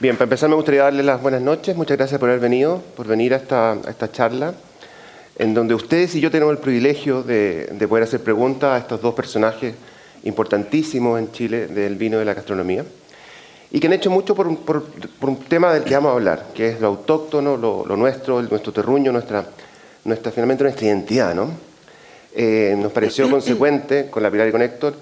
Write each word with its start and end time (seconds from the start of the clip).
Bien, 0.00 0.16
para 0.16 0.24
empezar 0.24 0.48
me 0.48 0.54
gustaría 0.54 0.84
darles 0.84 1.04
las 1.04 1.20
buenas 1.20 1.42
noches. 1.42 1.76
Muchas 1.76 1.98
gracias 1.98 2.18
por 2.18 2.30
haber 2.30 2.40
venido, 2.40 2.80
por 2.96 3.06
venir 3.06 3.34
a 3.34 3.36
esta, 3.36 3.76
esta 3.86 4.10
charla, 4.10 4.54
en 5.36 5.52
donde 5.52 5.74
ustedes 5.74 6.14
y 6.14 6.22
yo 6.22 6.30
tenemos 6.30 6.52
el 6.52 6.58
privilegio 6.58 7.22
de, 7.22 7.66
de, 7.66 7.86
poder 7.86 8.04
hacer 8.04 8.20
preguntas 8.20 8.70
a 8.70 8.78
estos 8.78 9.02
dos 9.02 9.14
personajes 9.14 9.74
importantísimos 10.24 11.18
en 11.18 11.30
Chile 11.32 11.66
del 11.66 11.96
vino 11.96 12.16
y 12.16 12.20
de 12.20 12.24
la 12.24 12.32
gastronomía, 12.32 12.82
y 13.70 13.78
que 13.78 13.88
han 13.88 13.92
hecho 13.92 14.10
mucho 14.10 14.34
por, 14.34 14.56
por, 14.60 14.84
por 14.84 15.28
un 15.28 15.36
tema 15.40 15.74
del 15.74 15.84
que 15.84 15.92
vamos 15.92 16.12
a 16.12 16.14
hablar, 16.14 16.46
que 16.54 16.70
es 16.70 16.80
lo 16.80 16.86
autóctono, 16.86 17.58
lo, 17.58 17.84
lo 17.84 17.94
nuestro, 17.94 18.40
nuestro 18.40 18.72
terruño, 18.72 19.12
nuestra, 19.12 19.44
nuestra, 20.04 20.32
finalmente 20.32 20.64
nuestra 20.64 20.86
identidad. 20.86 21.34
¿no? 21.34 21.50
Eh, 22.34 22.74
nos 22.78 22.90
pareció 22.90 23.28
consecuente 23.30 24.08
con 24.08 24.22
la 24.22 24.30
Pilar 24.30 24.48
y 24.48 24.52
con 24.52 24.62
Héctor 24.62 24.94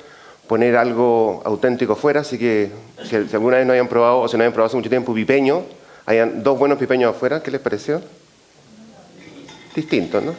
poner 0.49 0.77
algo 0.77 1.43
auténtico 1.45 1.95
fuera, 1.95 2.21
así 2.21 2.39
que 2.39 2.71
si, 3.05 3.17
alguna 3.17 3.59
vez 3.59 3.67
no 3.67 3.75
hayan 3.75 3.87
probado 3.87 4.21
o 4.21 4.29
si 4.29 4.37
no 4.37 4.43
hayan 4.43 4.53
probado 4.53 4.69
hace 4.69 4.77
mucho 4.77 4.89
tiempo 4.89 5.15
pipeño, 5.15 5.63
hayan 6.07 6.43
dos 6.43 6.59
buenos 6.59 6.79
pipeños 6.79 7.15
afuera, 7.15 7.43
¿qué 7.43 7.51
les 7.51 7.61
pareció? 7.61 8.01
Distintos, 9.75 10.25
¿no? 10.25 10.35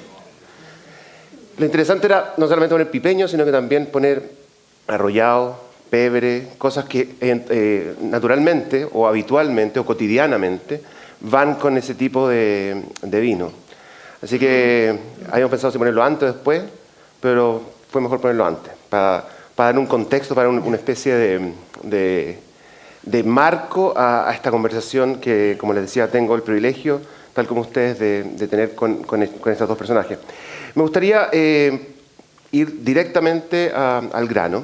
Lo 1.58 1.66
interesante 1.66 2.08
era 2.08 2.34
no 2.38 2.48
solamente 2.48 2.74
poner 2.74 2.90
pipeño, 2.90 3.28
sino 3.28 3.46
que 3.46 3.52
también 3.52 3.86
poner 3.86 4.32
arrollado, 4.88 5.60
pebre, 5.90 6.48
cosas 6.58 6.86
que 6.86 7.16
eh, 7.22 7.96
naturalmente 8.02 8.88
o 8.92 9.08
habitualmente 9.08 9.80
o 9.80 9.86
cotidianamente 9.86 10.82
van 11.22 11.56
con 11.56 11.78
ese 11.78 11.96
tipo 11.96 12.28
de, 12.28 12.82
vino. 13.04 13.52
Así 14.22 14.40
que 14.40 14.98
habíamos 15.30 15.52
pensado 15.52 15.72
si 15.72 15.78
ponerlo 15.78 16.04
antes 16.04 16.30
o 16.30 16.34
después, 16.34 16.64
pero 17.22 17.62
fue 17.92 18.02
mejor 18.02 18.22
ponerlo 18.22 18.46
antes, 18.46 18.72
para 18.90 19.39
para 19.60 19.74
dar 19.74 19.80
un 19.80 19.88
contexto, 19.88 20.34
para 20.36 20.48
una 20.48 20.78
especie 20.78 21.14
de, 21.14 22.38
de, 23.04 23.24
marco 23.26 23.94
a, 23.94 24.32
esta 24.34 24.52
conversación 24.52 25.20
que, 25.20 25.58
como 25.60 25.74
les 25.74 25.84
decía, 25.84 26.10
tengo 26.10 26.34
el 26.34 26.44
privilegio, 26.44 27.02
tal 27.34 27.46
como 27.46 27.60
ustedes, 27.60 28.00
de, 28.00 28.48
tener 28.48 28.74
con, 28.74 29.04
con, 29.04 29.22
estos 29.22 29.68
dos 29.68 29.78
personajes. 29.78 30.18
Me 30.76 30.82
gustaría 30.82 31.28
eh, 31.34 31.90
ir 32.54 32.86
directamente 32.86 33.70
al 33.74 34.30
grano 34.30 34.64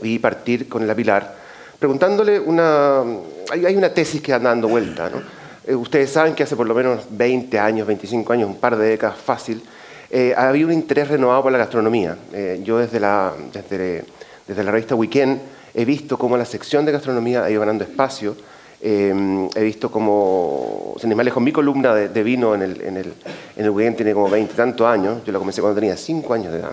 y 0.00 0.18
partir 0.18 0.66
con 0.66 0.86
la 0.86 0.94
Pilar, 0.94 1.36
preguntándole 1.78 2.40
una... 2.40 3.02
Hay, 3.50 3.76
una 3.76 3.90
tesis 3.90 4.22
que 4.22 4.32
anda 4.32 4.48
dando 4.48 4.68
vuelta, 4.68 5.10
¿no? 5.10 5.20
Eh, 5.66 5.74
ustedes 5.74 6.08
saben 6.08 6.34
que 6.34 6.42
hace 6.42 6.56
por 6.56 6.66
lo 6.66 6.74
menos 6.74 7.04
20 7.10 7.58
años, 7.58 7.86
25 7.86 8.32
años, 8.32 8.48
un 8.48 8.56
par 8.56 8.78
de 8.78 8.88
décadas 8.88 9.18
fácil, 9.18 9.62
eh, 10.10 10.34
ha 10.36 10.48
habido 10.48 10.68
un 10.68 10.74
interés 10.74 11.08
renovado 11.08 11.42
por 11.42 11.52
la 11.52 11.58
gastronomía. 11.58 12.16
Eh, 12.32 12.60
yo 12.62 12.78
desde 12.78 13.00
la, 13.00 13.32
desde, 13.52 14.04
desde, 14.46 14.64
la 14.64 14.70
revista 14.70 14.94
Weekend 14.94 15.40
he 15.74 15.84
visto 15.84 16.18
cómo 16.18 16.36
la 16.36 16.44
sección 16.44 16.84
de 16.84 16.92
gastronomía 16.92 17.44
ha 17.44 17.50
ido 17.50 17.60
ganando 17.60 17.84
espacio. 17.84 18.36
Eh, 18.80 19.48
he 19.54 19.62
visto 19.62 19.90
cómo, 19.90 20.94
sin 21.00 21.10
ir 21.10 21.16
más 21.16 21.24
lejos, 21.24 21.42
mi 21.42 21.52
columna 21.52 21.94
de, 21.94 22.22
vino 22.22 22.54
en 22.54 22.62
el, 22.62 22.80
en, 22.82 22.96
el, 22.96 23.12
en 23.56 23.64
el 23.64 23.70
Weekend 23.70 23.96
tiene 23.96 24.12
como 24.12 24.28
20 24.28 24.54
tantos 24.54 24.86
años. 24.86 25.24
Yo 25.24 25.32
la 25.32 25.38
comencé 25.38 25.60
cuando 25.60 25.80
tenía 25.80 25.96
5 25.96 26.34
años 26.34 26.52
de 26.52 26.58
edad. 26.58 26.72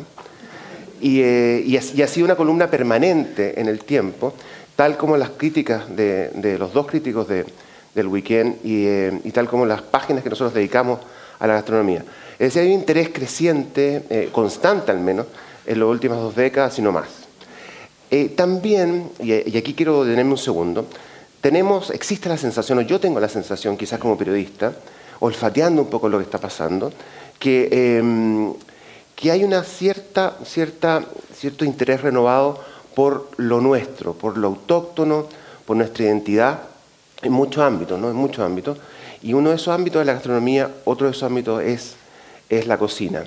Y, 1.02 1.22
y, 1.22 1.78
ha, 1.78 2.08
sido 2.08 2.26
una 2.26 2.36
columna 2.36 2.68
permanente 2.68 3.60
en 3.60 3.68
el 3.68 3.84
tiempo, 3.84 4.34
tal 4.76 4.96
como 4.96 5.18
las 5.18 5.32
críticas 5.32 5.94
de, 5.94 6.30
de 6.30 6.58
los 6.58 6.74
dos 6.74 6.88
críticos 6.88 7.28
de, 7.28 7.46
del 7.94 8.08
Weekend 8.08 8.66
y, 8.66 8.88
y 9.28 9.32
tal 9.32 9.48
como 9.48 9.66
las 9.66 9.82
páginas 9.82 10.24
que 10.24 10.30
nosotros 10.30 10.54
dedicamos 10.54 11.00
a 11.40 11.48
la 11.48 11.56
gastronomía. 11.56 12.04
Es 12.34 12.54
decir, 12.54 12.62
hay 12.62 12.68
un 12.70 12.80
interés 12.80 13.10
creciente, 13.10 14.04
eh, 14.10 14.30
constante 14.32 14.92
al 14.92 15.00
menos, 15.00 15.28
en 15.66 15.80
las 15.80 15.88
últimas 15.88 16.18
dos 16.18 16.36
décadas, 16.36 16.74
sino 16.74 16.92
más. 16.92 17.23
Eh, 18.16 18.30
también, 18.30 19.10
y, 19.20 19.58
aquí 19.58 19.74
quiero 19.74 20.04
detenerme 20.04 20.34
un 20.34 20.38
segundo, 20.38 20.86
tenemos, 21.42 21.90
existe 21.90 22.30
la 22.30 22.38
sensación, 22.38 22.78
o 22.78 22.82
yo 22.82 23.00
tengo 23.00 23.20
la 23.20 23.28
sensación, 23.28 23.76
quizás 23.76 23.98
como 23.98 24.16
periodista, 24.20 24.72
olfateando 25.20 25.82
un 25.82 25.90
poco 25.90 26.08
lo 26.10 26.20
que 26.20 26.26
está 26.26 26.38
pasando, 26.38 26.94
que, 27.40 27.98
em, 27.98 28.54
que 29.16 29.32
hay 29.32 29.44
una 29.44 29.64
cierta, 29.64 30.38
cierta, 30.46 31.04
cierto 31.36 31.66
interés 31.66 32.02
renovado 32.02 32.64
por 32.94 33.32
lo 33.38 33.62
nuestro, 33.62 34.14
por 34.14 34.38
lo 34.38 34.50
autóctono, 34.50 35.26
por 35.66 35.76
nuestra 35.76 36.06
identidad, 36.06 36.60
en 37.24 37.32
muchos 37.32 37.64
ámbitos, 37.64 38.00
¿no? 38.00 38.12
En 38.12 38.16
muchos 38.16 38.46
ámbitos. 38.46 38.78
Y 39.24 39.34
uno 39.34 39.50
de 39.50 39.56
esos 39.56 39.74
ámbitos 39.74 40.02
es 40.02 40.06
la 40.06 40.14
gastronomía, 40.14 40.70
otro 40.86 41.08
de 41.08 41.14
esos 41.14 41.24
ámbitos 41.24 41.64
es 41.64 41.96
es 42.48 42.68
la 42.68 42.78
cocina. 42.78 43.24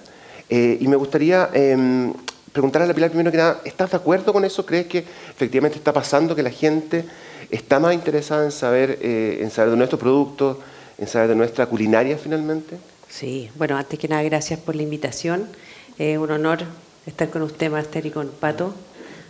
Eh, 0.49 0.78
y 0.81 0.87
me 0.87 0.94
gustaría 0.94 1.50
eh, 1.53 2.12
preguntarle 2.56 2.84
a 2.84 2.89
la 2.89 2.94
Pilar 2.94 3.11
primero 3.11 3.31
que 3.31 3.37
nada, 3.37 3.61
¿estás 3.67 3.91
de 3.91 3.99
acuerdo 3.99 4.33
con 4.33 4.43
eso? 4.43 4.65
¿Crees 4.65 4.87
que 4.87 5.00
efectivamente 5.00 5.77
está 5.77 5.93
pasando 5.93 6.34
que 6.34 6.43
la 6.43 6.50
gente 6.50 7.05
está 7.50 7.78
más 7.78 7.93
interesada 7.93 8.47
en 8.47 8.50
saber, 8.50 8.99
eh, 9.03 9.41
en 9.43 9.50
saber 9.50 9.72
de 9.72 9.77
nuestros 9.77 10.00
productos, 10.00 10.56
en 10.97 11.06
saber 11.06 11.28
de 11.28 11.34
nuestra 11.34 11.67
culinaria 11.67 12.17
finalmente? 12.17 12.78
Sí, 13.11 13.50
bueno, 13.56 13.77
antes 13.77 13.99
que 13.99 14.09
nada, 14.09 14.22
gracias 14.22 14.59
por 14.59 14.75
la 14.75 14.83
invitación. 14.83 15.50
Es 15.99 16.17
un 16.17 16.31
honor 16.31 16.61
estar 17.05 17.28
con 17.28 17.43
usted, 17.43 17.71
Master, 17.71 18.06
y 18.06 18.11
con 18.11 18.28
Pato, 18.28 18.75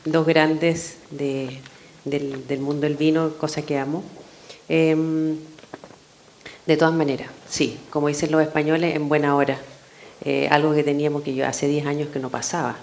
dos 0.04 0.24
grandes 0.24 0.98
del, 1.10 1.58
del, 2.04 2.60
mundo 2.60 2.82
del 2.82 2.94
vino, 2.94 3.30
cosa 3.38 3.62
que 3.62 3.76
amo. 3.76 4.04
Em, 4.68 5.36
de 6.64 6.76
todas 6.76 6.94
maneras, 6.94 7.28
sí, 7.48 7.76
como 7.90 8.06
dicen 8.06 8.30
los 8.30 8.40
españoles, 8.40 8.94
en 8.94 9.08
buena 9.08 9.34
hora. 9.34 9.58
Eh, 10.24 10.46
algo 10.48 10.72
que 10.74 10.84
teníamos 10.84 11.22
que 11.22 11.34
yo 11.34 11.44
hace 11.44 11.66
10 11.66 11.86
años 11.86 12.08
que 12.10 12.20
no 12.20 12.30
pasaba. 12.30 12.76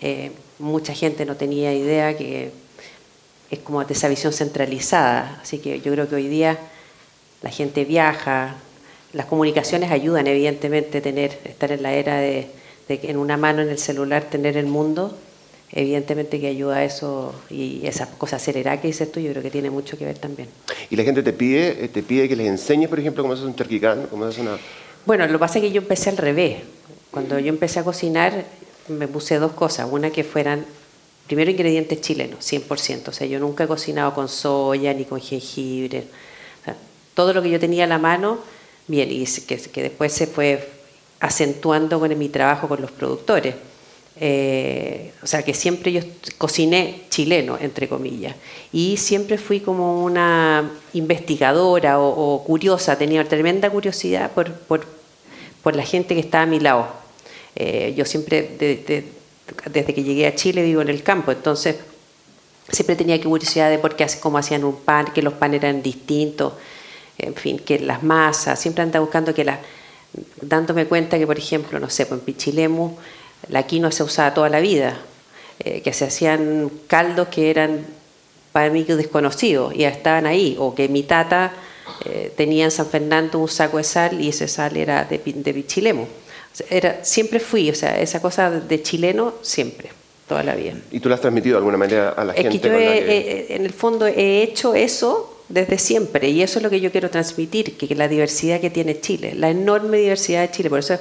Eh, 0.00 0.32
mucha 0.58 0.94
gente 0.94 1.24
no 1.24 1.36
tenía 1.36 1.72
idea 1.74 2.16
que 2.16 2.50
es 3.50 3.58
como 3.60 3.84
de 3.84 3.94
esa 3.94 4.08
visión 4.08 4.32
centralizada, 4.32 5.40
así 5.42 5.58
que 5.58 5.80
yo 5.80 5.92
creo 5.92 6.08
que 6.08 6.16
hoy 6.16 6.28
día 6.28 6.58
la 7.42 7.50
gente 7.50 7.84
viaja, 7.84 8.56
las 9.12 9.26
comunicaciones 9.26 9.90
ayudan 9.90 10.26
evidentemente 10.26 11.00
tener, 11.00 11.38
estar 11.44 11.72
en 11.72 11.82
la 11.82 11.92
era 11.92 12.18
de, 12.18 12.48
de 12.88 13.00
en 13.04 13.16
una 13.16 13.36
mano 13.36 13.62
en 13.62 13.70
el 13.70 13.78
celular 13.78 14.24
tener 14.24 14.56
el 14.56 14.66
mundo, 14.66 15.16
evidentemente 15.72 16.40
que 16.40 16.48
ayuda 16.48 16.76
a 16.76 16.84
eso 16.84 17.34
y 17.48 17.86
esa 17.86 18.10
cosa 18.18 18.36
acelerada 18.36 18.80
que 18.80 18.88
dices 18.88 19.10
tú, 19.10 19.20
yo 19.20 19.30
creo 19.30 19.42
que 19.42 19.50
tiene 19.50 19.70
mucho 19.70 19.96
que 19.96 20.04
ver 20.04 20.18
también. 20.18 20.48
¿Y 20.90 20.96
la 20.96 21.04
gente 21.04 21.22
te 21.22 21.32
pide, 21.32 21.84
eh, 21.84 21.88
te 21.88 22.02
pide 22.02 22.28
que 22.28 22.36
les 22.36 22.48
enseñes, 22.48 22.88
por 22.88 22.98
ejemplo, 22.98 23.22
cómo 23.22 23.34
hacer 23.34 23.46
un 23.46 23.54
terquicán, 23.54 24.06
cómo 24.10 24.24
hacer 24.24 24.42
una 24.42 24.58
bueno, 25.08 25.26
lo 25.26 25.32
que 25.32 25.38
pasa 25.38 25.58
es 25.58 25.62
que 25.64 25.70
yo 25.70 25.80
empecé 25.80 26.10
al 26.10 26.18
revés. 26.18 26.58
Cuando 27.10 27.38
yo 27.38 27.48
empecé 27.48 27.80
a 27.80 27.82
cocinar, 27.82 28.44
me 28.88 29.08
puse 29.08 29.38
dos 29.38 29.52
cosas. 29.52 29.88
Una 29.90 30.10
que 30.10 30.24
fueran, 30.24 30.64
primero, 31.26 31.50
ingredientes 31.50 32.00
chilenos, 32.00 32.40
100%. 32.40 33.08
O 33.08 33.12
sea, 33.12 33.26
yo 33.26 33.38
nunca 33.38 33.64
he 33.64 33.68
cocinado 33.68 34.14
con 34.14 34.28
soya 34.28 34.92
ni 34.94 35.04
con 35.04 35.20
jengibre. 35.20 36.04
todo 37.14 37.32
lo 37.32 37.42
que 37.42 37.50
yo 37.50 37.58
tenía 37.58 37.84
a 37.84 37.88
la 37.88 37.98
mano, 37.98 38.38
bien, 38.86 39.10
y 39.10 39.24
que, 39.24 39.56
que 39.56 39.82
después 39.82 40.12
se 40.12 40.26
fue 40.26 40.70
acentuando 41.20 41.98
con 41.98 42.16
mi 42.16 42.28
trabajo 42.28 42.68
con 42.68 42.80
los 42.80 42.90
productores. 42.90 43.54
Eh, 44.20 45.12
o 45.22 45.26
sea 45.28 45.44
que 45.44 45.54
siempre 45.54 45.92
yo 45.92 46.00
cociné 46.38 47.02
chileno, 47.08 47.56
entre 47.60 47.88
comillas, 47.88 48.34
y 48.72 48.96
siempre 48.96 49.38
fui 49.38 49.60
como 49.60 50.04
una 50.04 50.72
investigadora 50.92 52.00
o, 52.00 52.42
curiosa, 52.44 52.98
tenía 52.98 53.24
tremenda 53.28 53.70
curiosidad 53.70 54.32
por, 54.32 54.52
por, 54.52 54.84
por, 55.62 55.76
la 55.76 55.84
gente 55.84 56.14
que 56.14 56.20
estaba 56.20 56.42
a 56.42 56.46
mi 56.46 56.58
lado. 56.58 56.88
Eh, 57.56 57.94
yo 57.96 58.04
siempre, 58.04 58.56
desde 58.58 59.94
que 59.94 60.02
llegué 60.02 60.26
a 60.26 60.34
Chile, 60.34 60.62
vivo 60.62 60.82
en 60.82 60.88
el 60.88 61.02
campo, 61.02 61.32
entonces 61.32 61.76
siempre 62.70 62.96
tenía 62.96 63.20
curiosidad 63.20 63.70
de 63.70 63.78
por 63.78 63.96
qué, 63.96 64.06
cómo 64.20 64.38
hacían 64.38 64.64
un 64.64 64.76
pan, 64.76 65.06
que 65.14 65.22
los 65.22 65.34
panes 65.34 65.62
eran 65.62 65.82
distintos, 65.82 66.52
en 67.18 67.34
fin, 67.34 67.58
que 67.58 67.80
las 67.80 68.02
masas, 68.02 68.60
siempre 68.60 68.82
andaba 68.82 69.04
buscando 69.04 69.34
que 69.34 69.44
las 69.44 69.58
dándome 70.40 70.86
cuenta 70.86 71.18
que, 71.18 71.26
por 71.26 71.38
ejemplo, 71.38 71.78
no 71.78 71.90
sé, 71.90 72.06
pues 72.06 72.20
en 72.20 72.24
Pichilemu 72.24 72.96
la 73.48 73.64
quinoa 73.64 73.90
se 73.90 74.02
usaba 74.02 74.34
toda 74.34 74.48
la 74.48 74.60
vida, 74.60 74.98
eh, 75.60 75.80
que 75.82 75.92
se 75.92 76.04
hacían 76.04 76.70
caldos 76.86 77.28
que 77.28 77.50
eran 77.50 77.86
para 78.52 78.70
mí 78.70 78.84
desconocidos 78.84 79.74
y 79.74 79.84
estaban 79.84 80.26
ahí, 80.26 80.56
o 80.58 80.74
que 80.74 80.88
mi 80.88 81.02
tata 81.02 81.52
eh, 82.04 82.32
tenía 82.36 82.64
en 82.64 82.70
San 82.70 82.86
Fernando 82.86 83.38
un 83.38 83.48
saco 83.48 83.78
de 83.78 83.84
sal 83.84 84.20
y 84.20 84.28
ese 84.28 84.48
sal 84.48 84.76
era 84.76 85.04
de, 85.04 85.18
de 85.18 85.54
Pichilemu. 85.54 86.06
Era, 86.70 87.04
siempre 87.04 87.40
fui, 87.40 87.70
o 87.70 87.74
sea, 87.74 88.00
esa 88.00 88.20
cosa 88.20 88.50
de 88.50 88.82
chileno 88.82 89.34
siempre, 89.42 89.90
toda 90.26 90.42
la 90.42 90.54
vida. 90.54 90.74
¿Y 90.90 91.00
tú 91.00 91.08
lo 91.08 91.14
has 91.14 91.20
transmitido 91.20 91.54
de 91.54 91.58
alguna 91.58 91.78
manera 91.78 92.10
a 92.10 92.24
la 92.24 92.32
gente? 92.32 92.56
Es 92.56 92.60
que 92.60 92.68
yo 92.68 93.54
en 93.54 93.64
el 93.64 93.72
fondo 93.72 94.06
he 94.06 94.42
hecho 94.42 94.74
eso 94.74 95.42
desde 95.48 95.78
siempre 95.78 96.28
y 96.28 96.42
eso 96.42 96.58
es 96.58 96.62
lo 96.62 96.70
que 96.70 96.80
yo 96.80 96.92
quiero 96.92 97.10
transmitir, 97.10 97.76
que, 97.76 97.94
la 97.94 98.08
diversidad 98.08 98.60
que 98.60 98.70
tiene 98.70 99.00
Chile, 99.00 99.34
la 99.34 99.50
enorme 99.50 99.98
diversidad 99.98 100.42
de 100.42 100.50
Chile, 100.50 100.68
por 100.68 100.80
eso 100.80 100.98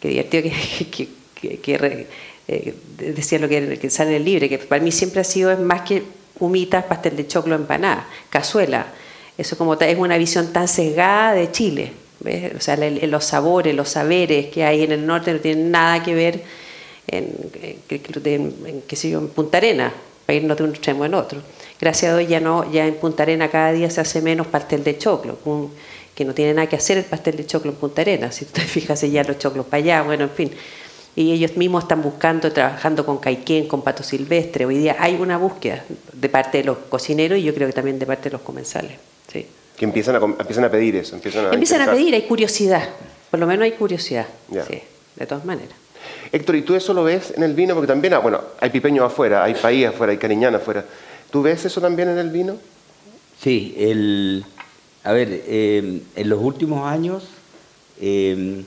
que 0.00 0.08
divertido 0.08 0.42
que 0.44 1.08
que, 1.62 2.06
eh, 2.48 2.74
decía 2.98 3.38
lo 3.38 3.48
que, 3.48 3.90
sale 3.90 4.10
en 4.10 4.16
el 4.16 4.24
libro, 4.24 4.48
que 4.48 4.58
para 4.58 4.82
mí 4.82 4.92
siempre 4.92 5.20
ha 5.20 5.24
sido 5.24 5.56
más 5.58 5.82
que 5.82 6.02
humitas, 6.38 6.84
pastel 6.84 7.16
de 7.16 7.26
choclo, 7.26 7.54
empanada, 7.54 8.06
cazuela. 8.30 8.86
Eso 9.36 9.58
como 9.58 9.74
es 9.74 9.98
una 9.98 10.16
visión 10.16 10.52
tan 10.52 10.68
sesgada 10.68 11.32
de 11.34 11.50
Chile. 11.50 11.92
O 12.56 12.60
sea, 12.60 12.76
los 12.76 13.24
sabores, 13.24 13.74
los 13.74 13.88
saberes 13.88 14.46
que 14.46 14.64
hay 14.64 14.82
en 14.82 14.92
el 14.92 15.06
norte 15.06 15.32
no 15.32 15.40
tienen 15.40 15.70
nada 15.70 16.02
que 16.02 16.14
ver 16.14 16.42
en, 17.06 17.34
en, 17.90 18.82
en 18.88 19.28
Punta 19.28 19.58
Arena, 19.58 19.92
para 20.24 20.36
irnos 20.36 20.56
de 20.56 20.64
un 20.64 20.70
extremo 20.70 21.04
en 21.04 21.14
otro. 21.14 21.42
gracias 21.80 22.12
a 22.12 22.16
Dios 22.16 22.30
ya 22.30 22.40
no, 22.40 22.70
ya 22.72 22.86
en 22.86 22.94
Punta 22.94 23.24
Arena 23.24 23.50
cada 23.50 23.72
día 23.72 23.90
se 23.90 24.00
hace 24.00 24.22
menos 24.22 24.46
pastel 24.46 24.82
de 24.84 24.96
choclo, 24.96 25.38
que 26.14 26.24
no 26.24 26.32
tiene 26.32 26.54
nada 26.54 26.68
que 26.68 26.76
hacer 26.76 26.96
el 26.96 27.04
pastel 27.04 27.36
de 27.36 27.46
choclo 27.46 27.72
en 27.72 27.76
Punta 27.76 28.00
Arena, 28.00 28.32
si 28.32 28.46
tú 28.46 28.52
te 28.52 28.60
fijas 28.62 29.02
ya 29.02 29.22
los 29.24 29.38
choclos 29.38 29.66
para 29.66 29.82
allá, 29.82 30.02
bueno, 30.02 30.24
en 30.24 30.30
fin. 30.30 30.50
Y 31.16 31.30
ellos 31.30 31.56
mismos 31.56 31.84
están 31.84 32.02
buscando, 32.02 32.50
trabajando 32.50 33.06
con 33.06 33.18
caiquén, 33.18 33.68
con 33.68 33.82
pato 33.82 34.02
silvestre. 34.02 34.66
Hoy 34.66 34.78
día 34.78 34.96
hay 34.98 35.14
una 35.14 35.38
búsqueda 35.38 35.84
de 36.12 36.28
parte 36.28 36.58
de 36.58 36.64
los 36.64 36.78
cocineros 36.88 37.38
y 37.38 37.44
yo 37.44 37.54
creo 37.54 37.68
que 37.68 37.72
también 37.72 38.00
de 38.00 38.06
parte 38.06 38.24
de 38.24 38.32
los 38.32 38.40
comensales. 38.40 38.96
Sí. 39.32 39.46
Que 39.76 39.84
empiezan 39.84 40.16
a, 40.16 40.18
empiezan 40.18 40.64
a 40.64 40.70
pedir 40.70 40.96
eso. 40.96 41.16
Empiezan 41.16 41.46
a, 41.46 41.50
empiezan 41.52 41.82
a 41.82 41.90
pedir, 41.90 42.14
hay 42.14 42.22
curiosidad. 42.22 42.88
Por 43.30 43.40
lo 43.40 43.46
menos 43.46 43.64
hay 43.64 43.72
curiosidad. 43.72 44.26
Sí, 44.48 44.80
de 45.16 45.26
todas 45.26 45.44
maneras. 45.44 45.74
Héctor, 46.32 46.56
¿y 46.56 46.62
tú 46.62 46.74
eso 46.74 46.92
lo 46.94 47.04
ves 47.04 47.32
en 47.36 47.42
el 47.42 47.54
vino? 47.54 47.74
Porque 47.74 47.86
también, 47.86 48.14
ah, 48.14 48.18
bueno, 48.18 48.40
hay 48.60 48.70
pipeños 48.70 49.04
afuera, 49.04 49.44
hay 49.44 49.54
país 49.54 49.86
afuera, 49.86 50.12
hay 50.12 50.18
cariñana 50.18 50.58
afuera. 50.58 50.84
¿Tú 51.30 51.42
ves 51.42 51.64
eso 51.64 51.80
también 51.80 52.08
en 52.08 52.18
el 52.18 52.30
vino? 52.30 52.56
Sí, 53.40 53.74
el, 53.76 54.44
a 55.02 55.12
ver, 55.12 55.42
em, 55.46 56.00
en 56.14 56.28
los 56.28 56.40
últimos 56.40 56.86
años 56.86 57.24
em, 58.00 58.64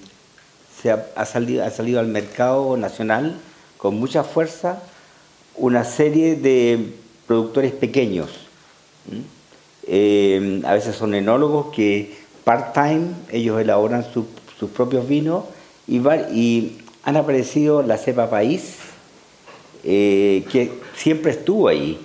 se 0.82 0.92
ha, 0.92 1.26
salido, 1.26 1.64
ha 1.66 1.70
salido 1.70 2.00
al 2.00 2.08
mercado 2.08 2.78
nacional 2.78 3.40
con 3.78 3.96
mucha 3.96 4.24
fuerza 4.24 4.82
una 5.56 5.84
serie 5.84 6.36
de 6.36 6.94
productores 7.26 7.72
pequeños. 7.72 8.30
Em, 9.88 10.66
a 10.66 10.74
veces 10.74 10.96
son 10.96 11.16
enólogos 11.16 11.74
que 11.74 12.14
part-time, 12.44 13.08
ellos 13.32 13.60
elaboran 13.62 14.06
sus 14.14 14.70
propios 14.70 15.08
vinos 15.08 15.46
y, 15.88 15.98
y 15.98 16.78
han 17.04 17.16
aparecido 17.16 17.84
la 17.84 17.98
cepa 17.98 18.30
país, 18.30 18.76
eh, 19.84 20.46
que 20.52 20.74
siempre 20.96 21.32
estuvo 21.32 21.70
ahí. 21.70 21.98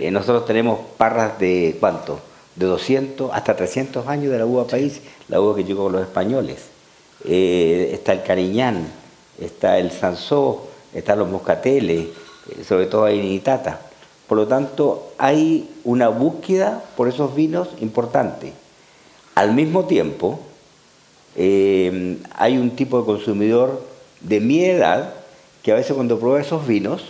Eh, 0.00 0.10
nosotros 0.10 0.44
tenemos 0.46 0.80
parras 0.96 1.38
de 1.38 1.76
cuánto? 1.78 2.18
De 2.56 2.66
200 2.66 3.30
hasta 3.32 3.54
300 3.54 4.08
años 4.08 4.32
de 4.32 4.38
la 4.38 4.46
uva 4.46 4.66
país, 4.66 5.00
la 5.28 5.40
uva 5.40 5.54
que 5.54 5.62
llegó 5.62 5.84
con 5.84 5.92
los 5.92 6.02
españoles. 6.02 6.64
Eh, 7.24 7.90
está 7.92 8.12
el 8.12 8.24
cariñán, 8.24 8.88
está 9.40 9.78
el 9.78 9.92
sansó, 9.92 10.68
están 10.92 11.20
los 11.20 11.28
moscateles, 11.28 12.08
sobre 12.66 12.86
todo 12.86 13.04
hay 13.04 13.20
nitata. 13.20 13.91
Por 14.32 14.38
lo 14.38 14.46
tanto, 14.46 15.12
hay 15.18 15.68
una 15.84 16.08
búsqueda 16.08 16.82
por 16.96 17.06
esos 17.06 17.34
vinos 17.34 17.68
importante. 17.82 18.54
Al 19.34 19.52
mismo 19.52 19.84
tiempo, 19.84 20.40
hay 21.36 22.56
un 22.56 22.70
tipo 22.74 22.98
de 22.98 23.04
consumidor 23.04 23.86
de 24.22 24.40
mi 24.40 24.64
edad 24.64 25.12
que 25.62 25.70
a 25.70 25.74
veces 25.74 25.92
cuando 25.92 26.18
prueba 26.18 26.40
esos 26.40 26.66
vinos 26.66 27.04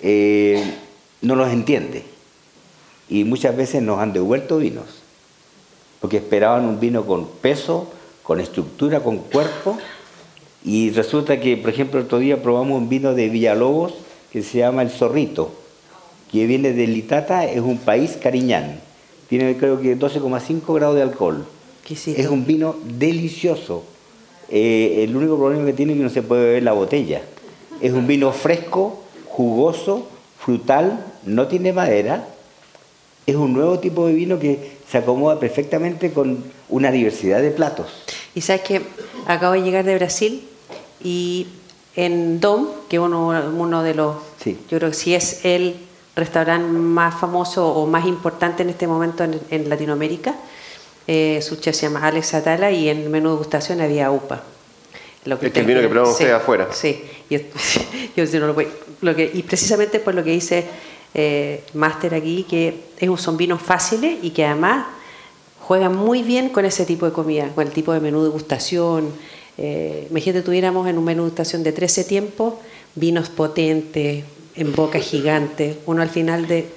eh, 0.00 0.60
no 1.22 1.36
los 1.36 1.50
entiende. 1.50 2.02
Y 3.08 3.22
muchas 3.22 3.56
veces 3.56 3.80
nos 3.80 4.00
han 4.00 4.12
devuelto 4.12 4.58
vinos, 4.58 4.86
porque 6.00 6.16
esperaban 6.16 6.64
un 6.64 6.80
vino 6.80 7.06
con 7.06 7.28
peso, 7.28 7.92
con 8.24 8.40
estructura, 8.40 9.04
con 9.04 9.18
cuerpo, 9.18 9.78
y 10.64 10.90
resulta 10.90 11.38
que, 11.38 11.56
por 11.56 11.70
ejemplo, 11.70 12.00
otro 12.00 12.18
día 12.18 12.42
probamos 12.42 12.76
un 12.76 12.88
vino 12.88 13.14
de 13.14 13.28
Villalobos 13.28 13.94
que 14.32 14.42
se 14.42 14.58
llama 14.58 14.82
El 14.82 14.90
Zorrito, 14.90 15.52
que 16.30 16.46
viene 16.46 16.72
de 16.72 16.86
Litata, 16.86 17.44
es 17.44 17.60
un 17.60 17.78
país 17.78 18.18
cariñán. 18.20 18.80
Tiene 19.28 19.56
creo 19.56 19.80
que 19.80 19.98
12,5 19.98 20.74
grados 20.74 20.96
de 20.96 21.02
alcohol. 21.02 21.46
Es 21.88 22.26
un 22.26 22.46
vino 22.46 22.76
delicioso 22.84 23.84
eh, 24.48 25.04
el 25.04 25.14
único 25.14 25.36
problema 25.36 25.66
que 25.66 25.74
tiene 25.74 25.92
es 25.92 25.98
que 25.98 26.04
no 26.04 26.10
se 26.10 26.22
puede 26.22 26.44
beber 26.44 26.62
la 26.62 26.72
botella. 26.72 27.22
Es 27.80 27.92
un 27.92 28.06
vino 28.06 28.32
fresco, 28.32 29.02
jugoso, 29.26 30.08
frutal, 30.38 31.04
no 31.24 31.46
tiene 31.46 31.72
madera. 31.72 32.26
Es 33.26 33.36
un 33.36 33.52
nuevo 33.52 33.78
tipo 33.78 34.06
de 34.06 34.14
vino 34.14 34.38
que 34.38 34.78
se 34.90 34.98
acomoda 34.98 35.38
perfectamente 35.38 36.12
con 36.12 36.44
una 36.70 36.90
diversidad 36.90 37.42
de 37.42 37.50
platos. 37.50 37.88
Y 38.34 38.40
sabes 38.40 38.62
que 38.62 38.82
acabo 39.26 39.52
de 39.52 39.62
llegar 39.62 39.84
de 39.84 39.96
Brasil 39.96 40.48
y 41.04 41.46
en 41.94 42.40
Dom, 42.40 42.68
que 42.88 42.96
es 42.96 43.02
uno, 43.02 43.82
de 43.82 43.94
los, 43.94 44.16
yo 44.44 44.78
creo 44.78 44.90
que 44.90 44.96
sí 44.96 45.14
es 45.14 45.44
el 45.44 45.76
restaurante 46.18 46.70
más 46.70 47.18
famoso 47.18 47.66
o 47.68 47.86
más 47.86 48.06
importante 48.06 48.62
en 48.62 48.70
este 48.70 48.86
momento 48.86 49.24
en 49.24 49.68
Latinoamérica, 49.68 50.34
eh, 51.10 51.40
su 51.40 51.56
chef 51.56 51.74
se 51.74 51.86
llama 51.86 52.06
Alex 52.06 52.34
Atala 52.34 52.70
y 52.70 52.90
en 52.90 52.98
el 52.98 53.08
menú 53.08 53.30
de 53.30 53.36
gustación 53.36 53.80
había 53.80 54.10
UPA. 54.10 54.42
Lo 55.24 55.40
que 55.40 55.46
el 55.46 55.64
vino 55.64 55.80
que 55.80 55.88
probamos 55.88 56.12
usted 56.12 56.30
afuera. 56.30 56.68
Sí, 56.70 57.02
yo, 57.30 58.40
no 58.40 58.54
lo, 59.00 59.16
que, 59.16 59.30
y 59.32 59.42
precisamente 59.42 60.00
por 60.00 60.14
lo 60.14 60.22
que 60.22 60.32
dice 60.32 60.66
eh, 61.14 61.64
Máster 61.72 62.14
aquí, 62.14 62.44
que 62.44 62.74
son 63.16 63.38
vinos 63.38 63.62
fáciles 63.62 64.18
y 64.22 64.30
que 64.30 64.44
además 64.44 64.84
juegan 65.60 65.96
muy 65.96 66.22
bien 66.22 66.50
con 66.50 66.66
ese 66.66 66.84
tipo 66.84 67.06
de 67.06 67.12
comida, 67.12 67.48
con 67.54 67.66
el 67.66 67.72
tipo 67.72 67.94
de 67.94 68.00
menú 68.00 68.22
de 68.22 68.28
gustación. 68.28 69.10
Eh, 69.56 70.08
imagínate, 70.10 70.42
tuviéramos 70.42 70.86
en 70.88 70.98
un 70.98 71.04
menú 71.04 71.22
de 71.22 71.30
gustación 71.30 71.62
de 71.62 71.72
13 71.72 72.04
tiempos, 72.04 72.54
vinos 72.94 73.30
potentes, 73.30 74.24
en 74.58 74.74
boca 74.74 74.98
gigante, 74.98 75.78
uno 75.86 76.02
al 76.02 76.10
final 76.10 76.46
de 76.46 76.68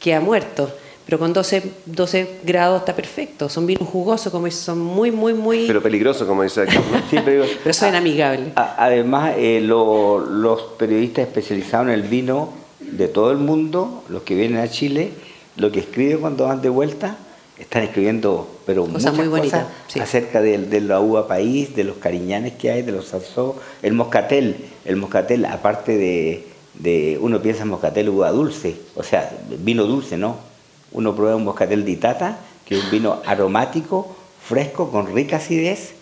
queda 0.00 0.20
muerto 0.20 0.72
pero 1.04 1.18
con 1.18 1.32
12, 1.32 1.62
12 1.86 2.38
grados 2.44 2.80
está 2.80 2.94
perfecto. 2.94 3.48
Son 3.48 3.66
vinos 3.66 3.88
jugosos, 3.88 4.32
como 4.32 4.50
son 4.50 4.78
muy, 4.78 5.10
muy, 5.10 5.34
muy... 5.34 5.66
Pero 5.66 5.82
peligroso, 5.82 6.26
como 6.26 6.42
dice 6.42 6.62
aquí. 6.62 6.76
sí, 7.10 7.18
pero, 7.24 7.44
pero 7.62 7.74
son 7.74 7.94
amigables. 7.94 8.52
Además, 8.56 9.34
eh, 9.36 9.60
los 9.60 10.62
periodistas 10.78 11.26
especializados 11.26 11.88
en 11.88 11.94
el 11.94 12.02
vino 12.02 12.50
de 12.80 13.08
todo 13.08 13.32
el 13.32 13.38
mundo, 13.38 14.04
los 14.08 14.22
que 14.22 14.34
vienen 14.34 14.58
a 14.58 14.68
Chile, 14.68 15.10
lo 15.56 15.72
que 15.72 15.80
escriben 15.80 16.18
cuando 16.18 16.46
van 16.46 16.62
de 16.62 16.68
vuelta, 16.68 17.16
están 17.58 17.82
escribiendo 17.82 18.48
pero 18.64 18.86
muchas 18.86 19.14
muy 19.14 19.28
cosas 19.28 19.66
acerca 20.00 20.40
de, 20.40 20.80
la 20.80 21.00
uva 21.00 21.28
país, 21.28 21.76
de 21.76 21.84
los 21.84 21.96
cariñanes 21.96 22.54
que 22.54 22.70
hay, 22.70 22.82
de 22.82 22.92
los 22.92 23.08
salsó, 23.08 23.60
el 23.82 23.92
moscatel, 23.92 24.56
el 24.84 24.96
moscatel 24.96 25.44
aparte 25.44 25.96
de, 25.96 26.46
de, 26.74 27.18
uno 27.20 27.40
piensa 27.40 27.62
en 27.62 27.68
moscatel 27.68 28.08
uva 28.08 28.30
dulce, 28.30 28.76
o 28.96 29.02
sea, 29.02 29.30
vino 29.58 29.84
dulce, 29.84 30.16
¿no? 30.16 30.52
uno 30.92 31.14
prueba 31.14 31.36
un 31.36 31.44
moscatel 31.44 31.84
de 31.84 31.92
Itata, 31.92 32.38
que 32.64 32.78
es 32.78 32.84
un 32.84 32.90
vino 32.90 33.18
aromático, 33.26 34.14
fresco, 34.42 34.90
con 34.90 35.12
rica 35.12 35.36
acidez, 35.36 35.94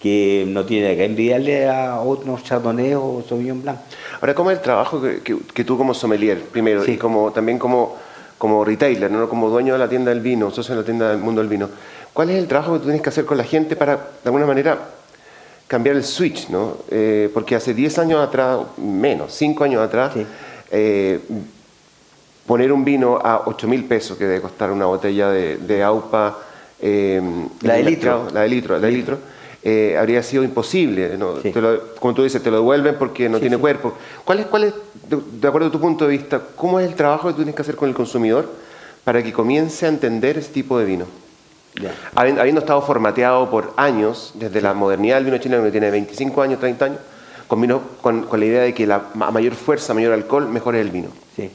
que 0.00 0.44
no 0.46 0.64
tiene 0.64 0.96
que 0.96 1.04
envidiarle 1.04 1.68
a 1.68 2.00
otros 2.00 2.44
chardonnay 2.44 2.94
o 2.94 3.24
sauvignon 3.26 3.62
blanc. 3.62 3.78
Ahora, 4.20 4.34
¿cómo 4.34 4.50
es 4.50 4.58
el 4.58 4.62
trabajo 4.62 5.00
que, 5.02 5.64
tú 5.64 5.78
como 5.78 5.94
sommelier, 5.94 6.40
primero, 6.42 6.84
y 6.84 6.96
como, 6.96 7.32
también 7.32 7.58
como, 7.58 7.96
como 8.38 8.64
retailer, 8.64 9.10
¿no? 9.10 9.28
como 9.28 9.48
dueño 9.48 9.72
de 9.72 9.78
la 9.78 9.88
tienda 9.88 10.10
del 10.10 10.20
vino, 10.20 10.50
socio 10.50 10.74
de 10.74 10.82
la 10.82 10.84
tienda 10.84 11.10
del 11.10 11.18
mundo 11.18 11.40
del 11.40 11.48
vino? 11.48 11.68
¿Cuál 12.12 12.30
es 12.30 12.36
el 12.36 12.46
trabajo 12.46 12.74
que 12.74 12.78
tú 12.78 12.84
tienes 12.84 13.02
que 13.02 13.08
hacer 13.08 13.24
con 13.24 13.36
la 13.36 13.44
gente 13.44 13.76
para, 13.76 13.96
de 13.96 14.02
alguna 14.26 14.46
manera, 14.46 14.78
cambiar 15.66 15.96
el 15.96 16.04
switch? 16.04 16.48
¿no? 16.48 16.76
Eh, 16.90 17.30
porque 17.32 17.54
hace 17.54 17.74
10 17.74 17.98
años 17.98 18.20
atrás, 18.20 18.58
menos, 18.76 19.32
5 19.32 19.64
años 19.64 19.82
atrás, 19.82 20.12
eh, 20.70 21.20
poner 22.46 22.72
un 22.72 22.84
vino 22.84 23.18
a 23.22 23.42
8 23.46 23.68
mil 23.68 23.84
pesos 23.84 24.16
que 24.16 24.24
debe 24.24 24.40
costar 24.40 24.70
una 24.70 24.86
botella 24.86 25.30
de, 25.30 25.82
AUPA. 25.82 26.38
Eh, 26.80 27.20
la, 27.62 27.74
de 27.74 27.82
litro. 27.82 28.28
la 28.32 28.42
de 28.42 28.48
litro. 28.48 28.78
La 28.78 28.86
de 28.86 28.92
litro. 28.92 29.18
Habría 29.98 30.22
sido 30.22 30.44
imposible. 30.44 31.18
como 31.98 32.14
tú 32.14 32.22
dices, 32.22 32.40
te 32.40 32.50
lo 32.50 32.58
devuelven 32.58 32.96
porque 32.98 33.28
no 33.28 33.40
tiene 33.40 33.58
cuerpo. 33.58 33.94
¿Cuál 34.24 34.40
es, 34.40 34.46
cuál 34.46 34.64
es, 34.64 34.74
de, 35.08 35.48
acuerdo 35.48 35.68
a 35.68 35.72
tu 35.72 35.80
punto 35.80 36.04
de 36.06 36.12
vista, 36.12 36.40
cómo 36.54 36.78
es 36.78 36.86
el 36.86 36.94
trabajo 36.94 37.26
que 37.26 37.32
tú 37.32 37.38
tienes 37.38 37.56
que 37.56 37.62
hacer 37.62 37.74
con 37.74 37.88
el 37.88 37.94
consumidor 37.94 38.48
para 39.02 39.22
que 39.22 39.32
comience 39.32 39.84
a 39.86 39.88
entender 39.88 40.38
ese 40.38 40.52
tipo 40.52 40.78
de 40.78 40.84
vino? 40.84 41.25
Habiendo, 42.14 42.60
estado 42.60 42.80
formateado 42.82 43.50
por 43.50 43.74
años, 43.76 44.32
desde 44.34 44.60
la 44.60 44.72
modernidad 44.72 45.16
del 45.16 45.26
vino 45.26 45.38
chileno, 45.38 45.62
que 45.62 45.70
tiene 45.70 45.90
25 45.90 46.42
años, 46.42 46.60
30 46.60 46.84
años, 46.84 46.98
con, 47.48 47.66
con, 48.00 48.22
con 48.22 48.40
la 48.40 48.46
idea 48.46 48.62
de 48.62 48.74
que 48.74 48.86
la, 48.86 49.10
a 49.20 49.30
mayor 49.30 49.54
fuerza, 49.54 49.94
mayor 49.94 50.12
alcohol, 50.12 50.48
mejor 50.48 50.74
es 50.74 50.80
el 50.82 50.90
vino. 50.90 51.08
Sí. 51.36 51.50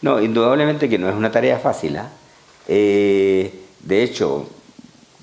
No, 0.00 0.20
indudablemente 0.20 0.88
que 0.88 0.98
no 0.98 1.08
es 1.08 1.14
una 1.14 1.30
tarea 1.30 1.58
fácil. 1.58 1.96
¿ah? 1.96 2.10
Eh, 2.68 3.52
de 3.80 4.02
hecho, 4.02 4.48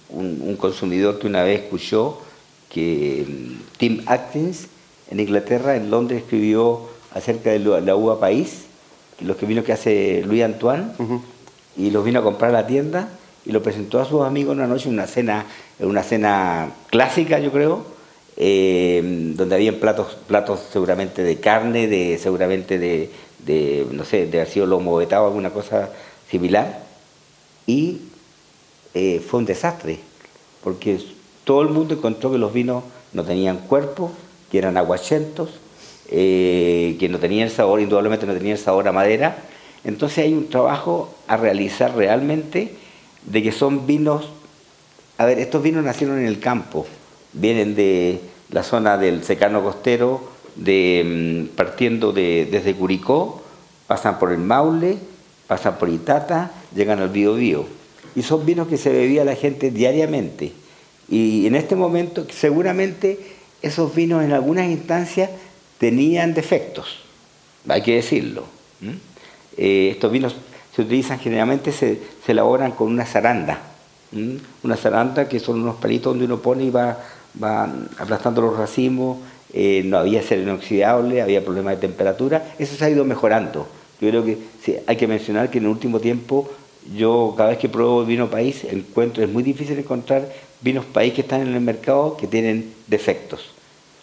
un, 0.10 0.56
consumidor 0.58 1.20
que 1.20 1.28
una 1.28 1.44
vez 1.44 1.62
escuchó 1.62 2.22
que 2.70 3.26
Tim 3.78 4.04
Atkins 4.06 4.68
en 5.10 5.20
Inglaterra, 5.20 5.76
en 5.76 5.90
Londres, 5.90 6.24
escribió 6.24 6.90
acerca 7.14 7.52
de 7.52 7.60
la 7.60 7.96
uva 7.96 8.20
país, 8.20 8.66
los 9.22 9.38
que 9.38 9.46
vino 9.46 9.64
que 9.64 9.74
hace 9.74 10.24
Louis 10.26 10.44
Antoine, 10.44 10.86
y 11.76 11.90
los 11.90 12.06
vino 12.06 12.20
a 12.20 12.24
comprar 12.24 12.52
a 12.52 12.62
la 12.62 12.68
tienda 12.68 13.10
y 13.50 13.52
lo 13.52 13.64
presentó 13.64 14.00
a 14.00 14.06
sus 14.06 14.22
amigos 14.22 14.56
una 14.56 14.68
noche, 14.68 14.90
una 14.90 15.08
cena, 15.08 15.44
una 15.80 16.04
cena 16.04 16.72
clásica, 16.92 17.40
yo 17.40 17.52
creo, 17.52 17.84
eh, 18.38 19.02
donde 19.36 19.56
habían 19.56 19.78
platos, 19.78 20.16
platos 20.28 20.60
seguramente 20.72 21.24
de 21.24 21.40
carne, 21.40 21.88
de 21.88 22.20
seguramente 22.20 22.78
de, 22.78 23.10
de, 23.40 23.88
no 23.92 24.06
sé, 24.06 24.28
de 24.28 24.42
haber 24.42 24.54
sido 24.54 24.68
lomo 24.68 24.96
vetado, 24.96 25.26
alguna 25.26 25.50
cosa 25.50 25.90
similar, 26.30 26.84
y 27.66 28.02
eh, 28.94 29.20
fue 29.20 29.40
un 29.40 29.48
desastre, 29.48 29.98
porque 30.64 31.00
todo 31.44 31.64
el 31.64 31.70
mundo 31.70 31.96
encontró 31.96 32.32
que 32.32 32.38
los 32.38 32.54
vinos 32.54 32.84
no 33.14 33.24
tenían 33.24 33.58
cuerpo, 33.58 34.12
que 34.52 34.60
eran 34.60 34.78
aguachentos, 34.78 35.50
eh, 36.12 36.98
que 37.00 37.10
no 37.10 37.18
tenían 37.18 37.50
sabor, 37.50 37.82
indudablemente 37.82 38.28
no 38.28 38.34
tenían 38.36 38.60
sabor 38.60 38.88
a 38.88 38.92
madera, 38.92 39.38
Entonces 39.84 40.20
hay 40.20 40.34
un 40.34 40.50
trabajo 40.50 41.16
a 41.26 41.36
realizar 41.36 41.96
realmente 41.96 42.78
de 43.26 43.44
que 43.44 43.52
son 43.52 43.86
vinos, 43.86 44.30
a 45.18 45.26
ver, 45.26 45.40
estos 45.40 45.62
vinos 45.62 45.84
nacieron 45.84 46.20
en 46.20 46.26
el 46.26 46.40
campo, 46.40 46.88
vienen 47.34 47.76
de 47.76 48.20
la 48.50 48.64
zona 48.64 48.98
del 48.98 49.24
secano 49.24 49.64
costero, 49.64 50.30
de, 50.56 51.48
mm, 51.52 51.56
partiendo 51.56 52.12
de, 52.12 52.48
desde 52.50 52.74
Curicó, 52.74 53.42
pasan 53.88 54.20
por 54.20 54.32
el 54.32 54.40
Maule, 54.40 54.98
pasan 55.48 55.78
por 55.78 55.90
Itata, 55.90 56.52
llegan 56.76 57.00
al 57.00 57.10
Biobío. 57.10 57.66
Y 58.16 58.24
son 58.24 58.46
vinos 58.46 58.68
que 58.68 58.78
se 58.78 58.92
bebía 58.92 59.24
la 59.24 59.36
gente 59.36 59.72
diariamente. 59.72 60.52
Y 61.10 61.48
en 61.48 61.56
este 61.56 61.76
momento 61.76 62.26
seguramente 62.30 63.20
esos 63.62 63.94
vinos 63.94 64.24
en 64.24 64.32
algunas 64.32 64.70
instancias 64.70 65.30
tenían 65.80 66.34
defectos, 66.34 67.00
hay 67.68 67.82
que 67.82 67.96
decirlo. 67.96 68.46
Eh, 69.58 69.90
estos 69.92 70.12
vinos 70.12 70.36
se 70.76 70.82
utilizan 70.82 71.20
generalmente, 71.20 71.72
se, 71.72 72.00
elaboran 72.28 72.72
con 72.72 72.88
una 72.88 73.06
zaranda, 73.06 73.60
una 74.64 74.76
zaranda 74.76 75.28
que 75.28 75.40
son 75.40 75.62
unos 75.62 75.76
palitos 75.76 76.14
donde 76.14 76.26
uno 76.26 76.40
pone 76.40 76.66
y 76.66 76.70
va, 76.70 76.98
va 77.42 77.70
aplastando 77.98 78.42
los 78.42 78.58
racimos, 78.58 79.18
eh, 79.52 79.82
no 79.84 79.98
había 79.98 80.22
ser 80.22 80.40
inoxidable, 80.40 81.22
había 81.22 81.44
problemas 81.44 81.76
de 81.76 81.88
temperatura, 81.88 82.54
eso 82.60 82.76
se 82.76 82.86
ha 82.86 82.90
ido 82.90 83.04
mejorando. 83.04 83.68
Yo 84.00 84.10
creo 84.10 84.24
que 84.24 84.38
hay 84.86 84.96
que 84.96 85.08
mencionar 85.08 85.50
que 85.50 85.58
en 85.58 85.66
el 85.66 85.72
último 85.72 86.00
tiempo 86.00 86.50
yo 86.96 87.34
cada 87.36 87.50
vez 87.50 87.60
que 87.60 87.70
pruebo 87.70 88.06
vino 88.06 88.30
país 88.30 88.64
encuentro, 88.64 89.24
es 89.24 89.30
muy 89.30 89.44
difícil 89.44 89.78
encontrar 89.78 90.28
vinos 90.62 90.86
país 90.86 91.14
que 91.14 91.22
están 91.22 91.42
en 91.42 91.54
el 91.54 91.62
mercado 91.62 92.16
que 92.18 92.28
tienen 92.28 92.74
defectos. 92.88 93.52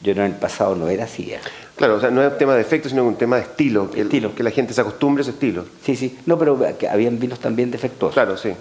Yo 0.01 0.13
en 0.13 0.19
el 0.21 0.33
pasado 0.33 0.75
no 0.75 0.89
era 0.89 1.05
así. 1.05 1.33
Claro, 1.75 1.97
o 1.97 2.01
sea, 2.01 2.11
no 2.11 2.23
es 2.23 2.33
un 2.33 2.39
tema 2.39 2.55
de 2.55 2.61
efecto, 2.61 2.89
sino 2.89 3.05
un 3.05 3.17
tema 3.17 3.37
de 3.37 3.43
estilo, 3.43 3.91
que, 3.91 4.03
estilo. 4.03 4.35
que 4.35 4.43
la 4.43 4.51
gente 4.51 4.73
se 4.73 4.81
acostumbre 4.81 5.21
a 5.21 5.23
ese 5.23 5.33
estilo. 5.33 5.65
Sí, 5.83 5.97
sí, 5.97 6.19
no, 6.27 6.39
pero 6.39 6.59
que 6.79 6.89
habían 6.89 7.19
vinos 7.19 7.39
también 7.39 7.71
defectuosos. 7.71 8.15
Claro, 8.15 8.37
sí. 8.37 8.53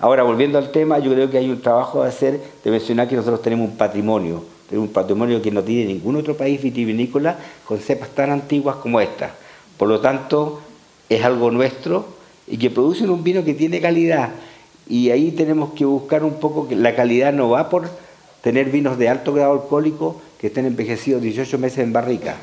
Ahora, 0.00 0.22
volviendo 0.22 0.58
al 0.58 0.70
tema, 0.70 0.98
yo 0.98 1.12
creo 1.12 1.30
que 1.30 1.38
hay 1.38 1.50
un 1.50 1.60
trabajo 1.60 2.02
a 2.02 2.08
hacer 2.08 2.40
de 2.62 2.70
mencionar 2.70 3.08
que 3.08 3.16
nosotros 3.16 3.42
tenemos 3.42 3.68
un 3.68 3.76
patrimonio, 3.76 4.42
tenemos 4.68 4.88
un 4.88 4.92
patrimonio 4.92 5.40
que 5.42 5.50
no 5.50 5.62
tiene 5.62 5.86
ningún 5.86 6.16
otro 6.16 6.36
país 6.36 6.62
vitivinícola 6.62 7.36
con 7.64 7.78
cepas 7.78 8.10
tan 8.10 8.30
antiguas 8.30 8.76
como 8.76 9.00
esta. 9.00 9.34
Por 9.76 9.88
lo 9.88 10.00
tanto, 10.00 10.60
es 11.08 11.24
algo 11.24 11.50
nuestro 11.50 12.06
y 12.46 12.56
que 12.58 12.70
producen 12.70 13.10
un 13.10 13.22
vino 13.22 13.44
que 13.44 13.54
tiene 13.54 13.80
calidad. 13.80 14.30
Y 14.88 15.10
ahí 15.10 15.32
tenemos 15.32 15.72
que 15.72 15.84
buscar 15.84 16.22
un 16.24 16.34
poco 16.34 16.68
que 16.68 16.76
la 16.76 16.94
calidad 16.94 17.32
no 17.32 17.50
va 17.50 17.68
por 17.68 17.88
tener 18.40 18.70
vinos 18.70 18.96
de 18.98 19.08
alto 19.08 19.32
grado 19.32 19.52
alcohólico 19.52 20.22
que 20.38 20.48
estén 20.48 20.66
envejecidos 20.66 21.22
18 21.22 21.58
meses 21.58 21.78
en 21.78 21.92
barrica. 21.92 22.36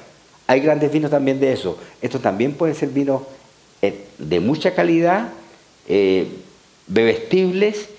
Hay 0.47 0.59
grandes 0.59 0.91
vinos 0.91 1.11
también 1.11 1.39
de 1.39 1.53
eso. 1.53 1.77
Estos 2.01 2.21
también 2.21 2.53
pueden 2.53 2.75
ser 2.75 2.89
vinos 2.89 3.21
eh, 3.81 4.05
de 4.17 4.39
mucha 4.39 4.73
calidad, 4.73 5.29
eh, 5.87 6.27
bebestibles 6.87 7.89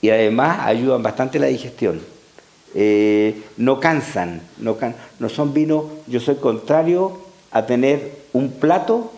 y 0.00 0.10
además 0.10 0.60
ayudan 0.66 1.02
bastante 1.02 1.38
la 1.38 1.46
digestión. 1.46 2.00
Eh, 2.74 3.42
no 3.56 3.80
cansan, 3.80 4.42
no, 4.58 4.76
son 5.28 5.52
vinos, 5.52 5.84
yo 6.06 6.20
soy 6.20 6.36
contrario 6.36 7.18
a 7.50 7.66
tener 7.66 8.12
un 8.32 8.52
plato 8.52 9.10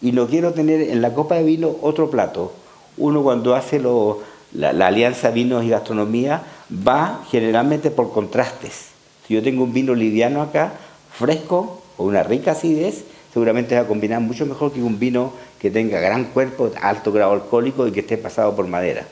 y 0.00 0.12
no 0.12 0.28
quiero 0.28 0.52
tener 0.52 0.82
en 0.82 1.02
la 1.02 1.12
copa 1.12 1.34
de 1.34 1.42
vino 1.42 1.76
otro 1.82 2.10
plato. 2.10 2.52
Uno 2.96 3.22
cuando 3.22 3.54
hace 3.54 3.80
la, 3.80 4.72
la 4.72 4.86
alianza 4.86 5.30
vinos 5.30 5.64
y 5.64 5.70
gastronomía 5.70 6.42
va 6.86 7.24
generalmente 7.30 7.90
por 7.90 8.12
contrastes. 8.12 8.91
Si 9.26 9.34
yo 9.34 9.42
tengo 9.42 9.64
un 9.64 9.72
vino 9.72 9.94
liviano 9.94 10.42
acá, 10.42 10.72
fresco 11.12 11.82
o 11.96 12.04
una 12.04 12.22
rica 12.22 12.52
acidez, 12.52 13.04
seguramente 13.32 13.74
va 13.74 13.82
a 13.82 13.86
combinar 13.86 14.20
mucho 14.20 14.46
mejor 14.46 14.72
que 14.72 14.82
un 14.82 14.98
vino 14.98 15.32
que 15.58 15.70
tenga 15.70 16.00
gran 16.00 16.24
cuerpo, 16.26 16.70
alto 16.80 17.12
grado 17.12 17.32
alcohólico 17.32 17.86
y 17.86 17.92
que 17.92 18.00
esté 18.00 18.18
pasado 18.18 18.54
por 18.54 18.66
madera. 18.66 19.06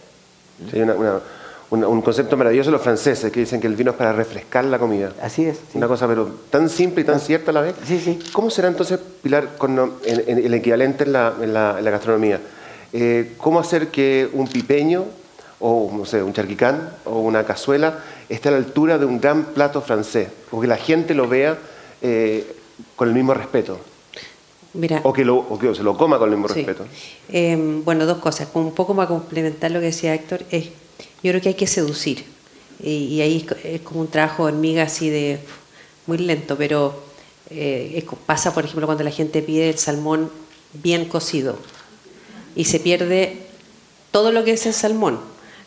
Sí, 0.70 0.80
un 1.70 2.02
concepto 2.02 2.36
maravilloso 2.36 2.70
de 2.70 2.72
los 2.72 2.82
franceses 2.82 3.30
que 3.30 3.40
dicen 3.40 3.60
que 3.60 3.68
el 3.68 3.76
vino 3.76 3.92
es 3.92 3.96
para 3.96 4.12
refrescar 4.12 4.64
la 4.64 4.78
comida. 4.78 5.12
Así 5.22 5.46
es. 5.46 5.60
Una 5.74 5.86
cosa 5.86 6.08
pero 6.08 6.28
tan 6.50 6.68
simple 6.68 7.02
y 7.02 7.04
tan 7.04 7.20
cierta 7.20 7.52
a 7.52 7.54
la 7.54 7.60
vez. 7.60 7.76
Sí, 7.84 8.00
sí. 8.00 8.18
¿Cómo 8.32 8.50
será 8.50 8.66
entonces, 8.66 8.98
Pilar, 9.22 9.56
con 9.56 9.92
el 10.04 10.52
equivalente 10.52 11.04
en 11.04 11.12
la, 11.12 11.32
en 11.40 11.54
la, 11.54 11.80
gastronomía? 11.80 12.40
Eh, 12.92 13.34
¿Cómo 13.38 13.60
hacer 13.60 13.88
que 13.88 14.28
un 14.32 14.48
pipeño 14.48 15.04
o 15.60 15.90
no 15.96 16.04
sé, 16.04 16.22
un 16.22 16.32
charquicán 16.32 16.90
o 17.04 17.20
una 17.20 17.44
cazuela 17.44 17.98
esté 18.30 18.48
a 18.48 18.52
la 18.52 18.58
altura 18.58 18.96
de 18.96 19.04
un 19.04 19.20
gran 19.20 19.46
plato 19.46 19.82
francés, 19.82 20.28
o 20.50 20.60
que 20.60 20.66
la 20.66 20.76
gente 20.76 21.14
lo 21.14 21.28
vea 21.28 21.58
eh, 22.00 22.56
con 22.96 23.08
el 23.08 23.14
mismo 23.14 23.34
respeto. 23.34 23.78
Mira, 24.72 25.00
o, 25.02 25.12
que 25.12 25.24
lo, 25.24 25.36
o 25.36 25.58
que 25.58 25.74
se 25.74 25.82
lo 25.82 25.96
coma 25.96 26.18
con 26.18 26.30
el 26.30 26.36
mismo 26.36 26.46
respeto. 26.46 26.86
Em, 27.28 27.84
bueno, 27.84 28.06
dos 28.06 28.18
cosas. 28.18 28.48
Un 28.54 28.72
poco 28.72 28.94
para 28.94 29.08
complementar 29.08 29.72
lo 29.72 29.80
que 29.80 29.86
decía 29.86 30.14
Héctor, 30.14 30.44
es, 30.50 30.66
yo 31.22 31.32
creo 31.32 31.40
que 31.40 31.48
hay 31.48 31.54
que 31.54 31.66
seducir. 31.66 32.24
Y, 32.82 33.20
ahí 33.20 33.46
es, 33.64 33.80
como 33.82 34.00
un 34.00 34.08
trabajo 34.08 34.46
de 34.46 34.52
hormiga 34.52 34.84
así 34.84 35.10
de 35.10 35.40
muy 36.06 36.18
lento, 36.18 36.56
pero 36.56 36.94
eh, 37.50 38.06
pasa, 38.24 38.54
por 38.54 38.64
ejemplo, 38.64 38.86
cuando 38.86 39.04
la 39.04 39.10
gente 39.10 39.42
pide 39.42 39.68
el 39.68 39.76
salmón 39.76 40.30
bien 40.72 41.04
cocido 41.06 41.56
y 42.54 42.64
se 42.64 42.80
pierde 42.80 43.36
todo 44.12 44.32
lo 44.32 44.44
que 44.44 44.52
es 44.52 44.64
el 44.66 44.72
salmón 44.72 45.18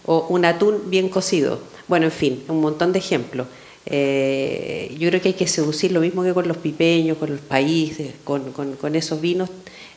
o 0.06 0.26
un 0.30 0.46
atún 0.46 0.90
bien 0.90 1.10
cocido. 1.10 1.60
Bueno, 1.94 2.08
en 2.08 2.12
fin, 2.12 2.44
un 2.48 2.60
montón 2.60 2.92
de 2.92 2.98
ejemplos. 2.98 3.46
Eh, 3.86 4.96
yo 4.98 5.10
creo 5.10 5.22
que 5.22 5.28
hay 5.28 5.34
que 5.36 5.46
seducir 5.46 5.92
lo 5.92 6.00
mismo 6.00 6.24
que 6.24 6.34
con 6.34 6.48
los 6.48 6.58
pipeños, 6.58 7.20
con 7.20 7.30
los 7.30 7.40
países, 7.42 8.16
con, 8.24 8.96
esos 8.96 9.22
vinos. 9.22 9.48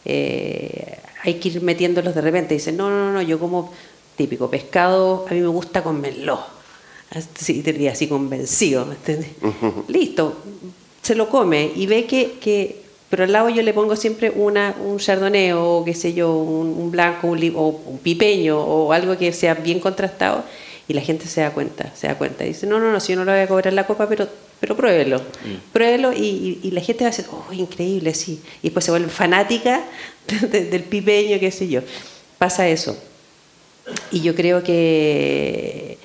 Eh, 0.05 0.99
hay 1.23 1.35
que 1.37 1.49
ir 1.49 1.63
metiéndolos 1.63 2.15
de 2.15 2.21
repente. 2.21 2.53
Dicen, 2.53 2.77
no, 2.77 2.91
no, 2.91 3.13
no, 3.13 3.23
yo 3.23 3.39
como 3.39 3.73
típico 4.15 4.51
pescado, 4.51 5.25
a 5.27 5.33
mí 5.33 5.41
me 5.41 5.47
gusta 5.47 5.83
con 5.83 5.99
meló. 5.99 6.39
Así, 7.13 7.63
diría 7.63 7.93
así 7.93 8.09
convencido, 8.09 8.87
Listo, 9.89 10.37
se 11.01 11.15
lo 11.15 11.31
come 11.31 11.73
y 11.75 11.87
ve 11.87 12.05
que, 12.05 12.33
que 12.33 12.83
pero 13.09 13.25
al 13.25 13.33
lado 13.33 13.49
yo 13.49 13.63
le 13.63 13.73
pongo 13.73 13.97
siempre 13.97 14.31
una, 14.37 14.75
un 14.85 14.99
chardonnay 14.99 15.53
o 15.53 15.83
qué 15.83 15.95
sé 15.95 16.13
yo, 16.13 16.37
un, 16.37 16.91
blanco 16.91 17.29
un, 17.29 17.53
o 17.57 17.69
un 17.69 17.99
pipeño 18.01 18.61
o 18.61 18.93
algo 18.93 19.17
que 19.17 19.33
sea 19.33 19.55
bien 19.55 19.81
contrastado 19.81 20.45
y 20.89 20.95
la 20.95 21.01
gente 21.01 21.27
se 21.27 21.41
da 21.41 21.51
cuenta, 21.51 21.93
se 21.95 22.07
da 22.07 22.17
cuenta. 22.17 22.45
Y 22.45 22.49
dice, 22.49 22.67
no, 22.67 22.79
no, 22.79 22.93
no, 22.93 23.01
si 23.01 23.13
yo 23.13 23.19
no 23.19 23.25
le 23.25 23.33
voy 23.33 23.41
a 23.41 23.49
cobrar 23.49 23.73
la 23.73 23.87
copa, 23.87 24.09
pero, 24.09 24.29
pero 24.61 24.77
pruébelo. 24.77 25.19
Mm. 25.19 25.73
Pruébelo 25.73 26.13
y, 26.13 26.61
y, 26.63 26.71
la 26.71 26.81
gente 26.81 27.05
va 27.05 27.09
a 27.09 27.11
decir, 27.11 27.27
oh, 27.31 27.53
increíble, 27.53 28.15
sí. 28.15 28.41
Y 28.63 28.69
después 28.69 28.85
se 28.85 28.91
vuelve 28.91 29.09
fanática 29.09 29.85
del 30.51 30.83
pipeño, 30.85 31.41
qué 31.41 31.51
sé 31.51 31.69
yo. 31.69 31.81
Pasa 32.39 32.69
eso. 32.69 32.97
Y 34.11 34.21
yo 34.21 34.35
creo 34.35 34.63
que, 34.63 35.99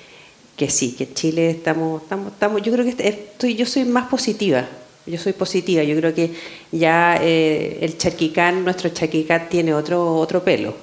que 0.55 0.69
sí, 0.69 0.93
que 0.93 1.05
en 1.05 1.13
Chile 1.13 1.49
estamos, 1.51 2.01
estamos, 2.03 2.33
estamos 2.33 2.61
yo 2.61 2.71
creo 2.71 2.85
que 2.85 3.07
estoy, 3.07 3.55
yo 3.55 3.65
soy 3.65 3.85
más 3.85 4.07
positiva 4.07 4.67
yo 5.05 5.17
soy 5.17 5.33
positiva, 5.33 5.83
yo 5.83 5.95
creo 5.95 6.13
que 6.13 6.31
ya 6.71 7.17
eh, 7.21 7.79
el 7.81 7.97
charquicán, 7.97 8.63
nuestro 8.63 8.89
charquicán 8.89 9.49
tiene 9.49 9.73
otro, 9.73 10.15
otro 10.15 10.43
pelo. 10.43 10.75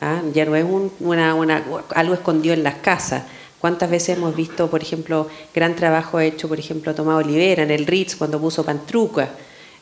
¿Ah? 0.00 0.22
Ya 0.32 0.44
no 0.44 0.56
es 0.56 0.64
una, 1.00 1.34
una, 1.34 1.64
algo 1.94 2.14
escondido 2.14 2.54
en 2.54 2.62
las 2.62 2.76
casas. 2.76 3.24
¿Cuántas 3.58 3.90
veces 3.90 4.18
hemos 4.18 4.36
visto, 4.36 4.68
por 4.68 4.82
ejemplo, 4.82 5.28
gran 5.54 5.74
trabajo 5.74 6.20
hecho, 6.20 6.48
por 6.48 6.58
ejemplo, 6.58 6.94
Tomás 6.94 7.24
Olivera 7.24 7.62
en 7.62 7.70
el 7.70 7.86
Ritz 7.86 8.16
cuando 8.16 8.40
puso 8.40 8.64
Pantruca? 8.64 9.30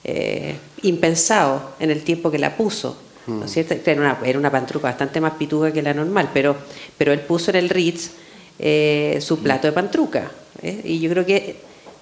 Eh, 0.04 0.56
impensado 0.82 1.74
en 1.78 1.90
el 1.90 2.02
tiempo 2.02 2.30
que 2.30 2.38
la 2.38 2.56
puso. 2.56 2.96
¿no 3.26 3.44
es 3.44 3.50
mm. 3.50 3.54
cierto? 3.54 3.74
Era 3.90 4.00
una, 4.00 4.18
era 4.24 4.38
una 4.38 4.50
pantruca 4.50 4.88
bastante 4.88 5.20
más 5.20 5.34
pituga 5.34 5.72
que 5.72 5.80
la 5.80 5.94
normal, 5.94 6.30
pero, 6.34 6.56
pero 6.98 7.12
él 7.12 7.20
puso 7.20 7.50
en 7.50 7.56
el 7.56 7.68
Ritz 7.68 8.10
eh, 8.58 9.18
su 9.20 9.38
plato 9.38 9.66
de 9.66 9.72
pantruca. 9.72 10.30
Y 10.62 11.00
yo 11.00 11.10
creo 11.10 11.24
que 11.24 11.56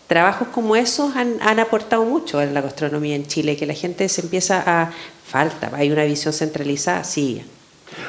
trabajos 0.07 0.49
como 0.49 0.77
esos 0.77 1.15
han, 1.15 1.61
aportado 1.61 2.05
mucho 2.05 2.43
en 2.43 2.53
la 2.53 2.61
gastronomía 2.61 3.15
en 3.17 3.27
Chile, 3.27 3.57
que 3.57 3.67
la 3.67 3.75
gente 3.75 4.09
se 4.09 4.23
empieza 4.23 4.63
a... 4.67 4.93
Falta, 5.25 5.71
hay 5.75 5.93
una 5.93 6.03
visión 6.03 6.35
centralizada, 6.35 7.05
sí. 7.05 7.41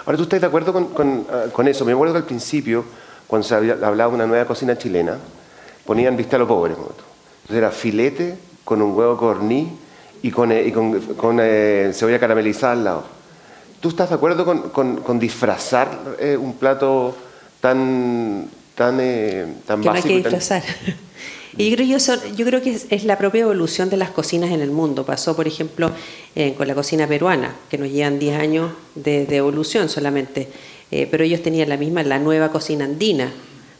Ahora, 0.06 0.18
¿tú 0.18 0.24
estás 0.24 0.42
de 0.42 0.48
acuerdo 0.48 0.74
con, 0.74 1.26
ah, 1.30 1.70
eso? 1.70 1.86
Me 1.86 1.94
acuerdo 1.94 2.14
que 2.14 2.20
al 2.20 2.26
principio, 2.26 2.86
cuando 3.28 3.48
se 3.48 3.56
hablaba 3.56 4.10
de 4.10 4.16
una 4.16 4.28
nueva 4.28 4.46
cocina 4.46 4.78
chilena, 4.78 5.18
ponían 5.86 6.16
vista 6.16 6.36
a 6.36 6.40
lo 6.40 6.48
pobre. 6.48 6.74
Entonces 6.74 7.58
era 7.58 7.72
filete 7.72 8.38
con 8.64 8.82
un 8.82 8.96
huevo 8.96 9.18
corní 9.18 9.78
y 10.24 10.32
con, 10.32 10.52
eh, 10.52 10.72
eh, 10.72 11.92
cebolla 11.94 12.20
caramelizada 12.20 12.74
al 12.74 12.84
lado. 12.84 13.04
¿Tú 13.80 13.90
estás 13.90 14.10
de 14.10 14.16
acuerdo 14.16 14.46
con, 14.72 15.20
disfrazar 15.20 15.90
eh, 16.20 16.38
un 16.38 16.54
plato 16.54 17.16
tan, 17.60 18.48
tan, 18.76 18.98
tan 19.66 19.82
que 19.82 19.88
básico? 19.90 19.90
No 19.90 19.94
hay 19.94 20.02
que 20.02 20.16
disfrazar. 20.30 20.64
Y 21.58 21.70
yo 21.70 21.76
creo, 21.76 21.98
yo 22.36 22.46
creo 22.46 22.62
que 22.62 22.80
es, 22.90 23.04
la 23.04 23.18
propia 23.18 23.42
evolución 23.42 23.90
de 23.90 23.98
las 23.98 24.12
cocinas 24.12 24.52
en 24.52 24.62
el 24.62 24.72
mundo. 24.72 25.06
Pasó, 25.06 25.36
por 25.36 25.48
ejemplo, 25.48 25.92
eh, 26.36 26.54
con 26.56 26.68
la 26.68 26.76
cocina 26.76 27.08
peruana, 27.08 27.56
que 27.70 27.78
nos 27.78 27.90
llevan 27.90 28.20
10 28.20 28.40
años 28.40 28.72
de, 28.96 29.24
evolución 29.36 29.90
solamente, 29.90 30.48
eh, 30.92 31.08
pero 31.12 31.24
ellos 31.24 31.42
tenían 31.42 31.70
la 31.70 31.78
misma, 31.78 32.04
la 32.04 32.20
nueva 32.20 32.52
cocina 32.52 32.86
andina. 32.86 33.32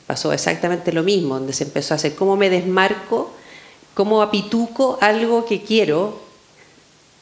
Pasó 0.06 0.34
exactamente 0.34 0.92
lo 0.92 1.04
mismo, 1.04 1.36
donde 1.36 1.54
se 1.54 1.64
empezó 1.64 1.94
a 1.94 1.96
hacer 1.96 2.16
cómo 2.16 2.36
me 2.36 2.50
desmarco, 2.50 3.32
cómo 3.94 4.22
apituco 4.22 4.98
algo 5.00 5.46
que 5.46 5.62
quiero 5.62 6.31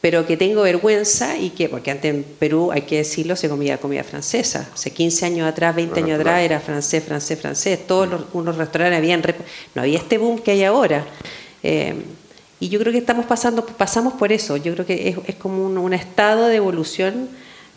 pero 0.00 0.26
que 0.26 0.36
tengo 0.36 0.62
vergüenza 0.62 1.36
y 1.36 1.50
que, 1.50 1.68
porque 1.68 1.90
antes 1.90 2.14
en 2.14 2.24
Perú, 2.24 2.72
hay 2.72 2.82
que 2.82 2.98
decirlo, 2.98 3.36
se 3.36 3.50
comía 3.50 3.78
comida 3.78 4.02
francesa. 4.02 4.66
Hace 4.72 4.92
15 4.92 5.26
años 5.26 5.48
atrás, 5.48 5.76
20 5.76 6.00
años 6.00 6.18
atrás 6.18 6.42
era 6.42 6.58
francés, 6.58 7.04
francés, 7.04 7.38
francés. 7.38 7.86
Todos 7.86 8.08
los, 8.08 8.22
unos 8.32 8.56
restaurantes 8.56 8.96
habían, 8.96 9.22
no 9.74 9.82
había 9.82 9.98
este 9.98 10.16
boom 10.16 10.38
que 10.38 10.52
hay 10.52 10.64
ahora. 10.64 11.04
Eh, 11.62 11.94
y 12.60 12.70
yo 12.70 12.78
creo 12.80 12.92
que 12.92 12.98
estamos 12.98 13.26
pasando, 13.26 13.64
pasamos 13.66 14.14
por 14.14 14.32
eso. 14.32 14.56
Yo 14.56 14.72
creo 14.72 14.86
que 14.86 15.10
es, 15.10 15.16
es 15.26 15.34
como 15.34 15.66
un, 15.66 15.76
un, 15.76 15.92
estado 15.92 16.46
de 16.46 16.56
evolución 16.56 17.28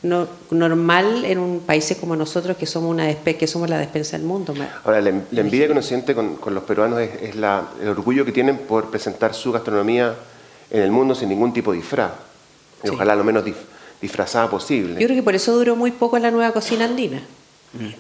no, 0.01 0.27
normal 0.49 1.25
en 1.25 1.39
un 1.39 1.59
país 1.59 1.93
como 1.99 2.15
nosotros 2.15 2.55
que 2.55 2.65
somos 2.65 2.89
una 2.89 3.13
que 3.13 3.47
somos 3.47 3.69
la 3.69 3.79
despensa 3.79 4.17
del 4.17 4.25
mundo. 4.25 4.53
Ahora, 4.85 5.01
la, 5.01 5.11
la 5.29 5.41
envidia 5.41 5.65
que 5.65 5.73
uno 5.73 5.81
siente 5.81 6.15
con, 6.15 6.37
con 6.37 6.53
los 6.53 6.63
peruanos 6.63 7.01
es, 7.01 7.21
es 7.21 7.35
la, 7.35 7.69
el 7.81 7.89
orgullo 7.89 8.23
que 8.23 8.31
tienen 8.31 8.59
por 8.59 8.89
presentar 8.89 9.33
su 9.33 9.51
gastronomía 9.51 10.15
en 10.73 10.81
el 10.81 10.91
mundo 10.91 11.15
sin 11.15 11.29
ningún 11.29 11.53
tipo 11.53 11.71
de 11.71 11.77
disfraz. 11.77 12.11
Y 12.83 12.89
ojalá 12.89 13.15
lo 13.15 13.23
menos 13.23 13.45
dif, 13.45 13.55
disfrazada 14.01 14.49
posible. 14.49 14.99
Yo 14.99 15.07
creo 15.07 15.15
que 15.15 15.23
por 15.23 15.35
eso 15.35 15.55
duró 15.55 15.75
muy 15.77 15.91
poco 15.91 16.19
la 16.19 16.31
nueva 16.31 16.51
cocina 16.51 16.85
andina. 16.85 17.21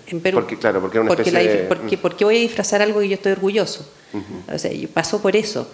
En 0.07 0.21
Perú. 0.21 0.37
Porque, 0.39 0.57
claro, 0.57 0.81
porque, 0.81 0.97
era 0.97 1.01
una 1.01 1.07
porque, 1.09 1.23
especie 1.23 1.47
la, 1.47 1.61
de... 1.61 1.63
porque, 1.67 1.97
porque 1.97 2.25
voy 2.25 2.37
a 2.37 2.39
disfrazar 2.41 2.81
algo 2.81 3.01
y 3.01 3.09
yo 3.09 3.15
estoy 3.15 3.31
orgulloso. 3.31 3.87
Uh 4.11 4.17
-huh. 4.17 4.55
O 4.55 4.59
sea, 4.59 4.71
yo 4.71 4.87
paso 4.89 5.21
por 5.21 5.35
eso. 5.35 5.67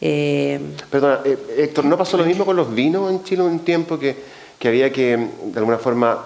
Eh, 0.00 0.58
Perdona, 0.90 1.20
eh, 1.24 1.38
Héctor, 1.58 1.84
¿no 1.84 1.96
pasó 1.96 2.16
lo 2.16 2.24
mismo 2.24 2.44
con 2.44 2.56
los 2.56 2.74
vinos 2.74 3.10
en 3.12 3.22
Chile 3.22 3.42
un 3.42 3.60
tiempo 3.60 3.98
que, 3.98 4.16
que 4.58 4.68
había 4.68 4.92
que, 4.92 5.16
de 5.16 5.58
alguna 5.58 5.78
forma, 5.78 6.24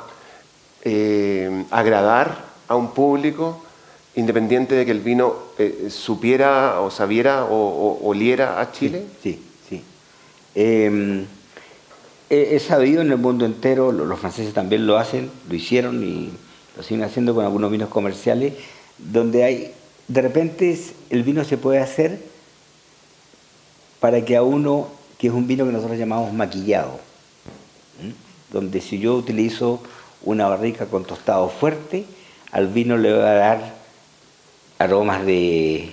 eh, 0.85 1.65
agradar 1.71 2.45
a 2.67 2.77
un 2.77 2.93
público 2.93 3.63
independiente 4.15 4.75
de 4.75 4.85
que 4.87 4.91
el 4.91 5.01
vino 5.01 5.35
eh, 5.59 5.89
supiera 5.91 6.81
o 6.81 6.91
sabiera 6.91 7.45
o, 7.45 7.55
o, 7.55 8.09
oliera 8.09 8.59
a 8.61 8.73
Chile? 8.73 9.05
Sí, 9.23 9.35
sí. 9.35 9.48
Eh, 10.61 11.25
he 12.31 12.59
sabido 12.59 13.01
en 13.01 13.13
el 13.13 13.17
mundo 13.17 13.47
entero, 13.47 13.93
los 13.93 14.19
franceses 14.19 14.53
también 14.53 14.89
lo 14.89 14.99
hacen, 14.99 15.31
lo 15.49 15.55
hicieron 15.55 16.03
y 16.03 16.31
lo 16.77 16.83
siguen 16.83 17.05
haciendo 17.05 17.33
con 17.33 17.45
algunos 17.45 17.71
vinos 17.71 17.89
comerciales, 17.89 18.55
donde 18.99 19.45
hay, 19.45 19.73
de 20.09 20.21
repente 20.21 20.77
el 21.11 21.23
vino 21.23 21.45
se 21.45 21.59
puede 21.59 21.79
hacer 21.79 22.19
para 24.01 24.25
que 24.25 24.35
a 24.35 24.43
uno, 24.43 24.89
que 25.17 25.29
es 25.29 25.33
un 25.33 25.47
vino 25.47 25.65
que 25.65 25.71
nosotros 25.71 25.97
llamamos 25.97 26.33
maquillado, 26.33 26.99
donde 28.53 28.81
si 28.81 28.99
yo 28.99 29.15
utilizo 29.15 29.81
una 30.25 30.49
barrica 30.49 30.87
con 30.87 31.05
tostado 31.05 31.49
fuerte, 31.49 32.05
al 32.51 32.67
vino 32.67 32.97
le 32.97 33.13
va 33.13 33.31
a 33.31 33.35
dar 33.35 33.75
aromas 34.81 35.25
de 35.25 35.93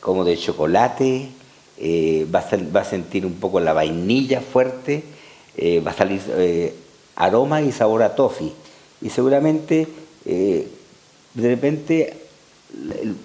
como 0.00 0.24
de 0.24 0.36
chocolate, 0.36 1.30
eh, 1.78 2.26
va, 2.32 2.40
a, 2.80 2.84
sentir 2.84 3.26
un 3.26 3.34
poco 3.34 3.58
la 3.58 3.72
vainilla 3.72 4.40
fuerte, 4.40 5.02
eh, 5.56 5.80
va 5.80 5.90
a 5.90 5.94
salir 5.94 6.20
eh, 6.28 6.74
aroma 7.16 7.62
y 7.62 7.72
sabor 7.72 8.02
a 8.02 8.14
toffee. 8.14 8.52
Y 9.00 9.10
seguramente 9.10 9.86
de 10.24 10.68
repente 11.34 12.16
el, 12.72 13.16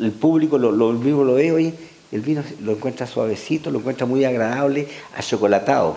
el 0.00 0.12
público 0.12 0.58
lo, 0.58 0.70
lo, 0.70 0.92
lo 0.92 1.34
ve 1.34 1.52
hoy, 1.52 1.74
el 2.12 2.20
vino 2.20 2.42
lo 2.60 2.72
encuentra 2.72 3.06
suavecito, 3.06 3.70
lo 3.70 3.80
encuentra 3.80 4.06
muy 4.06 4.24
agradable, 4.24 4.86
achocolatado. 5.16 5.96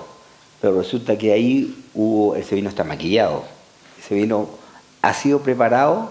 Pero 0.62 0.80
resulta 0.80 1.18
que 1.18 1.32
ahí 1.32 1.76
ese 2.38 2.56
vino 2.56 2.70
está 2.70 2.84
maquillado. 2.84 3.44
Ese 4.04 4.16
vino 4.16 4.50
ha 5.02 5.14
sido 5.14 5.42
preparado 5.42 6.10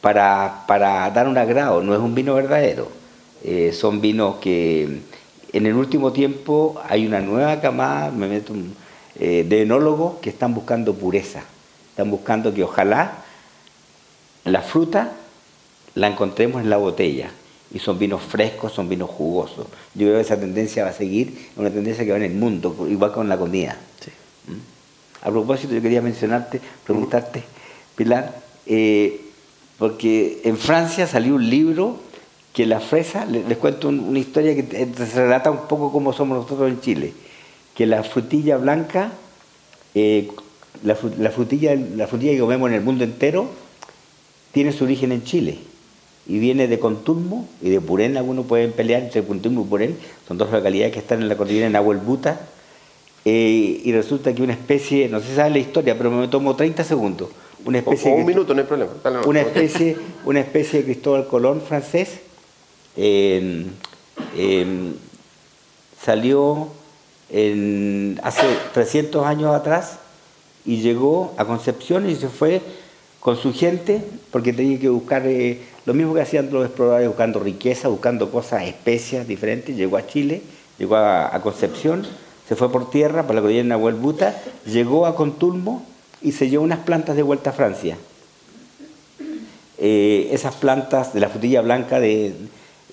para, 0.00 0.64
para 0.66 1.10
dar 1.10 1.26
un 1.26 1.38
agrado, 1.38 1.82
no 1.82 1.94
es 1.94 2.00
un 2.00 2.14
vino 2.14 2.34
verdadero. 2.34 3.03
Eh, 3.44 3.72
son 3.72 4.00
vinos 4.00 4.36
que 4.36 5.00
en 5.52 5.66
el 5.66 5.74
último 5.74 6.12
tiempo 6.12 6.80
hay 6.88 7.06
una 7.06 7.20
nueva 7.20 7.60
camada, 7.60 8.10
me 8.10 8.26
meto 8.26 8.54
un, 8.54 8.74
eh, 9.20 9.44
de 9.46 9.62
enólogos 9.62 10.18
que 10.20 10.30
están 10.30 10.54
buscando 10.54 10.94
pureza. 10.94 11.42
Están 11.90 12.10
buscando 12.10 12.52
que 12.52 12.64
ojalá 12.64 13.18
la 14.44 14.62
fruta 14.62 15.12
la 15.94 16.08
encontremos 16.08 16.62
en 16.62 16.70
la 16.70 16.78
botella. 16.78 17.30
Y 17.72 17.78
son 17.78 17.98
vinos 17.98 18.22
frescos, 18.22 18.72
son 18.72 18.88
vinos 18.88 19.10
jugosos. 19.10 19.66
Yo 19.94 20.06
creo 20.06 20.14
que 20.14 20.22
esa 20.22 20.38
tendencia 20.38 20.84
va 20.84 20.90
a 20.90 20.94
seguir, 20.94 21.50
una 21.56 21.70
tendencia 21.70 22.04
que 22.04 22.10
va 22.10 22.16
en 22.16 22.24
el 22.24 22.34
mundo, 22.34 22.86
igual 22.88 23.12
con 23.12 23.28
la 23.28 23.36
comida. 23.36 23.76
Sí. 24.00 24.10
¿Mm? 24.48 25.26
A 25.26 25.30
propósito, 25.30 25.74
yo 25.74 25.82
quería 25.82 26.02
mencionarte, 26.02 26.60
preguntarte, 26.84 27.42
Pilar, 27.96 28.34
eh, 28.66 29.20
porque 29.78 30.40
en 30.44 30.56
Francia 30.56 31.06
salió 31.06 31.34
un 31.36 31.48
libro 31.48 31.98
que 32.54 32.66
la 32.66 32.80
fresa, 32.80 33.26
les, 33.26 33.46
les 33.46 33.58
cuento 33.58 33.88
una 33.88 34.18
historia 34.18 34.54
que 34.54 34.88
se 34.94 35.22
relata 35.22 35.50
un 35.50 35.66
poco 35.68 35.92
cómo 35.92 36.12
somos 36.12 36.38
nosotros 36.38 36.70
en 36.70 36.80
Chile, 36.80 37.12
que 37.74 37.84
la 37.84 38.04
frutilla 38.04 38.56
blanca, 38.56 39.10
eh, 39.94 40.30
la, 40.84 40.96
la, 41.18 41.30
frutilla, 41.30 41.74
la 41.74 42.06
frutilla 42.06 42.32
que 42.32 42.38
comemos 42.38 42.70
en 42.70 42.76
el 42.76 42.80
mundo 42.80 43.02
entero, 43.02 43.48
tiene 44.52 44.70
su 44.72 44.84
origen 44.84 45.10
en 45.10 45.24
Chile 45.24 45.58
y 46.28 46.38
viene 46.38 46.68
de 46.68 46.78
Contulmo 46.78 47.48
y 47.60 47.70
de 47.70 47.80
Purén, 47.80 48.16
algunos 48.16 48.46
pueden 48.46 48.70
pelear 48.70 49.02
entre 49.02 49.24
Contulmo 49.24 49.62
y 49.62 49.64
Purén, 49.64 49.98
son 50.28 50.38
dos 50.38 50.52
localidades 50.52 50.92
que 50.92 51.00
están 51.00 51.20
en 51.22 51.28
la 51.28 51.36
cordillera 51.36 51.66
de 51.66 51.72
Nahuelbuta, 51.72 52.40
eh, 53.24 53.80
y 53.84 53.92
resulta 53.92 54.32
que 54.32 54.42
una 54.42 54.52
especie, 54.52 55.08
no 55.08 55.18
sé 55.18 55.28
si 55.30 55.34
sabe 55.34 55.50
la 55.50 55.58
historia, 55.58 55.98
pero 55.98 56.12
me 56.12 56.28
tomó 56.28 56.54
30 56.54 56.84
segundos, 56.84 57.30
una 57.64 57.78
especie... 57.78 58.12
O, 58.12 58.14
o 58.14 58.18
un 58.18 58.26
minuto, 58.26 58.54
no 58.54 58.60
hay 58.60 58.66
problema. 58.66 58.92
Una 59.26 59.40
especie, 59.40 59.96
una 60.24 60.38
especie 60.38 60.80
de 60.80 60.84
Cristóbal 60.84 61.26
Colón 61.26 61.60
francés, 61.60 62.20
salió 66.00 66.68
hace 68.22 68.46
300 68.72 69.26
años 69.26 69.54
atrás 69.54 69.98
y 70.64 70.80
llegó 70.80 71.34
a 71.36 71.44
Concepción 71.44 72.08
y 72.08 72.14
se 72.14 72.28
fue 72.28 72.62
con 73.20 73.36
su 73.36 73.52
gente 73.54 74.02
porque 74.30 74.52
tenía 74.52 74.78
que 74.78 74.88
buscar 74.88 75.26
eh, 75.26 75.60
lo 75.86 75.94
mismo 75.94 76.14
que 76.14 76.20
hacían 76.20 76.50
los 76.52 76.66
exploradores 76.66 77.08
buscando 77.08 77.40
riqueza, 77.40 77.88
buscando 77.88 78.30
cosas, 78.30 78.64
especias 78.64 79.26
diferentes, 79.26 79.76
llegó 79.76 79.96
a 79.96 80.06
Chile, 80.06 80.42
llegó 80.78 80.96
a, 80.96 81.40
Concepción, 81.42 82.06
se 82.48 82.56
fue 82.56 82.70
por 82.70 82.90
tierra, 82.90 83.26
por 83.26 83.34
la 83.34 83.40
cordillera 83.40 83.64
de 83.64 83.68
Nahuelbuta, 83.70 84.42
llegó 84.66 85.06
a 85.06 85.16
Contulmo 85.16 85.84
y 86.22 86.32
se 86.32 86.48
llevó 86.48 86.64
unas 86.64 86.80
plantas 86.80 87.16
de 87.16 87.22
vuelta 87.22 87.50
a 87.50 87.52
Francia. 87.52 87.96
Eh, 89.78 90.28
esas 90.30 90.54
plantas 90.54 91.12
de 91.12 91.20
la 91.20 91.28
frutilla 91.28 91.60
blanca 91.60 92.00
de, 92.00 92.34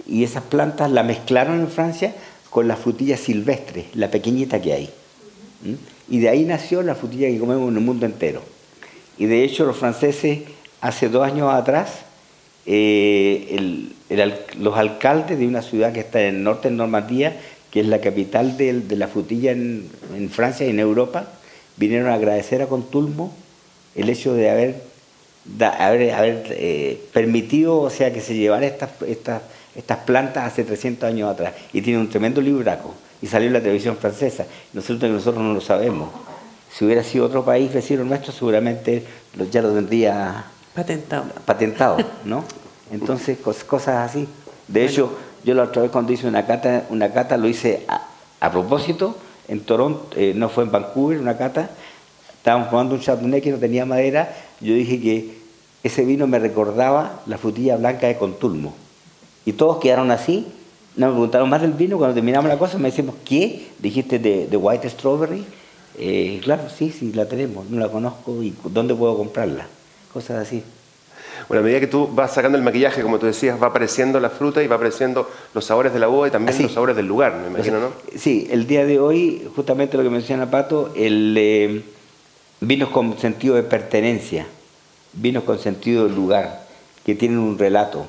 y 0.07 0.23
esas 0.23 0.43
plantas 0.43 0.91
la 0.91 1.03
mezclaron 1.03 1.59
en 1.59 1.69
Francia 1.69 2.13
con 2.49 2.67
la 2.67 2.75
frutilla 2.75 3.17
silvestre, 3.17 3.85
la 3.93 4.11
pequeñita 4.11 4.61
que 4.61 4.73
hay. 4.73 4.89
¿Mm? 5.63 6.13
Y 6.13 6.19
de 6.19 6.29
ahí 6.29 6.43
nació 6.43 6.81
la 6.81 6.95
frutilla 6.95 7.27
que 7.27 7.39
comemos 7.39 7.69
en 7.69 7.77
el 7.77 7.83
mundo 7.83 8.05
entero. 8.05 8.41
Y 9.17 9.25
de 9.25 9.43
hecho 9.43 9.65
los 9.65 9.77
franceses 9.77 10.39
hace 10.81 11.09
dos 11.09 11.25
años 11.25 11.53
atrás, 11.53 11.99
eh, 12.65 13.89
los 14.59 14.77
alcaldes 14.77 15.39
de 15.39 15.47
una 15.47 15.61
ciudad 15.61 15.93
que 15.93 16.01
está 16.01 16.21
en 16.21 16.35
el 16.35 16.43
norte 16.43 16.69
de 16.69 16.75
Normandía, 16.75 17.39
que 17.71 17.79
es 17.79 17.87
la 17.87 18.01
capital 18.01 18.57
de, 18.57 18.83
la 18.97 19.07
frutilla 19.07 19.51
en, 19.51 19.89
Francia 20.29 20.67
y 20.67 20.71
en 20.71 20.79
Europa, 20.79 21.27
vinieron 21.77 22.09
a 22.09 22.15
agradecer 22.15 22.61
a 22.61 22.67
Contulmo 22.67 23.33
el 23.95 24.09
hecho 24.09 24.33
de 24.33 24.49
haber, 24.49 24.81
eh, 25.57 27.01
permitido, 27.13 27.79
o 27.79 27.89
sea, 27.89 28.11
que 28.11 28.21
se 28.21 28.35
llevara 28.35 28.67
estas, 28.67 28.89
estas, 29.07 29.41
estas 29.75 29.99
plantas 29.99 30.51
hace 30.51 30.63
300 30.63 31.10
años 31.10 31.31
atrás. 31.31 31.53
Y 31.73 31.81
tiene 31.81 31.99
un 31.99 32.10
tremendo 32.10 32.41
libraco. 32.41 32.93
Y 33.21 33.27
salió 33.27 33.47
en 33.47 33.53
la 33.53 33.62
televisión 33.62 33.97
francesa. 33.97 34.45
Nosotros, 34.73 35.12
nosotros 35.12 35.43
no 35.43 35.53
lo 35.53 35.62
sabemos. 35.62 36.10
Si 36.71 36.86
hubiera 36.86 37.03
sido 37.03 37.25
otro 37.25 37.43
país 37.43 37.73
vecino 37.73 38.03
nuestro, 38.03 38.31
seguramente 38.31 39.05
ya 39.51 39.62
lo 39.62 39.73
tendría 39.73 40.45
patentado. 40.73 41.25
patentado 41.45 41.97
¿no? 42.25 42.43
Entonces, 42.91 43.38
cosas 43.39 44.10
así. 44.10 44.27
De 44.67 44.79
bueno. 44.81 44.91
hecho, 44.91 45.17
yo 45.43 45.53
la 45.53 45.63
otra 45.63 45.81
vez 45.84 45.91
cuando 45.91 46.13
hice 46.13 46.27
una 46.27 46.45
cata, 46.45 46.86
una 46.89 47.12
cata 47.12 47.38
lo 47.38 47.47
hice 47.47 47.86
a, 47.88 48.07
a 48.39 48.51
propósito 48.51 49.17
en 49.47 49.62
Toronto, 49.62 50.07
eh, 50.15 50.34
no 50.36 50.49
fue 50.49 50.63
en 50.63 50.71
Vancouver, 50.71 51.19
una 51.19 51.38
cata. 51.38 51.69
Estábamos 52.38 52.69
tomando 52.69 52.95
un 52.95 53.01
chardonnay 53.01 53.41
que 53.41 53.51
no 53.51 53.57
tenía 53.57 53.86
madera. 53.86 54.34
Yo 54.60 54.73
dije 54.73 54.99
que 54.99 55.38
ese 55.84 56.05
vino 56.05 56.25
me 56.27 56.39
recordaba 56.39 57.21
la 57.25 57.38
frutilla 57.38 57.75
blanca 57.75 58.07
de 58.07 58.17
Contulmo. 58.17 58.73
Y 59.45 59.54
todos 59.54 59.77
quedaron 59.77 60.12
así. 60.12 60.45
No 60.95 61.08
me 61.08 61.13
preguntaron 61.13 61.49
más 61.49 61.62
del 61.62 61.73
vino. 61.73 61.97
Cuando 61.97 62.13
terminamos 62.13 62.49
la 62.49 62.58
cosa, 62.58 62.77
me 62.77 62.89
decimos, 62.89 63.15
¿qué? 63.25 63.69
Dijiste 63.80 64.19
de, 64.19 64.47
de 64.47 64.58
White 64.58 64.89
Strawberry. 64.89 65.45
Eh, 65.97 66.39
claro, 66.43 66.63
sí, 66.69 66.91
sí, 66.91 67.12
la 67.13 67.25
tenemos, 67.25 67.69
no 67.69 67.80
la 67.80 67.89
conozco 67.89 68.41
y 68.41 68.54
¿dónde 68.65 68.95
puedo 68.95 69.17
comprarla? 69.17 69.67
Cosas 70.13 70.47
así. 70.47 70.63
Bueno, 71.47 71.62
a 71.62 71.63
medida 71.63 71.80
que 71.80 71.88
tú 71.88 72.08
vas 72.08 72.34
sacando 72.34 72.58
el 72.58 72.63
maquillaje, 72.63 73.01
como 73.01 73.19
tú 73.19 73.25
decías, 73.25 73.62
va 73.62 73.67
apareciendo 73.67 74.19
la 74.19 74.30
fruta 74.30 74.63
y 74.63 74.67
va 74.67 74.75
apareciendo 74.75 75.30
los 75.54 75.65
sabores 75.65 75.91
de 75.91 75.99
la 75.99 76.08
uva 76.08 76.27
y 76.27 76.32
también 76.32 76.54
así. 76.54 76.63
los 76.63 76.73
sabores 76.73 76.95
del 76.95 77.08
lugar, 77.08 77.36
me 77.36 77.47
imagino, 77.47 77.80
¿no? 77.80 77.89
Sí, 78.15 78.47
el 78.51 78.67
día 78.67 78.86
de 78.86 78.99
hoy, 78.99 79.47
justamente 79.56 79.97
lo 79.97 80.04
que 80.04 80.10
menciona 80.10 80.49
Pato, 80.49 80.93
el 80.95 81.36
eh, 81.38 81.82
vinos 82.62 82.89
con 82.89 83.17
sentido 83.17 83.56
de 83.56 83.63
pertenencia, 83.63 84.45
vinos 85.13 85.43
con 85.43 85.60
sentido 85.60 86.08
de 86.08 86.15
lugar, 86.15 86.67
que 87.06 87.15
tienen 87.15 87.39
un 87.39 87.58
relato. 87.58 88.06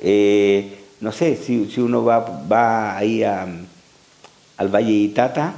Eh, 0.00 0.78
no 1.00 1.12
sé, 1.12 1.36
si, 1.36 1.70
si 1.70 1.80
uno 1.80 2.04
va, 2.04 2.20
va 2.20 2.96
ahí 2.96 3.22
al 3.22 4.68
Valle 4.68 4.92
de 4.92 4.98
Itata, 4.98 5.54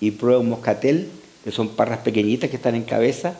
y 0.00 0.12
prueba 0.12 0.40
un 0.40 0.50
moscatel, 0.50 1.08
que 1.44 1.50
son 1.50 1.68
parras 1.70 2.00
pequeñitas 2.00 2.50
que 2.50 2.56
están 2.56 2.74
en 2.74 2.82
cabeza. 2.82 3.34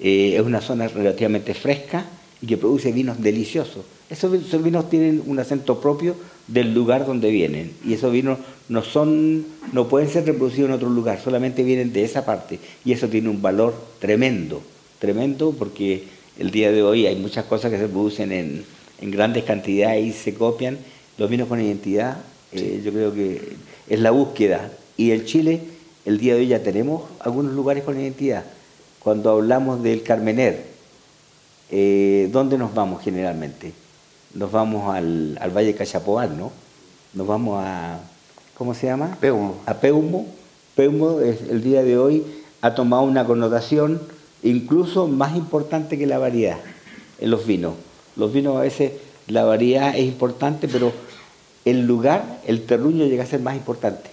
Eh, 0.00 0.34
es 0.36 0.42
una 0.42 0.60
zona 0.60 0.88
relativamente 0.88 1.54
fresca 1.54 2.06
y 2.40 2.46
que 2.46 2.56
produce 2.56 2.92
vinos 2.92 3.20
deliciosos. 3.20 3.84
Esos, 4.10 4.32
esos, 4.32 4.62
vinos 4.62 4.88
tienen 4.88 5.22
un 5.26 5.38
acento 5.38 5.80
propio 5.80 6.14
del 6.46 6.72
lugar 6.72 7.04
donde 7.04 7.30
vienen 7.30 7.72
y 7.84 7.92
esos 7.92 8.10
vinos 8.10 8.38
no 8.70 8.82
son 8.82 9.44
no 9.72 9.88
pueden 9.88 10.08
ser 10.08 10.24
reproducidos 10.24 10.70
en 10.70 10.76
otro 10.76 10.88
lugar, 10.88 11.20
solamente 11.20 11.62
vienen 11.62 11.92
de 11.92 12.04
esa 12.04 12.24
parte 12.24 12.58
y 12.86 12.92
eso 12.92 13.08
tiene 13.08 13.28
un 13.28 13.42
valor 13.42 13.74
tremendo, 13.98 14.62
tremendo 14.98 15.52
porque 15.52 16.04
el 16.38 16.50
día 16.50 16.72
de 16.72 16.82
hoy 16.82 17.06
hay 17.06 17.16
muchas 17.16 17.44
cosas 17.44 17.70
que 17.70 17.76
se 17.76 17.86
producen 17.86 18.32
en, 18.32 18.64
en 19.00 19.10
grandes 19.10 19.44
cantidades 19.44 20.04
y 20.04 20.12
se 20.12 20.34
copian. 20.34 20.78
Los 21.16 21.30
vinos 21.30 21.48
con 21.48 21.60
identidad, 21.60 22.18
eh, 22.52 22.80
yo 22.84 22.92
creo 22.92 23.12
que 23.12 23.56
es 23.88 24.00
la 24.00 24.10
búsqueda. 24.10 24.70
Y 24.96 25.12
en 25.12 25.24
Chile, 25.24 25.60
el 26.04 26.18
día 26.18 26.34
de 26.34 26.40
hoy 26.40 26.46
ya 26.48 26.62
tenemos 26.62 27.02
algunos 27.20 27.52
lugares 27.54 27.84
con 27.84 27.98
identidad. 28.00 28.44
Cuando 29.00 29.30
hablamos 29.30 29.82
del 29.82 30.02
Carmener, 30.02 30.64
eh, 31.70 32.28
¿dónde 32.32 32.58
nos 32.58 32.74
vamos 32.74 33.02
generalmente? 33.02 33.72
Nos 34.34 34.52
vamos 34.52 34.94
al, 34.94 35.38
al 35.40 35.50
Valle 35.50 35.74
Cachapoal, 35.74 36.36
¿no? 36.36 36.52
Nos 37.14 37.26
vamos 37.26 37.62
a, 37.64 38.00
¿cómo 38.54 38.74
se 38.74 38.86
llama? 38.86 39.16
Peumo. 39.20 39.56
A 39.66 39.74
Peumo. 39.74 40.26
Peumo 40.74 41.20
es, 41.20 41.42
el 41.42 41.62
día 41.62 41.82
de 41.82 41.98
hoy 41.98 42.24
ha 42.60 42.74
tomado 42.74 43.02
una 43.02 43.24
connotación 43.24 44.00
incluso 44.42 45.08
más 45.08 45.36
importante 45.36 45.98
que 45.98 46.06
la 46.06 46.18
variedad 46.18 46.58
en 47.20 47.30
los 47.30 47.46
vinos. 47.46 47.74
Los 48.18 48.32
vinos 48.32 48.56
a 48.56 48.60
veces, 48.60 48.92
la 49.28 49.44
variedad 49.44 49.96
es 49.96 50.04
importante, 50.04 50.68
pero 50.68 50.92
el 51.64 51.86
lugar, 51.86 52.40
el 52.46 52.66
terruño 52.66 53.06
llega 53.06 53.22
a 53.22 53.26
ser 53.26 53.40
más 53.40 53.56
importante. 53.56 54.10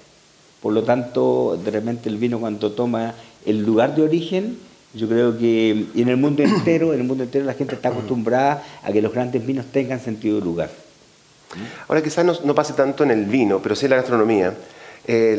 Por 0.62 0.74
lo 0.74 0.84
tanto, 0.84 1.60
de 1.64 1.72
repente 1.72 2.08
el 2.08 2.18
vino 2.18 2.40
cuando 2.40 2.72
toma 2.72 3.14
el 3.46 3.64
lugar 3.64 3.96
de 3.96 4.04
origen, 4.04 4.58
yo 4.94 5.10
creo 5.10 5.38
que 5.38 5.88
en 5.96 6.08
el 6.08 6.18
mundo 6.18 6.44
entero, 6.44 6.94
en 6.94 7.02
el 7.02 7.06
mundo 7.06 7.24
entero 7.24 7.46
la 7.46 7.54
gente 7.54 7.76
está 7.76 7.90
acostumbrada 7.90 8.64
a 8.84 8.92
que 8.92 9.02
los 9.02 9.14
grandes 9.14 9.46
vinos 9.46 9.66
tengan 9.72 10.00
sentido 10.00 10.40
de 10.40 10.46
lugar. 10.46 10.70
Ahora 11.88 12.02
quizás 12.02 12.26
no, 12.26 12.34
no 12.44 12.56
pase 12.56 12.74
tanto 12.74 13.04
en 13.04 13.12
el 13.12 13.26
vino, 13.26 13.60
pero 13.62 13.76
sí 13.76 13.86
en 13.86 13.92
la 13.92 13.98
gastronomía. 13.98 14.54
Eh, 15.08 15.38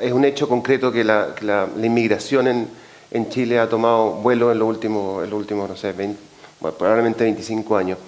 es 0.00 0.12
un 0.12 0.24
hecho 0.24 0.48
concreto 0.48 0.90
que 0.90 1.04
la, 1.04 1.34
que 1.38 1.44
la 1.44 1.68
inmigración 1.82 2.48
en, 2.48 2.68
en, 3.10 3.28
Chile 3.28 3.58
ha 3.58 3.68
tomado 3.68 4.12
vuelo 4.12 4.50
en 4.50 4.58
los 4.58 4.68
últimos, 4.68 5.22
en 5.22 5.30
los 5.30 5.38
últimos 5.38 5.68
no 5.68 5.76
sé, 5.76 5.92
20, 5.92 6.18
bueno, 6.64 6.78
probablemente 6.78 7.24
25 7.24 7.76
años. 7.76 7.98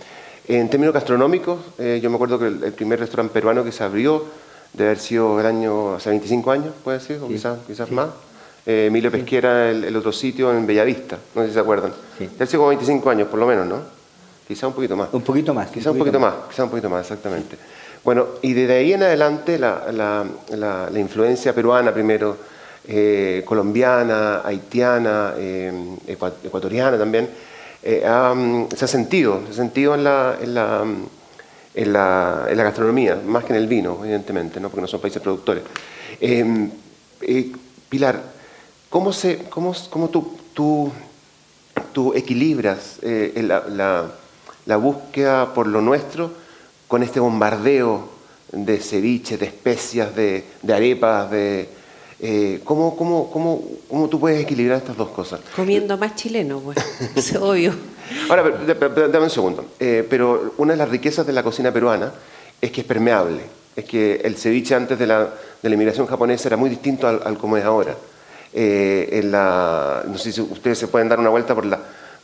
En 0.48 0.70
términos 0.70 0.94
gastronómicos, 0.94 1.58
eh, 1.78 2.00
yo 2.02 2.08
me 2.08 2.16
acuerdo 2.16 2.38
que 2.38 2.46
el, 2.46 2.64
el, 2.64 2.72
primer 2.72 2.98
restaurante 3.00 3.34
peruano 3.34 3.62
que 3.62 3.70
se 3.72 3.84
abrió 3.84 4.24
debe 4.72 4.90
haber 4.90 4.98
sido 4.98 5.38
el 5.38 5.44
año, 5.44 5.94
hace 5.94 6.08
25 6.08 6.50
años, 6.50 6.74
puede 6.82 7.00
ser, 7.00 7.18
o 7.18 7.26
sí, 7.26 7.34
quizás, 7.34 7.58
quizás 7.66 7.88
sí. 7.88 7.94
más. 7.94 8.08
Eh, 8.64 8.86
Emilio 8.86 9.10
sí. 9.10 9.18
Pesquera, 9.18 9.70
el, 9.70 9.84
el, 9.84 9.96
otro 9.96 10.10
sitio 10.10 10.56
en 10.56 10.66
Bellavista, 10.66 11.18
no 11.34 11.42
sé 11.42 11.48
si 11.48 11.54
se 11.54 11.60
acuerdan. 11.60 11.92
Sí. 12.16 12.30
Ya 12.38 12.44
hace 12.44 12.56
como 12.56 12.68
25 12.70 13.10
años, 13.10 13.28
por 13.28 13.38
lo 13.38 13.46
menos, 13.46 13.66
¿no? 13.66 13.80
Quizá 14.48 14.68
un 14.68 14.72
poquito 14.72 14.96
más. 14.96 15.08
Un 15.12 15.22
poquito 15.22 15.52
más. 15.52 15.68
Quizá 15.70 15.90
un 15.90 15.98
poquito, 15.98 16.16
un 16.16 16.20
poquito 16.20 16.20
más. 16.20 16.34
más, 16.34 16.48
quizá 16.48 16.64
un 16.64 16.70
poquito 16.70 16.88
más, 16.88 17.00
exactamente. 17.02 17.56
Bueno, 18.02 18.26
y 18.40 18.54
desde 18.54 18.74
ahí 18.74 18.92
en 18.94 19.02
adelante 19.02 19.58
la, 19.58 19.92
la, 19.92 20.24
la, 20.56 20.88
la 20.90 20.98
influencia 20.98 21.52
peruana 21.54 21.92
primero, 21.92 22.36
eh, 22.88 23.42
colombiana, 23.44 24.40
haitiana, 24.44 25.34
eh, 25.36 25.72
ecuatoriana 26.06 26.96
también, 26.96 27.28
eh, 27.88 28.66
se 28.76 28.84
ha 28.84 28.88
sentido, 28.88 29.42
se 29.46 29.52
ha 29.52 29.54
sentido 29.54 29.94
en 29.94 30.02
la, 30.02 30.36
en, 30.40 30.54
la, 30.54 30.84
en, 31.74 31.92
la, 31.92 32.62
gastronomía, 32.64 33.20
más 33.24 33.44
que 33.44 33.52
en 33.52 33.60
el 33.60 33.68
vino, 33.68 33.98
evidentemente, 34.02 34.58
¿no? 34.58 34.68
porque 34.68 34.80
no 34.80 34.88
son 34.88 35.00
países 35.00 35.22
productores. 35.22 35.62
Em, 36.20 36.70
eh, 37.20 37.52
Pilar, 37.88 38.20
¿cómo, 38.90 39.12
se, 39.12 39.44
cómo, 39.48 39.72
cómo 39.90 40.08
tú, 40.08 40.36
tú, 40.52 40.90
tú 41.92 42.12
equilibras 42.14 42.98
eh, 43.02 43.32
la, 43.44 44.10
la 44.66 44.76
búsqueda 44.76 45.54
por 45.54 45.68
lo 45.68 45.80
nuestro 45.80 46.32
con 46.88 47.04
este 47.04 47.20
bombardeo 47.20 48.08
de 48.50 48.78
ceviche, 48.78 49.38
de 49.38 49.46
especias, 49.46 50.14
de, 50.14 50.44
de 50.62 50.74
arepas, 50.74 51.30
de, 51.30 51.68
eh, 52.20 52.60
¿cómo, 52.64 52.96
cómo, 52.96 53.30
cómo, 53.30 53.62
¿Cómo 53.88 54.08
tú 54.08 54.18
puedes 54.18 54.42
equilibrar 54.42 54.78
estas 54.78 54.96
dos 54.96 55.10
cosas? 55.10 55.40
Comiendo 55.54 55.96
más 55.96 56.14
chileno, 56.14 56.60
bueno, 56.60 56.80
es 57.14 57.34
obvio. 57.36 57.72
Ahora, 58.28 58.42
dame 59.08 59.24
un 59.24 59.30
segundo. 59.30 59.66
Eh, 59.78 60.06
pero 60.08 60.54
una 60.58 60.72
de 60.72 60.78
las 60.78 60.88
riquezas 60.88 61.26
de 61.26 61.32
la 61.32 61.42
cocina 61.42 61.72
peruana 61.72 62.12
es 62.60 62.70
que 62.70 62.80
es 62.80 62.86
permeable. 62.86 63.42
Es 63.74 63.84
que 63.84 64.20
el 64.24 64.36
ceviche 64.36 64.74
antes 64.74 64.98
de 64.98 65.06
la, 65.06 65.24
de 65.62 65.68
la 65.68 65.74
inmigración 65.74 66.06
japonesa 66.06 66.48
era 66.48 66.56
muy 66.56 66.70
distinto 66.70 67.06
al, 67.06 67.20
al 67.24 67.36
como 67.36 67.56
es 67.56 67.64
ahora. 67.64 67.94
Eh, 68.52 69.18
en 69.18 69.30
la, 69.30 70.02
no 70.06 70.16
sé 70.16 70.32
si 70.32 70.40
ustedes 70.40 70.78
se 70.78 70.88
pueden 70.88 71.10
dar 71.10 71.20
una 71.20 71.28
vuelta 71.28 71.54
por 71.54 71.66
la, 71.66 71.78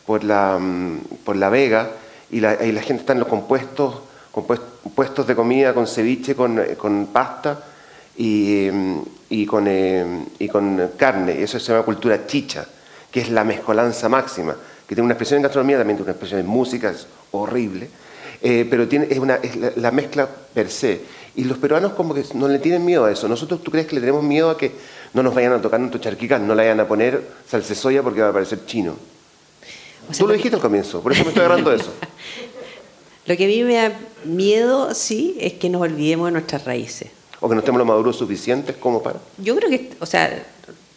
por 0.06 0.24
la, 0.24 0.58
mm, 0.58 1.00
por 1.24 1.36
la 1.36 1.50
Vega 1.50 1.90
y 2.30 2.40
la, 2.40 2.64
y 2.64 2.72
la 2.72 2.80
gente 2.80 3.02
está 3.02 3.12
en 3.12 3.18
los 3.18 3.28
compuestos, 3.28 3.96
compuestos 4.32 5.26
de 5.26 5.36
comida 5.36 5.74
con 5.74 5.86
ceviche, 5.86 6.34
con, 6.34 6.58
con 6.78 7.08
pasta 7.12 7.62
y, 8.16 8.68
y, 9.32 9.46
con, 9.46 9.66
eh, 9.66 10.04
y 10.38 10.48
con 10.48 10.90
carne. 10.96 11.42
Eso 11.42 11.58
se 11.58 11.72
llama 11.72 11.84
cultura 11.84 12.26
chicha, 12.26 12.66
que 13.10 13.20
es 13.20 13.30
la 13.30 13.44
mezcolanza 13.44 14.08
máxima, 14.08 14.54
que 14.86 14.94
tiene 14.94 15.06
una 15.06 15.14
expresión 15.14 15.38
en 15.38 15.44
gastronomía, 15.44 15.78
también 15.78 15.96
tiene 15.96 16.04
una 16.04 16.12
expresión 16.12 16.40
en 16.40 16.46
música, 16.46 16.90
es 16.90 17.06
horrible, 17.30 17.88
eh, 18.42 18.66
pero 18.68 18.86
tiene, 18.86 19.06
es, 19.08 19.18
una, 19.18 19.36
es 19.36 19.56
la, 19.56 19.72
la, 19.76 19.90
mezcla 19.90 20.28
per 20.28 20.70
se. 20.70 21.00
Y 21.34 21.44
los 21.44 21.56
peruanos 21.56 21.94
como 21.94 22.12
que 22.12 22.24
no 22.34 22.46
le 22.46 22.58
tienen 22.58 22.84
miedo 22.84 23.06
a 23.06 23.10
eso. 23.10 23.26
Nosotros, 23.26 23.62
¿tú 23.62 23.70
crees 23.70 23.86
que 23.86 23.94
le 23.94 24.00
tenemos 24.00 24.22
miedo 24.22 24.50
a 24.50 24.58
que 24.58 24.72
no 25.14 25.22
nos 25.22 25.34
vayan 25.34 25.54
a 25.54 25.62
tocar 25.62 25.80
nuestro 25.80 25.98
charquicán, 25.98 26.46
no 26.46 26.54
le 26.54 26.64
vayan 26.64 26.80
a 26.80 26.86
poner 26.86 27.22
salsa 27.48 27.74
soya 27.74 28.02
porque 28.02 28.20
va 28.20 28.28
a 28.28 28.32
parecer 28.34 28.66
chino? 28.66 28.96
O 30.10 30.12
sea, 30.12 30.24
Tú 30.24 30.26
lo 30.26 30.34
dijiste 30.34 30.56
al 30.56 30.62
comienzo, 30.62 31.00
por 31.00 31.12
eso 31.12 31.22
me 31.22 31.28
estoy 31.28 31.44
agarrando 31.44 31.72
eso. 31.72 31.90
Lo 33.24 33.36
que 33.36 33.44
a 33.44 33.46
mí 33.46 33.62
me 33.62 33.74
da 33.74 33.92
miedo, 34.24 34.92
sí, 34.94 35.38
es 35.40 35.52
que 35.52 35.70
nos 35.70 35.80
olvidemos 35.80 36.26
de 36.26 36.32
nuestras 36.32 36.64
raíces. 36.64 37.08
¿O 37.42 37.48
que 37.48 37.56
no 37.56 37.58
estemos 37.60 37.80
lo 37.80 37.84
maduros 37.84 38.16
suficientes 38.16 38.76
como 38.76 39.02
para? 39.02 39.18
Yo 39.36 39.56
creo 39.56 39.68
que, 39.68 39.90
o 39.98 40.06
sea, 40.06 40.44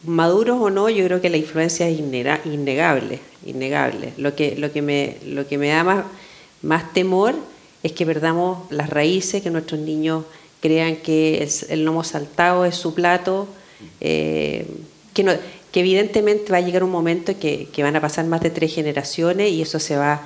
maduros 0.05 0.61
o 0.61 0.69
no, 0.69 0.91
yo 0.91 1.03
creo 1.05 1.19
que 1.19 1.31
la 1.31 1.37
influencia 1.37 1.89
es 1.89 1.99
innegable, 1.99 3.19
innegable. 3.45 4.13
Lo 4.17 4.35
que, 4.35 4.55
lo 4.55 4.71
que, 4.71 4.83
me, 4.83 5.17
lo 5.25 5.47
que 5.47 5.57
me 5.57 5.69
da 5.69 5.83
más, 5.83 6.05
más 6.61 6.93
temor 6.93 7.33
es 7.81 7.93
que 7.93 8.05
perdamos 8.05 8.71
las 8.71 8.91
raíces, 8.91 9.41
que 9.41 9.49
nuestros 9.49 9.81
niños 9.81 10.23
crean 10.61 10.97
que 10.97 11.39
el, 11.39 11.49
el 11.69 11.83
lomo 11.83 12.03
saltado 12.03 12.63
es 12.63 12.75
su 12.75 12.93
plato, 12.93 13.47
eh, 13.99 14.67
que, 15.15 15.23
no, 15.23 15.33
que 15.71 15.79
evidentemente 15.79 16.51
va 16.51 16.59
a 16.59 16.61
llegar 16.61 16.83
un 16.83 16.91
momento 16.91 17.39
que, 17.39 17.69
que 17.73 17.81
van 17.81 17.95
a 17.95 18.01
pasar 18.01 18.25
más 18.25 18.41
de 18.41 18.51
tres 18.51 18.71
generaciones 18.71 19.51
y 19.51 19.63
eso 19.63 19.79
se 19.79 19.97
va 19.97 20.21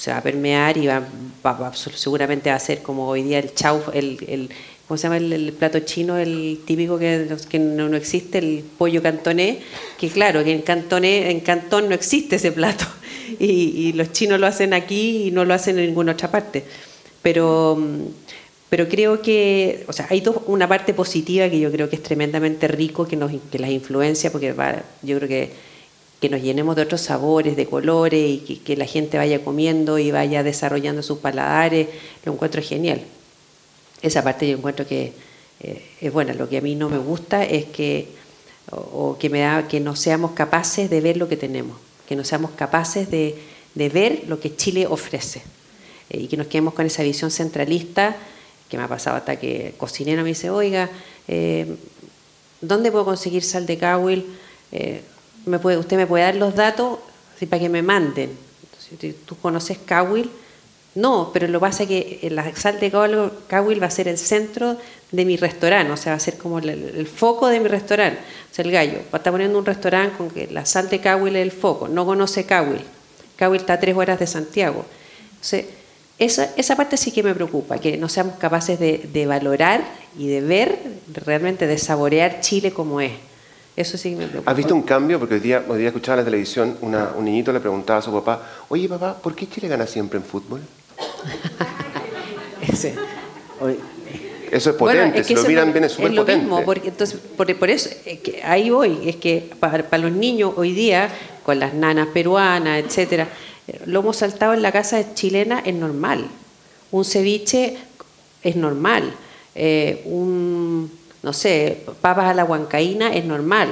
se 0.00 0.10
va 0.10 0.16
a 0.16 0.22
permear 0.22 0.78
y 0.78 0.86
va, 0.86 1.02
va, 1.44 1.52
va, 1.52 1.72
seguramente 1.74 2.48
va 2.48 2.56
a 2.56 2.58
ser 2.58 2.80
como 2.80 3.06
hoy 3.06 3.22
día 3.22 3.38
el 3.38 3.52
chau, 3.54 3.82
el, 3.92 4.16
el 4.28 4.50
¿cómo 4.90 4.98
se 4.98 5.04
llama 5.04 5.18
el, 5.18 5.52
plato 5.52 5.78
chino, 5.78 6.18
el 6.18 6.62
típico 6.64 6.98
que, 6.98 7.28
no, 7.60 7.96
existe, 7.96 8.38
el 8.38 8.64
pollo 8.76 9.00
cantonés? 9.00 9.58
Que 9.96 10.08
claro, 10.08 10.42
que 10.42 10.50
en 10.50 10.62
cantonés, 10.62 11.30
en 11.30 11.38
Cantón 11.38 11.88
no 11.88 11.94
existe 11.94 12.34
ese 12.34 12.50
plato 12.50 12.86
y, 13.38 13.46
y, 13.46 13.92
los 13.92 14.10
chinos 14.10 14.40
lo 14.40 14.48
hacen 14.48 14.74
aquí 14.74 15.28
y 15.28 15.30
no 15.30 15.44
lo 15.44 15.54
hacen 15.54 15.78
en 15.78 15.86
ninguna 15.86 16.10
otra 16.10 16.32
parte. 16.32 16.64
Pero, 17.22 17.80
pero 18.68 18.88
creo 18.88 19.22
que, 19.22 19.84
o 19.86 19.92
sea, 19.92 20.08
hay 20.10 20.22
dos, 20.22 20.38
una 20.48 20.66
parte 20.66 20.92
positiva 20.92 21.48
que 21.48 21.60
yo 21.60 21.70
creo 21.70 21.88
que 21.88 21.94
es 21.94 22.02
tremendamente 22.02 22.66
rico, 22.66 23.06
que, 23.06 23.14
nos, 23.14 23.30
que 23.30 23.60
las 23.60 23.70
influencia, 23.70 24.32
porque 24.32 24.52
va, 24.52 24.82
yo 25.02 25.18
creo 25.18 25.28
que 25.28 25.70
que 26.20 26.28
nos 26.28 26.42
llenemos 26.42 26.76
de 26.76 26.82
otros 26.82 27.00
sabores, 27.00 27.56
de 27.56 27.64
colores 27.64 28.28
y 28.28 28.38
que, 28.40 28.60
que, 28.60 28.76
la 28.76 28.84
gente 28.84 29.16
vaya 29.16 29.42
comiendo 29.42 29.98
y 29.98 30.10
vaya 30.10 30.42
desarrollando 30.42 31.02
sus 31.02 31.18
paladares, 31.18 31.88
lo 32.26 32.34
encuentro 32.34 32.60
genial. 32.60 33.00
Esa 34.02 34.22
parte 34.22 34.48
yo 34.48 34.56
encuentro 34.56 34.86
que 34.86 35.12
eh, 35.60 35.82
es 36.00 36.12
buena. 36.12 36.34
Lo 36.34 36.48
que 36.48 36.58
a 36.58 36.60
mí 36.60 36.74
no 36.74 36.88
me 36.88 36.98
gusta 36.98 37.44
es 37.44 37.66
que, 37.66 38.08
o, 38.70 39.16
que, 39.18 39.28
me 39.30 39.40
da, 39.40 39.68
que 39.68 39.80
no 39.80 39.96
seamos 39.96 40.32
capaces 40.32 40.88
de 40.90 41.00
ver 41.00 41.16
lo 41.16 41.28
que 41.28 41.36
tenemos, 41.36 41.76
que 42.08 42.16
no 42.16 42.24
seamos 42.24 42.52
capaces 42.52 43.10
de, 43.10 43.36
de 43.74 43.88
ver 43.88 44.24
lo 44.26 44.40
que 44.40 44.56
Chile 44.56 44.86
ofrece 44.86 45.42
eh, 46.10 46.20
y 46.20 46.28
que 46.28 46.36
nos 46.36 46.46
quedemos 46.46 46.74
con 46.74 46.86
esa 46.86 47.02
visión 47.02 47.30
centralista 47.30 48.16
que 48.68 48.76
me 48.76 48.84
ha 48.84 48.88
pasado 48.88 49.16
hasta 49.16 49.36
que 49.36 49.74
cocinero 49.76 50.22
me 50.22 50.28
dice, 50.28 50.48
oiga, 50.48 50.88
eh, 51.26 51.76
¿dónde 52.60 52.92
puedo 52.92 53.04
conseguir 53.04 53.42
sal 53.42 53.66
de 53.66 53.76
puede, 55.58 55.76
usted 55.76 55.96
me 55.96 56.06
puede 56.06 56.24
dar 56.24 56.36
los 56.36 56.54
datos 56.54 56.98
para 57.46 57.60
que 57.60 57.68
me 57.68 57.82
manden. 57.82 58.30
Tú 59.24 59.36
conoces 59.36 59.78
Cahuil, 59.78 60.30
no, 60.94 61.30
pero 61.32 61.46
lo 61.46 61.60
que 61.60 61.66
pasa 61.66 61.82
es 61.84 61.88
que 61.88 62.28
la 62.30 62.54
sal 62.56 62.80
de 62.80 62.90
va 63.80 63.86
a 63.86 63.90
ser 63.90 64.08
el 64.08 64.18
centro 64.18 64.76
de 65.12 65.24
mi 65.24 65.36
restaurante, 65.36 65.92
o 65.92 65.96
sea, 65.96 66.12
va 66.12 66.16
a 66.16 66.20
ser 66.20 66.36
como 66.36 66.58
el, 66.58 66.68
el 66.68 67.06
foco 67.06 67.48
de 67.48 67.60
mi 67.60 67.68
restaurante. 67.68 68.18
O 68.50 68.54
sea, 68.54 68.64
el 68.64 68.72
gallo 68.72 68.98
va 69.12 69.12
a 69.12 69.16
estar 69.18 69.32
poniendo 69.32 69.58
un 69.58 69.64
restaurante 69.66 70.16
con 70.16 70.30
que 70.30 70.48
la 70.48 70.66
sal 70.66 70.88
de 70.88 71.00
es 71.36 71.42
el 71.42 71.52
foco, 71.52 71.86
no 71.88 72.04
conoce 72.04 72.44
Cahuil. 72.44 72.82
Cahuil 73.36 73.60
está 73.60 73.74
a 73.74 73.80
tres 73.80 73.96
horas 73.96 74.18
de 74.18 74.26
Santiago. 74.26 74.84
Entonces, 75.30 75.66
esa, 76.18 76.50
esa 76.56 76.76
parte 76.76 76.96
sí 76.96 77.12
que 77.12 77.22
me 77.22 77.34
preocupa, 77.34 77.78
que 77.78 77.96
no 77.96 78.08
seamos 78.08 78.34
capaces 78.36 78.78
de, 78.78 79.08
de 79.12 79.26
valorar 79.26 79.82
y 80.18 80.28
de 80.28 80.40
ver, 80.42 80.78
realmente 81.24 81.66
de 81.66 81.78
saborear 81.78 82.40
Chile 82.40 82.72
como 82.72 83.00
es. 83.00 83.12
Eso 83.76 83.96
sí 83.96 84.14
me 84.16 84.26
preocupa. 84.26 84.50
¿Has 84.50 84.56
visto 84.56 84.74
un 84.74 84.82
cambio? 84.82 85.18
Porque 85.18 85.34
hoy 85.34 85.40
día, 85.40 85.64
hoy 85.66 85.78
día 85.78 85.86
escuchaba 85.88 86.16
en 86.18 86.24
la 86.24 86.30
televisión, 86.30 86.76
una- 86.82 87.12
un 87.16 87.24
niñito 87.24 87.52
le 87.52 87.60
preguntaba 87.60 88.00
a 88.00 88.02
su 88.02 88.12
papá, 88.12 88.42
oye 88.68 88.88
papá, 88.88 89.16
¿por 89.16 89.34
qué 89.34 89.48
Chile 89.48 89.68
gana 89.68 89.86
siempre 89.86 90.18
en 90.18 90.24
fútbol? 90.24 90.60
Ese. 92.62 92.94
Eso 94.50 94.70
es 94.70 94.78
Bueno, 94.78 94.98
potente, 95.00 95.20
es 95.20 95.26
si 95.26 95.34
que 95.34 95.40
lo 95.42 95.46
miran 95.48 95.66
no- 95.68 95.72
bien 95.72 95.84
es 95.84 95.92
súper 95.92 96.12
lo 96.12 96.22
potente. 96.22 96.42
mismo, 96.42 96.64
porque 96.64 96.88
entonces, 96.88 97.18
por, 97.36 97.54
por 97.56 97.70
eso, 97.70 97.88
es 98.04 98.18
que 98.20 98.42
ahí 98.42 98.70
voy, 98.70 98.98
es 99.08 99.16
que 99.16 99.48
para, 99.60 99.88
para 99.88 100.02
los 100.02 100.12
niños 100.12 100.52
hoy 100.56 100.72
día, 100.72 101.08
con 101.44 101.60
las 101.60 101.72
nanas 101.74 102.08
peruanas, 102.08 102.82
etcétera, 102.84 103.28
eh, 103.68 103.80
lomo 103.86 104.12
saltado 104.12 104.52
en 104.54 104.62
la 104.62 104.72
casa 104.72 105.14
chilena 105.14 105.60
es 105.64 105.74
normal. 105.74 106.26
Un 106.90 107.04
ceviche 107.04 107.76
es 108.42 108.56
normal. 108.56 109.12
Eh, 109.54 110.02
un, 110.06 110.90
no 111.22 111.32
sé, 111.32 111.82
papas 112.00 112.26
a 112.26 112.34
la 112.34 112.44
huancaína 112.44 113.14
es 113.14 113.24
normal. 113.24 113.68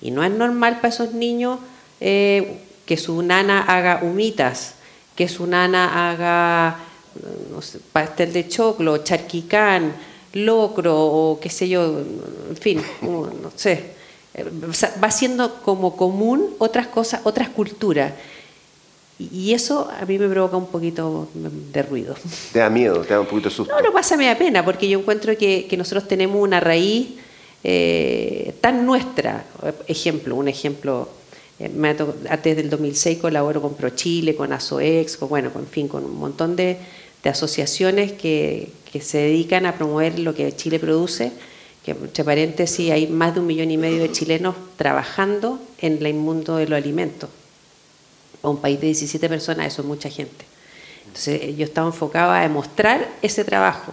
Y 0.00 0.12
no 0.12 0.22
es 0.22 0.30
normal 0.30 0.76
para 0.76 0.94
esos 0.94 1.12
niños 1.12 1.58
eh, 2.00 2.58
que 2.86 2.96
su 2.96 3.20
nana 3.22 3.62
haga 3.62 4.00
humitas, 4.02 4.74
que 5.20 5.28
su 5.28 5.46
nana 5.46 6.08
haga 6.08 6.78
no 7.52 7.60
sé, 7.60 7.78
pastel 7.92 8.32
de 8.32 8.48
choclo, 8.48 9.04
charquicán, 9.04 9.92
locro 10.32 10.96
o 10.96 11.38
qué 11.38 11.50
sé 11.50 11.68
yo, 11.68 11.98
en 12.48 12.56
fin, 12.56 12.80
no 13.02 13.52
sé. 13.54 14.00
Va 15.04 15.10
siendo 15.10 15.56
como 15.56 15.94
común 15.94 16.54
otras 16.58 16.86
cosas, 16.86 17.20
otras 17.24 17.50
culturas. 17.50 18.14
Y 19.18 19.52
eso 19.52 19.90
a 20.00 20.06
mí 20.06 20.18
me 20.18 20.26
provoca 20.26 20.56
un 20.56 20.68
poquito 20.68 21.28
de 21.34 21.82
ruido. 21.82 22.14
Te 22.54 22.60
da 22.60 22.70
miedo, 22.70 23.02
te 23.02 23.12
da 23.12 23.20
un 23.20 23.26
poquito 23.26 23.50
de 23.50 23.54
susto. 23.54 23.74
No, 23.74 23.82
no 23.82 23.92
pasa 23.92 24.16
me 24.16 24.24
da 24.24 24.38
pena, 24.38 24.64
porque 24.64 24.88
yo 24.88 25.00
encuentro 25.00 25.36
que, 25.36 25.66
que 25.68 25.76
nosotros 25.76 26.08
tenemos 26.08 26.40
una 26.40 26.60
raíz 26.60 27.08
eh, 27.62 28.54
tan 28.62 28.86
nuestra. 28.86 29.44
Ejemplo, 29.86 30.34
un 30.34 30.48
ejemplo, 30.48 31.10
me 31.68 31.90
ha 31.90 31.96
to- 31.96 32.14
desde 32.42 32.60
el 32.62 32.70
2006 32.70 33.18
colaboro 33.18 33.60
con 33.60 33.74
ProChile, 33.74 34.34
con 34.34 34.52
ASOEX, 34.52 35.16
con, 35.16 35.28
bueno, 35.28 35.52
con, 35.52 35.62
en 35.62 35.68
fin, 35.68 35.88
con 35.88 36.04
un 36.04 36.18
montón 36.18 36.56
de, 36.56 36.78
asociaciones 37.24 38.12
que, 38.12 38.72
se 39.00 39.18
dedican 39.18 39.66
a 39.66 39.76
promover 39.76 40.18
lo 40.18 40.34
que 40.34 40.50
Chile 40.56 40.80
produce, 40.80 41.32
que 41.84 41.92
entre 41.92 42.24
paréntesis 42.24 42.90
hay 42.90 43.06
más 43.06 43.34
de 43.34 43.40
un 43.40 43.46
millón 43.46 43.70
y 43.70 43.76
medio 43.76 44.00
de 44.00 44.10
chilenos 44.10 44.56
trabajando 44.76 45.60
en 45.80 46.04
el 46.04 46.14
mundo 46.14 46.56
de 46.56 46.66
los 46.66 46.76
alimentos. 46.76 47.30
Un 48.42 48.56
país 48.56 48.80
de 48.80 48.86
17 48.86 49.28
personas, 49.28 49.66
eso 49.66 49.82
es 49.82 49.88
mucha 49.88 50.08
gente. 50.10 50.44
Entonces, 51.06 51.42
eh, 51.42 51.54
yo 51.56 51.64
estaba 51.64 51.86
enfocada 51.88 52.38
a 52.38 52.42
demostrar 52.42 53.08
ese 53.22 53.44
trabajo. 53.44 53.92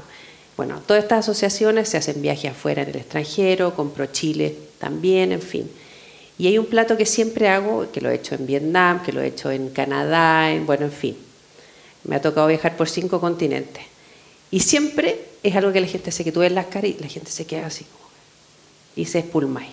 Bueno, 0.55 0.81
todas 0.87 1.03
estas 1.03 1.19
asociaciones 1.19 1.89
se 1.89 1.97
hacen 1.97 2.21
viajes 2.21 2.51
afuera 2.51 2.81
en 2.81 2.89
el 2.89 2.95
extranjero, 2.95 3.75
con 3.75 3.91
ProChile 3.91 4.55
también, 4.79 5.31
en 5.31 5.41
fin. 5.41 5.69
Y 6.37 6.47
hay 6.47 6.57
un 6.57 6.67
plato 6.67 6.97
que 6.97 7.05
siempre 7.05 7.49
hago, 7.49 7.91
que 7.91 8.01
lo 8.01 8.09
he 8.09 8.15
hecho 8.15 8.35
en 8.35 8.45
Vietnam, 8.45 9.01
que 9.01 9.11
lo 9.11 9.21
he 9.21 9.27
hecho 9.27 9.49
en 9.49 9.69
Canadá, 9.69 10.51
en, 10.51 10.65
bueno, 10.65 10.85
en 10.85 10.91
fin. 10.91 11.17
Me 12.03 12.15
ha 12.15 12.21
tocado 12.21 12.47
viajar 12.47 12.77
por 12.77 12.89
cinco 12.89 13.19
continentes. 13.19 13.83
Y 14.51 14.59
siempre 14.59 15.25
es 15.43 15.55
algo 15.55 15.73
que 15.73 15.81
la 15.81 15.87
gente 15.87 16.11
se 16.11 16.23
que 16.23 16.31
tú 16.31 16.41
ves 16.41 16.51
las 16.51 16.67
caras 16.67 16.91
y 16.91 17.01
la 17.01 17.07
gente 17.07 17.31
se 17.31 17.45
queda 17.45 17.67
así. 17.67 17.85
Y 18.95 19.03
ese 19.03 19.19
es 19.19 19.25
pulmay. 19.25 19.69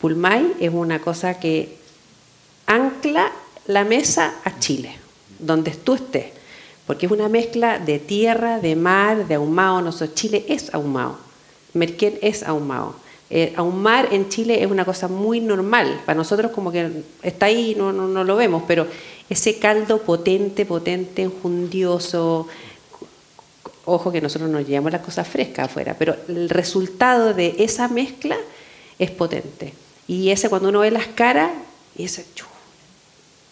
Pulmay 0.00 0.54
es 0.58 0.72
una 0.72 1.00
cosa 1.00 1.38
que 1.38 1.76
ancla 2.66 3.30
la 3.66 3.84
mesa 3.84 4.34
a 4.44 4.58
Chile, 4.58 4.96
donde 5.38 5.70
tú 5.70 5.94
estés, 5.94 6.26
porque 6.86 7.06
es 7.06 7.12
una 7.12 7.28
mezcla 7.28 7.78
de 7.78 7.98
tierra, 7.98 8.58
de 8.58 8.74
mar, 8.74 9.28
de 9.28 9.34
ahumado. 9.34 9.80
Nosotros, 9.80 10.14
Chile 10.14 10.44
es 10.48 10.74
ahumado, 10.74 11.18
Merquén 11.74 12.18
es 12.20 12.42
ahumado. 12.42 12.96
Eh, 13.34 13.54
ahumar 13.56 14.08
en 14.12 14.28
Chile 14.28 14.62
es 14.62 14.70
una 14.70 14.84
cosa 14.84 15.08
muy 15.08 15.40
normal, 15.40 16.02
para 16.04 16.16
nosotros 16.18 16.52
como 16.52 16.70
que 16.70 17.02
está 17.22 17.46
ahí, 17.46 17.74
no, 17.74 17.90
no, 17.90 18.06
no 18.06 18.24
lo 18.24 18.36
vemos, 18.36 18.62
pero 18.68 18.86
ese 19.30 19.58
caldo 19.58 20.02
potente, 20.02 20.66
potente, 20.66 21.22
enjundioso, 21.22 22.46
ojo 23.86 24.12
que 24.12 24.20
nosotros 24.20 24.50
nos 24.50 24.66
llevamos 24.68 24.92
las 24.92 25.00
cosas 25.00 25.26
frescas 25.26 25.64
afuera, 25.70 25.96
pero 25.98 26.14
el 26.28 26.50
resultado 26.50 27.32
de 27.32 27.54
esa 27.60 27.88
mezcla 27.88 28.36
es 28.98 29.10
potente. 29.10 29.72
Y 30.06 30.28
ese 30.28 30.50
cuando 30.50 30.68
uno 30.68 30.80
ve 30.80 30.90
las 30.90 31.06
caras, 31.06 31.50
ese 31.96 32.26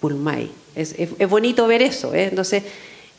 pulmay. 0.00 0.50
Es, 0.74 0.94
es- 0.98 1.10
es 1.18 1.28
bonito 1.28 1.66
ver 1.66 1.82
eso. 1.82 2.14
¿eh? 2.14 2.24
Entonces, 2.24 2.62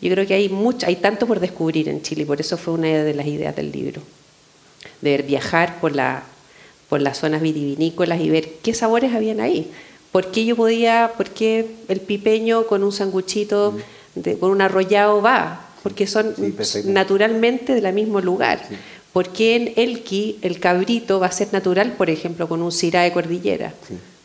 yo 0.01 0.11
creo 0.11 0.25
que 0.27 0.33
hay 0.33 0.49
mucho, 0.49 0.85
hay 0.87 0.95
tanto 0.97 1.25
por 1.27 1.39
descubrir 1.39 1.89
en 1.89 2.01
Chile, 2.01 2.25
por 2.25 2.39
eso 2.39 2.57
fue 2.57 2.73
una 2.73 2.87
de 2.87 3.13
las 3.13 3.25
ideas 3.27 3.55
del 3.55 3.71
libro. 3.71 4.01
De 5.01 5.17
viajar 5.19 5.79
por, 5.79 5.95
la, 5.95 6.23
por 6.91 7.01
las 7.01 7.19
zonas 7.19 7.41
vitivinícolas 7.41 8.19
y 8.19 8.29
ver 8.29 8.49
qué 8.61 8.73
sabores 8.73 9.15
habían 9.15 9.39
ahí. 9.39 9.71
¿Por 10.11 10.29
qué 10.29 10.43
yo 10.43 10.57
podía, 10.57 11.13
por 11.15 11.29
qué 11.29 11.65
el 11.87 12.01
pipeño 12.01 12.67
con 12.67 12.83
un 12.83 12.91
sanguchito, 12.91 13.77
de- 14.13 14.37
con 14.37 14.51
un 14.51 14.61
arrollado 14.61 15.21
va? 15.21 15.67
Porque 15.83 16.05
son 16.05 16.35
Sí, 16.35 16.53
naturalmente 16.87 17.73
del 17.79 17.93
mismo 17.93 18.19
lugar. 18.19 18.59
¿Por 19.13 19.29
qué 19.29 19.55
en 19.55 19.73
Elqui 19.77 20.37
el 20.41 20.59
cabrito 20.59 21.21
va 21.21 21.27
a 21.27 21.31
ser 21.31 21.47
natural, 21.53 21.93
por 21.93 22.09
ejemplo, 22.09 22.49
con 22.49 22.61
un 22.61 22.73
cirá 22.73 23.03
de 23.03 23.13
cordillera? 23.13 23.73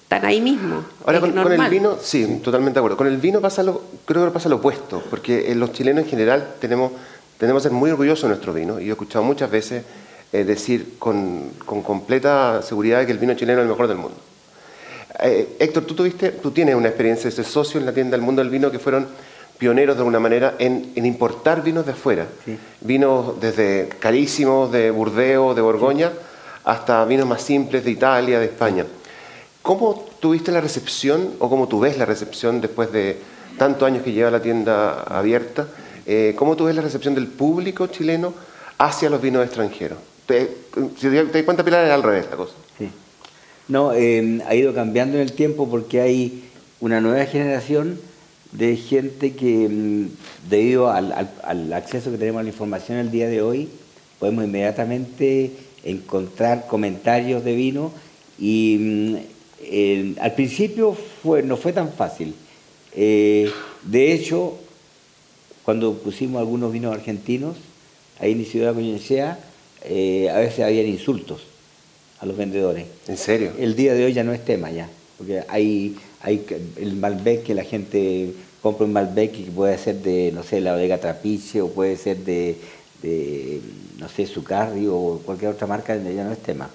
Están 0.02 0.24
ahí 0.24 0.40
mismo. 0.40 0.84
Ahora, 1.04 1.18
es 1.18 1.20
con, 1.24 1.40
con 1.40 1.52
el 1.52 1.70
vino, 1.70 1.96
sí, 2.02 2.40
totalmente 2.42 2.74
de 2.74 2.80
acuerdo. 2.80 2.96
Con 2.96 3.06
el 3.06 3.18
vino 3.18 3.40
pasa 3.40 3.62
lo, 3.62 3.80
creo 4.06 4.24
que 4.24 4.32
pasa 4.32 4.48
lo 4.48 4.56
opuesto, 4.56 5.04
porque 5.08 5.54
los 5.54 5.72
chilenos 5.72 6.02
en 6.02 6.10
general 6.10 6.54
tenemos, 6.60 6.90
tenemos 7.38 7.62
que 7.62 7.68
ser 7.68 7.78
muy 7.78 7.90
orgullosos 7.92 8.22
de 8.24 8.28
nuestro 8.30 8.52
vino. 8.52 8.80
Y 8.80 8.86
yo 8.86 8.88
he 8.90 8.92
escuchado 8.94 9.24
muchas 9.24 9.52
veces 9.52 9.84
eh, 10.32 10.44
decir 10.44 10.94
con, 10.98 11.50
con 11.64 11.82
completa 11.82 12.62
seguridad 12.62 13.06
que 13.06 13.12
el 13.12 13.18
vino 13.18 13.34
chileno 13.34 13.60
es 13.60 13.64
el 13.64 13.70
mejor 13.70 13.88
del 13.88 13.98
mundo. 13.98 14.16
Eh, 15.20 15.56
Héctor, 15.58 15.84
tú, 15.84 15.94
tuviste, 15.94 16.30
tú 16.30 16.50
tienes 16.50 16.74
una 16.74 16.88
experiencia 16.88 17.30
de 17.30 17.44
socio 17.44 17.80
en 17.80 17.86
la 17.86 17.92
tienda 17.92 18.16
del 18.16 18.24
mundo 18.24 18.42
del 18.42 18.50
vino 18.50 18.70
que 18.70 18.78
fueron 18.78 19.06
pioneros 19.58 19.96
de 19.96 20.00
alguna 20.00 20.20
manera 20.20 20.56
en, 20.58 20.92
en 20.94 21.06
importar 21.06 21.62
vinos 21.62 21.86
de 21.86 21.92
afuera. 21.92 22.26
Sí. 22.44 22.58
Vinos 22.82 23.40
desde 23.40 23.88
carísimos 23.98 24.70
de 24.70 24.90
Burdeos, 24.90 25.56
de 25.56 25.62
Borgoña, 25.62 26.12
hasta 26.64 27.04
vinos 27.06 27.26
más 27.26 27.42
simples 27.42 27.84
de 27.84 27.90
Italia, 27.90 28.38
de 28.38 28.46
España. 28.46 28.84
¿Cómo 29.62 30.04
tuviste 30.20 30.52
la 30.52 30.60
recepción 30.60 31.34
o 31.38 31.48
cómo 31.48 31.66
tú 31.66 31.80
ves 31.80 31.96
la 31.96 32.04
recepción 32.04 32.60
después 32.60 32.92
de 32.92 33.18
tantos 33.56 33.86
años 33.86 34.02
que 34.02 34.12
lleva 34.12 34.30
la 34.30 34.42
tienda 34.42 35.02
abierta? 35.02 35.66
Eh, 36.04 36.34
¿Cómo 36.36 36.56
tú 36.56 36.66
ves 36.66 36.76
la 36.76 36.82
recepción 36.82 37.14
del 37.14 37.26
público 37.26 37.86
chileno 37.86 38.34
hacia 38.78 39.10
los 39.10 39.20
vinos 39.20 39.44
extranjeros? 39.44 39.98
Te, 40.26 40.50
si 40.96 41.08
te 41.08 41.24
das 41.24 41.42
cuenta, 41.44 41.64
Pilar, 41.64 41.84
es 41.84 41.90
al 41.90 42.02
revés 42.02 42.26
la 42.30 42.36
cosa. 42.36 42.54
No, 43.68 43.92
eh, 43.92 44.40
ha 44.46 44.54
ido 44.54 44.72
cambiando 44.74 45.16
en 45.16 45.22
el 45.22 45.32
tiempo 45.32 45.68
porque 45.68 46.00
hay 46.00 46.44
una 46.78 47.00
nueva 47.00 47.24
generación 47.26 47.98
de 48.52 48.76
gente 48.76 49.34
que, 49.34 49.68
mm, 49.68 50.48
debido 50.48 50.90
al, 50.90 51.12
acceso 51.72 52.12
que 52.12 52.18
tenemos 52.18 52.40
a 52.40 52.42
la 52.44 52.50
información 52.50 52.98
el 52.98 53.10
día 53.10 53.28
de 53.28 53.42
hoy, 53.42 53.68
podemos 54.20 54.44
inmediatamente 54.44 55.52
encontrar 55.84 56.66
comentarios 56.68 57.44
de 57.44 57.54
vino 57.54 57.92
y 58.38 59.16
eh, 59.62 60.14
al 60.20 60.34
principio 60.34 60.96
no 61.44 61.56
fue 61.56 61.72
tan 61.72 61.92
fácil. 61.92 62.34
Eh, 62.94 63.50
de 63.82 64.12
hecho, 64.12 64.58
cuando 65.64 65.94
pusimos 65.94 66.40
algunos 66.40 66.72
vinos 66.72 66.94
argentinos, 66.94 67.56
ahí 68.20 68.32
en 68.32 68.44
Ciudad 68.44 68.74
Coñecea, 68.74 69.38
eh, 69.84 70.28
a 70.30 70.38
veces 70.38 70.60
habían 70.64 70.86
insultos 70.86 71.42
a 72.20 72.26
los 72.26 72.36
vendedores. 72.36 72.86
¿En 73.08 73.16
serio? 73.16 73.52
El 73.58 73.76
día 73.76 73.94
de 73.94 74.04
hoy 74.04 74.12
ya 74.12 74.24
no 74.24 74.32
es 74.32 74.44
tema 74.44 74.70
ya, 74.70 74.88
porque 75.18 75.42
hay, 75.48 75.96
hay 76.22 76.44
el 76.76 76.94
Malbec 76.96 77.42
que 77.44 77.54
la 77.54 77.64
gente 77.64 78.32
compra 78.62 78.86
un 78.86 78.92
Malbec 78.92 79.32
que 79.32 79.50
puede 79.50 79.78
ser 79.78 79.96
de, 79.96 80.32
no 80.32 80.42
sé, 80.42 80.60
la 80.60 80.72
bodega 80.72 80.98
Trapiche 80.98 81.60
o 81.60 81.68
puede 81.68 81.96
ser 81.96 82.18
de, 82.18 82.56
de, 83.02 83.60
no 83.98 84.08
sé, 84.08 84.26
Zucardi 84.26 84.86
o 84.88 85.20
cualquier 85.24 85.52
otra 85.52 85.66
marca, 85.66 85.94
ya 85.96 86.24
no 86.24 86.32
es 86.32 86.38
tema. 86.38 86.68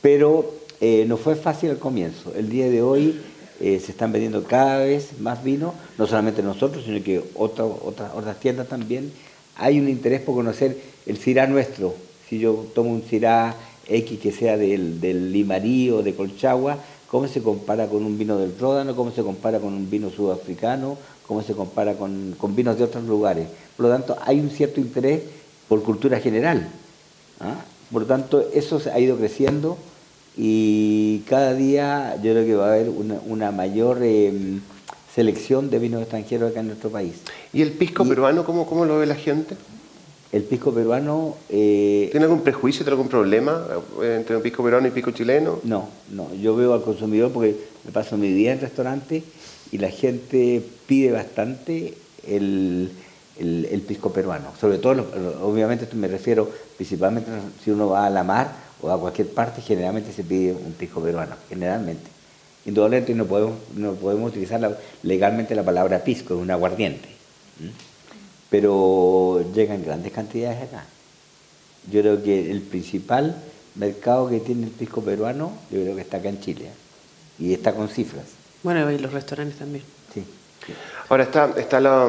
Pero 0.00 0.54
eh, 0.80 1.04
no 1.06 1.16
fue 1.16 1.36
fácil 1.36 1.70
al 1.70 1.78
comienzo. 1.78 2.32
El 2.34 2.48
día 2.48 2.70
de 2.70 2.80
hoy 2.80 3.20
eh, 3.60 3.78
se 3.84 3.90
están 3.92 4.12
vendiendo 4.12 4.44
cada 4.44 4.78
vez 4.78 5.18
más 5.20 5.44
vinos, 5.44 5.74
no 5.98 6.06
solamente 6.06 6.42
nosotros, 6.42 6.84
sino 6.84 7.02
que 7.04 7.20
otra- 7.34 7.64
otras 7.66 8.12
otras 8.14 8.40
tiendas 8.40 8.68
también. 8.68 9.12
Hay 9.56 9.78
un 9.78 9.88
interés 9.90 10.22
por 10.22 10.34
conocer 10.36 10.78
el 11.06 11.18
Cirá 11.18 11.46
nuestro. 11.46 11.94
Si 12.30 12.38
yo 12.38 12.64
tomo 12.74 12.90
un 12.90 13.02
Cirá 13.02 13.54
X 13.88 14.18
que 14.20 14.30
sea 14.32 14.56
del, 14.56 15.00
del 15.00 15.32
Limarí 15.32 15.90
o 15.90 16.00
de 16.02 16.14
Colchagua, 16.14 16.78
¿cómo 17.10 17.26
se 17.26 17.42
compara 17.42 17.88
con 17.88 18.04
un 18.04 18.16
vino 18.16 18.38
del 18.38 18.56
Ródano? 18.58 18.94
¿Cómo 18.94 19.10
se 19.10 19.22
compara 19.22 19.58
con 19.58 19.74
un 19.74 19.90
vino 19.90 20.10
sudafricano? 20.10 20.96
¿Cómo 21.26 21.42
se 21.42 21.54
compara 21.54 21.94
con, 21.94 22.36
con 22.38 22.54
vinos 22.54 22.78
de 22.78 22.84
otros 22.84 23.02
lugares? 23.04 23.48
Por 23.76 23.86
lo 23.86 23.92
tanto, 23.92 24.16
hay 24.24 24.38
un 24.38 24.48
cierto 24.50 24.80
interés 24.80 25.22
por 25.68 25.82
cultura 25.82 26.20
general. 26.20 26.68
¿ah? 27.40 27.56
Por 27.92 28.02
lo 28.02 28.06
tanto, 28.08 28.46
eso 28.54 28.78
se 28.78 28.90
ha 28.92 29.00
ido 29.00 29.16
creciendo 29.16 29.76
y 30.36 31.20
cada 31.28 31.54
día 31.54 32.14
yo 32.22 32.30
creo 32.32 32.44
que 32.46 32.54
va 32.54 32.68
a 32.68 32.74
haber 32.74 32.88
una, 32.90 33.20
una 33.26 33.50
mayor 33.50 33.98
eh, 34.02 34.32
selección 35.12 35.68
de 35.70 35.80
vinos 35.80 36.00
extranjeros 36.02 36.52
acá 36.52 36.60
en 36.60 36.68
nuestro 36.68 36.90
país. 36.90 37.14
¿Y 37.52 37.62
el 37.62 37.72
pisco 37.72 38.04
Y- 38.04 38.08
peruano, 38.08 38.44
cómo, 38.44 38.66
cómo 38.66 38.84
lo 38.84 38.98
ve 38.98 39.06
la 39.06 39.16
gente? 39.16 39.56
El 40.32 40.44
pisco 40.44 40.72
peruano... 40.72 41.36
Eh, 41.48 42.08
¿Tiene 42.12 42.26
algún 42.26 42.42
prejuicio, 42.42 42.84
tiene 42.84 42.92
algún 42.92 43.08
problema 43.08 43.66
eh, 44.00 44.16
entre 44.18 44.36
un 44.36 44.42
pisco 44.42 44.62
peruano 44.62 44.86
y 44.86 44.92
pisco 44.92 45.10
chileno? 45.10 45.58
No, 45.64 45.88
no. 46.10 46.32
Yo 46.34 46.54
veo 46.54 46.72
al 46.72 46.82
consumidor 46.82 47.32
porque 47.32 47.56
me 47.84 47.90
paso 47.90 48.16
mi 48.16 48.28
día 48.28 48.52
en 48.52 48.60
restaurante 48.60 49.24
y 49.72 49.78
la 49.78 49.90
gente 49.90 50.62
pide 50.86 51.10
bastante 51.10 51.94
el, 52.28 52.92
el, 53.38 53.80
pisco 53.80 54.12
peruano. 54.12 54.52
Sobre 54.60 54.78
todo, 54.78 55.04
obviamente 55.42 55.88
me 55.96 56.06
refiero 56.06 56.48
principalmente 56.76 57.30
si 57.64 57.72
uno 57.72 57.88
va 57.88 58.06
a 58.06 58.10
la 58.10 58.22
mar 58.22 58.54
o 58.82 58.90
a 58.90 59.00
cualquier 59.00 59.28
parte, 59.28 59.60
generalmente 59.60 60.12
se 60.12 60.22
pide 60.22 60.52
un 60.52 60.72
pisco 60.74 61.00
peruano, 61.00 61.34
generalmente. 61.48 62.08
Indudablemente 62.66 63.14
no 63.14 63.24
podemos, 63.26 63.54
no 63.74 63.94
podemos 63.94 64.30
utilizar 64.30 64.78
legalmente 65.02 65.56
la 65.56 65.64
palabra 65.64 66.04
pisco, 66.04 66.34
es 66.34 66.40
un 66.40 66.50
aguardiente 66.52 67.08
pero 68.50 69.44
llega 69.54 69.74
en 69.74 69.84
grandes 69.84 70.12
cantidades 70.12 70.62
acá. 70.62 70.84
Yo 71.90 72.00
creo 72.00 72.22
que 72.22 72.50
el 72.50 72.60
principal 72.60 73.36
mercado 73.76 74.28
que 74.28 74.40
tiene 74.40 74.66
el 74.66 74.72
pisco 74.72 75.02
peruano, 75.02 75.52
yo 75.70 75.80
creo 75.80 75.94
que 75.94 76.02
está 76.02 76.18
acá 76.18 76.28
en 76.28 76.40
Chile, 76.40 76.66
¿eh? 76.66 76.72
y 77.38 77.54
está 77.54 77.72
con 77.72 77.88
cifras. 77.88 78.26
Bueno, 78.62 78.90
y 78.90 78.98
los 78.98 79.12
restaurantes 79.12 79.58
también. 79.58 79.84
Sí. 80.12 80.24
Ahora 81.08 81.24
está, 81.24 81.54
está 81.56 81.80
la, 81.80 82.08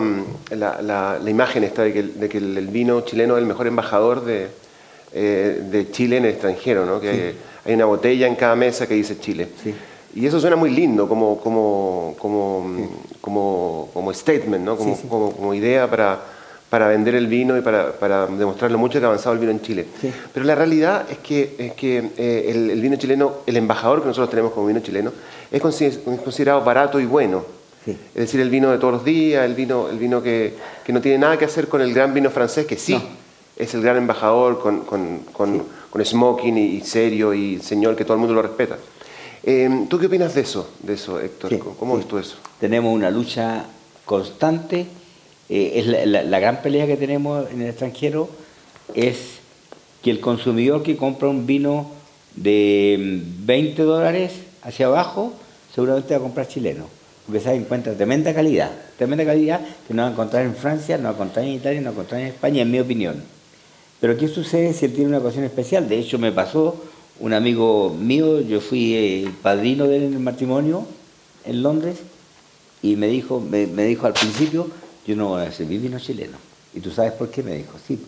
la, 0.49 1.19
la, 1.21 1.30
imagen 1.30 1.63
esta 1.63 1.84
de 1.84 1.93
que, 1.93 2.04
de 2.04 2.27
que, 2.27 2.38
el 2.39 2.67
vino 2.67 3.01
chileno 3.01 3.38
es 3.38 3.41
el 3.41 3.47
mejor 3.47 3.67
embajador 3.67 4.25
de, 4.25 4.49
eh, 5.13 5.62
de 5.69 5.91
Chile 5.91 6.17
en 6.17 6.25
el 6.25 6.32
extranjero, 6.32 6.86
¿no? 6.86 6.99
que 6.99 7.36
hay, 7.65 7.73
una 7.73 7.86
botella 7.86 8.27
en 8.27 8.36
cada 8.36 8.56
mesa 8.56 8.88
que 8.88 8.95
dice 8.95 9.19
Chile. 9.19 9.47
Sí. 9.63 9.73
Y 10.13 10.26
eso 10.26 10.39
suena 10.39 10.56
muy 10.56 10.71
lindo 10.71 11.08
como, 11.08 11.39
como, 11.39 12.15
como, 12.19 12.65
como, 13.21 13.89
como 13.93 14.13
statement, 14.13 14.65
¿no? 14.65 14.76
como, 14.76 14.97
como, 14.97 15.32
como 15.32 15.54
idea 15.54 15.89
para, 15.89 16.19
para 16.69 16.88
vender 16.88 17.15
el 17.15 17.28
vino 17.28 17.58
y 17.58 17.62
para, 17.62 17.93
para, 17.93 18.28
demostrar 18.28 18.71
lo 18.71 18.78
mucho 18.78 19.00
que 19.00 19.06
ha 19.06 19.08
avanzado 19.08 19.34
el 19.34 19.39
vino 19.39 19.52
en 19.52 19.62
Chile. 19.62 19.86
Pero 20.34 20.45
la 20.45 20.56
realidad 20.56 21.06
es 21.10 21.19
que, 21.19 21.56
es 21.58 21.74
que 21.74 22.12
eh, 22.17 22.45
el, 22.50 22.82
vino 22.82 22.97
chileno, 22.97 23.36
el 23.45 23.58
embajador 23.58 24.02
que 24.02 24.08
nosotros 24.08 24.30
tenemos 24.30 24.52
como 24.52 24.67
vino 24.67 24.80
chileno, 24.82 25.12
es 25.52 25.62
considerado 25.62 26.62
barato 26.63 27.00
y 27.00 27.06
bueno. 27.06 27.43
Es 27.86 28.13
decir, 28.13 28.39
el 28.39 28.50
vino 28.50 28.69
de 28.69 28.78
todos 28.78 28.93
los 28.93 29.04
días, 29.04 29.43
el 29.43 29.56
vino, 29.56 29.89
el 29.89 29.97
vino 29.97 30.21
que, 30.21 30.54
que, 30.86 30.93
no 30.93 31.02
tiene 31.02 31.17
nada 31.17 31.38
que 31.38 31.45
hacer 31.45 31.67
con 31.67 31.82
el 31.82 31.93
gran 31.93 32.13
vino 32.13 32.30
francés, 32.30 32.67
que 32.67 32.78
sí, 32.78 33.02
es 33.58 33.74
el 33.74 33.82
gran 33.82 33.97
embajador 33.97 34.60
con, 34.60 34.82
con, 34.82 35.19
con, 35.34 35.63
con 35.89 36.06
smoking 36.06 36.58
y, 36.58 36.82
serio 36.82 37.34
y 37.34 37.60
señor 37.60 37.95
que 37.95 38.04
todo 38.04 38.13
el 38.13 38.19
mundo 38.19 38.36
lo 38.36 38.41
respeta. 38.41 38.78
Em, 39.43 39.88
¿Tú 39.88 39.97
qué 39.97 40.06
opinas 40.06 40.36
de 40.36 40.41
eso, 40.41 40.69
de 40.84 40.93
eso 40.93 41.19
Héctor? 41.19 41.58
¿Cómo 41.80 41.97
ves 41.97 42.08
tú 42.08 42.17
eso? 42.17 42.38
Tenemos 42.60 42.93
una 42.93 43.10
lucha 43.10 43.65
constante. 44.06 44.86
Eh, 45.49 45.73
es 45.75 45.88
la, 46.08 46.39
gran 46.39 46.62
pelea 46.62 46.86
que 46.86 46.95
tenemos 46.95 47.49
en 47.51 47.62
el 47.62 47.69
extranjero 47.69 48.30
es 48.93 49.39
que 50.04 50.12
el 50.12 50.19
consumidor 50.19 50.84
que 50.84 50.95
compra 50.95 51.27
un 51.27 51.45
vino 51.45 51.91
de 52.36 53.21
20 53.39 53.82
mm, 53.82 53.86
dólares 53.86 54.32
hacia 54.62 54.86
abajo 54.86 55.34
seguramente 55.73 56.13
va 56.13 56.19
a 56.19 56.23
comprar 56.23 56.47
chileno, 56.47 56.86
porque 57.25 57.41
se 57.41 57.54
encuentra 57.54 57.93
tremenda 57.93 58.34
calidad, 58.34 58.71
tremenda 58.97 59.25
calidad 59.25 59.62
que 59.88 59.93
no 59.93 60.04
va 60.04 60.10
a 60.10 60.12
encontrar 60.12 60.45
en 60.45 60.56
Francia, 60.56 60.97
no 60.97 61.04
va 61.06 61.10
a 61.10 61.13
encontrar 61.13 61.45
en 61.45 61.51
Italia, 61.51 61.82
no 61.82 61.86
va 61.86 61.89
a 61.89 61.93
encontrar 61.93 62.21
en 62.21 62.27
España, 62.27 62.62
en 62.62 62.71
mi 62.71 62.80
opinión. 62.80 63.23
Pero 63.99 64.17
¿qué 64.17 64.27
sucede 64.27 64.73
si 64.73 64.86
él 64.86 64.93
tiene 64.93 65.10
una 65.10 65.19
ocasión 65.19 65.43
especial? 65.43 65.88
De 65.88 65.99
hecho, 65.99 66.17
me 66.17 66.32
pasó 66.32 66.75
un 67.22 67.34
amigo 67.34 67.96
mío, 67.98 68.42
yo 68.42 68.60
fui 68.60 68.96
el 68.96 69.28
eh, 69.28 69.32
padrino 69.44 69.88
del 69.88 70.18
matrimonio 70.20 70.88
en 71.46 71.62
Londres 71.62 72.00
y 72.82 72.96
me 72.96 73.08
dijo, 73.08 73.40
me, 73.40 73.68
dijo 73.68 74.08
al 74.08 74.14
principio, 74.14 74.68
yo 75.06 75.16
no 75.16 75.30
voy 75.30 75.44
a 75.44 75.52
servir 75.52 75.82
vino 75.82 76.00
chileno. 76.00 76.38
¿Y 76.74 76.80
tú 76.80 76.90
sabes 76.90 77.12
por 77.12 77.30
qué? 77.30 77.44
Me 77.44 77.56
dijo, 77.56 77.78
sí, 77.88 78.00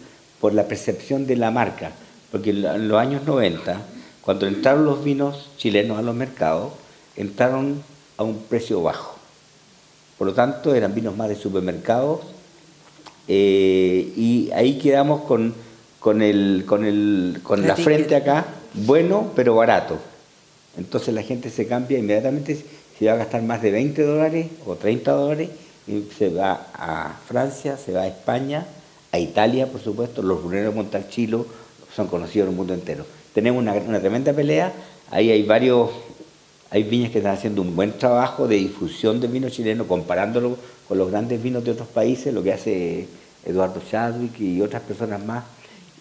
por 0.41 0.53
la 0.53 0.67
percepción 0.67 1.27
de 1.27 1.35
la 1.35 1.51
marca. 1.51 1.91
Porque 2.31 2.49
en 2.49 2.87
los 2.87 2.99
años 2.99 3.21
90, 3.25 3.81
cuando 4.21 4.47
entraron 4.47 4.85
los 4.85 5.03
vinos 5.03 5.49
chilenos 5.57 5.99
a 5.99 6.01
los 6.01 6.15
mercados, 6.15 6.73
entraron 7.15 7.83
a 8.17 8.23
un 8.23 8.39
precio 8.39 8.81
bajo. 8.81 9.15
Por 10.17 10.25
lo 10.25 10.33
tanto, 10.33 10.73
eran 10.73 10.95
vinos 10.95 11.15
más 11.15 11.29
de 11.29 11.35
supermercados 11.35 12.21
eh, 13.27 14.11
y 14.15 14.49
ahí 14.55 14.79
quedamos 14.79 15.21
con, 15.25 15.53
con, 15.99 16.23
el, 16.23 16.63
con, 16.65 16.83
el, 16.83 17.41
con 17.43 17.67
la 17.67 17.75
frente 17.75 18.15
acá 18.15 18.45
bueno 18.73 19.31
pero 19.35 19.55
barato. 19.55 19.99
Entonces 20.77 21.13
la 21.13 21.23
gente 21.23 21.49
se 21.49 21.67
cambia 21.67 21.99
inmediatamente, 21.99 22.63
si 22.97 23.05
va 23.05 23.13
a 23.13 23.17
gastar 23.17 23.41
más 23.43 23.61
de 23.61 23.71
20 23.71 24.01
dólares 24.03 24.47
o 24.65 24.75
30 24.75 25.11
dólares, 25.11 25.49
y 25.87 26.07
se 26.17 26.29
va 26.29 26.67
a 26.73 27.19
Francia, 27.27 27.77
se 27.77 27.91
va 27.91 28.01
a 28.01 28.07
España, 28.07 28.65
a 29.11 29.19
Italia, 29.19 29.67
por 29.67 29.81
supuesto, 29.81 30.21
los 30.21 30.41
bruneros 30.41 30.73
Montalchilo 30.73 31.45
son 31.95 32.07
conocidos 32.07 32.47
en 32.47 32.53
el 32.53 32.57
mundo 32.57 32.73
entero. 32.73 33.05
Tenemos 33.33 33.61
una, 33.61 33.73
tremenda 33.99 34.33
pelea, 34.33 34.73
ahí 35.11 35.29
hay 35.29 35.43
varios, 35.43 35.91
hay 36.71 36.83
viñas 36.83 37.11
que 37.11 37.19
están 37.19 37.35
haciendo 37.35 37.61
un 37.61 37.75
buen 37.75 37.97
trabajo 37.97 38.47
de 38.47 38.55
difusión 38.55 39.19
del 39.19 39.31
vino 39.31 39.49
chileno, 39.49 39.87
comparándolo 39.87 40.57
con 40.87 40.97
los 40.97 41.11
grandes 41.11 41.41
vinos 41.41 41.63
de 41.63 41.71
otros 41.71 41.87
países, 41.87 42.33
lo 42.33 42.41
que 42.41 42.53
hace 42.53 43.07
Eduardo 43.45 43.81
Chadwick 43.89 44.39
y 44.39 44.61
otras 44.61 44.81
personas 44.81 45.23
más. 45.23 45.43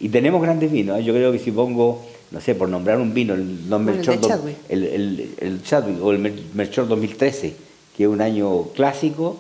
Y 0.03 0.11
tenemos 0.11 0.43
grandes 0.43 0.71
vinos, 0.71 1.01
¿eh? 1.01 1.05
yo 1.05 1.15
creo 1.15 1.33
que 1.33 1.39
si 1.39 1.51
pongo 1.51 2.03
no 2.33 2.41
sé, 2.41 2.55
por 2.55 2.69
nombrar 2.69 2.99
un 2.99 3.13
vino, 3.13 3.35
el, 3.35 3.59
Chadwick. 4.01 4.57
El, 4.69 5.35
el, 5.39 5.63
Chadwick 5.63 6.03
o 6.03 6.13
el 6.13 6.19
Melchor 6.55 6.89
2013, 6.89 7.55
que 7.95 8.05
es 8.05 8.09
un 8.09 8.23
año 8.23 8.69
clásico, 8.75 9.37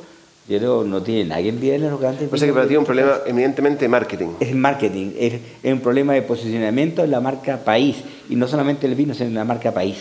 yo 0.46 0.58
creo 0.58 0.84
no 0.84 1.02
tiene 1.02 1.24
nadie 1.24 1.48
en 1.48 1.62
en 1.62 1.90
los 1.90 1.98
grandes 1.98 2.30
O 2.30 2.36
sea 2.36 2.46
que 2.46 2.52
para 2.52 2.66
ti 2.66 2.74
es 2.74 2.78
un 2.78 2.84
problema 2.84 3.20
eminentemente 3.26 3.86
de 3.86 3.88
marketing. 3.88 4.26
Es 4.40 4.54
marketing, 4.54 5.12
es, 5.18 5.40
un 5.64 5.80
problema 5.80 6.12
de 6.12 6.22
posicionamiento 6.22 7.02
en 7.02 7.10
la 7.10 7.20
marca 7.20 7.56
país, 7.58 7.96
y 8.28 8.36
no 8.36 8.46
solamente 8.46 8.86
el 8.86 8.94
vino, 8.94 9.14
sino 9.14 9.28
en 9.28 9.34
la 9.34 9.44
marca 9.44 9.72
país. 9.72 9.96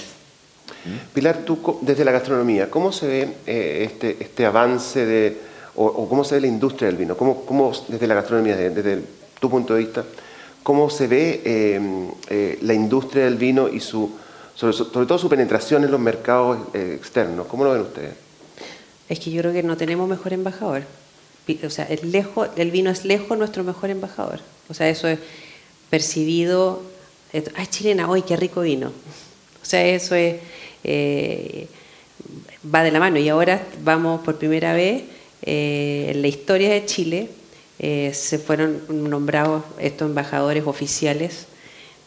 Pilar, 1.13 1.39
tú 1.45 1.77
desde 1.81 2.03
la 2.03 2.11
gastronomía, 2.11 2.69
¿cómo 2.69 2.91
se 2.91 3.07
ve 3.07 3.33
eh, 3.45 3.83
este, 3.85 4.17
este 4.19 4.45
avance 4.45 5.05
de, 5.05 5.37
o, 5.75 6.09
cómo 6.09 6.23
se 6.23 6.35
ve 6.35 6.41
la 6.41 6.47
industria 6.47 6.87
del 6.87 6.97
vino? 6.97 7.15
¿Cómo, 7.15 7.45
cómo 7.45 7.71
desde 7.87 8.07
la 8.07 8.15
gastronomía, 8.15 8.57
desde 8.57 8.99
tu 9.39 9.49
punto 9.49 9.75
de 9.75 9.79
vista, 9.79 10.03
cómo 10.63 10.89
se 10.89 11.07
ve 11.07 11.41
em, 11.43 12.09
eh, 12.29 12.59
la 12.61 12.73
industria 12.73 13.25
del 13.25 13.35
vino 13.35 13.67
y 13.67 13.79
su, 13.79 14.11
sobre, 14.55 14.75
todo 14.75 15.17
su 15.17 15.29
penetración 15.29 15.83
en 15.83 15.91
los 15.91 15.99
mercados 15.99 16.59
eh, 16.73 16.95
externos. 16.97 17.47
¿Cómo 17.47 17.63
lo 17.63 17.73
ven 17.73 17.81
ustedes? 17.81 18.13
Es 19.09 19.19
que 19.19 19.31
yo 19.31 19.41
creo 19.41 19.53
que 19.53 19.63
no 19.63 19.77
tenemos 19.77 20.07
mejor 20.07 20.33
embajador. 20.33 20.83
O 21.65 21.69
sea, 21.69 21.85
el, 21.85 22.71
vino 22.71 22.91
es 22.91 23.03
lejos 23.03 23.37
nuestro 23.37 23.63
mejor 23.63 23.89
embajador. 23.89 24.39
O 24.69 24.73
sea, 24.73 24.87
eso 24.87 25.07
es 25.07 25.19
percibido. 25.89 26.81
Ay, 27.55 27.67
chilena, 27.67 28.09
hoy 28.09 28.21
qué 28.21 28.37
rico 28.37 28.61
vino. 28.61 28.87
O 29.61 29.65
sea, 29.65 29.85
eso 29.85 30.15
es. 30.15 30.35
Eh, 30.83 31.67
va 32.73 32.83
de 32.83 32.91
la 32.91 32.99
mano. 32.99 33.17
Y 33.17 33.27
ahora 33.27 33.67
vamos 33.83 34.21
por 34.21 34.37
primera 34.37 34.73
vez 34.73 35.03
en 35.41 36.21
la 36.21 36.27
historia 36.27 36.69
de 36.69 36.85
Chile 36.85 37.29
eh, 37.83 38.13
se 38.13 38.37
fueron 38.37 39.09
nombrados 39.09 39.63
estos 39.79 40.07
embajadores 40.07 40.67
oficiales 40.67 41.47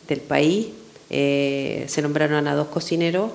del 0.06 0.20
país. 0.20 0.68
Eh, 1.10 1.84
se 1.88 2.00
nombraron 2.00 2.46
a 2.46 2.54
dos 2.54 2.68
cocineros, 2.68 3.32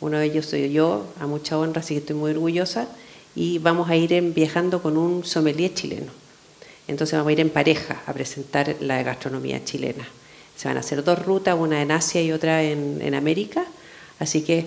uno 0.00 0.18
de 0.18 0.24
ellos 0.24 0.46
soy 0.46 0.72
yo, 0.72 1.04
a 1.20 1.26
mucha 1.26 1.58
honra, 1.58 1.80
así 1.80 1.92
que 1.92 2.00
estoy 2.00 2.16
muy 2.16 2.30
orgullosa. 2.30 2.88
Y 3.34 3.58
vamos 3.58 3.90
a 3.90 3.96
ir 3.96 4.18
viajando 4.34 4.80
con 4.80 4.96
un 4.96 5.22
sommelier 5.22 5.74
chileno. 5.74 6.10
Entonces 6.88 7.12
vamos 7.12 7.28
a 7.28 7.32
ir 7.32 7.40
en 7.40 7.50
pareja 7.50 8.00
a 8.06 8.12
presentar 8.14 8.76
la 8.80 9.02
gastronomía 9.02 9.62
chilena. 9.62 10.08
Se 10.56 10.68
van 10.68 10.78
a 10.78 10.80
hacer 10.80 11.04
dos 11.04 11.26
rutas, 11.26 11.54
una 11.58 11.82
en 11.82 11.90
Asia 11.90 12.22
y 12.22 12.32
otra 12.32 12.62
en, 12.62 13.14
América. 13.14 13.66
Así 14.18 14.40
que 14.40 14.64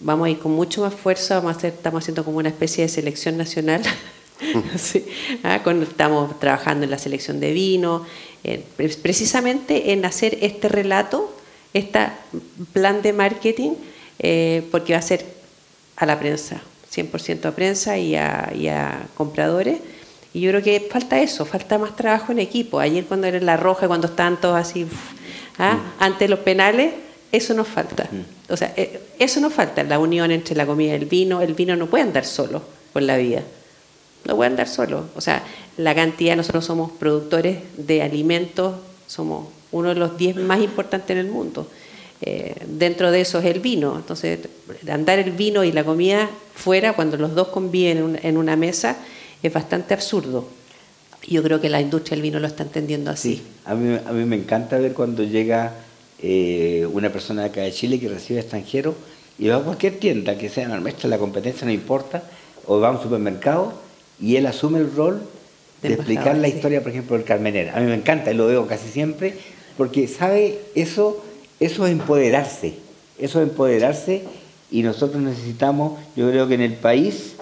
vamos 0.00 0.26
a 0.26 0.30
ir 0.30 0.38
con 0.38 0.52
mucho 0.52 0.82
más 0.82 0.92
fuerza, 0.92 1.42
estamos 1.62 2.04
haciendo 2.04 2.26
como 2.26 2.36
una 2.36 2.50
especie 2.50 2.84
de 2.84 2.90
selección 2.90 3.38
nacional 3.38 3.80
sí. 4.76 5.04
Ah, 5.42 5.60
estamos 5.82 6.38
trabajando 6.38 6.84
en 6.84 6.90
la 6.90 6.98
selección 6.98 7.40
de 7.40 7.52
vino, 7.52 8.04
eh, 8.44 8.64
precisamente 9.02 9.92
en 9.92 10.04
hacer 10.04 10.38
este 10.40 10.68
relato, 10.68 11.34
este 11.72 12.00
plan 12.72 13.02
de 13.02 13.12
marketing, 13.12 13.72
eh, 14.18 14.66
porque 14.70 14.92
va 14.92 14.98
a 14.98 15.02
ser 15.02 15.24
a 15.96 16.06
la 16.06 16.18
prensa, 16.18 16.60
100% 16.92 17.46
a 17.46 17.52
prensa 17.52 17.98
y 17.98 18.16
a, 18.16 19.06
compradores. 19.14 19.78
Y 20.34 20.40
yo 20.40 20.50
creo 20.50 20.62
que 20.62 20.88
falta 20.90 21.20
eso, 21.20 21.44
falta 21.44 21.76
más 21.78 21.94
trabajo 21.94 22.32
en 22.32 22.38
equipo. 22.38 22.80
Ayer 22.80 23.04
cuando 23.04 23.26
era 23.26 23.38
la 23.40 23.56
roja, 23.56 23.86
cuando 23.86 24.06
estaban 24.06 24.40
todos 24.40 24.56
así, 24.56 24.86
¿ah? 25.58 25.74
mm. 25.74 26.02
ante 26.02 26.26
los 26.26 26.38
penales, 26.38 26.94
eso 27.30 27.52
nos 27.52 27.68
falta. 27.68 28.08
Mm. 28.10 28.52
O 28.52 28.56
sea, 28.56 28.72
eh, 28.76 28.98
eso 29.18 29.40
nos 29.40 29.52
falta, 29.52 29.82
la 29.82 29.98
unión 29.98 30.30
entre 30.30 30.56
la 30.56 30.64
comida 30.64 30.92
y 30.92 30.96
el 30.96 31.04
vino. 31.04 31.42
El 31.42 31.54
vino 31.54 31.76
no 31.76 31.86
puede 31.86 32.04
andar 32.04 32.24
solo 32.24 32.62
por 32.94 33.02
la 33.02 33.18
vida 33.18 33.42
no 34.24 34.36
voy 34.36 34.44
a 34.44 34.48
andar 34.48 34.68
solo. 34.68 35.06
O 35.16 35.20
sea, 35.20 35.42
la 35.76 35.94
cantidad, 35.94 36.36
nosotros 36.36 36.64
somos 36.64 36.90
productores 36.92 37.58
de 37.76 38.02
alimentos, 38.02 38.76
somos 39.06 39.48
uno 39.70 39.90
de 39.90 39.94
los 39.96 40.16
10 40.16 40.36
más 40.36 40.60
importantes 40.60 41.10
en 41.10 41.18
el 41.18 41.28
mundo. 41.30 41.68
Eh, 42.20 42.54
dentro 42.66 43.10
de 43.10 43.20
eso 43.20 43.38
es 43.40 43.46
el 43.46 43.60
vino. 43.60 43.96
Entonces, 43.96 44.40
andar 44.88 45.18
el 45.18 45.32
vino 45.32 45.64
y 45.64 45.72
la 45.72 45.84
comida 45.84 46.30
fuera, 46.54 46.92
cuando 46.92 47.16
los 47.16 47.34
dos 47.34 47.48
conviven 47.48 48.20
en 48.22 48.36
una 48.36 48.56
mesa, 48.56 48.96
es 49.42 49.52
bastante 49.52 49.94
absurdo. 49.94 50.46
Yo 51.26 51.42
creo 51.42 51.60
que 51.60 51.68
la 51.68 51.80
industria 51.80 52.16
del 52.16 52.22
vino 52.22 52.38
lo 52.38 52.46
está 52.46 52.62
entendiendo 52.62 53.10
así. 53.10 53.36
Sí, 53.36 53.42
a 53.64 53.74
mí, 53.74 53.98
a 54.04 54.12
mí 54.12 54.24
me 54.24 54.36
encanta 54.36 54.78
ver 54.78 54.92
cuando 54.92 55.22
llega 55.22 55.72
eh, 56.20 56.86
una 56.92 57.10
persona 57.10 57.42
de 57.42 57.48
acá 57.48 57.62
de 57.62 57.72
Chile 57.72 57.98
que 57.98 58.08
recibe 58.08 58.40
extranjeros 58.40 58.94
y 59.38 59.48
va 59.48 59.56
a 59.56 59.60
cualquier 59.60 59.98
tienda 59.98 60.38
que 60.38 60.48
sea 60.48 60.68
nuestra, 60.68 61.08
la 61.08 61.18
competencia 61.18 61.64
no 61.64 61.72
importa, 61.72 62.22
o 62.66 62.78
va 62.78 62.88
a 62.88 62.90
un 62.92 63.02
supermercado 63.02 63.72
y 64.22 64.36
él 64.36 64.46
asume 64.46 64.78
el 64.78 64.94
rol 64.94 65.20
de, 65.82 65.88
De 65.88 65.94
explicar 65.96 66.36
la 66.36 66.48
sí. 66.48 66.54
historia, 66.54 66.80
por 66.80 66.92
ejemplo, 66.92 67.16
del 67.16 67.26
Carmenera. 67.26 67.76
A 67.76 67.80
mí 67.80 67.86
me 67.86 67.94
encanta, 67.94 68.30
y 68.30 68.34
lo 68.34 68.46
veo 68.46 68.68
casi 68.68 68.88
siempre, 68.88 69.36
porque 69.76 70.06
sabe, 70.06 70.60
eso, 70.76 71.22
eso 71.58 71.86
es 71.86 71.92
empoderarse, 71.92 72.74
eso 73.18 73.42
es 73.42 73.48
empoderarse 73.48 74.22
y 74.70 74.82
nosotros 74.82 75.20
necesitamos, 75.20 75.98
yo 76.14 76.30
creo 76.30 76.46
que 76.46 76.54
en 76.54 76.60
el 76.60 76.74
país, 76.74 77.34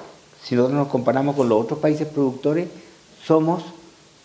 si 0.42 0.54
nosotros 0.54 0.78
nos 0.78 0.88
comparamos 0.88 1.36
con 1.36 1.50
los 1.50 1.62
otros 1.62 1.80
países 1.80 2.08
productores, 2.08 2.66
somos 3.24 3.62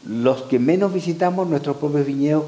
los 0.08 0.44
que 0.44 0.60
menos 0.60 0.94
visitamos 0.94 1.48
nuestros 1.48 1.78
propios 1.78 2.06
viñedos 2.06 2.46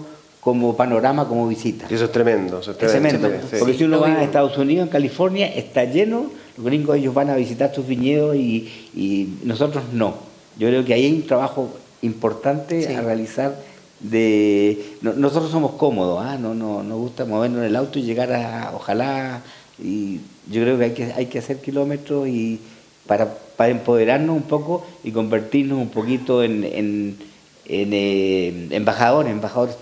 como 0.48 0.78
panorama, 0.78 1.28
como 1.28 1.46
visita. 1.46 1.88
Y 1.90 1.96
eso 1.96 2.06
es 2.06 2.12
tremendo. 2.14 2.60
Eso 2.62 2.72
es 2.72 2.82
Es 2.82 2.90
tremendo. 2.92 3.20
tremendo, 3.28 3.48
sí, 3.52 3.58
porque 3.60 3.74
si 3.74 3.84
uno 3.84 4.00
va 4.00 4.08
a. 4.08 4.24
Estados 4.24 4.58
Unidos, 4.58 4.86
en 4.86 4.90
California, 4.90 5.46
está 5.54 5.84
lleno, 5.84 6.32
los 6.56 6.66
gringos 6.66 6.96
ellos 6.96 7.14
van 7.14 7.30
a 7.30 7.36
visitar 7.36 7.76
sus 7.76 7.86
viñedos 7.86 8.34
y, 8.38 8.66
y 8.96 9.40
nosotros 9.44 9.84
no. 9.92 10.16
Yo 10.58 10.70
creo 10.70 10.86
que 10.86 10.94
ahí 10.94 11.04
hay 11.06 11.14
un 11.14 11.28
trabajo 11.28 11.70
importante 12.02 12.82
Sí. 12.88 12.94
a 12.94 13.02
realizar 13.02 13.60
de... 14.00 14.96
no- 15.02 15.14
nosotros 15.14 15.52
somos 15.52 15.72
cómodos, 15.74 16.24
¿ah? 16.24 16.38
no, 16.40 16.54
no, 16.56 16.82
nos 16.82 16.98
gusta 16.98 17.26
movernos 17.26 17.60
en 17.60 17.66
el 17.66 17.76
auto 17.76 18.00
y 18.00 18.04
llegar 18.04 18.32
a, 18.32 18.72
ojalá, 18.74 19.42
y 19.84 20.20
yo 20.50 20.62
creo 20.62 20.78
que 20.78 20.84
hay 20.86 20.92
que, 20.92 21.04
hay 21.14 21.26
que 21.26 21.40
hacer 21.40 21.58
kilómetros 21.60 22.26
y 22.30 22.62
para, 23.06 23.34
para 23.58 23.70
empoderarnos 23.72 24.34
un 24.34 24.44
poco 24.44 24.86
y 25.04 25.12
convertirnos 25.12 25.78
un 25.78 25.90
poquito 25.90 26.42
en, 26.42 26.64
en, 26.64 27.18
en, 27.66 27.90
eh, 27.92 28.68
embajadores, 28.72 29.30
embajadores 29.32 29.76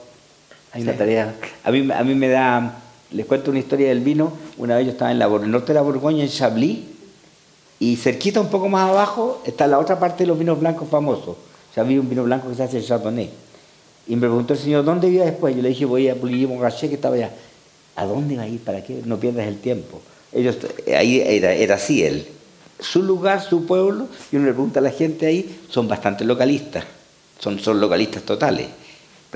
hay 0.75 0.83
una 0.83 0.93
tarea. 0.97 1.33
A 1.63 1.71
mí, 1.71 1.89
a 1.89 2.03
mí 2.03 2.15
me 2.15 2.27
da. 2.27 2.79
Les 3.11 3.25
cuento 3.25 3.49
una 3.49 3.59
historia 3.59 3.87
del 3.87 4.01
vino. 4.01 4.33
Una 4.57 4.75
vez 4.75 4.85
yo 4.85 4.91
estaba 4.91 5.09
en 5.09 5.19
la, 5.19 5.25
el 5.27 5.49
norte 5.49 5.67
de 5.67 5.75
la 5.75 5.81
Borgoña, 5.81 6.21
en 6.21 6.29
Chablis, 6.29 6.79
y 7.79 7.95
cerquita, 7.95 8.41
un 8.41 8.49
poco 8.49 8.67
más 8.67 8.89
abajo, 8.89 9.41
está 9.45 9.67
la 9.67 9.79
otra 9.79 9.97
parte 9.97 10.23
de 10.23 10.27
los 10.27 10.37
vinos 10.37 10.59
blancos 10.59 10.89
famosos. 10.89 11.37
Chablis, 11.73 11.99
un 11.99 12.09
vino 12.09 12.25
blanco 12.25 12.49
que 12.49 12.55
se 12.55 12.63
hace 12.63 12.79
en 12.79 12.83
Chardonnay. 12.83 13.29
Y 14.07 14.15
me 14.15 14.21
preguntó 14.27 14.53
el 14.53 14.59
señor, 14.59 14.83
¿dónde 14.83 15.07
iba 15.07 15.23
después? 15.23 15.55
Yo 15.55 15.61
le 15.61 15.69
dije, 15.69 15.85
voy 15.85 16.09
a 16.09 16.15
Pouilly 16.15 16.45
Montrachet, 16.45 16.89
que 16.89 16.95
estaba 16.95 17.15
allá. 17.15 17.31
¿A 17.95 18.05
dónde 18.05 18.35
va 18.35 18.43
a 18.43 18.47
ir? 18.47 18.59
¿Para 18.59 18.83
qué? 18.83 19.01
No 19.05 19.17
pierdas 19.17 19.47
el 19.47 19.59
tiempo. 19.59 20.01
Ellos, 20.33 20.57
ahí 20.93 21.21
era, 21.21 21.53
era 21.53 21.75
así 21.75 22.03
él. 22.03 22.27
Su 22.81 23.01
lugar, 23.01 23.41
su 23.41 23.65
pueblo, 23.65 24.09
y 24.29 24.35
uno 24.35 24.47
le 24.47 24.51
pregunta 24.51 24.81
a 24.81 24.83
la 24.83 24.91
gente 24.91 25.25
ahí, 25.25 25.61
son 25.69 25.87
bastante 25.87 26.25
localistas. 26.25 26.83
Son, 27.39 27.59
son 27.59 27.79
localistas 27.79 28.23
totales 28.23 28.67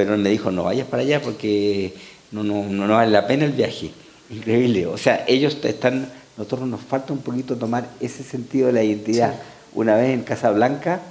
pero 0.04 0.16
él 0.16 0.22
me 0.22 0.30
dijo, 0.30 0.50
no 0.50 0.64
vayas 0.64 0.88
para 0.88 1.04
allá 1.04 1.22
porque 1.22 1.94
no, 2.32 2.44
no, 2.44 2.88
vale 2.88 3.12
la 3.12 3.28
pena 3.28 3.44
el 3.44 3.52
viaje. 3.52 3.92
Increíble. 4.30 4.88
O 4.88 4.98
sea, 4.98 5.26
ellos 5.28 5.58
están, 5.64 6.10
nosotros 6.38 6.70
nos 6.70 6.80
falta 6.80 7.12
un 7.12 7.20
poquito 7.20 7.58
tomar 7.58 7.90
ese 8.00 8.24
sentido 8.24 8.68
de 8.68 8.74
la 8.74 8.84
identidad. 8.84 9.36
Una 9.74 9.96
vez 9.96 10.14
en 10.14 10.24
Casablanca 10.24 11.02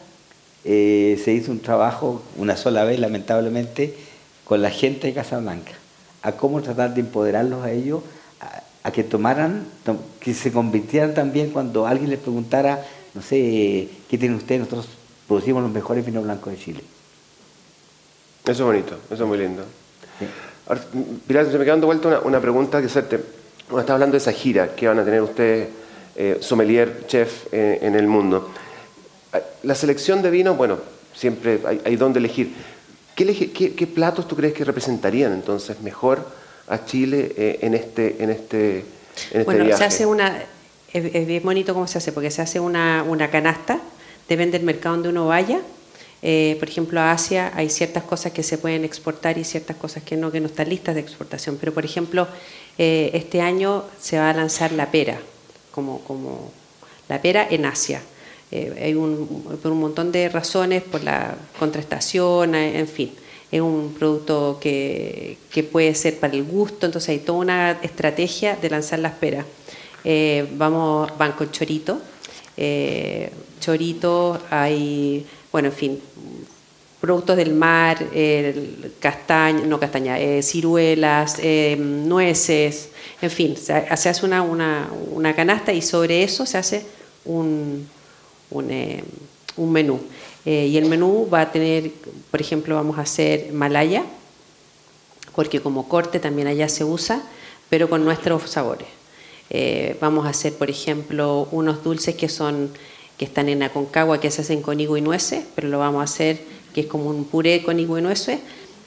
eh, 0.65 1.21
se 1.23 1.33
hizo 1.33 1.53
un 1.53 1.61
trabajo, 1.61 2.23
una 2.39 2.57
sola 2.57 2.85
vez 2.85 2.99
lamentablemente, 2.99 3.95
con 4.45 4.63
la 4.63 4.71
gente 4.71 5.09
de 5.09 5.13
Casablanca, 5.13 5.73
a 6.23 6.33
cómo 6.33 6.63
tratar 6.63 6.95
de 6.95 7.01
empoderarlos 7.01 7.63
a 7.65 7.71
ellos, 7.71 8.01
a, 8.41 8.63
a 8.89 8.91
que 8.91 9.05
tomaran, 9.05 9.67
tom- 9.85 9.99
que 10.19 10.33
se 10.33 10.51
convirtieran 10.51 11.13
también 11.13 11.51
cuando 11.51 11.87
alguien 11.87 12.09
les 12.09 12.19
preguntara, 12.21 12.87
no 13.15 13.21
sé, 13.21 13.89
¿qué 14.09 14.17
tiene 14.17 14.35
usted? 14.37 14.59
Nosotros 14.61 14.89
producimos 15.27 15.63
los 15.63 15.73
mejores 15.73 16.07
vinos 16.07 16.25
blancos 16.25 16.55
de 16.55 16.59
Chile. 16.59 16.81
Eso 18.49 18.63
es 18.63 18.67
bonito, 18.67 18.97
eso 19.11 19.23
es 19.25 19.29
muy 19.29 19.39
lindo. 19.39 19.63
Ahora, 20.67 20.81
Pilar, 21.27 21.47
se 21.47 21.53
me 21.59 21.65
queda 21.65 21.73
dando 21.75 21.87
vuelta 21.87 22.09
una, 22.09 22.21
una 22.21 22.41
pregunta 22.41 22.81
que 22.81 22.87
hacerte. 22.87 23.19
Cuando 23.67 23.81
estás 23.81 23.95
hablando 23.95 24.13
de 24.15 24.19
esa 24.19 24.33
gira 24.33 24.75
que 24.75 24.89
van 24.89 24.99
a 24.99 25.05
tener 25.05 25.21
ustedes, 25.23 25.69
eh, 26.17 26.39
sommelier, 26.41 27.05
chef, 27.07 27.47
eh, 27.53 27.79
en 27.83 27.95
el 27.95 28.07
mundo. 28.07 28.51
La 29.63 29.75
selección 29.75 30.23
de 30.23 30.31
vinos, 30.31 30.57
bueno, 30.57 30.79
siempre 31.15 31.61
hay, 31.67 31.81
hay 31.85 31.97
dónde 31.97 32.19
elegir. 32.19 32.55
¿Qué, 33.15 33.27
elegi- 33.27 33.53
qué- 33.53 33.75
qué 33.75 33.87
platos 33.87 34.27
tú 34.27 34.35
crees 34.37 34.55
que 34.55 34.65
representarían 34.65 35.33
entonces 35.33 35.81
mejor 35.83 36.25
a 36.69 36.85
Chile 36.85 37.33
eh, 37.37 37.59
en 37.63 37.75
este, 37.75 38.23
en 38.23 38.31
este, 38.31 38.79
en 38.79 38.85
este 39.41 39.45
bueno, 39.45 39.65
viaje? 39.65 39.79
se 39.79 39.85
hace 39.85 40.07
una, 40.07 40.39
es, 40.93 41.15
es 41.15 41.27
bien 41.27 41.43
bonito 41.43 41.75
cómo 41.75 41.87
se 41.87 41.99
hace, 41.99 42.13
porque 42.13 42.31
se 42.31 42.41
hace 42.43 42.61
una, 42.61 43.05
una 43.07 43.31
canasta, 43.31 43.81
depende 44.29 44.57
del 44.59 44.65
mercado 44.67 44.95
donde 44.97 45.09
uno 45.11 45.27
vaya. 45.27 45.61
Eh, 46.21 46.57
por 46.59 46.69
ejemplo, 46.69 47.01
a 47.01 47.13
Asia 47.13 47.53
hay 47.55 47.71
ciertas 47.71 48.03
cosas 48.03 48.33
que 48.33 48.43
se 48.43 48.59
pueden 48.59 48.85
exportar 48.85 49.39
y 49.39 49.45
ciertas 49.45 49.77
cosas 49.77 50.03
que 50.03 50.17
no, 50.17 50.33
que 50.33 50.41
no 50.41 50.47
están 50.47 50.69
listas 50.69 50.95
de 50.95 51.01
exportación. 51.01 51.57
Pero, 51.61 51.73
por 51.73 51.85
ejemplo, 51.85 52.27
eh, 52.77 53.11
este 53.15 53.41
año 53.41 53.85
se 54.01 54.19
va 54.19 54.31
a 54.31 54.35
lanzar 54.35 54.73
la 54.73 54.91
pera, 54.91 55.19
como, 55.73 56.01
como 56.01 56.53
la 57.09 57.21
pera 57.21 57.47
en 57.51 57.67
Asia. 57.67 58.03
Eh, 58.51 58.81
hay 58.83 58.95
un, 58.95 59.59
por 59.63 59.73
un 59.73 59.81
montón 59.81 60.11
de 60.11 60.29
razones, 60.29 60.83
por 60.83 61.03
la 61.05 61.37
contraestación, 61.59 62.55
eh, 62.55 62.79
en 62.79 62.89
fin. 62.89 63.13
Es 63.51 63.61
un 63.61 63.95
producto 63.99 64.59
que, 64.61 65.39
que 65.51 65.63
puede 65.63 65.95
ser 65.95 66.19
para 66.19 66.35
el 66.35 66.45
gusto, 66.45 66.87
entonces 66.87 67.09
hay 67.09 67.19
toda 67.19 67.39
una 67.39 67.79
estrategia 67.83 68.57
de 68.57 68.71
lanzar 68.71 68.99
las 68.99 69.13
peras. 69.15 69.47
Vamos, 70.53 71.11
van 71.19 71.33
con 71.33 71.51
chorito, 71.51 72.01
chorito, 73.59 74.41
hay, 74.51 75.27
bueno, 75.53 75.69
en 75.69 75.75
fin, 75.75 76.01
productos 77.01 77.37
del 77.37 77.55
mar, 77.55 77.99
castaña, 78.99 79.65
no 79.65 79.79
castaña, 79.79 80.19
eh, 80.19 80.43
ciruelas, 80.43 81.39
eh, 81.41 81.77
nueces, 81.79 82.91
en 83.23 83.31
fin, 83.31 83.57
se, 83.57 83.73
hace 83.73 84.27
una, 84.27 84.43
una, 84.43 84.91
una 85.13 85.35
canasta 85.35 85.73
y 85.73 85.83
sobre 85.83 86.23
eso 86.23 86.45
se 86.45 86.59
hace 86.59 86.87
un, 87.25 87.89
un, 88.51 88.71
eh, 88.71 89.05
menú. 89.57 90.01
Y 90.45 90.79
el 90.79 90.87
menú 90.87 91.29
va 91.33 91.43
a 91.43 91.53
tener, 91.53 91.91
por 92.31 92.41
ejemplo, 92.41 92.75
vamos 92.75 92.97
a 92.99 93.03
hacer 93.03 93.53
malaya, 93.53 94.03
porque 95.35 95.61
como 95.61 95.89
corte 95.89 96.21
también 96.21 96.49
allá 96.49 96.71
se 96.71 96.85
usa, 96.85 97.23
pero 97.69 97.91
con 97.91 98.03
nuestros 98.03 98.49
sabores. 98.49 98.89
Vamos 100.01 100.25
a 100.25 100.31
hacer, 100.31 100.55
por 100.55 100.71
ejemplo, 100.71 101.49
unos 101.51 101.85
dulces 101.85 102.15
que 102.15 102.31
son 102.31 102.71
que 103.19 103.25
están 103.25 103.49
en 103.49 103.63
Aconcagua, 103.63 104.21
que 104.21 104.31
se 104.31 104.43
hacen 104.43 104.63
con 104.63 104.81
higo 104.81 104.97
y 104.97 105.01
nueces, 105.01 105.45
pero 105.55 105.69
lo 105.69 105.79
vamos 105.79 106.01
a 106.01 106.05
hacer 106.05 106.41
que 106.73 106.83
es 106.83 106.87
como 106.87 107.11
un 107.11 107.25
puré 107.25 107.63
con 107.63 107.79
higo 107.81 107.99
y 107.99 108.03
nueces 108.03 108.39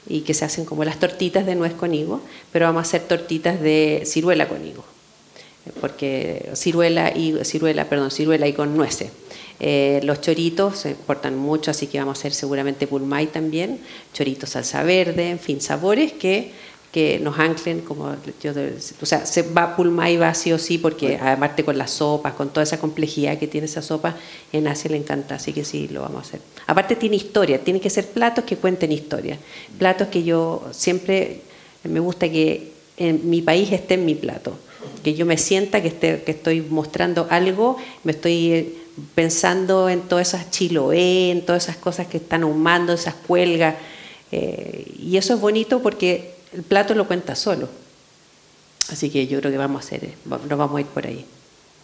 y 0.08 0.22
que 0.22 0.34
se 0.34 0.44
hacen 0.44 0.64
como 0.64 0.84
las 0.84 0.98
tortitas 0.98 1.46
de 1.46 1.54
nuez 1.54 1.74
con 1.74 1.94
higo, 1.94 2.20
pero 2.50 2.66
vamos 2.66 2.80
a 2.80 2.82
hacer 2.82 3.02
tortitas 3.02 3.60
de 3.60 4.02
ciruela 4.06 4.48
con 4.48 4.66
higo, 4.66 4.84
porque 5.80 6.50
ciruela 6.54 7.12
y 7.14 7.44
ciruela, 7.44 7.88
perdón, 7.88 8.10
ciruela 8.10 8.48
y 8.48 8.52
con 8.52 8.76
nueces. 8.76 9.10
Eh, 9.60 10.00
los 10.02 10.20
choritos 10.20 10.78
se 10.78 10.90
exportan 10.90 11.36
mucho, 11.36 11.70
así 11.70 11.86
que 11.86 11.98
vamos 11.98 12.16
a 12.16 12.18
hacer 12.18 12.32
seguramente 12.32 12.88
pulmay 12.88 13.26
también, 13.26 13.78
choritos 14.12 14.50
salsa 14.50 14.82
verde, 14.82 15.30
en 15.30 15.38
fin, 15.38 15.60
sabores 15.60 16.12
que, 16.12 16.52
que 16.92 17.18
nos 17.18 17.38
anclen, 17.38 17.80
como 17.80 18.14
yo, 18.42 18.52
o 19.00 19.06
sea, 19.06 19.24
se 19.24 19.42
va 19.42 19.74
pulmay 19.74 20.18
va 20.18 20.34
sí 20.34 20.52
o 20.52 20.58
sí, 20.58 20.76
porque 20.76 21.16
aparte 21.16 21.64
con 21.64 21.78
las 21.78 21.90
sopas, 21.90 22.34
con 22.34 22.50
toda 22.50 22.64
esa 22.64 22.78
complejidad 22.78 23.38
que 23.38 23.46
tiene 23.46 23.64
esa 23.64 23.80
sopa, 23.80 24.14
en 24.52 24.68
Asia 24.68 24.90
le 24.90 24.98
encanta, 24.98 25.36
así 25.36 25.54
que 25.54 25.64
sí, 25.64 25.88
lo 25.88 26.02
vamos 26.02 26.18
a 26.18 26.20
hacer. 26.20 26.40
Aparte 26.66 26.94
tiene 26.94 27.16
historia, 27.16 27.58
tiene 27.64 27.80
que 27.80 27.88
ser 27.88 28.08
platos 28.08 28.44
que 28.44 28.56
cuenten 28.58 28.92
historia, 28.92 29.38
platos 29.78 30.08
que 30.08 30.22
yo 30.22 30.68
siempre 30.72 31.40
me 31.84 31.98
gusta 31.98 32.28
que 32.30 32.72
en 32.98 33.28
mi 33.28 33.40
país 33.40 33.72
esté 33.72 33.94
en 33.94 34.04
mi 34.04 34.14
plato, 34.14 34.58
que 35.02 35.14
yo 35.14 35.24
me 35.24 35.38
sienta 35.38 35.80
que, 35.80 35.88
esté, 35.88 36.22
que 36.24 36.32
estoy 36.32 36.60
mostrando 36.60 37.26
algo, 37.30 37.78
me 38.04 38.12
estoy 38.12 38.52
eh, 38.52 38.74
pensando 39.14 39.88
en 39.88 40.02
todas 40.02 40.28
esas 40.28 40.50
chiloé, 40.50 41.30
en 41.30 41.46
todas 41.46 41.64
esas 41.64 41.78
cosas 41.78 42.06
que 42.06 42.18
están 42.18 42.42
ahumando, 42.42 42.92
esas 42.92 43.14
cuelgas, 43.14 43.76
eh, 44.30 44.92
y 44.98 45.16
eso 45.16 45.32
es 45.32 45.40
bonito 45.40 45.80
porque 45.80 46.41
el 46.52 46.62
plato 46.62 46.94
lo 46.94 47.06
cuenta 47.06 47.34
solo. 47.34 47.68
Así 48.90 49.10
que 49.10 49.26
yo 49.26 49.38
creo 49.40 49.50
que 49.50 49.58
vamos 49.58 49.82
a 49.82 49.86
hacer, 49.86 50.04
eh, 50.04 50.14
nos 50.26 50.58
vamos 50.58 50.76
a 50.76 50.80
ir 50.80 50.86
por 50.86 51.06
ahí. 51.06 51.24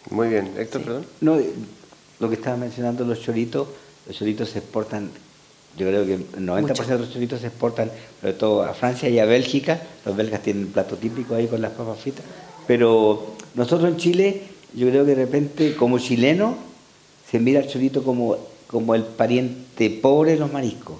Muy 0.09 0.27
bien, 0.27 0.53
Héctor, 0.57 0.81
perdón. 0.81 1.05
No, 1.21 1.37
eh, 1.37 1.51
lo 2.19 2.29
que 2.29 2.35
estaba 2.35 2.57
mencionando, 2.57 3.05
los 3.05 3.21
choritos, 3.21 3.67
los 4.07 4.17
choritos 4.17 4.49
se 4.49 4.59
exportan, 4.59 5.09
yo 5.77 5.87
creo 5.87 6.05
que 6.05 6.13
el 6.15 6.45
90% 6.45 6.61
Mucho. 6.61 6.83
de 6.83 6.99
los 6.99 7.13
choritos 7.13 7.41
se 7.41 7.47
exportan, 7.47 7.91
sobre 8.19 8.33
todo 8.33 8.63
a 8.63 8.73
Francia 8.73 9.07
y 9.09 9.19
a 9.19 9.25
Bélgica. 9.25 9.81
Los 10.05 10.15
belgas 10.15 10.41
tienen 10.41 10.65
un 10.65 10.71
plato 10.71 10.97
típico 10.97 11.35
ahí 11.35 11.47
con 11.47 11.61
las 11.61 11.71
papas 11.71 11.99
fritas. 11.99 12.25
Pero 12.67 13.35
nosotros 13.55 13.89
en 13.89 13.97
Chile, 13.97 14.43
yo 14.73 14.89
creo 14.89 15.05
que 15.05 15.15
de 15.15 15.23
repente, 15.23 15.75
como 15.75 15.99
chileno, 15.99 16.57
se 17.29 17.39
mira 17.39 17.59
al 17.61 17.67
chorito 17.67 18.03
como, 18.03 18.37
como 18.67 18.93
el 18.95 19.03
pariente 19.03 19.89
pobre 19.89 20.33
de 20.33 20.39
los 20.39 20.51
mariscos. 20.51 20.97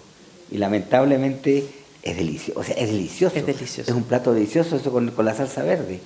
Y 0.52 0.58
lamentablemente 0.58 1.68
es 2.04 2.16
delicioso. 2.18 2.60
O 2.60 2.64
sea, 2.64 2.76
es 2.76 2.90
delicioso. 2.90 3.36
Es 3.36 3.46
delicioso. 3.46 3.92
Es 3.92 3.96
un 3.98 4.04
plato 4.04 4.34
delicioso 4.34 4.76
eso 4.78 4.92
con, 4.92 5.12
con 5.12 5.26
la 5.26 5.34
salsa 5.36 5.64
verde. 5.64 6.00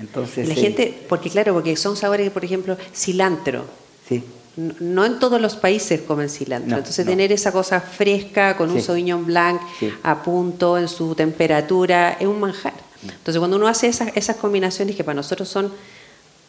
Entonces, 0.00 0.46
La 0.48 0.54
eh, 0.54 0.56
gente, 0.56 0.98
porque 1.08 1.30
claro, 1.30 1.54
porque 1.54 1.76
son 1.76 1.96
sabores, 1.96 2.30
por 2.30 2.44
ejemplo, 2.44 2.76
cilantro. 2.94 3.64
Sí. 4.08 4.22
no 4.56 5.04
en 5.04 5.18
todos 5.18 5.40
los 5.40 5.56
países 5.56 6.00
comen 6.00 6.28
cilantro. 6.28 6.70
No, 6.70 6.78
Entonces 6.78 7.04
no. 7.04 7.10
tener 7.12 7.30
esa 7.32 7.52
cosa 7.52 7.80
fresca 7.80 8.56
con 8.56 8.70
un. 8.70 8.80
Sauvignon 8.80 9.24
Blanc 9.26 9.60
Sí. 9.78 9.92
a 10.02 10.22
punto 10.22 10.78
en 10.78 10.88
su 10.88 11.14
temperatura 11.14 12.16
es 12.18 12.26
un 12.26 12.40
manjar. 12.40 12.74
Entonces 13.02 13.38
cuando 13.38 13.56
uno 13.56 13.68
hace 13.68 13.86
esas, 13.86 14.10
esas 14.16 14.36
combinaciones 14.36 14.96
que 14.96 15.04
para 15.04 15.14
nosotros 15.14 15.48
son 15.48 15.72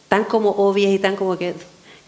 tan 0.08 0.24
como 0.24 0.50
obvias 0.50 0.92
y 0.92 0.98
tan 0.98 1.14
como 1.14 1.38
que 1.38 1.54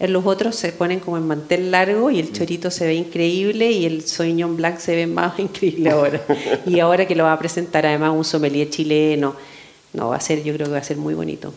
en 0.03 0.11
los 0.11 0.25
otros 0.25 0.55
se 0.57 0.73
ponen 0.73 0.99
como 0.99 1.15
en 1.17 1.25
mantel 1.25 1.71
largo 1.71 2.11
y 2.11 2.19
el 2.19 2.33
chorito 2.33 2.69
se 2.69 2.85
ve 2.85 2.93
increíble 2.93 3.71
y 3.71 3.85
el 3.85 4.05
Sauvignon 4.05 4.57
Blanc 4.57 4.77
se 4.77 4.95
ve 4.97 5.07
más 5.07 5.39
increíble 5.39 5.91
ahora. 5.91 6.21
y 6.65 6.79
ahora 6.81 7.07
que 7.07 7.15
lo 7.15 7.23
va 7.23 7.31
a 7.31 7.39
presentar 7.39 7.85
además 7.85 8.11
un 8.13 8.25
sommelier 8.25 8.69
chileno, 8.69 9.33
no, 9.93 10.09
va 10.09 10.17
a 10.17 10.19
ser, 10.19 10.43
yo 10.43 10.53
creo 10.53 10.67
que 10.67 10.73
va 10.73 10.79
a 10.79 10.83
ser 10.83 10.97
muy 10.97 11.13
bonito. 11.13 11.53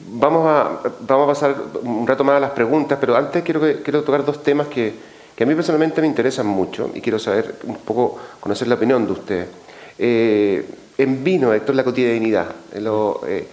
Vamos 0.00 0.44
a, 0.44 0.80
vamos 1.06 1.24
a 1.24 1.26
pasar 1.28 1.56
un 1.82 2.04
rato 2.04 2.24
más 2.24 2.36
a 2.36 2.40
las 2.40 2.50
preguntas, 2.50 2.98
pero 3.00 3.16
antes 3.16 3.44
quiero, 3.44 3.60
que- 3.60 3.82
quiero 3.82 4.02
tocar 4.02 4.24
dos 4.24 4.42
temas 4.42 4.66
que, 4.66 4.92
que 5.36 5.44
a 5.44 5.46
mí 5.46 5.54
personalmente 5.54 6.00
me 6.00 6.08
interesan 6.08 6.46
mucho 6.46 6.90
y 6.94 7.00
quiero 7.00 7.18
saber 7.20 7.56
un 7.64 7.76
poco, 7.76 8.18
conocer 8.40 8.66
la 8.66 8.74
opinión 8.74 9.06
de 9.06 9.12
usted. 9.12 9.46
Eh, 9.98 10.64
en 10.98 11.22
vino, 11.22 11.52
Héctor, 11.54 11.76
la 11.76 11.84
cotidianidad. 11.84 12.46
lo, 12.80 13.20
eh, 13.26 13.46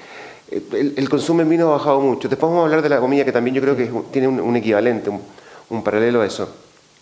el, 0.51 0.93
el 0.95 1.09
consumo 1.09 1.41
en 1.41 1.49
vino 1.49 1.67
ha 1.67 1.71
bajado 1.77 1.99
mucho. 1.99 2.29
Después 2.29 2.49
vamos 2.49 2.63
a 2.63 2.65
hablar 2.65 2.81
de 2.81 2.89
la 2.89 2.99
comida, 2.99 3.25
que 3.25 3.31
también 3.31 3.55
yo 3.55 3.61
creo 3.61 3.75
que 3.75 3.83
es 3.83 3.89
tiene 4.11 4.27
un, 4.27 4.39
un 4.39 4.55
equivalente, 4.55 5.09
un, 5.09 5.21
un 5.69 5.83
paralelo 5.83 6.21
a 6.21 6.25
eso. 6.25 6.49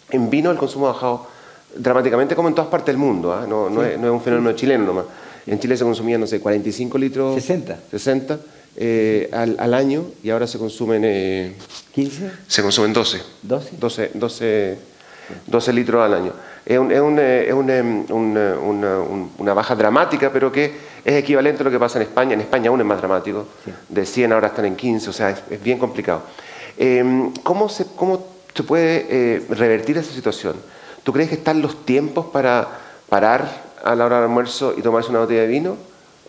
En 0.09 0.29
vino 0.29 0.51
el 0.51 0.57
consumo 0.57 0.87
ha 0.87 0.93
bajado 0.93 1.27
dramáticamente, 1.75 2.35
como 2.35 2.47
en 2.47 2.55
todas 2.55 2.69
partes 2.69 2.87
del 2.87 2.97
mundo. 2.97 3.33
¿ah? 3.33 3.45
No, 3.47 3.69
no 3.69 3.83
es, 3.83 3.99
no 3.99 4.07
es 4.07 4.13
un 4.13 4.21
fenómeno 4.21 4.55
chileno 4.55 4.85
nomás. 4.85 5.05
En 5.45 5.59
Chile 5.59 5.77
se 5.77 5.83
consumían, 5.83 6.19
no 6.21 6.27
sé, 6.27 6.39
45 6.39 6.97
litros. 6.97 7.35
60. 7.35 7.79
60 7.91 8.39
eh, 8.77 9.29
al, 9.31 9.55
al 9.57 9.73
año 9.73 10.05
y 10.21 10.29
ahora 10.31 10.47
se 10.47 10.57
consumen 10.59 11.01
eh, 11.05 11.53
15, 11.93 12.29
se 12.45 12.61
consumen 12.61 12.91
12 12.91 13.21
12. 13.41 13.69
12, 13.79 14.11
12, 14.15 14.77
12 15.47 15.73
litros 15.73 16.03
al 16.03 16.13
año 16.13 16.33
es, 16.65 16.77
un- 16.79 16.91
es 16.91 16.99
un, 17.01 17.19
eh, 17.19 17.45
es 17.47 17.53
un, 17.53 17.69
eh, 17.69 17.81
un, 17.81 18.35
eh, 18.37 18.53
una, 18.61 18.99
un- 18.99 19.31
una 19.37 19.53
baja 19.53 19.75
dramática 19.75 20.31
pero 20.31 20.51
que 20.51 20.73
es 21.05 21.13
equivalente 21.13 21.61
a 21.61 21.65
lo 21.65 21.71
que 21.71 21.79
pasa 21.79 21.99
en 21.99 22.03
España 22.07 22.33
en 22.33 22.41
España 22.41 22.69
aún 22.69 22.79
es 22.81 22.85
más 22.85 22.97
dramático 22.99 23.45
de 23.89 24.05
100 24.05 24.33
ahora 24.33 24.47
están 24.47 24.65
en 24.65 24.75
15 24.75 25.09
o 25.09 25.13
sea 25.13 25.29
es, 25.29 25.41
es 25.49 25.61
bien 25.61 25.77
complicado 25.77 26.21
Eh, 26.77 27.29
¿cómo, 27.43 27.69
se, 27.69 27.85
¿cómo 27.95 28.21
se 28.53 28.63
puede 28.63 29.05
eh, 29.09 29.41
revertir 29.49 29.97
esa 29.97 30.11
situación? 30.11 30.55
¿tú 31.03 31.13
crees 31.13 31.29
que 31.29 31.35
están 31.35 31.61
los 31.61 31.85
tiempos 31.85 32.25
para 32.33 32.67
parar 33.09 33.47
a 33.83 33.95
la 33.95 34.05
hora 34.05 34.15
del 34.17 34.25
almuerzo 34.25 34.73
y 34.75 34.81
tomarse 34.81 35.09
una 35.11 35.19
botella 35.19 35.41
de 35.41 35.47
vino? 35.47 35.77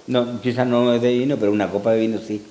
No, 0.06 0.40
quizás 0.42 0.66
no 0.66 0.92
de 0.98 1.12
vino, 1.18 1.36
pero 1.36 1.50
una 1.50 1.68
copa 1.70 1.92
de 1.92 2.00
vino 2.00 2.18
sí. 2.20 2.44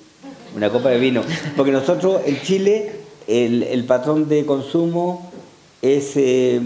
Una 0.58 0.70
copa 0.72 0.90
de 0.90 0.98
vino. 1.00 1.22
Porque 1.56 1.72
nosotros 1.72 2.22
en 2.26 2.42
Chile 2.42 2.92
el, 3.28 3.64
el 3.64 3.86
patrón 3.86 4.28
de 4.28 4.46
consumo 4.46 5.32
es, 5.82 6.14
eh, 6.18 6.60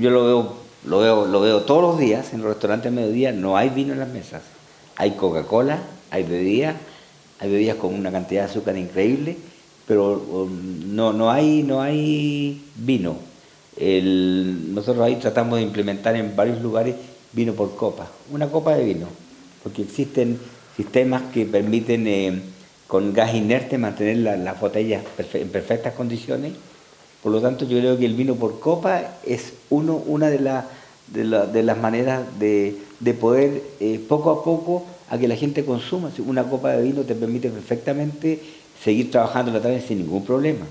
yo 0.00 0.10
lo 0.10 0.24
veo, 0.24 0.52
lo, 0.86 0.98
veo, 1.00 1.26
lo 1.26 1.40
veo 1.40 1.62
todos 1.62 1.82
los 1.82 1.98
días 1.98 2.32
en 2.32 2.40
los 2.40 2.48
restaurantes 2.48 2.90
a 2.90 2.94
mediodía, 2.94 3.32
no 3.32 3.56
hay 3.56 3.68
vino 3.70 3.92
en 3.92 4.00
las 4.00 4.08
mesas. 4.08 4.42
Hay 4.96 5.12
Coca-Cola, 5.12 5.78
hay 6.10 6.24
bebidas, 6.24 6.76
hay 7.38 7.50
bebidas 7.50 7.76
con 7.76 7.94
una 7.94 8.10
cantidad 8.10 8.42
de 8.44 8.50
azúcar 8.50 8.76
increíble, 8.76 9.36
pero 9.86 10.12
um, 10.30 10.94
no, 10.94 11.12
no, 11.12 11.30
hay, 11.30 11.62
no 11.62 11.80
hay 11.80 12.62
vino. 12.76 13.16
Nosotros 14.74 15.04
ahí 15.04 15.16
tratamos 15.16 15.58
de 15.58 15.64
implementar 15.64 16.16
en 16.16 16.34
varios 16.34 16.60
lugares 16.60 16.94
vino 17.32 17.52
por 17.52 17.76
copa, 17.76 18.08
una 18.32 18.48
copa 18.48 18.74
de 18.74 18.84
vino, 18.84 19.06
porque 19.62 19.82
existen 19.82 20.38
sistemas 20.76 21.22
que 21.32 21.44
permiten 21.46 22.06
eh, 22.06 22.40
con 22.86 23.12
gas 23.12 23.34
inerte 23.34 23.78
mantener 23.78 24.16
la- 24.18 24.36
las 24.36 24.60
botellas 24.60 25.04
perfe- 25.16 25.42
en 25.42 25.48
perfectas 25.50 25.94
condiciones. 25.94 26.52
Por 27.22 27.32
lo 27.32 27.40
tanto, 27.40 27.64
yo 27.64 27.78
creo 27.78 27.98
que 27.98 28.06
el 28.06 28.14
vino 28.14 28.34
por 28.36 28.60
copa 28.60 29.16
es 29.26 29.52
uno, 29.70 29.96
una 29.96 30.28
de, 30.30 30.38
la- 30.40 30.66
de, 31.08 31.24
la- 31.24 31.46
de 31.46 31.62
las 31.62 31.76
maneras 31.78 32.22
de, 32.38 32.76
de 33.00 33.14
poder 33.14 33.62
eh, 33.80 34.00
poco 34.08 34.30
a 34.30 34.44
poco 34.44 34.84
a 35.10 35.18
que 35.18 35.26
la 35.28 35.36
gente 35.36 35.64
consuma. 35.64 36.10
Una 36.26 36.44
copa 36.44 36.72
de 36.72 36.82
vino 36.82 37.02
te 37.02 37.14
permite 37.14 37.50
perfectamente 37.50 38.40
seguir 38.82 39.10
trabajando 39.10 39.52
la 39.52 39.60
tarde 39.60 39.80
sin 39.80 39.98
ningún 39.98 40.24
problema. 40.24 40.66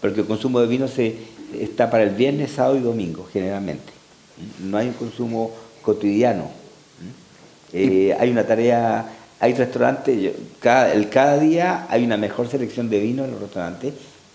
Porque 0.00 0.20
el 0.20 0.26
consumo 0.26 0.60
de 0.60 0.66
vino 0.66 0.86
se, 0.88 1.16
está 1.58 1.90
para 1.90 2.04
el 2.04 2.10
viernes, 2.10 2.52
sábado 2.52 2.76
y 2.76 2.80
domingo, 2.80 3.26
generalmente. 3.32 3.92
No 4.62 4.78
hay 4.78 4.88
un 4.88 4.94
consumo 4.94 5.50
cotidiano. 5.82 6.44
Eh, 7.72 8.16
hay 8.18 8.30
una 8.30 8.44
tarea, 8.46 9.10
hay 9.38 9.54
restaurantes, 9.54 10.32
cada, 10.60 10.92
cada 11.08 11.38
día 11.38 11.86
hay 11.88 12.04
una 12.04 12.16
mejor 12.16 12.48
selección 12.48 12.90
de 12.90 13.00
vino 13.00 13.24
en 13.24 13.30
los 13.32 13.40
restaurantes 13.40 13.94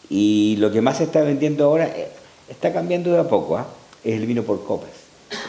y 0.09 0.55
lo 0.59 0.71
que 0.71 0.81
más 0.81 0.97
se 0.97 1.03
está 1.05 1.21
vendiendo 1.21 1.65
ahora 1.65 1.85
eh, 1.87 2.09
está 2.49 2.71
cambiando 2.73 3.11
de 3.11 3.19
a 3.19 3.27
poco, 3.27 3.57
¿ah? 3.57 3.65
es 4.03 4.15
el 4.19 4.25
vino 4.25 4.43
por 4.43 4.63
copas. 4.63 4.89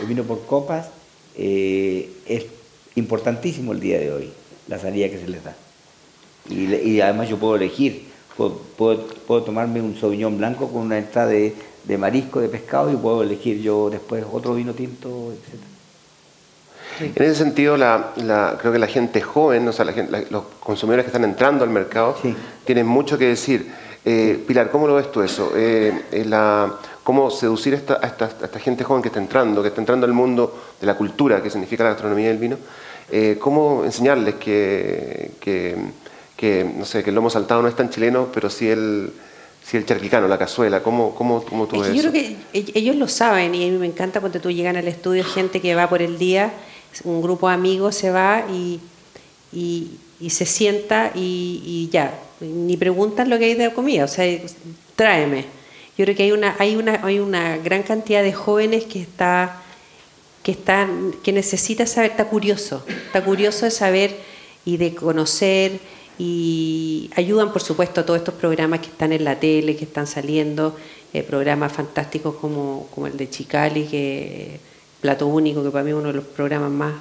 El 0.00 0.07
vino 0.07 0.24
por 0.24 0.44
copas 0.46 0.86
eh, 1.36 2.11
es 2.26 2.46
importantísimo 2.94 3.72
el 3.72 3.80
día 3.80 3.98
de 3.98 4.12
hoy, 4.12 4.30
la 4.68 4.78
salida 4.78 5.09
que 5.11 5.18
se 5.18 5.28
les 5.28 5.44
da. 5.44 5.54
Y, 6.48 7.00
además 7.00 7.28
yo 7.28 7.36
puedo 7.38 7.57
elegir, 7.57 8.04
puedo, 8.36 8.52
puedo, 8.76 9.07
puedo 9.26 9.42
tomarme 9.42 9.80
un 9.82 9.96
sauvignon 9.98 10.38
blanco 10.38 10.68
con 10.68 10.82
una 10.82 10.98
entrada 10.98 11.28
de, 11.28 11.54
de 11.84 11.98
marisco, 11.98 12.40
de 12.40 12.48
pescado 12.48 12.90
y 12.92 12.96
puedo 12.96 13.22
elegir 13.22 13.61
yo 13.61 13.90
después 13.90 14.24
otro 14.30 14.54
vino 14.54 14.72
tinto, 14.72 15.32
etcétera. 15.32 15.70
En 17.14 17.22
ese 17.24 17.34
sentido, 17.34 17.76
la, 17.76 18.12
la- 18.16 18.57
creo 18.59 18.72
que 18.72 18.78
la 18.78 18.86
gente 18.86 19.20
joven, 19.20 19.68
o 19.68 19.72
sea, 19.72 19.84
la 19.84 19.92
gente- 19.92 20.11
la- 20.12 20.24
los 20.30 20.44
consumidores 20.61 21.04
que 21.04 21.09
están 21.09 21.24
entrando 21.24 21.64
al 21.64 21.70
mercado, 21.70 22.16
Sí. 22.22 22.34
tienen 22.64 22.86
mucho 22.86 23.18
que 23.18 23.26
decir. 23.26 23.70
Eh, 24.09 24.40
Pilar, 24.46 24.70
¿cómo 24.70 24.86
lo 24.86 24.94
ves 24.94 25.11
tú 25.11 25.20
eso? 25.20 25.52
Eh, 25.57 26.02
eh, 26.12 26.24
la- 26.24 26.72
¿Cómo 27.02 27.28
seducir 27.30 27.74
a 27.74 27.76
esta, 27.76 27.94
a 28.02 28.07
esta- 28.07 28.24
a 28.40 28.44
esta 28.46 28.59
gente 28.61 28.82
joven 28.84 29.02
que 29.02 29.09
está 29.09 29.18
entrando, 29.20 29.62
que 29.62 29.68
está 29.68 29.80
entrando 29.80 30.07
al 30.07 30.12
mundo 30.12 30.57
de 30.80 30.86
la 30.86 30.96
cultura, 30.96 31.42
que 31.42 31.50
significa 31.50 31.82
la 31.84 31.90
gastronomía 31.90 32.28
del 32.28 32.38
vino? 32.38 32.57
Eh, 33.11 33.36
¿Cómo 33.40 33.84
enseñarles 33.84 34.36
que, 34.36 35.32
que, 35.40 35.76
que, 36.36 36.64
no 36.76 36.84
sé, 36.84 37.02
que 37.02 37.11
el 37.11 37.16
lomo 37.16 37.30
saltado 37.30 37.62
no 37.62 37.68
es 37.68 37.74
tan 37.76 37.90
chileno, 37.90 38.28
pero 38.32 38.48
sí 38.50 38.68
el, 38.68 39.12
sí 39.64 39.76
el 39.76 39.86
charquicano, 39.86 40.26
la 40.28 40.38
cazuela? 40.38 40.82
¿Cómo, 40.84 41.14
cómo, 41.16 41.42
cómo 41.44 41.66
tú 41.66 41.76
Es 41.82 41.88
ves 41.88 41.94
yo 41.96 42.00
eso? 42.02 42.11
creo 42.11 42.36
que 42.52 42.78
ellos 42.78 42.94
lo 42.96 43.07
saben 43.09 43.54
y 43.57 43.68
a 43.68 43.72
mí 43.72 43.78
me 43.78 43.86
encanta 43.86 44.20
cuando 44.20 44.40
tú 44.40 44.50
llegan 44.52 44.76
al 44.76 44.86
estudio 44.88 45.24
gente 45.24 45.61
que 45.61 45.74
va 45.76 45.88
por 45.88 46.02
el 46.02 46.16
día, 46.18 46.52
un 47.04 47.22
grupo 47.22 47.48
de 47.48 47.54
amigos 47.54 47.94
se 47.96 48.11
va 48.11 48.44
y, 48.50 48.80
y, 49.52 49.92
y 50.20 50.30
se 50.30 50.46
sienta 50.46 51.12
y, 51.14 51.62
y 51.64 51.88
ya, 51.92 52.18
ni 52.40 52.76
preguntan 52.76 53.30
lo 53.30 53.38
que 53.38 53.46
hay 53.46 53.54
de 53.54 53.72
comida, 53.72 54.04
o 54.04 54.08
sea, 54.08 54.24
tráeme. 54.94 55.44
Yo 55.98 56.04
creo 56.04 56.16
que 56.16 56.24
hay 56.24 56.32
una, 56.32 56.54
hay 56.58 56.76
una, 56.76 57.00
hay 57.04 57.20
una 57.20 57.56
gran 57.56 57.82
cantidad 57.82 58.22
de 58.22 58.32
jóvenes 58.32 58.84
que 58.84 59.00
está 59.00 59.62
que 60.46 60.52
están, 60.52 61.12
que 61.24 61.32
necesita 61.32 61.86
saber, 61.86 62.12
está 62.12 62.26
curioso, 62.26 62.84
está 62.86 63.24
curioso 63.24 63.64
de 63.64 63.72
saber 63.72 64.16
y 64.64 64.76
de 64.76 64.94
conocer 64.94 65.80
y 66.20 67.10
ayudan 67.16 67.52
por 67.52 67.62
supuesto 67.62 68.00
a 68.00 68.06
todos 68.06 68.20
estos 68.20 68.34
programas 68.34 68.78
que 68.78 68.86
están 68.86 69.12
en 69.12 69.24
la 69.24 69.40
tele, 69.40 69.74
que 69.74 69.84
están 69.86 70.06
saliendo, 70.06 70.76
eh, 71.12 71.24
programas 71.24 71.72
fantásticos 71.72 72.36
como, 72.36 72.86
como 72.94 73.08
el 73.08 73.16
de 73.16 73.28
Chicali, 73.28 73.86
que 73.86 74.60
Plato 75.00 75.26
Único, 75.26 75.64
que 75.64 75.70
para 75.70 75.82
mí 75.82 75.90
es 75.90 75.96
uno 75.96 76.08
de 76.08 76.14
los 76.14 76.24
programas 76.24 76.70
más 76.70 76.94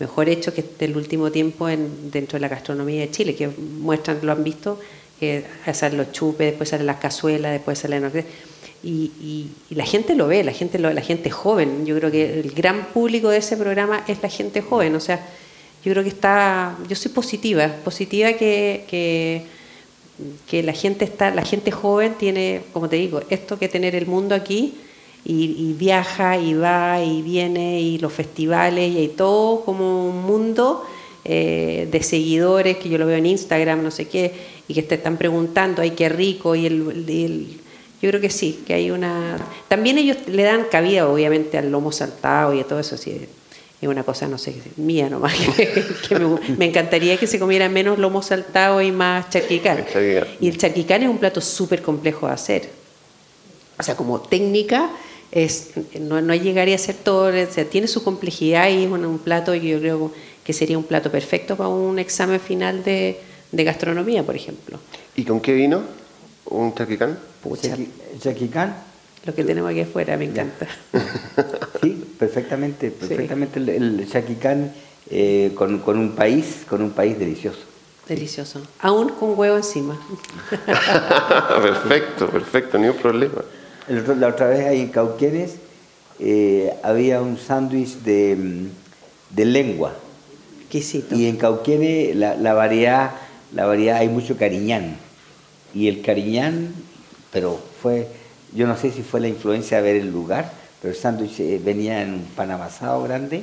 mejor 0.00 0.28
hechos 0.28 0.54
que 0.54 0.64
del 0.78 0.96
último 0.96 1.30
tiempo 1.30 1.68
en, 1.68 2.10
dentro 2.10 2.36
de 2.38 2.40
la 2.40 2.48
gastronomía 2.48 3.02
de 3.02 3.10
Chile, 3.10 3.34
que 3.36 3.46
muestran, 3.48 4.18
lo 4.22 4.32
han 4.32 4.42
visto, 4.42 4.80
que 5.20 5.44
salen 5.74 5.98
los 5.98 6.10
chupes, 6.12 6.46
después 6.48 6.70
salen 6.70 6.86
las 6.86 6.96
cazuelas, 6.96 7.52
después 7.52 7.78
salen. 7.78 8.10
Y, 8.82 9.12
y- 9.20 9.50
y 9.68 9.74
la 9.74 9.84
gente 9.84 10.14
lo 10.14 10.26
ve, 10.26 10.42
la 10.42 10.52
gente, 10.52 10.78
lo- 10.78 10.90
la 10.92 11.02
gente 11.02 11.30
joven. 11.30 11.84
Yo 11.84 11.94
creo 11.98 12.10
que 12.10 12.40
el 12.40 12.50
gran 12.52 12.86
público 12.86 13.28
de 13.28 13.36
ese 13.38 13.56
programa 13.58 14.02
es 14.08 14.22
la 14.22 14.30
gente 14.30 14.62
joven. 14.62 14.94
O 14.96 15.00
sea, 15.00 15.20
yo 15.84 15.92
creo 15.92 16.02
que 16.02 16.08
está, 16.08 16.76
yo 16.88 16.96
soy 16.96 17.12
positiva, 17.12 17.68
positiva 17.84 18.32
que, 18.32 18.84
que, 18.88 19.42
que 20.48 20.62
la 20.62 20.72
gente 20.72 21.04
está, 21.04 21.30
la 21.34 21.42
gente 21.44 21.70
joven 21.70 22.14
tiene, 22.18 22.62
como 22.72 22.88
te 22.88 22.96
digo, 22.96 23.20
esto 23.28 23.58
que 23.58 23.68
tener 23.68 23.94
el 23.94 24.06
mundo 24.06 24.34
aquí 24.34 24.74
y, 25.24 25.44
y 25.58 25.74
viaja 25.78 26.38
y 26.38 26.54
va 26.54 27.02
y 27.02 27.22
viene 27.22 27.80
y 27.80 27.98
los 27.98 28.12
festivales 28.12 28.90
y 28.92 28.98
hay 28.98 29.08
todo 29.08 29.62
como 29.64 30.08
un 30.08 30.22
mundo 30.22 30.84
eh, 31.24 31.88
de 31.90 32.02
seguidores 32.02 32.78
que 32.78 32.88
yo 32.88 32.96
lo 32.98 33.06
veo 33.06 33.16
en 33.18 33.26
Instagram, 33.26 33.82
no 33.82 33.90
sé 33.90 34.08
qué, 34.08 34.32
y 34.66 34.74
que 34.74 34.82
te 34.82 34.94
están 34.94 35.16
preguntando, 35.18 35.82
ay, 35.82 35.90
qué 35.90 36.08
rico, 36.08 36.54
y 36.54 36.66
el, 36.66 37.04
y 37.08 37.24
el- 37.24 37.46
yo 38.00 38.08
creo 38.08 38.20
que 38.22 38.30
sí, 38.30 38.60
que 38.66 38.72
hay 38.72 38.90
una... 38.90 39.36
También 39.68 39.98
ellos 39.98 40.16
le 40.26 40.42
dan 40.42 40.64
cabida, 40.70 41.06
obviamente, 41.06 41.58
al 41.58 41.70
lomo 41.70 41.92
saltado 41.92 42.54
y 42.54 42.60
a 42.60 42.64
todo 42.64 42.80
eso, 42.80 42.96
sí, 42.96 43.20
es 43.82 43.88
una 43.88 44.02
cosa, 44.04 44.26
no 44.26 44.38
sé, 44.38 44.54
mía 44.76 45.10
nomás, 45.10 45.34
que, 45.56 45.84
que 46.08 46.14
me, 46.18 46.38
me 46.56 46.64
encantaría 46.64 47.18
que 47.18 47.26
se 47.26 47.38
comiera 47.38 47.68
menos 47.68 47.98
lomo 47.98 48.22
saltado 48.22 48.80
y 48.80 48.90
más 48.90 49.28
charquicán. 49.28 49.84
Charquicán. 49.92 50.24
Y 50.40 50.48
el 50.48 50.56
charquicán 50.56 51.02
es 51.02 51.10
un 51.10 51.18
plato 51.18 51.42
súper 51.42 51.82
complejo 51.82 52.26
de 52.26 52.32
hacer. 52.32 52.70
O 53.78 53.82
sea, 53.82 53.94
como 53.96 54.20
técnica, 54.20 54.90
es, 55.32 55.70
no, 56.00 56.20
no 56.20 56.34
llegaría 56.34 56.74
a 56.74 56.78
ser 56.78 56.96
todo, 56.96 57.28
o 57.28 57.52
sea, 57.52 57.64
tiene 57.64 57.86
su 57.86 58.02
complejidad 58.02 58.68
y 58.68 58.84
es 58.84 58.90
un, 58.90 59.04
un 59.04 59.18
plato 59.18 59.52
que 59.52 59.68
yo 59.68 59.78
creo 59.78 60.12
que 60.44 60.52
sería 60.52 60.76
un 60.78 60.84
plato 60.84 61.10
perfecto 61.10 61.56
para 61.56 61.68
un 61.68 61.98
examen 61.98 62.40
final 62.40 62.82
de, 62.82 63.20
de 63.52 63.64
gastronomía, 63.64 64.22
por 64.22 64.36
ejemplo. 64.36 64.78
¿Y 65.16 65.24
con 65.24 65.40
qué 65.40 65.52
vino? 65.52 65.82
un 66.46 66.74
chaquicán? 66.74 67.18
Chaquicán, 68.20 68.76
lo 69.24 69.34
que 69.34 69.44
tenemos 69.44 69.70
aquí 69.70 69.80
afuera 69.80 70.16
me 70.16 70.24
encanta. 70.24 70.66
sí, 71.82 72.04
perfectamente, 72.18 72.90
perfectamente 72.90 73.58
el, 73.60 73.68
el 73.68 74.08
chaquicán 74.10 74.72
eh, 75.10 75.52
con, 75.54 75.78
con 75.78 75.98
un 75.98 76.12
país, 76.12 76.64
con 76.68 76.82
un 76.82 76.90
país 76.90 77.18
delicioso. 77.18 77.60
Delicioso. 78.08 78.60
Aún 78.80 79.10
con 79.10 79.38
huevo 79.38 79.56
encima. 79.56 79.96
perfecto, 81.62 82.28
perfecto, 82.28 82.78
ni 82.78 82.88
un 82.88 82.96
problema. 82.96 83.42
La 83.90 84.28
otra 84.28 84.46
vez 84.46 84.66
ahí 84.66 84.82
en 84.82 84.88
Cauquenes 84.88 85.56
eh, 86.20 86.72
había 86.84 87.20
un 87.20 87.36
sándwich 87.36 87.96
de, 88.04 88.36
mm, 88.36 89.34
de 89.34 89.44
lengua. 89.44 89.94
Exquisito. 90.60 91.16
Y 91.16 91.26
en 91.26 91.36
Cauquenes 91.36 92.14
la, 92.14 92.36
la 92.36 92.54
variedad, 92.54 93.10
la 93.52 93.66
variedad 93.66 93.96
hay 93.96 94.08
mucho 94.08 94.36
cariñán. 94.36 94.96
Y 95.74 95.88
el 95.88 96.02
cariñán, 96.02 96.72
pero 97.32 97.60
fue, 97.82 98.06
yo 98.54 98.68
no 98.68 98.76
sé 98.76 98.92
si 98.92 99.02
fue 99.02 99.18
la 99.18 99.26
influencia 99.26 99.78
de 99.78 99.82
ver 99.82 99.96
el 99.96 100.12
lugar, 100.12 100.52
pero 100.80 100.94
el 100.94 101.00
sándwich 101.00 101.40
eh, 101.40 101.60
venía 101.62 102.02
en 102.02 102.14
un 102.14 102.24
pan 102.36 102.52
amasado 102.52 103.02
grande, 103.02 103.42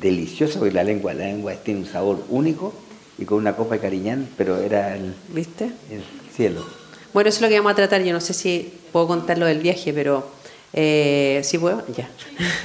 delicioso, 0.00 0.60
porque 0.60 0.74
la 0.74 0.84
lengua, 0.84 1.12
la 1.12 1.26
lengua 1.26 1.52
tiene 1.56 1.80
un 1.80 1.86
sabor 1.86 2.24
único, 2.30 2.72
y 3.18 3.26
con 3.26 3.36
una 3.36 3.54
copa 3.54 3.74
de 3.74 3.82
cariñán, 3.82 4.26
pero 4.38 4.56
era 4.56 4.96
el, 4.96 5.14
¿Viste? 5.28 5.66
el 5.90 6.02
cielo. 6.34 6.64
Bueno, 7.12 7.28
eso 7.28 7.36
es 7.36 7.42
lo 7.42 7.48
que 7.48 7.58
vamos 7.58 7.72
a 7.72 7.74
tratar. 7.74 8.02
Yo 8.02 8.14
no 8.14 8.20
sé 8.20 8.32
si 8.32 8.79
puedo 8.92 9.06
contar 9.06 9.38
lo 9.38 9.46
del 9.46 9.58
viaje, 9.60 9.92
pero 9.92 10.26
eh, 10.72 11.40
sí 11.44 11.58
puedo, 11.58 11.82
ya. 11.96 12.08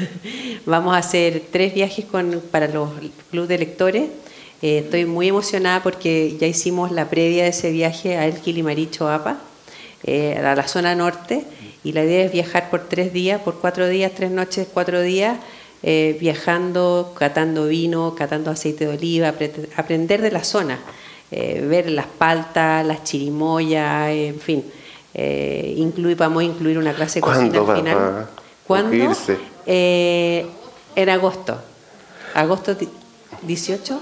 vamos 0.66 0.94
a 0.96 0.98
hacer 1.00 1.42
tres 1.52 1.74
viajes 1.74 2.06
con, 2.06 2.42
para 2.52 2.68
los 2.68 2.90
clubes 3.32 3.50
de 3.50 3.58
lectores. 3.58 4.04
Eh, 4.62 4.80
estoy 4.86 5.06
muy 5.06 5.28
emocionada 5.28 5.84
porque 5.84 6.36
ya 6.40 6.48
hicimos 6.48 6.92
la 6.92 7.10
previa 7.10 7.44
de 7.44 7.50
ese 7.50 7.72
viaje 7.72 8.18
a 8.18 8.26
El 8.26 8.36
Quilimaricho 8.36 9.10
APA, 9.10 9.40
eh, 10.04 10.38
a 10.38 10.56
la 10.56 10.68
zona 10.68 10.96
norte, 10.96 11.44
y 11.84 11.92
la 11.94 12.04
idea 12.04 12.26
es 12.26 12.32
viajar 12.32 12.70
por 12.70 12.88
tres 12.88 13.12
días, 13.14 13.42
por 13.42 13.60
cuatro 13.60 13.88
días, 13.88 14.12
tres 14.16 14.32
noches, 14.32 14.68
cuatro 14.74 15.02
días, 15.02 15.38
eh, 15.84 16.18
viajando, 16.20 17.14
catando 17.18 17.68
vino, 17.68 18.16
catando 18.16 18.50
aceite 18.50 18.88
de 18.88 18.94
oliva, 18.98 19.32
apre- 19.34 19.68
aprender 19.76 20.22
de 20.22 20.32
la 20.32 20.44
zona, 20.44 20.80
ver 21.32 21.90
las 21.90 22.06
paltas, 22.06 22.86
las 22.86 23.04
chirimoyas, 23.04 24.10
en 24.10 24.40
fin. 24.40 24.64
Eh, 25.18 25.74
incluir, 25.78 26.18
vamos 26.18 26.42
a 26.42 26.44
incluir 26.44 26.78
una 26.78 26.94
clase 26.94 27.20
de 27.20 27.22
cocina 27.22 27.50
¿Cuándo, 27.52 27.72
al 27.72 27.78
final. 27.78 28.28
¿Cuándo? 28.68 29.16
Eh, 29.66 30.46
en 30.96 31.10
agosto. 31.10 31.58
Agosto 32.34 32.76
di- 32.76 32.90
18. 33.44 34.02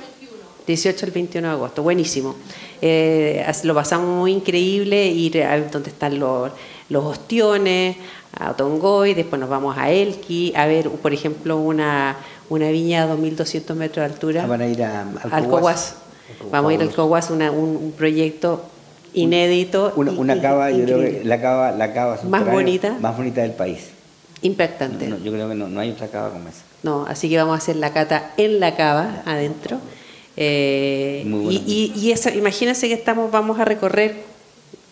18 0.66 1.06
al 1.06 1.12
21 1.12 1.48
de 1.50 1.54
agosto, 1.54 1.84
buenísimo. 1.84 2.36
Eh, 2.82 3.46
lo 3.64 3.76
pasamos 3.76 4.08
muy 4.08 4.32
increíble, 4.32 5.06
ir 5.08 5.44
a 5.44 5.60
donde 5.60 5.90
están 5.90 6.18
los, 6.20 6.52
los 6.90 7.04
ostiones, 7.04 7.98
a 8.40 8.54
Tongoy, 8.56 9.14
después 9.14 9.40
nos 9.40 9.50
vamos 9.50 9.78
a 9.78 9.92
Elqui, 9.92 10.54
a 10.56 10.66
ver, 10.66 10.90
por 10.90 11.14
ejemplo, 11.14 11.58
una, 11.58 12.16
una 12.50 12.70
viña 12.72 13.04
a 13.04 13.08
2.200 13.16 13.76
metros 13.76 14.08
de 14.08 14.14
altura. 14.14 14.44
Ah, 14.46 14.48
van 14.48 14.62
a 14.62 14.68
ir 14.68 14.82
a- 14.84 15.02
al 15.02 15.08
al 15.32 15.44
Coguas. 15.44 15.50
Coguas. 15.50 15.96
Vamos 16.52 16.72
a 16.72 16.74
ir 16.74 16.82
al 16.82 16.90
Coguas, 16.92 17.30
una- 17.30 17.52
un, 17.52 17.76
un 17.76 17.92
proyecto 17.92 18.64
inédito. 19.14 19.94
Una, 19.96 20.12
una 20.12 20.42
cava, 20.42 20.72
yo 20.72 20.86
creo 20.86 21.00
que 21.00 21.22
la 21.24 21.42
cava, 21.42 21.72
la 21.72 21.94
cava 21.94 22.18
subterránea 22.18 22.54
bonita. 22.54 22.98
más 23.00 23.16
bonita 23.18 23.42
del 23.42 23.52
país. 23.52 23.90
Impactante. 24.42 25.08
No, 25.08 25.18
yo 25.20 25.32
creo 25.32 25.48
que 25.50 25.56
no, 25.56 25.68
no 25.68 25.80
hay 25.80 25.92
otra 25.92 26.08
cava 26.08 26.32
como 26.32 26.50
esa. 26.50 26.64
No, 26.84 27.06
así 27.06 27.30
que 27.30 27.38
vamos 27.38 27.56
a 27.56 27.58
hacer 27.58 27.78
la 27.78 27.94
cata 27.94 28.34
en 28.38 28.60
la 28.60 28.76
cava, 28.76 29.24
adentro. 29.26 29.80
Eh, 30.36 31.24
Muy 31.26 31.44
bueno. 31.46 31.60
y, 31.66 31.94
y, 31.96 32.38
imagínense 32.38 32.88
que 32.88 32.94
estamos, 32.94 33.32
vamos 33.32 33.60
a 33.60 33.66
recorrer 33.66 34.16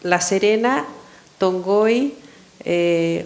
La 0.03 0.21
Serena, 0.21 0.85
Tongoy, 1.37 2.13
eh, 2.63 3.25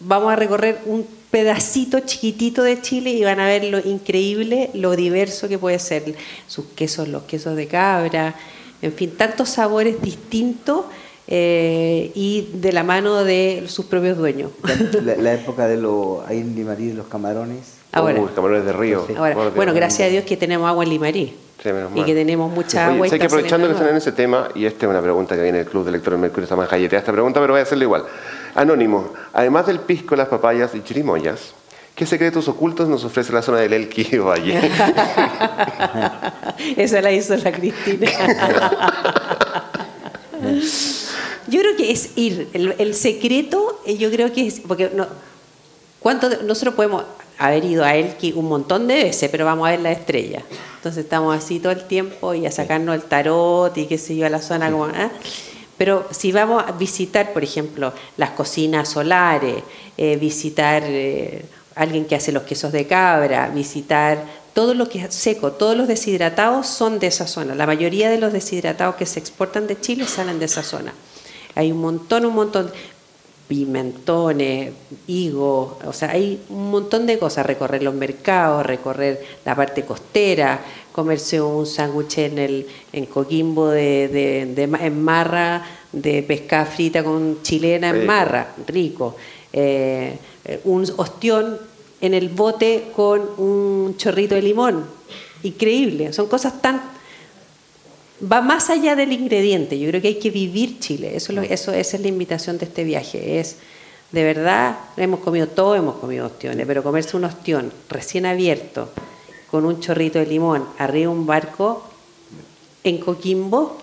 vamos 0.00 0.32
a 0.32 0.36
recorrer 0.36 0.80
un 0.86 1.06
pedacito 1.30 2.00
chiquitito 2.00 2.62
de 2.62 2.80
Chile 2.80 3.10
y 3.10 3.22
van 3.22 3.38
a 3.38 3.46
ver 3.46 3.64
lo 3.64 3.78
increíble, 3.78 4.70
lo 4.74 4.96
diverso 4.96 5.48
que 5.48 5.58
puede 5.58 5.78
ser 5.78 6.14
sus 6.48 6.66
quesos, 6.66 7.08
los 7.08 7.22
quesos 7.24 7.54
de 7.56 7.66
cabra, 7.66 8.34
en 8.82 8.92
fin, 8.92 9.12
tantos 9.16 9.50
sabores 9.50 10.00
distintos 10.00 10.84
eh, 11.26 12.10
y 12.14 12.50
de 12.54 12.72
la 12.72 12.82
mano 12.82 13.24
de 13.24 13.64
sus 13.68 13.86
propios 13.86 14.16
dueños. 14.16 14.50
La, 15.02 15.16
la 15.18 15.34
época 15.34 15.66
de 15.68 15.76
los, 15.76 16.26
ahí 16.26 16.38
en 16.38 16.54
Limarí, 16.54 16.88
de 16.88 16.94
los 16.94 17.06
camarones. 17.06 17.74
Ahora. 17.92 18.20
Uy, 18.20 18.28
camarones 18.34 18.64
de 18.64 18.72
río. 18.72 19.04
Sí. 19.06 19.14
Ahora, 19.16 19.34
bueno, 19.34 19.72
Dios. 19.72 19.74
gracias 19.74 20.08
a 20.08 20.10
Dios 20.10 20.24
que 20.24 20.36
tenemos 20.36 20.68
agua 20.68 20.84
en 20.84 20.90
Limarí. 20.90 21.36
Sí, 21.62 21.68
y 21.94 22.04
que 22.04 22.14
tenemos 22.14 22.50
mucha 22.50 22.86
Oye, 22.86 22.94
agua. 22.94 23.06
y 23.06 23.10
sé 23.10 23.18
que 23.18 23.26
aprovechando 23.26 23.66
que 23.66 23.74
están 23.74 23.88
en 23.90 23.96
ese 23.96 24.12
tema, 24.12 24.48
y 24.54 24.64
esta 24.64 24.86
es 24.86 24.90
una 24.90 25.02
pregunta 25.02 25.36
que 25.36 25.42
viene 25.42 25.58
del 25.58 25.66
Club 25.66 25.84
de 25.84 25.92
Lectores 25.92 26.18
Mercurio, 26.18 26.44
está 26.44 26.56
más 26.56 26.70
galleteada 26.70 27.00
esta 27.00 27.12
pregunta, 27.12 27.38
pero 27.38 27.52
voy 27.52 27.60
a 27.60 27.64
hacerla 27.64 27.84
igual. 27.84 28.04
Anónimo, 28.54 29.12
además 29.34 29.66
del 29.66 29.80
pisco, 29.80 30.16
las 30.16 30.28
papayas 30.28 30.74
y 30.74 30.82
chirimoyas, 30.82 31.54
¿qué 31.94 32.06
secretos 32.06 32.48
ocultos 32.48 32.88
nos 32.88 33.04
ofrece 33.04 33.32
la 33.32 33.42
zona 33.42 33.58
del 33.58 33.72
Elqui 33.72 34.16
Valle? 34.18 34.58
Esa 36.76 37.00
la 37.02 37.12
hizo 37.12 37.36
la 37.36 37.52
Cristina. 37.52 38.10
yo 41.48 41.60
creo 41.60 41.76
que 41.76 41.90
es 41.90 42.10
ir. 42.16 42.48
El, 42.52 42.94
secreto, 42.94 43.80
eh, 43.86 43.96
yo 43.96 44.10
creo 44.10 44.32
que 44.32 44.46
es. 44.46 44.60
Porque 44.60 44.90
no, 44.94 45.06
¿cuánto 46.00 46.28
de- 46.28 46.42
nosotros 46.44 46.74
podemos 46.74 47.04
haber 47.38 47.64
ido 47.64 47.84
a 47.84 47.94
Elqui 47.96 48.32
un 48.32 48.48
montón 48.48 48.86
de 48.86 49.04
veces, 49.04 49.30
pero 49.30 49.44
vamos 49.44 49.66
a 49.66 49.70
ver 49.72 49.80
la 49.80 49.92
estrella. 49.92 50.42
Entonces 50.76 51.04
estamos 51.04 51.36
así 51.36 51.58
todo 51.60 51.72
el 51.72 51.84
tiempo 51.84 52.34
y 52.34 52.46
a 52.46 52.50
sacarnos 52.52 52.94
el 52.94 53.02
tarot 53.02 53.76
y 53.76 53.86
qué 53.86 53.98
sé 53.98 54.16
yo, 54.16 54.26
a 54.26 54.30
la 54.30 54.40
zona 54.42 54.70
como. 54.70 54.84
¿ah? 54.84 55.10
Pero 55.78 56.06
si 56.10 56.30
vamos 56.32 56.62
a 56.66 56.72
visitar, 56.72 57.32
por 57.32 57.42
ejemplo, 57.42 57.94
las 58.18 58.30
cocinas 58.30 58.88
solares, 58.90 59.62
eh, 59.96 60.16
visitar 60.16 60.82
eh, 60.84 61.42
alguien 61.74 62.04
que 62.04 62.16
hace 62.16 62.32
los 62.32 62.42
quesos 62.44 62.72
de 62.72 62.86
cabra, 62.86 63.48
visitar 63.48 64.24
todo 64.52 64.74
lo 64.74 64.88
que 64.88 65.00
es 65.02 65.14
seco, 65.14 65.52
todos 65.52 65.76
los 65.76 65.86
deshidratados 65.88 66.66
son 66.66 66.98
de 66.98 67.06
esa 67.06 67.26
zona. 67.26 67.54
La 67.54 67.66
mayoría 67.66 68.10
de 68.10 68.18
los 68.18 68.32
deshidratados 68.32 68.96
que 68.96 69.06
se 69.06 69.20
exportan 69.20 69.66
de 69.66 69.80
Chile 69.80 70.06
salen 70.06 70.38
de 70.38 70.46
esa 70.46 70.62
zona. 70.62 70.92
Hay 71.54 71.70
un 71.72 71.80
montón, 71.80 72.26
un 72.26 72.34
montón, 72.34 72.70
pimentones, 73.48 74.72
higos, 75.06 75.74
o 75.84 75.92
sea, 75.92 76.10
hay 76.12 76.40
un 76.48 76.70
montón 76.70 77.06
de 77.06 77.18
cosas, 77.18 77.44
recorrer 77.46 77.82
los 77.82 77.94
mercados, 77.94 78.64
recorrer 78.64 79.20
la 79.44 79.54
parte 79.54 79.84
costera, 79.84 80.60
comerse 80.92 81.40
un 81.40 81.66
sándwich 81.66 82.18
en 82.18 82.38
el 82.38 82.66
en 82.92 83.06
Coquimbo 83.06 83.68
de, 83.68 84.08
de- 84.08 84.46
de 84.54 84.66
ma- 84.66 84.84
en 84.84 85.02
marra 85.02 85.64
de 85.92 86.22
pescada 86.22 86.64
frita 86.66 87.02
con 87.02 87.42
chilena 87.42 87.88
en 87.88 87.94
Rico. 87.96 88.06
marra, 88.06 88.46
rico. 88.66 89.16
Eh, 89.52 90.16
un 90.64 90.86
ostión 90.96 91.58
en 92.00 92.14
el 92.14 92.28
bote 92.28 92.90
con 92.94 93.20
un 93.38 93.96
chorrito 93.96 94.34
de 94.34 94.42
limón, 94.42 94.84
increíble. 95.42 96.12
Son 96.12 96.26
cosas 96.26 96.60
tan 96.62 96.80
va 98.20 98.40
más 98.40 98.70
allá 98.70 98.96
del 98.96 99.12
ingrediente. 99.12 99.78
Yo 99.78 99.88
creo 99.88 100.02
que 100.02 100.08
hay 100.08 100.18
que 100.18 100.30
vivir 100.30 100.78
Chile. 100.78 101.16
Eso, 101.16 101.32
eso 101.40 101.72
esa 101.72 101.96
es 101.96 102.02
la 102.02 102.08
invitación 102.08 102.58
de 102.58 102.66
este 102.66 102.84
viaje. 102.84 103.40
Es 103.40 103.56
de 104.12 104.24
verdad 104.24 104.76
hemos 104.96 105.20
comido 105.20 105.46
todo, 105.46 105.74
hemos 105.76 105.96
comido 105.96 106.26
ostiones, 106.26 106.66
pero 106.66 106.82
comerse 106.82 107.16
un 107.16 107.24
ostión 107.24 107.72
recién 107.88 108.26
abierto 108.26 108.90
con 109.50 109.64
un 109.64 109.80
chorrito 109.80 110.18
de 110.18 110.26
limón 110.26 110.64
arriba 110.78 111.10
de 111.10 111.18
un 111.18 111.26
barco 111.26 111.84
en 112.82 112.98
Coquimbo, 112.98 113.78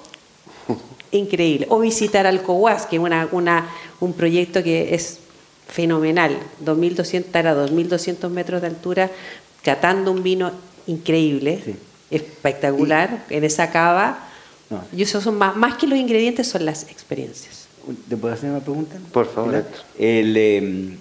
increíble. 1.12 1.68
O 1.70 1.80
visitar 1.80 2.28
Alcohuas, 2.28 2.86
que 2.86 2.98
es 2.98 3.02
una, 3.02 3.28
una, 3.32 3.70
un 4.00 4.14
proyecto 4.14 4.64
que 4.64 4.94
es 4.94 5.20
fenomenal. 5.68 6.38
2200, 6.60 7.28
estar 7.28 7.48
a 7.48 7.54
2200 7.54 8.32
metros 8.32 8.62
de 8.62 8.68
altura, 8.68 9.12
catando 9.64 10.12
un 10.12 10.24
vino 10.24 10.52
increíble, 10.88 11.62
Sí. 11.64 11.76
espectacular, 12.12 13.26
en 13.30 13.44
esa 13.44 13.70
cava. 13.72 14.20
No. 14.70 14.84
Y 14.96 15.02
eso 15.04 15.22
son 15.22 15.38
más, 15.38 15.56
más 15.56 15.78
que 15.78 15.88
los 15.88 15.98
ingredientes, 15.98 16.48
son 16.48 16.66
las 16.66 16.84
experiencias. 16.84 17.68
¿Te 18.10 18.18
puedo 18.18 18.34
hacer 18.34 18.50
una 18.50 18.60
pregunta? 18.60 18.98
Por 19.14 19.28
favor, 19.32 19.66
el, 19.98 20.36
eh, 20.38 20.98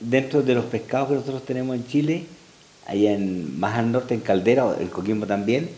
dentro 0.00 0.42
de 0.42 0.54
los 0.54 0.64
pescados 0.66 1.08
que 1.08 1.14
nosotros 1.14 1.44
tenemos 1.44 1.74
en 1.76 1.86
Chile, 1.86 2.26
allá 2.86 3.12
en, 3.12 3.58
más 3.58 3.76
al 3.78 3.90
norte, 3.90 4.14
en 4.14 4.20
Caldera, 4.20 4.76
en 4.78 4.88
Coquimbo 4.88 5.26
también, 5.26 5.70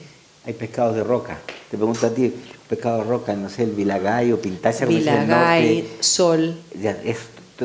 hay 0.47 0.53
pescados 0.55 0.95
de 0.97 1.05
roca. 1.05 1.39
Te 1.71 1.77
pregunto 1.77 2.07
a 2.07 2.11
ti, 2.11 2.33
pescado 2.69 2.99
de 2.99 3.05
roca, 3.05 3.35
no 3.35 3.49
sé, 3.49 3.65
el 3.65 3.71
vilagay 3.73 4.33
o 4.33 4.41
pintacha, 4.41 4.87
Vilagay, 4.87 5.89
sol, 6.01 6.55
ya, 6.81 6.97
es, 7.05 7.19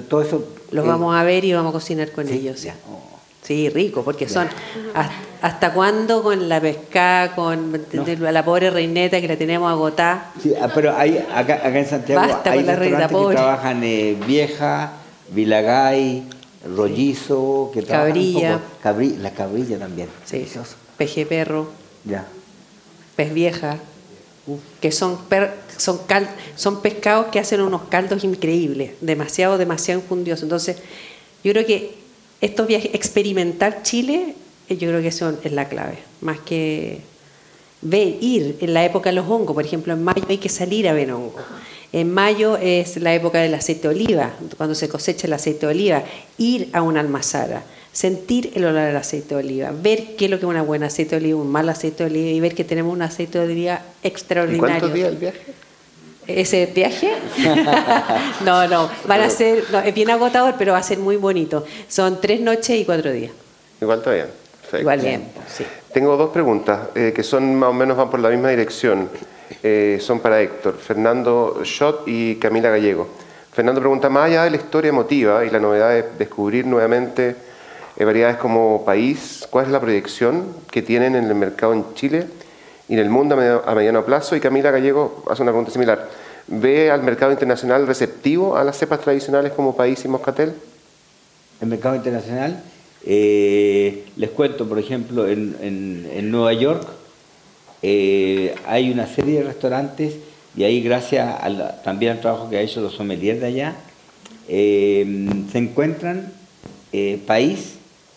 todo 0.09 0.21
eso... 0.21 0.45
los 0.71 0.85
eh, 0.85 0.87
vamos 0.87 1.15
a 1.15 1.23
ver 1.23 1.45
y 1.45 1.53
vamos 1.53 1.69
a 1.69 1.73
cocinar 1.73 2.11
con 2.11 2.27
sí, 2.27 2.33
ellos. 2.35 2.61
ya, 2.61 2.75
oh. 2.89 3.01
Sí, 3.41 3.69
rico, 3.69 4.03
porque 4.03 4.27
son 4.27 4.47
hasta, 4.95 5.13
hasta 5.43 5.71
cuándo 5.73 6.23
con 6.23 6.49
la 6.49 6.59
pescada, 6.59 7.35
con 7.35 7.79
la 8.19 8.43
pobre 8.43 8.71
reineta 8.71 9.21
que 9.21 9.27
la 9.27 9.37
tenemos 9.37 9.69
agotada. 9.71 10.31
Sí, 10.41 10.51
ah, 10.59 10.67
pero 10.73 10.97
hay, 10.97 11.19
acá, 11.31 11.55
acá 11.63 11.77
en 11.79 11.85
Santiago 11.87 12.21
Basta 12.27 12.51
hay 12.51 12.63
la 12.63 12.75
que 12.79 13.07
pobre. 13.13 13.35
trabajan 13.35 13.83
eh, 13.83 14.17
vieja, 14.25 14.93
vilagay, 15.29 16.23
rollizo, 16.75 17.69
que 17.71 17.83
trabajan 17.83 18.07
un 18.07 18.13
Cabrilla. 18.33 18.57
poco- 18.57 18.65
cabri- 18.83 19.17
la 19.17 19.29
cabrilla 19.31 19.77
también. 19.77 20.07
Sí, 20.25 20.37
Delicioso. 20.37 20.75
peje 20.97 21.25
perro, 21.27 21.67
Ya. 22.03 22.25
Pez 23.15 23.33
vieja. 23.33 23.79
que 24.79 24.91
son, 24.91 25.17
son, 25.77 25.99
son 26.55 26.81
pescados 26.81 27.27
que 27.27 27.39
hacen 27.39 27.61
unos 27.61 27.83
caldos 27.83 28.23
increíbles, 28.23 28.91
demasiado, 29.01 29.57
demasiado 29.57 30.01
infundiosos. 30.01 30.43
Entonces, 30.43 30.77
yo 31.43 31.51
creo 31.51 31.65
que 31.65 31.95
estos 32.41 32.67
viajes, 32.67 32.91
experimentar 32.93 33.81
Chile, 33.81 34.35
eh, 34.69 34.77
yo 34.77 34.89
creo 34.89 35.01
que 35.01 35.07
eso 35.07 35.37
es 35.43 35.51
la 35.51 35.67
clave, 35.67 35.97
más 36.21 36.39
que 36.39 37.01
ver, 37.81 38.17
ir 38.21 38.57
en 38.61 38.73
la 38.73 38.85
época 38.85 39.09
de 39.09 39.15
los 39.15 39.27
hongos, 39.27 39.53
por 39.53 39.65
ejemplo, 39.65 39.93
en 39.93 40.03
mayo 40.03 40.23
hay 40.27 40.37
que 40.37 40.49
salir 40.49 40.87
a 40.87 40.93
ver 40.93 41.11
hongos. 41.11 41.43
En 41.91 42.11
mayo 42.11 42.57
es 42.57 42.97
la 42.97 43.13
época 43.13 43.39
del 43.39 43.53
aceite 43.53 43.87
de 43.87 43.95
oliva, 43.95 44.33
cuando 44.57 44.75
se 44.75 44.89
cosecha 44.89 45.27
el 45.27 45.33
aceite 45.33 45.65
de 45.65 45.71
oliva, 45.71 46.03
ir 46.37 46.69
a 46.73 46.81
una 46.81 46.99
almazara 46.99 47.63
sentir 47.95 48.51
el 48.55 48.65
olor 48.65 48.87
del 48.87 48.97
aceite 48.97 49.35
de 49.35 49.35
oliva, 49.35 49.71
ver 49.71 50.17
qué 50.17 50.25
es 50.25 50.31
lo 50.31 50.37
que 50.37 50.45
es 50.45 50.49
una 50.49 50.63
buena 50.63 50.87
aceite 50.87 51.11
de 51.11 51.23
oliva, 51.23 51.39
un 51.39 51.49
mal 51.49 51.69
aceite 51.69 52.03
de 52.03 52.09
oliva 52.09 52.29
y 52.29 52.39
ver 52.41 52.53
que 52.53 52.65
tenemos 52.65 52.93
un 52.93 53.01
aceite 53.01 53.39
de 53.39 53.45
oliva 53.45 53.81
extraordinario. 54.03 54.67
¿Y 54.67 54.69
cuántos 54.69 54.93
días 54.93 55.09
el 55.09 55.15
viaje? 55.15 55.53
¿Ese 56.27 56.65
viaje? 56.65 57.13
no, 58.43 58.67
no, 58.67 58.89
van 59.07 59.21
a 59.21 59.29
ser, 59.29 59.63
es 59.85 59.93
bien 59.93 60.09
agotador, 60.09 60.55
pero 60.57 60.73
va 60.73 60.79
a 60.79 60.83
ser 60.83 60.97
muy 60.97 61.15
bonito. 61.15 61.63
Son 61.87 62.19
tres 62.19 62.41
noches 62.41 62.77
y 62.77 62.83
cuatro 62.83 63.13
días. 63.13 63.31
Igual 63.79 63.99
está 63.99 64.11
bien. 64.11 64.27
Igual 64.77 64.99
bien, 64.99 65.29
sí. 65.47 65.63
Tengo 65.93 66.17
dos 66.17 66.31
preguntas 66.31 66.89
eh, 66.95 67.13
que 67.15 67.23
son 67.23 67.55
más 67.55 67.69
o 67.69 67.73
menos 67.73 67.95
van 67.95 68.09
por 68.09 68.19
la 68.19 68.27
misma 68.27 68.49
dirección. 68.49 69.09
Eh, 69.63 69.99
son 70.01 70.19
para 70.19 70.41
Héctor, 70.41 70.75
Fernando 70.77 71.61
Schott 71.63 72.05
y 72.07 72.35
Camila 72.35 72.71
Gallego. 72.71 73.07
Fernando 73.53 73.79
pregunta, 73.79 74.09
más 74.09 74.25
allá 74.25 74.43
de 74.43 74.49
la 74.49 74.57
historia 74.57 74.89
emotiva 74.89 75.45
y 75.45 75.49
la 75.49 75.61
novedad 75.61 75.91
de 75.91 76.03
descubrir 76.17 76.65
nuevamente 76.65 77.54
variedades 78.03 78.37
como 78.37 78.83
país, 78.83 79.47
¿cuál 79.49 79.67
es 79.67 79.71
la 79.71 79.79
proyección 79.79 80.47
que 80.69 80.81
tienen 80.81 81.15
en 81.15 81.25
el 81.25 81.35
mercado 81.35 81.71
en 81.71 81.85
Chile 81.93 82.27
y 82.89 82.93
en 82.93 82.99
el 82.99 83.09
mundo 83.09 83.35
a, 83.35 83.75
mediano 83.75 84.03
plazo? 84.03 84.35
Y 84.35 84.41
Camila 84.41 84.71
Gallego 84.71 85.23
hace 85.29 85.41
una 85.43 85.51
pregunta 85.51 85.71
similar. 85.71 86.09
¿Ve 86.47 86.91
al 86.91 87.03
mercado 87.03 87.31
internacional 87.31 87.87
receptivo 87.87 88.57
a 88.57 88.65
las 88.65 88.77
cepas 88.77 88.99
tradicionales 88.99 89.53
como 89.53 89.77
país 89.77 90.03
y 90.03 90.09
moscatel? 90.09 90.53
El 91.61 91.69
mercado 91.69 91.95
internacional, 91.95 92.61
eh, 93.05 94.03
les 94.17 94.29
cuento, 94.31 94.67
por 94.67 94.77
ejemplo, 94.77 95.27
en, 95.29 96.29
Nueva 96.29 96.51
York 96.51 96.85
eh, 97.81 98.55
hay 98.67 98.91
una 98.91 99.07
serie 99.07 99.39
de 99.39 99.43
restaurantes 99.45 100.15
y 100.57 100.63
ahí 100.63 100.81
gracias 100.81 101.33
también 101.83 102.13
al 102.13 102.21
trabajo 102.21 102.49
que 102.49 102.57
ha 102.57 102.61
hecho 102.61 102.81
los 102.81 102.93
sommeliers 102.93 103.39
de 103.39 103.47
allá, 103.47 103.75
se 104.47 105.57
encuentran 105.57 106.33
país 107.25 107.74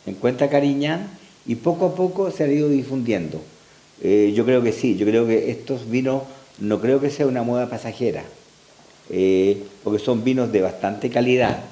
encuentra 0.09 0.49
Cariñán 0.49 1.09
y 1.47 1.57
poco 1.57 1.87
a 1.87 1.95
poco 1.95 2.31
se 2.31 2.45
ha 2.45 2.49
ido 2.49 2.69
difundiendo. 2.69 3.41
Eh, 4.03 4.33
yo 4.35 4.45
creo 4.45 4.63
que 4.63 4.73
sí, 4.73 4.97
yo 4.97 5.07
creo 5.07 5.27
que 5.27 5.51
estos 5.51 5.91
vinos 5.91 6.23
no 6.59 6.81
creo 6.81 7.01
que 7.01 7.11
sea 7.11 7.27
una 7.27 7.43
moda 7.43 7.69
pasajera, 7.69 8.23
eh, 9.11 9.65
porque 9.83 9.99
son 9.99 10.23
vinos 10.23 10.53
de 10.53 10.61
bastante 10.61 11.11
calidad, 11.11 11.65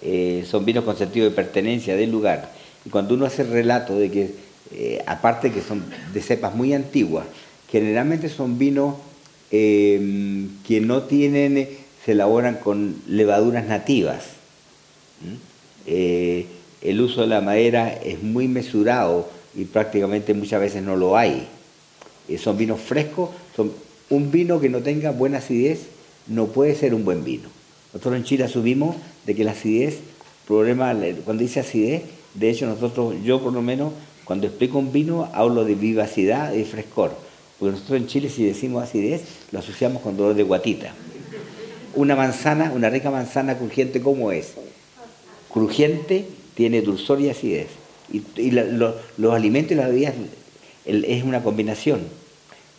eh, 0.00 0.44
son 0.48 0.64
vinos 0.64 0.84
con 0.84 0.96
sentido 0.96 1.28
de 1.28 1.34
pertenencia 1.34 1.94
del 1.94 2.10
lugar. 2.10 2.52
Y 2.84 2.90
cuando 2.90 3.14
uno 3.14 3.26
hace 3.26 3.42
el 3.42 3.50
relato 3.50 3.96
de 3.96 4.10
que, 4.10 5.02
aparte 5.06 5.52
que 5.52 5.60
son 5.60 5.84
de 6.12 6.20
cepas 6.20 6.54
muy 6.54 6.72
antiguas, 6.72 7.26
generalmente 7.70 8.28
son 8.28 8.58
vinos 8.58 8.96
que 9.50 10.82
no 10.82 11.02
tienen, 11.02 11.68
se 12.04 12.12
elaboran 12.12 12.56
con 12.56 12.96
levaduras 13.06 13.66
nativas 13.66 14.24
el 16.82 17.00
uso 17.00 17.22
de 17.22 17.28
la 17.28 17.40
madera 17.40 17.92
es 17.92 18.22
muy 18.22 18.48
mesurado 18.48 19.28
y 19.54 19.64
prácticamente 19.64 20.34
muchas 20.34 20.60
veces 20.60 20.82
no 20.82 20.96
lo 20.96 21.16
hay. 21.16 21.46
Eh, 22.28 22.38
son 22.38 22.56
vinos 22.56 22.80
frescos, 22.80 23.30
son, 23.54 23.72
un 24.10 24.30
vino 24.30 24.60
que 24.60 24.68
no 24.68 24.80
tenga 24.82 25.10
buena 25.10 25.38
acidez 25.38 25.86
no 26.26 26.46
puede 26.46 26.74
ser 26.74 26.94
un 26.94 27.04
buen 27.04 27.24
vino. 27.24 27.48
Nosotros 27.92 28.16
en 28.16 28.24
Chile 28.24 28.44
asumimos 28.44 28.96
de 29.26 29.34
que 29.34 29.44
la 29.44 29.52
acidez, 29.52 29.98
problema, 30.46 30.94
cuando 31.24 31.42
dice 31.42 31.60
acidez, 31.60 32.02
de 32.34 32.50
hecho 32.50 32.66
nosotros, 32.66 33.16
yo 33.24 33.40
por 33.40 33.52
lo 33.52 33.62
menos, 33.62 33.92
cuando 34.24 34.46
explico 34.46 34.78
un 34.78 34.92
vino, 34.92 35.28
hablo 35.32 35.64
de 35.64 35.74
vivacidad 35.74 36.52
y 36.52 36.64
frescor. 36.64 37.12
Porque 37.58 37.72
nosotros 37.72 38.00
en 38.00 38.06
Chile 38.06 38.30
si 38.30 38.44
decimos 38.44 38.82
acidez, 38.82 39.22
lo 39.50 39.58
asociamos 39.58 40.02
con 40.02 40.16
dolor 40.16 40.34
de 40.34 40.42
guatita. 40.42 40.94
Una 41.94 42.16
manzana, 42.16 42.72
una 42.74 42.88
rica 42.88 43.10
manzana 43.10 43.58
crujiente, 43.58 44.00
¿cómo 44.00 44.32
es? 44.32 44.54
Crujiente 45.52 46.26
tiene 46.54 46.82
dulzor 46.82 47.20
y 47.20 47.28
acidez. 47.28 47.68
Y, 48.12 48.50
los 48.50 49.34
alimentos 49.34 49.72
y 49.72 49.74
las 49.76 49.88
bebidas 49.88 50.14
es 50.84 51.24
una 51.24 51.42
combinación. 51.42 52.00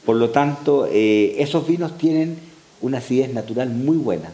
Por 0.05 0.17
lo 0.17 0.29
tanto, 0.29 0.87
eh, 0.91 1.35
esos 1.39 1.65
vinos 1.67 1.97
tienen 1.97 2.37
una 2.81 2.97
acidez 2.97 3.33
natural 3.33 3.69
muy 3.69 3.97
buena 3.97 4.31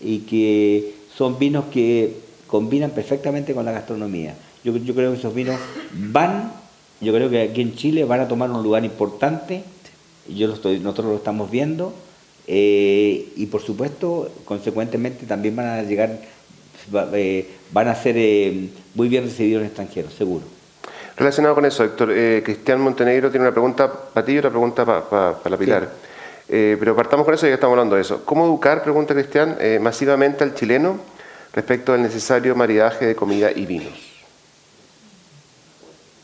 y 0.00 0.20
que 0.20 0.94
son 1.16 1.38
vinos 1.38 1.66
que 1.72 2.16
combinan 2.46 2.90
perfectamente 2.90 3.54
con 3.54 3.64
la 3.64 3.72
gastronomía. 3.72 4.34
Yo, 4.64 4.72
creo 4.72 5.12
que 5.12 5.18
esos 5.18 5.34
vinos 5.34 5.60
van, 5.92 6.52
yo 7.00 7.12
creo 7.12 7.28
que 7.28 7.42
aquí 7.42 7.60
en 7.60 7.76
Chile 7.76 8.04
van 8.04 8.20
a 8.20 8.28
tomar 8.28 8.50
un 8.50 8.62
lugar 8.62 8.84
importante, 8.84 9.62
yo 10.26 10.46
lo 10.46 10.54
estoy, 10.54 10.78
nosotros 10.78 11.08
lo 11.08 11.16
estamos 11.16 11.50
viendo, 11.50 11.92
eh, 12.46 13.28
y 13.36 13.46
por 13.46 13.60
supuesto, 13.60 14.30
consecuentemente 14.46 15.26
también 15.26 15.54
van 15.54 15.66
a 15.66 15.82
llegar 15.82 16.18
eh, 17.12 17.50
van 17.74 17.88
a 17.88 17.94
ser 17.96 18.14
eh, 18.16 18.68
muy 18.94 19.08
bien 19.08 19.24
recibidos 19.24 19.62
en 19.62 19.66
extranjeros, 19.66 20.14
seguro. 20.14 20.44
Relacionado 21.16 21.56
con 21.56 21.64
eso, 21.64 21.82
Héctor, 21.82 22.12
eh, 22.12 22.40
Cristian 22.44 22.80
Montenegro 22.80 23.30
tiene 23.30 23.46
una 23.46 23.52
pregunta 23.52 23.92
para 23.92 24.24
ti 24.24 24.32
y 24.32 24.38
otra 24.38 24.50
pregunta 24.50 24.84
para 24.84 25.50
la 25.50 25.56
Pilar. 25.56 25.90
pero 26.48 26.94
partamos 26.94 27.24
con 27.24 27.34
eso 27.34 27.46
ya 27.46 27.50
que 27.50 27.54
estamos 27.54 27.74
hablando 27.74 27.96
de 27.96 28.02
eso. 28.02 28.24
¿Cómo 28.24 28.46
educar, 28.46 28.82
pregunta 28.82 29.12
Cristian, 29.12 29.58
masivamente 29.80 30.44
al 30.44 30.54
chileno 30.54 30.98
respecto 31.52 31.92
al 31.92 32.02
necesario 32.02 32.54
maridaje 32.54 33.06
de 33.06 33.16
comida 33.16 33.50
y 33.50 33.66
vinos? 33.66 33.92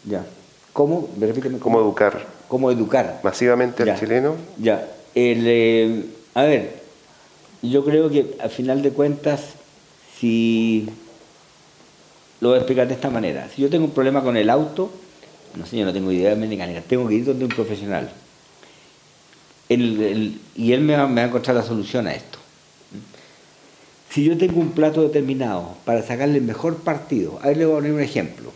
Ya. 0.04 0.24
¿Cómo? 0.72 1.08
¿Cómo, 1.60 1.80
educar? 1.80 2.26
¿Cómo 2.46 2.70
educar? 2.70 3.20
Masivamente 3.24 3.82
al 3.82 3.98
chileno. 3.98 4.36
Ya. 4.56 4.86
a 6.34 6.42
ver, 6.44 6.74
yo 7.60 7.84
creo 7.84 8.08
que 8.08 8.36
al 8.40 8.50
final 8.50 8.82
de 8.82 8.90
cuentas 8.90 9.54
si 10.20 10.88
lo 12.40 12.48
voy 12.48 12.56
a 12.56 12.60
explicar 12.60 12.88
de 12.88 12.94
esta 12.94 13.10
manera. 13.10 13.48
Si 13.54 13.62
yo 13.62 13.68
tengo 13.68 13.84
un 13.84 13.90
problema 13.92 14.22
con 14.22 14.36
el 14.36 14.50
auto, 14.50 14.90
no 15.56 15.66
sé, 15.66 15.78
yo 15.78 15.84
no 15.84 15.92
tengo 15.92 16.10
idea 16.12 16.30
de 16.30 16.36
mecánica, 16.36 16.80
tengo 16.80 17.08
que 17.08 17.14
ir 17.14 17.24
donde 17.24 17.44
un 17.44 17.50
profesional. 17.50 18.10
y 19.68 20.72
él 20.72 20.80
me 20.80 20.96
va, 20.96 21.04
a 21.04 21.24
encontrar 21.24 21.56
la 21.56 21.62
solución 21.62 22.06
a 22.06 22.14
esto. 22.14 22.38
Si 24.10 24.24
yo 24.24 24.36
tengo 24.36 24.60
un 24.60 24.72
plato 24.72 25.02
determinado 25.02 25.76
para 25.84 26.02
sacarle 26.02 26.38
el 26.38 26.44
mejor 26.44 26.78
partido, 26.78 27.38
a 27.42 27.48
ver 27.48 27.58
le 27.58 27.66
voy 27.66 27.74
a 27.74 27.76
poner 27.78 27.92
un 27.92 28.00
ejemplo. 28.00 28.52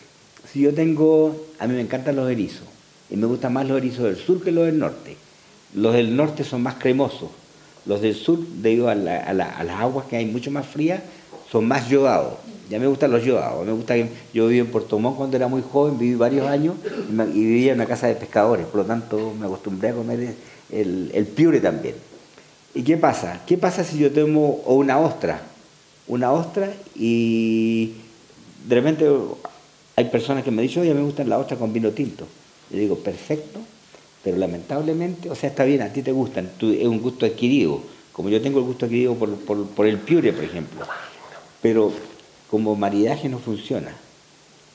Si 0.51 0.61
yo 0.61 0.74
tengo, 0.74 1.47
a 1.59 1.66
mí 1.66 1.74
me 1.74 1.80
encantan 1.80 2.16
los 2.16 2.30
erizos, 2.30 2.66
y 3.11 3.16
me 3.16 3.26
gustan 3.26 3.53
más 3.53 3.68
los 3.68 3.78
erizos 3.78 4.05
del 4.05 4.16
sur 4.16 4.43
que 4.43 4.51
los 4.51 4.66
del 4.66 4.78
norte. 4.78 5.16
Los 5.74 5.95
del 5.95 6.16
norte 6.16 6.43
son 6.43 6.62
más 6.62 6.76
cremosos, 6.76 7.30
los 7.87 8.01
del 8.01 8.14
sur, 8.14 8.39
debido 8.39 8.89
a, 8.89 8.93
a 8.93 9.35
las 9.35 9.80
aguas 9.80 10.07
que 10.07 10.16
hay 10.16 10.26
mucho 10.26 10.51
más 10.51 10.66
frías, 10.66 11.03
son 11.51 11.66
más 11.66 11.89
yodados. 11.89 12.35
Ya 12.71 12.79
me 12.79 12.87
gustan 12.87 13.11
los 13.11 13.25
yodados. 13.25 13.65
Me 13.67 13.73
gusta 13.73 13.95
que 13.95 14.09
yo 14.33 14.47
viví 14.47 14.61
en 14.61 14.69
Puerto 14.69 14.99
Montt 14.99 15.17
cuando 15.17 15.37
era 15.37 15.49
muy 15.49 15.62
joven, 15.62 15.99
viví 15.99 16.15
varios 16.15 16.47
años 16.47 16.77
y, 17.11 17.41
vivía 17.41 17.73
en 17.73 17.79
una 17.79 17.87
casa 17.87 18.07
de 18.07 18.15
pescadores, 18.15 18.67
por 18.67 18.81
lo 18.81 18.87
tanto 18.87 19.35
me 19.39 19.47
acostumbré 19.47 19.91
a 19.91 19.95
comer 19.95 20.35
el, 20.71 21.11
el 21.12 21.27
piure 21.27 21.61
también. 21.61 21.95
¿Y 22.75 22.83
qué 22.83 22.97
pasa? 22.97 23.43
¿Qué 23.47 23.57
pasa 23.59 23.85
si 23.85 23.99
yo 23.99 24.11
tomo 24.11 24.62
una 24.67 24.99
ostra? 24.99 25.43
Una 26.07 26.33
ostra 26.33 26.73
y 26.97 27.93
de 28.67 28.75
repente 28.75 29.07
hay 29.97 30.07
personas 30.07 30.43
que 30.43 30.51
me 30.51 30.62
dicen, 30.62 30.83
oye, 30.83 30.95
me 30.95 31.03
gustan 31.03 31.29
las 31.29 31.41
ostras 31.41 31.59
con 31.59 31.73
vino 31.73 31.91
tinto. 31.91 32.27
Yo 32.71 32.79
digo, 32.79 32.97
perfecto, 32.97 33.61
pero 34.23 34.37
lamentablemente, 34.39 35.31
o 35.31 35.35
sea, 35.35 35.51
está 35.51 35.65
bien, 35.65 35.83
a 35.83 35.93
ti 35.93 36.03
te 36.03 36.12
gustan, 36.12 36.51
es 36.61 36.87
un 36.87 37.01
gusto 37.01 37.27
adquirido, 37.27 37.81
como 38.12 38.29
yo 38.29 38.41
tengo 38.41 38.59
el 38.59 38.65
gusto 38.65 38.87
adquirido 38.87 39.15
por, 39.15 39.35
por, 39.37 39.67
por 39.67 39.87
el 39.87 39.99
piure, 39.99 40.33
por 40.33 40.45
ejemplo. 40.45 40.87
Pero 41.62 41.93
como 42.55 42.77
maridaje 42.77 43.29
no 43.29 43.41
funciona. 43.41 43.91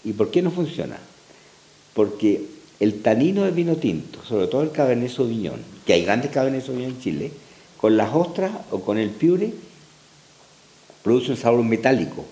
¿Y 0.04 0.12
por 0.12 0.32
qué 0.32 0.42
no 0.42 0.52
funciona? 0.52 0.98
Porque 1.94 2.44
el 2.82 3.02
tanino 3.02 3.46
del 3.46 3.54
vino 3.54 3.78
tinto, 3.78 4.20
sobre 4.26 4.48
todo 4.48 4.64
el 4.64 4.72
Cabernet 4.72 5.10
Sauvignon, 5.10 5.62
que 5.86 5.94
hay 5.94 6.04
grandes 6.04 6.30
Cabernet 6.30 6.62
Sauvignon 6.62 6.92
en 6.92 7.00
Chile, 7.00 7.32
con 7.78 7.96
las 7.96 8.14
ostras 8.14 8.52
o 8.72 8.82
con 8.82 8.98
el 8.98 9.12
piure, 9.12 9.54
produce 11.04 11.32
un 11.32 11.38
sabor 11.38 11.64
metálico. 11.64 12.26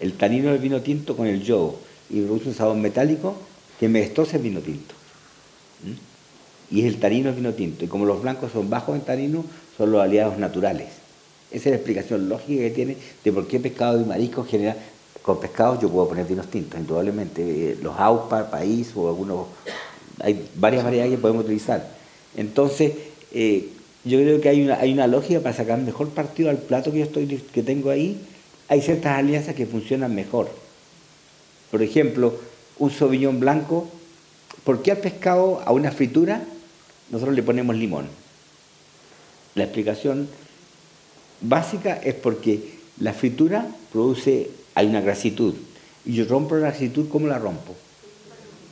El 0.00 0.14
tanino 0.14 0.50
del 0.50 0.58
vino 0.58 0.80
tinto 0.80 1.16
con 1.16 1.28
el 1.28 1.40
yodo 1.40 1.78
y 2.10 2.22
produce 2.22 2.48
un 2.48 2.54
sabor 2.56 2.76
metálico 2.76 3.36
que 3.78 3.88
me 3.88 4.00
destroza 4.00 4.38
el 4.38 4.42
vino 4.42 4.58
tinto. 4.58 4.96
¿Mm? 5.84 6.74
Y 6.74 6.80
es 6.80 6.86
el 6.86 6.98
tanino 6.98 7.26
del 7.26 7.36
vino 7.36 7.54
tinto. 7.54 7.84
Y 7.84 7.86
como 7.86 8.06
los 8.06 8.20
blancos 8.20 8.50
son 8.50 8.68
bajos 8.68 8.96
en 8.96 9.02
tanino, 9.02 9.44
son 9.76 9.92
los 9.92 10.02
aliados 10.02 10.36
naturales. 10.36 10.99
Esa 11.50 11.68
es 11.68 11.70
la 11.70 11.76
explicación 11.76 12.28
lógica 12.28 12.62
que 12.62 12.70
tiene 12.70 12.96
de 13.24 13.32
por 13.32 13.46
qué 13.48 13.58
pescado 13.58 14.00
y 14.00 14.04
marisco 14.04 14.44
genera. 14.44 14.76
Con 15.22 15.40
pescados 15.40 15.80
yo 15.80 15.88
puedo 15.90 16.08
poner 16.08 16.26
vinos 16.26 16.48
tintos, 16.48 16.78
indudablemente. 16.80 17.42
Eh, 17.42 17.78
los 17.82 17.98
AUPA, 17.98 18.50
país 18.50 18.92
o 18.94 19.08
algunos. 19.08 19.46
Hay 20.20 20.48
varias 20.54 20.84
variedades 20.84 21.12
que 21.12 21.18
podemos 21.18 21.44
utilizar. 21.44 21.88
Entonces, 22.36 22.92
eh, 23.32 23.68
yo 24.04 24.18
creo 24.18 24.40
que 24.40 24.48
hay 24.48 24.62
una, 24.62 24.78
hay 24.78 24.92
una 24.92 25.06
lógica 25.06 25.40
para 25.40 25.54
sacar 25.54 25.78
mejor 25.78 26.08
partido 26.10 26.50
al 26.50 26.58
plato 26.58 26.92
que 26.92 26.98
yo 26.98 27.04
estoy, 27.04 27.26
que 27.26 27.62
tengo 27.62 27.90
ahí. 27.90 28.20
Hay 28.68 28.80
ciertas 28.80 29.18
alianzas 29.18 29.54
que 29.54 29.66
funcionan 29.66 30.14
mejor. 30.14 30.48
Por 31.70 31.82
ejemplo, 31.82 32.34
un 32.78 32.90
Sauvignon 32.90 33.40
blanco, 33.40 33.88
¿por 34.64 34.82
qué 34.82 34.92
al 34.92 34.98
pescado, 34.98 35.62
a 35.64 35.72
una 35.72 35.90
fritura, 35.90 36.42
nosotros 37.10 37.34
le 37.34 37.42
ponemos 37.42 37.76
limón? 37.76 38.06
La 39.54 39.64
explicación 39.64 40.28
básica 41.40 42.00
es 42.02 42.14
porque 42.14 42.78
la 42.98 43.12
fritura 43.12 43.66
produce, 43.92 44.50
hay 44.74 44.86
una 44.86 45.00
grasitud, 45.00 45.54
y 46.04 46.14
yo 46.14 46.24
rompo 46.24 46.54
la 46.56 46.68
grasitud, 46.68 47.08
¿cómo 47.08 47.26
la 47.26 47.38
rompo? 47.38 47.74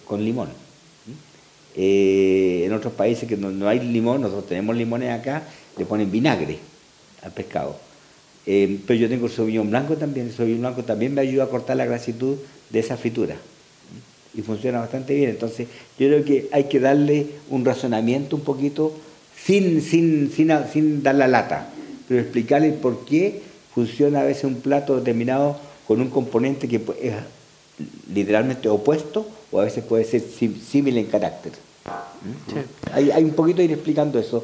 Con 0.06 0.24
limón. 0.24 0.48
Eh, 1.74 2.64
en 2.64 2.72
otros 2.72 2.92
países 2.92 3.28
que 3.28 3.36
no, 3.36 3.68
hay 3.68 3.80
limón, 3.80 4.22
nosotros 4.22 4.48
tenemos 4.48 4.76
limones 4.76 5.10
acá, 5.10 5.42
le 5.76 5.84
ponen 5.84 6.10
vinagre 6.10 6.58
al 7.22 7.32
pescado. 7.32 7.78
Eh, 8.46 8.80
pero 8.86 8.98
yo 8.98 9.08
tengo 9.08 9.26
el 9.26 9.32
Sauvignon 9.32 9.68
blanco 9.68 9.96
también, 9.96 10.26
el 10.26 10.32
Sauvignon 10.32 10.62
blanco 10.62 10.82
también 10.82 11.14
me 11.14 11.20
ayuda 11.20 11.44
a 11.44 11.48
cortar 11.48 11.76
la 11.76 11.84
grasitud 11.84 12.36
de 12.70 12.78
esa 12.78 12.96
fritura. 12.96 13.36
Y 14.34 14.42
funciona 14.42 14.80
bastante 14.80 15.14
bien. 15.14 15.30
Entonces, 15.30 15.68
yo 15.98 16.08
creo 16.08 16.24
que 16.24 16.48
hay 16.52 16.64
que 16.64 16.80
darle 16.80 17.26
un 17.50 17.64
razonamiento 17.64 18.36
un 18.36 18.42
poquito 18.42 18.94
sin, 19.36 19.82
sin, 19.82 20.32
sin, 20.32 20.50
sin 20.72 21.02
dar 21.02 21.14
la 21.14 21.28
lata, 21.28 21.70
pero 22.08 22.20
explicarle 22.20 22.72
por 22.72 23.04
qué 23.04 23.42
funciona 23.74 24.20
a 24.20 24.24
veces 24.24 24.44
un 24.44 24.60
plato 24.60 24.96
determinado 24.96 25.56
con 25.86 26.00
un 26.00 26.10
componente 26.10 26.66
que 26.66 26.76
es 27.00 27.14
literalmente 28.12 28.68
opuesto 28.68 29.26
o 29.52 29.60
a 29.60 29.64
veces 29.64 29.84
puede 29.84 30.04
ser 30.04 30.20
similar 30.20 30.98
en 30.98 31.10
carácter. 31.10 31.52
¿Mm? 31.84 32.92
Hay, 32.92 33.10
hay, 33.10 33.24
un 33.24 33.32
poquito 33.32 33.62
ir 33.62 33.72
explicando 33.72 34.18
eso. 34.18 34.42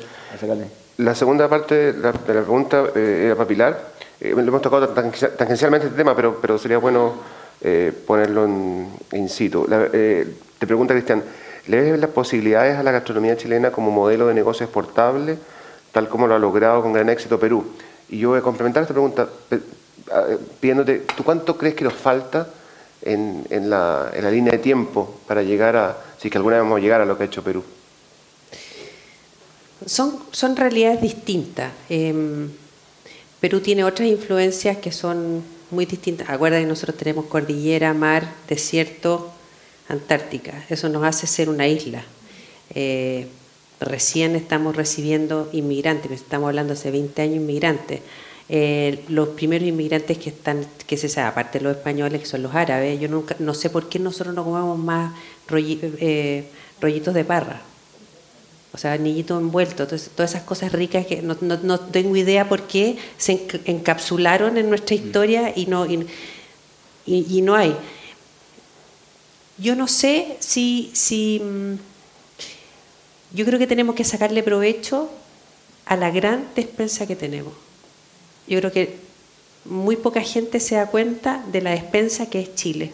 La 0.98 1.14
segunda 1.14 1.48
parte 1.48 1.92
de 1.92 2.00
la, 2.00 2.12
pregunta 2.12 2.84
eh, 2.94 3.24
era 3.26 3.36
papilar. 3.36 3.94
Eh, 4.20 4.32
lo 4.34 4.40
hemos 4.40 4.62
tocado 4.62 4.88
tangencialmente 4.88 5.88
este 5.88 5.96
tema, 5.96 6.14
pero, 6.14 6.38
pero 6.40 6.56
sería 6.56 6.78
bueno 6.78 7.14
eh, 7.60 7.92
ponerlo 8.06 8.44
en, 8.44 8.88
in 9.12 9.28
situ. 9.28 9.66
te 9.66 10.66
pregunta 10.66 10.94
Cristian, 10.94 11.22
¿le 11.66 11.80
ves 11.80 11.98
las 11.98 12.10
posibilidades 12.10 12.78
a 12.78 12.82
la 12.82 12.92
gastronomía 12.92 13.36
chilena 13.36 13.72
como 13.72 13.90
modelo 13.90 14.28
de 14.28 14.34
negocio 14.34 14.64
exportable, 14.64 15.36
tal 15.94 16.08
como 16.08 16.26
lo 16.26 16.34
ha 16.34 16.38
logrado 16.38 16.82
con 16.82 16.92
gran 16.92 17.08
éxito 17.08 17.38
Perú? 17.38 17.64
Y 18.10 18.18
yo 18.18 18.30
voy 18.30 18.40
a 18.40 18.42
complementar 18.42 18.82
esta 18.82 18.92
pregunta 18.92 19.28
pidiéndote, 20.60 21.04
¿tú 21.16 21.22
cuánto 21.22 21.56
crees 21.56 21.74
que 21.74 21.84
nos 21.84 21.94
falta 21.94 22.48
en, 23.00 23.46
en, 23.50 23.70
la, 23.70 24.10
en, 24.12 24.24
la, 24.24 24.30
línea 24.30 24.52
de 24.52 24.58
tiempo 24.58 25.20
para 25.26 25.42
llegar 25.42 25.76
a, 25.76 25.96
si 26.18 26.28
es 26.28 26.32
que 26.32 26.38
alguna 26.38 26.56
vez 26.56 26.64
vamos 26.64 26.78
a 26.78 26.82
llegar 26.82 27.00
a 27.00 27.04
lo 27.04 27.16
que 27.16 27.22
ha 27.22 27.26
hecho 27.26 27.42
Perú? 27.42 27.62
Son, 29.86 30.18
son 30.32 30.56
realidades 30.56 31.00
distintas. 31.00 31.72
Em, 31.88 32.50
Perú 33.40 33.60
tiene 33.60 33.84
otras 33.84 34.08
influencias 34.08 34.78
que 34.78 34.90
son 34.92 35.42
muy 35.70 35.86
distintas. 35.86 36.28
Acuérdate 36.28 36.64
que 36.64 36.68
nosotros 36.68 36.96
tenemos 36.96 37.26
cordillera, 37.26 37.94
mar, 37.94 38.30
desierto, 38.48 39.30
Antártica. 39.86 40.64
Eso 40.70 40.88
nos 40.88 41.04
hace 41.04 41.26
ser 41.26 41.50
una 41.50 41.68
isla. 41.68 42.02
Eh, 42.74 43.26
recién 43.80 44.36
estamos 44.36 44.76
recibiendo 44.76 45.48
inmigrantes, 45.52 46.10
estamos 46.12 46.48
hablando 46.48 46.72
hace 46.74 46.90
20 46.90 47.22
años 47.22 47.36
inmigrantes. 47.36 48.00
Eh, 48.48 49.04
los 49.08 49.28
primeros 49.28 49.66
inmigrantes 49.66 50.18
que 50.18 50.28
están, 50.28 50.66
que 50.86 50.96
se 50.96 51.08
sabe, 51.08 51.28
aparte 51.28 51.58
de 51.58 51.64
los 51.64 51.76
españoles, 51.76 52.20
que 52.20 52.26
son 52.26 52.42
los 52.42 52.54
árabes, 52.54 53.00
yo 53.00 53.08
nunca, 53.08 53.36
no 53.38 53.54
sé 53.54 53.70
por 53.70 53.88
qué 53.88 53.98
nosotros 53.98 54.34
no 54.34 54.44
comemos 54.44 54.78
más 54.78 55.14
eh, 55.50 56.44
rollitos 56.80 57.14
de 57.14 57.24
parra. 57.24 57.62
O 58.74 58.76
sea, 58.76 58.92
anillitos 58.94 59.40
envueltos, 59.40 59.86
todas 60.16 60.30
esas 60.30 60.42
cosas 60.42 60.72
ricas 60.72 61.06
que 61.06 61.22
no, 61.22 61.36
no, 61.40 61.78
tengo 61.78 62.16
idea 62.16 62.48
por 62.48 62.62
qué 62.62 62.96
se 63.16 63.46
encapsularon 63.66 64.58
en 64.58 64.68
nuestra 64.68 64.96
historia 64.96 65.52
y 65.54 65.66
no, 65.66 65.86
y, 65.86 66.06
y, 67.06 67.40
no 67.40 67.54
hay. 67.54 67.76
Yo 69.58 69.76
no 69.76 69.86
sé 69.86 70.36
si, 70.40 70.90
si. 70.92 71.40
Yo 73.34 73.44
creo 73.44 73.58
que 73.58 73.66
tenemos 73.66 73.96
que 73.96 74.04
sacarle 74.04 74.44
provecho 74.44 75.10
a 75.86 75.96
la 75.96 76.10
gran 76.10 76.46
despensa 76.54 77.06
que 77.06 77.16
tenemos. 77.16 77.52
Yo 78.46 78.58
creo 78.60 78.70
que 78.70 78.96
muy 79.64 79.96
poca 79.96 80.20
gente 80.22 80.60
se 80.60 80.76
da 80.76 80.86
cuenta 80.86 81.44
de 81.50 81.60
la 81.60 81.72
despensa 81.72 82.30
que 82.30 82.40
es 82.40 82.54
Chile, 82.54 82.92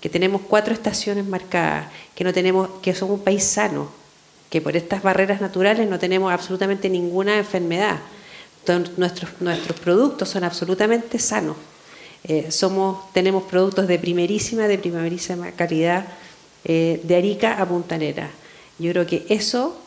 que 0.00 0.08
tenemos 0.08 0.42
cuatro 0.42 0.74
estaciones 0.74 1.24
marcadas, 1.24 1.86
que 2.16 2.24
no 2.24 2.32
tenemos, 2.32 2.68
que 2.82 2.94
somos 2.94 3.18
un 3.18 3.24
país 3.24 3.44
sano, 3.44 3.88
que 4.50 4.60
por 4.60 4.76
estas 4.76 5.02
barreras 5.04 5.40
naturales 5.40 5.88
no 5.88 6.00
tenemos 6.00 6.32
absolutamente 6.32 6.88
ninguna 6.88 7.38
enfermedad. 7.38 8.00
nuestros, 8.96 9.30
nuestros 9.40 9.78
productos 9.78 10.28
son 10.30 10.42
absolutamente 10.42 11.20
sanos. 11.20 11.56
Eh, 12.24 12.50
somos, 12.50 13.12
tenemos 13.12 13.44
productos 13.44 13.86
de 13.86 13.98
primerísima, 13.98 14.66
de 14.66 14.78
primerísima 14.78 15.52
calidad, 15.52 16.06
eh, 16.64 17.00
de 17.04 17.16
Arica 17.16 17.60
a 17.60 17.66
Puntanera. 17.66 18.30
Yo 18.80 18.92
creo 18.92 19.06
que 19.06 19.26
eso 19.28 19.78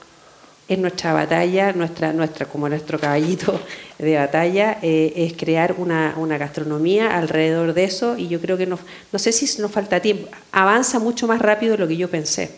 es 0.68 0.78
nuestra 0.78 1.14
batalla, 1.14 1.74
nuestra, 1.74 2.14
nuestra, 2.14 2.46
como 2.46 2.70
nuestro 2.70 3.00
caballito 3.00 3.60
de 3.98 4.16
batalla, 4.16 4.78
eh, 4.84 5.14
es 5.16 5.34
crear 5.34 5.76
una, 5.78 6.14
gastronomía 6.38 7.18
alrededor 7.18 7.74
de 7.74 7.86
eso 7.86 8.18
y 8.18 8.28
yo 8.28 8.39
creo 8.39 8.56
que 8.56 8.68
no, 8.68 8.78
no 9.12 9.20
sé 9.20 9.32
si 9.32 9.62
nos 9.62 9.72
falta 9.72 10.00
tiempo, 10.00 10.30
avanza 10.52 11.00
mucho 11.00 11.28
más 11.28 11.41
rápido 11.41 11.74
de 11.74 11.80
lo 11.80 11.88
que 11.88 11.98
yo 11.98 12.10
pensé. 12.10 12.52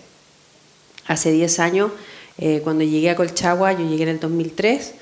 Hace 1.08 1.32
10 1.32 1.60
años, 1.60 1.92
eh, 2.38 2.60
cuando 2.64 2.84
llegué 2.84 3.10
a 3.10 3.16
Colchagua, 3.16 3.72
yo 3.72 3.88
llegué 3.88 4.04
en 4.04 4.10
el 4.10 4.20
2003, 4.20 4.94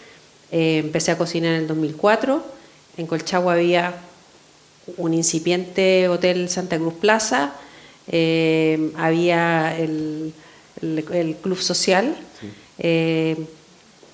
eh, 0.52 0.78
empecé 0.78 1.12
a 1.12 1.18
cocinar 1.18 1.56
en 1.56 1.62
el 1.62 1.68
2004, 1.68 2.44
en 2.98 3.08
Colchagua 3.08 3.54
había 3.54 3.96
un 4.98 5.16
incipiente 5.16 6.10
hotel 6.10 6.48
Santa 6.48 6.78
Cruz 6.78 6.94
Plaza, 6.94 7.54
había 8.98 9.78
el, 9.78 10.34
el, 10.84 11.38
club 11.42 11.60
social, 11.60 12.16
eh, 12.78 13.38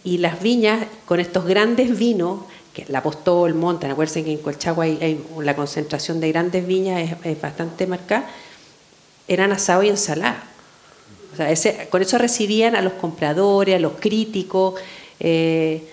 y 0.03 0.17
las 0.20 0.41
viñas 0.41 0.86
con 1.05 1.20
estos 1.20 1.45
grandes 1.45 1.97
vinos, 1.97 2.41
que 2.74 2.86
la 2.88 2.99
Apostol, 2.99 3.53
Montan, 3.55 3.91
acuérdense 3.91 4.24
que 4.24 4.32
en 4.32 4.38
Colchagua 4.38 4.86
hay, 4.86 5.24
la 5.41 5.55
concentración 5.55 6.20
de 6.20 6.32
grandes 6.32 6.65
viñas 6.65 7.15
es, 7.24 7.41
bastante 7.41 7.88
marcada, 7.88 8.30
eran 9.28 9.51
asado 9.51 9.84
y 9.84 9.89
ensalada. 9.89 10.43
O 11.34 11.36
sea, 11.36 11.51
ese, 11.51 11.88
con 11.89 12.01
eso 12.01 12.17
recibían 12.17 12.76
a 12.76 12.82
los 12.82 12.93
compradores, 12.93 13.76
a 13.76 13.80
los 13.80 13.93
críticos. 13.99 14.76
Eh, 15.20 15.84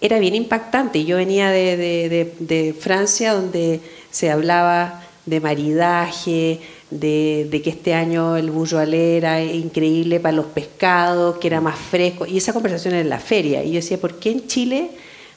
era 0.00 0.18
bien 0.18 0.34
impactante. 0.34 1.04
Yo 1.04 1.16
venía 1.16 1.50
de, 1.50 1.76
de, 1.76 2.34
de 2.38 2.74
Francia, 2.74 3.34
donde 3.34 3.80
se 4.10 4.30
hablaba 4.30 5.02
de 5.26 5.40
maridaje, 5.40 6.60
de, 6.90 7.60
que 7.64 7.70
este 7.70 7.94
año 7.94 8.36
el 8.36 8.50
bulloalé 8.50 9.16
era 9.16 9.42
increíble 9.42 10.20
para 10.20 10.36
los 10.36 10.46
pescados, 10.46 11.38
que 11.38 11.48
era 11.48 11.60
más 11.60 11.78
fresco, 11.78 12.26
y 12.26 12.36
esa 12.36 12.52
conversación 12.52 12.94
era 12.94 13.02
en 13.02 13.08
la 13.08 13.18
feria. 13.18 13.64
Y 13.64 13.72
yo 13.72 13.76
decía, 13.76 13.98
¿por 13.98 14.14
qué 14.18 14.30
en 14.30 14.46
Chile 14.46 14.90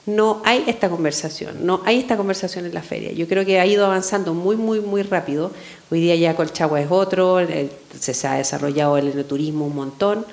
no 0.05 0.41
hay 0.45 0.63
esta 0.67 0.89
conversación? 0.89 1.65
No 1.65 1.81
hay 1.85 1.99
esta 1.99 2.17
conversación 2.17 2.65
en 2.65 2.73
la 2.73 2.81
feria. 2.81 3.11
Yo 3.11 3.27
creo 3.27 3.45
que 3.45 3.59
ha 3.59 3.65
ido 3.65 3.85
avanzando 3.85 4.33
muy, 4.33 4.55
muy, 4.55 4.79
muy 4.79 5.01
rápido. 5.03 5.51
Hoy 5.89 6.01
día 6.01 6.15
ya 6.15 6.35
Colchagua 6.35 6.81
es 6.81 6.91
otro, 6.91 7.39
se 7.99 8.27
ha 8.27 8.35
desarrollado 8.35 8.97
el 8.97 9.25
turismo 9.25 9.65
un 9.65 9.75
montón. 9.75 10.25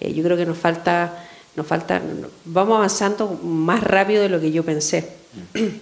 Eh, 0.00 0.12
yo 0.12 0.22
creo 0.24 0.36
que 0.36 0.46
nos 0.46 0.58
falta, 0.58 1.26
nos 1.56 1.66
falta, 1.66 2.00
vamos 2.44 2.76
avanzando 2.76 3.28
más 3.42 3.82
rápido 3.82 4.22
de 4.22 4.28
lo 4.28 4.40
que 4.40 4.50
yo 4.50 4.64
pensé. 4.64 5.08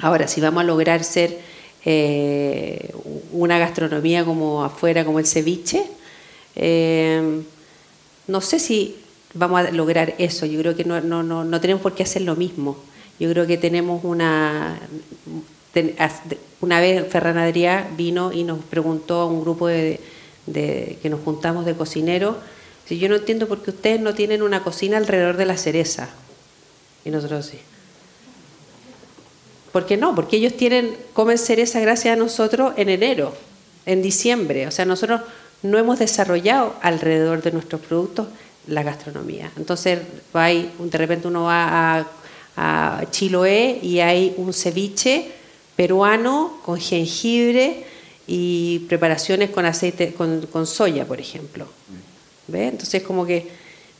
Ahora, 0.00 0.28
si 0.28 0.40
vamos 0.40 0.62
a 0.62 0.64
lograr 0.64 1.02
ser 1.04 1.40
eh, 1.90 2.90
una 3.32 3.58
gastronomía 3.58 4.22
como 4.22 4.62
afuera, 4.62 5.06
como 5.06 5.20
el 5.20 5.26
ceviche. 5.26 5.86
Eh, 6.54 7.40
no 8.26 8.42
sé 8.42 8.58
si 8.58 8.96
vamos 9.32 9.60
a 9.60 9.70
lograr 9.70 10.14
eso, 10.18 10.44
yo 10.44 10.60
creo 10.60 10.76
que 10.76 10.84
no, 10.84 11.00
no, 11.00 11.22
no, 11.22 11.44
no 11.44 11.60
tenemos 11.62 11.82
por 11.82 11.94
qué 11.94 12.02
hacer 12.02 12.22
lo 12.22 12.36
mismo. 12.36 12.76
Yo 13.18 13.30
creo 13.30 13.46
que 13.46 13.56
tenemos 13.56 14.04
una... 14.04 14.78
Una 16.60 16.80
vez 16.80 17.06
Ferran 17.08 17.38
Adrià 17.38 17.86
vino 17.96 18.32
y 18.32 18.42
nos 18.42 18.58
preguntó 18.64 19.20
a 19.20 19.26
un 19.26 19.40
grupo 19.40 19.68
de, 19.68 20.00
de, 20.46 20.98
que 21.00 21.08
nos 21.08 21.20
juntamos 21.20 21.64
de 21.64 21.74
cocineros, 21.74 22.36
si 22.84 22.98
yo 22.98 23.08
no 23.08 23.14
entiendo 23.14 23.46
por 23.46 23.62
qué 23.62 23.70
ustedes 23.70 24.00
no 24.00 24.12
tienen 24.12 24.42
una 24.42 24.64
cocina 24.64 24.96
alrededor 24.96 25.36
de 25.36 25.46
la 25.46 25.56
cereza. 25.56 26.10
Y 27.04 27.10
nosotros 27.10 27.46
sí. 27.46 27.58
¿Por 29.72 29.86
qué 29.86 29.96
no? 29.96 30.14
Porque 30.14 30.36
ellos 30.36 30.56
tienen, 30.56 30.96
comen 31.12 31.38
cereza 31.38 31.80
gracias 31.80 32.14
a 32.14 32.16
nosotros 32.16 32.72
en 32.76 32.88
enero, 32.88 33.34
en 33.86 34.02
diciembre. 34.02 34.66
O 34.66 34.70
sea, 34.70 34.84
nosotros 34.84 35.20
no 35.62 35.78
hemos 35.78 35.98
desarrollado 35.98 36.74
alrededor 36.82 37.42
de 37.42 37.52
nuestros 37.52 37.80
productos 37.80 38.28
la 38.66 38.82
gastronomía. 38.82 39.50
Entonces, 39.56 40.00
hay, 40.32 40.70
de 40.78 40.98
repente 40.98 41.28
uno 41.28 41.44
va 41.44 41.98
a, 41.98 42.06
Chiloé 43.12 43.78
y 43.80 44.00
hay 44.00 44.34
un 44.36 44.52
ceviche 44.52 45.30
peruano 45.76 46.58
con 46.64 46.80
jengibre 46.80 47.84
y 48.26 48.80
preparaciones 48.88 49.50
con 49.50 49.64
aceite, 49.64 50.12
con, 50.12 50.66
soya, 50.66 51.06
por 51.06 51.20
ejemplo. 51.20 51.68
¿Ve? 52.48 52.66
Entonces, 52.66 53.04
como 53.04 53.24
que 53.24 53.46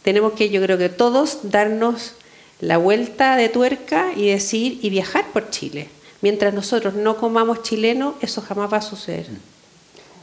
tenemos 0.03 0.33
que, 0.33 0.51
yo 0.51 0.61
creo 0.61 0.77
que 0.77 0.89
todos, 0.89 1.39
darnos 1.45 2.15
la 2.61 2.77
vuelta 2.77 3.37
de 3.37 3.49
tuerca 3.49 4.13
y 4.17 4.29
decir 4.29 4.79
y 4.83 4.91
viajar 4.91 5.27
por 5.33 5.51
Chile. 5.51 5.89
Mientras 6.21 6.53
nosotros 6.53 6.95
no 6.95 7.17
comamos 7.17 7.63
chileno, 7.63 8.15
eso 8.21 8.41
jamás 8.41 8.73
va 8.73 8.79
a 8.79 8.83
suceder. 8.83 9.27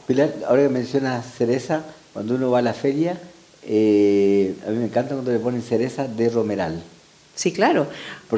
Pilar, 0.06 0.34
ahora 0.46 0.62
que 0.64 0.68
mencionas 0.68 1.24
cereza, 1.36 1.84
cuando 2.12 2.34
uno 2.34 2.50
va 2.50 2.58
a 2.58 2.62
la 2.62 2.74
feria, 2.74 3.18
eh, 3.64 4.54
a 4.66 4.70
mí 4.70 4.76
me 4.76 4.84
encanta 4.84 5.14
cuando 5.14 5.32
le 5.32 5.38
ponen 5.38 5.62
cereza 5.62 6.06
de 6.06 6.28
romeral. 6.28 6.82
Sí, 7.34 7.52
claro. 7.52 7.86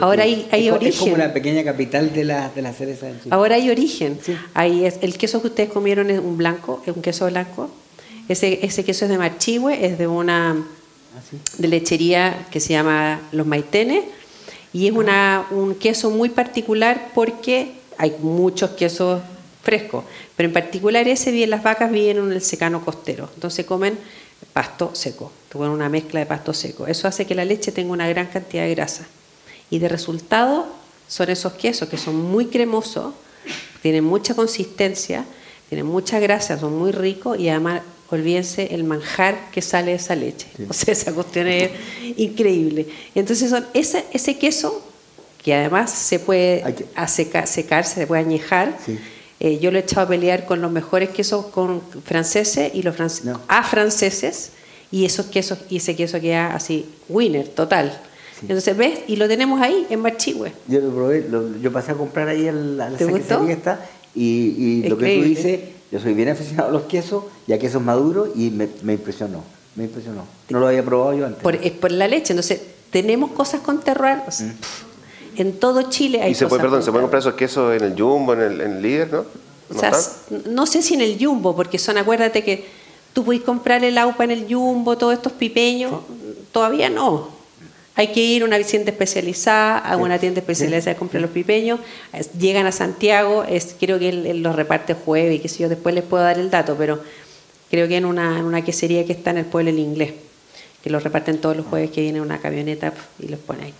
Ahora 0.00 0.24
hay, 0.24 0.48
hay 0.50 0.68
es, 0.68 0.72
origen. 0.72 0.92
Es 0.92 0.98
como 0.98 1.16
la 1.16 1.32
pequeña 1.32 1.62
capital 1.62 2.12
de 2.12 2.24
la, 2.24 2.50
de 2.50 2.62
la 2.62 2.72
cereza 2.72 3.08
en 3.08 3.18
Chile. 3.18 3.30
Ahora 3.30 3.56
hay 3.56 3.70
origen. 3.70 4.18
Sí. 4.22 4.36
Ahí 4.54 4.84
es, 4.84 4.98
el 5.02 5.16
queso 5.16 5.40
que 5.40 5.48
ustedes 5.48 5.70
comieron 5.70 6.10
es 6.10 6.18
un 6.18 6.36
blanco, 6.36 6.82
es 6.86 6.94
un 6.94 7.02
queso 7.02 7.26
blanco. 7.26 7.70
Ese, 8.28 8.64
ese 8.64 8.84
queso 8.84 9.04
es 9.04 9.10
de 9.10 9.18
Marchihue, 9.18 9.84
es 9.84 9.98
de 9.98 10.06
una. 10.06 10.64
De 11.58 11.68
lechería 11.68 12.46
que 12.50 12.60
se 12.60 12.74
llama 12.74 13.20
Los 13.32 13.46
Maitenes 13.46 14.04
y 14.72 14.86
es 14.86 14.92
una, 14.92 15.46
un 15.50 15.74
queso 15.74 16.10
muy 16.10 16.28
particular 16.28 17.10
porque 17.14 17.72
hay 17.96 18.14
muchos 18.20 18.70
quesos 18.70 19.20
frescos, 19.62 20.04
pero 20.36 20.48
en 20.48 20.52
particular 20.52 21.08
ese 21.08 21.30
bien 21.30 21.50
las 21.50 21.62
vacas 21.62 21.90
viven 21.90 22.18
en 22.18 22.32
el 22.32 22.42
secano 22.42 22.84
costero, 22.84 23.28
entonces 23.34 23.66
comen 23.66 23.98
pasto 24.52 24.90
seco, 24.94 25.32
comen 25.52 25.70
una 25.70 25.88
mezcla 25.88 26.20
de 26.20 26.26
pasto 26.26 26.52
seco. 26.52 26.86
Eso 26.86 27.08
hace 27.08 27.26
que 27.26 27.34
la 27.34 27.44
leche 27.44 27.72
tenga 27.72 27.92
una 27.92 28.08
gran 28.08 28.26
cantidad 28.26 28.64
de 28.64 28.74
grasa. 28.74 29.06
Y 29.70 29.78
de 29.78 29.88
resultado 29.88 30.66
son 31.06 31.30
esos 31.30 31.52
quesos 31.54 31.88
que 31.88 31.98
son 31.98 32.16
muy 32.16 32.46
cremosos, 32.46 33.14
tienen 33.82 34.04
mucha 34.04 34.34
consistencia, 34.34 35.24
tienen 35.68 35.86
mucha 35.86 36.18
grasa, 36.18 36.58
son 36.58 36.78
muy 36.78 36.92
ricos 36.92 37.38
y 37.38 37.48
además 37.48 37.82
olvídense 38.10 38.74
el 38.74 38.84
manjar 38.84 39.50
que 39.52 39.60
sale 39.62 39.90
de 39.92 39.96
esa 39.96 40.14
leche. 40.14 40.46
O 40.68 40.72
sea, 40.72 40.92
esa 40.92 41.12
cuestión 41.12 41.46
es 41.48 41.70
increíble. 42.16 42.86
Entonces, 43.14 43.50
son 43.50 43.66
ese, 43.74 44.04
ese 44.12 44.38
queso, 44.38 44.82
que 45.42 45.54
además 45.54 45.90
se 45.90 46.18
puede 46.18 46.64
secar, 47.06 47.84
se 47.86 48.06
puede 48.06 48.22
añejar, 48.22 48.76
Sí. 48.84 48.98
eh, 49.40 49.58
yo 49.60 49.70
lo 49.70 49.78
he 49.78 49.82
echado 49.82 50.02
a 50.02 50.08
pelear 50.08 50.46
con 50.46 50.60
los 50.60 50.70
mejores 50.72 51.10
quesos 51.10 51.46
con 51.46 51.80
franceses 52.04 52.72
y 52.74 52.82
los 52.82 52.96
france- 52.96 53.24
No. 53.24 53.40
a 53.48 53.62
franceses, 53.62 54.50
y 54.90 55.04
esos 55.04 55.26
quesos, 55.26 55.58
y 55.68 55.76
ese 55.76 55.94
queso 55.94 56.18
queda 56.20 56.54
así, 56.54 56.86
winner, 57.08 57.46
total. 57.48 58.00
Entonces, 58.40 58.76
¿ves? 58.76 59.00
Y 59.08 59.16
lo 59.16 59.26
tenemos 59.28 59.60
ahí, 59.60 59.86
en 59.90 60.00
Marchihue. 60.00 60.52
Yo 60.68 60.80
lo 60.80 60.90
probé, 60.94 61.26
lo- 61.28 61.58
yo 61.60 61.72
pasé 61.72 61.90
a 61.92 61.94
comprar 61.94 62.28
ahí 62.28 62.46
al- 62.48 62.80
a 62.80 62.88
la 62.90 62.96
¿Te 62.96 63.04
gustó? 63.04 63.46
esta 63.48 63.80
y, 64.14 64.82
y 64.84 64.88
lo 64.88 64.98
que 64.98 65.18
tú 65.18 65.24
dices, 65.24 65.60
yo 65.90 66.00
soy 66.00 66.14
bien 66.14 66.28
aficionado 66.28 66.68
a 66.68 66.72
los 66.72 66.82
quesos 66.82 67.24
y 67.46 67.52
a 67.52 67.58
quesos 67.58 67.82
maduros 67.82 68.30
y 68.34 68.50
me, 68.50 68.68
me 68.82 68.94
impresionó, 68.94 69.42
me 69.74 69.84
impresionó. 69.84 70.24
No 70.50 70.60
lo 70.60 70.68
había 70.68 70.84
probado 70.84 71.14
yo 71.14 71.26
antes. 71.26 71.42
Por, 71.42 71.54
es 71.54 71.72
por 71.72 71.92
la 71.92 72.08
leche. 72.08 72.32
Entonces, 72.32 72.60
tenemos 72.90 73.30
cosas 73.32 73.60
con 73.60 73.80
terroir. 73.80 74.18
o 74.26 74.30
sea, 74.30 74.46
Mm. 74.46 75.40
En 75.40 75.52
todo 75.52 75.82
Chile 75.82 76.20
hay 76.20 76.32
Y 76.32 76.34
se 76.34 76.48
puede, 76.48 76.62
cosas 76.62 76.62
perdón, 76.62 76.78
con 76.80 76.84
se 76.84 76.90
pueden 76.90 77.04
comprar 77.04 77.20
esos 77.20 77.34
quesos 77.34 77.76
en 77.76 77.84
el 77.84 78.00
Jumbo, 78.00 78.32
en 78.32 78.40
el, 78.40 78.60
en 78.60 78.72
el 78.72 78.82
Líder, 78.82 79.12
¿no? 79.12 79.24
¿No 79.70 79.76
O 79.76 79.78
sea, 79.78 79.92
no 80.46 80.66
sé 80.66 80.82
si 80.82 80.94
en 80.94 81.00
el 81.00 81.16
Jumbo, 81.20 81.54
porque 81.54 81.78
son, 81.78 81.96
acuérdate 81.96 82.42
que 82.42 82.66
tú 83.12 83.24
puedes 83.24 83.42
comprar 83.42 83.84
el 83.84 83.96
AUPA 83.98 84.24
en 84.24 84.30
el 84.32 84.52
Jumbo, 84.52 84.98
todos 84.98 85.14
estos 85.14 85.32
pipeños, 85.32 85.92
todavía 86.50 86.90
no. 86.90 87.28
Hay 87.98 88.12
que 88.12 88.20
ir 88.20 88.42
a 88.42 88.44
una 88.44 88.60
tienda 88.60 88.92
especializada, 88.92 89.78
a 89.78 89.96
una 89.96 90.20
tienda 90.20 90.38
especializada 90.38 90.92
a 90.92 90.96
comprar 90.96 91.20
los 91.20 91.32
pipeños, 91.32 91.80
llegan 92.38 92.64
a 92.64 92.70
Santiago, 92.70 93.42
es, 93.42 93.74
creo 93.76 93.98
que 93.98 94.10
él, 94.10 94.24
él 94.24 94.40
los 94.40 94.54
reparte 94.54 94.94
jueves 94.94 95.34
y 95.34 95.38
que 95.40 95.48
si 95.48 95.64
yo 95.64 95.68
después 95.68 95.96
les 95.96 96.04
puedo 96.04 96.22
dar 96.22 96.38
el 96.38 96.48
dato, 96.48 96.76
pero 96.78 97.00
creo 97.68 97.88
que 97.88 97.96
en 97.96 98.04
una, 98.04 98.38
en 98.38 98.44
una 98.44 98.62
quesería 98.62 99.04
que 99.04 99.14
está 99.14 99.32
en 99.32 99.38
el 99.38 99.46
pueblo 99.46 99.70
El 99.70 99.80
Inglés, 99.80 100.12
que 100.80 100.90
los 100.90 101.02
reparten 101.02 101.40
todos 101.40 101.56
los 101.56 101.66
jueves 101.66 101.90
que 101.90 102.00
viene 102.00 102.20
una 102.20 102.38
camioneta 102.38 102.92
y 103.18 103.26
los 103.26 103.40
pone 103.40 103.64
ahí. 103.64 103.74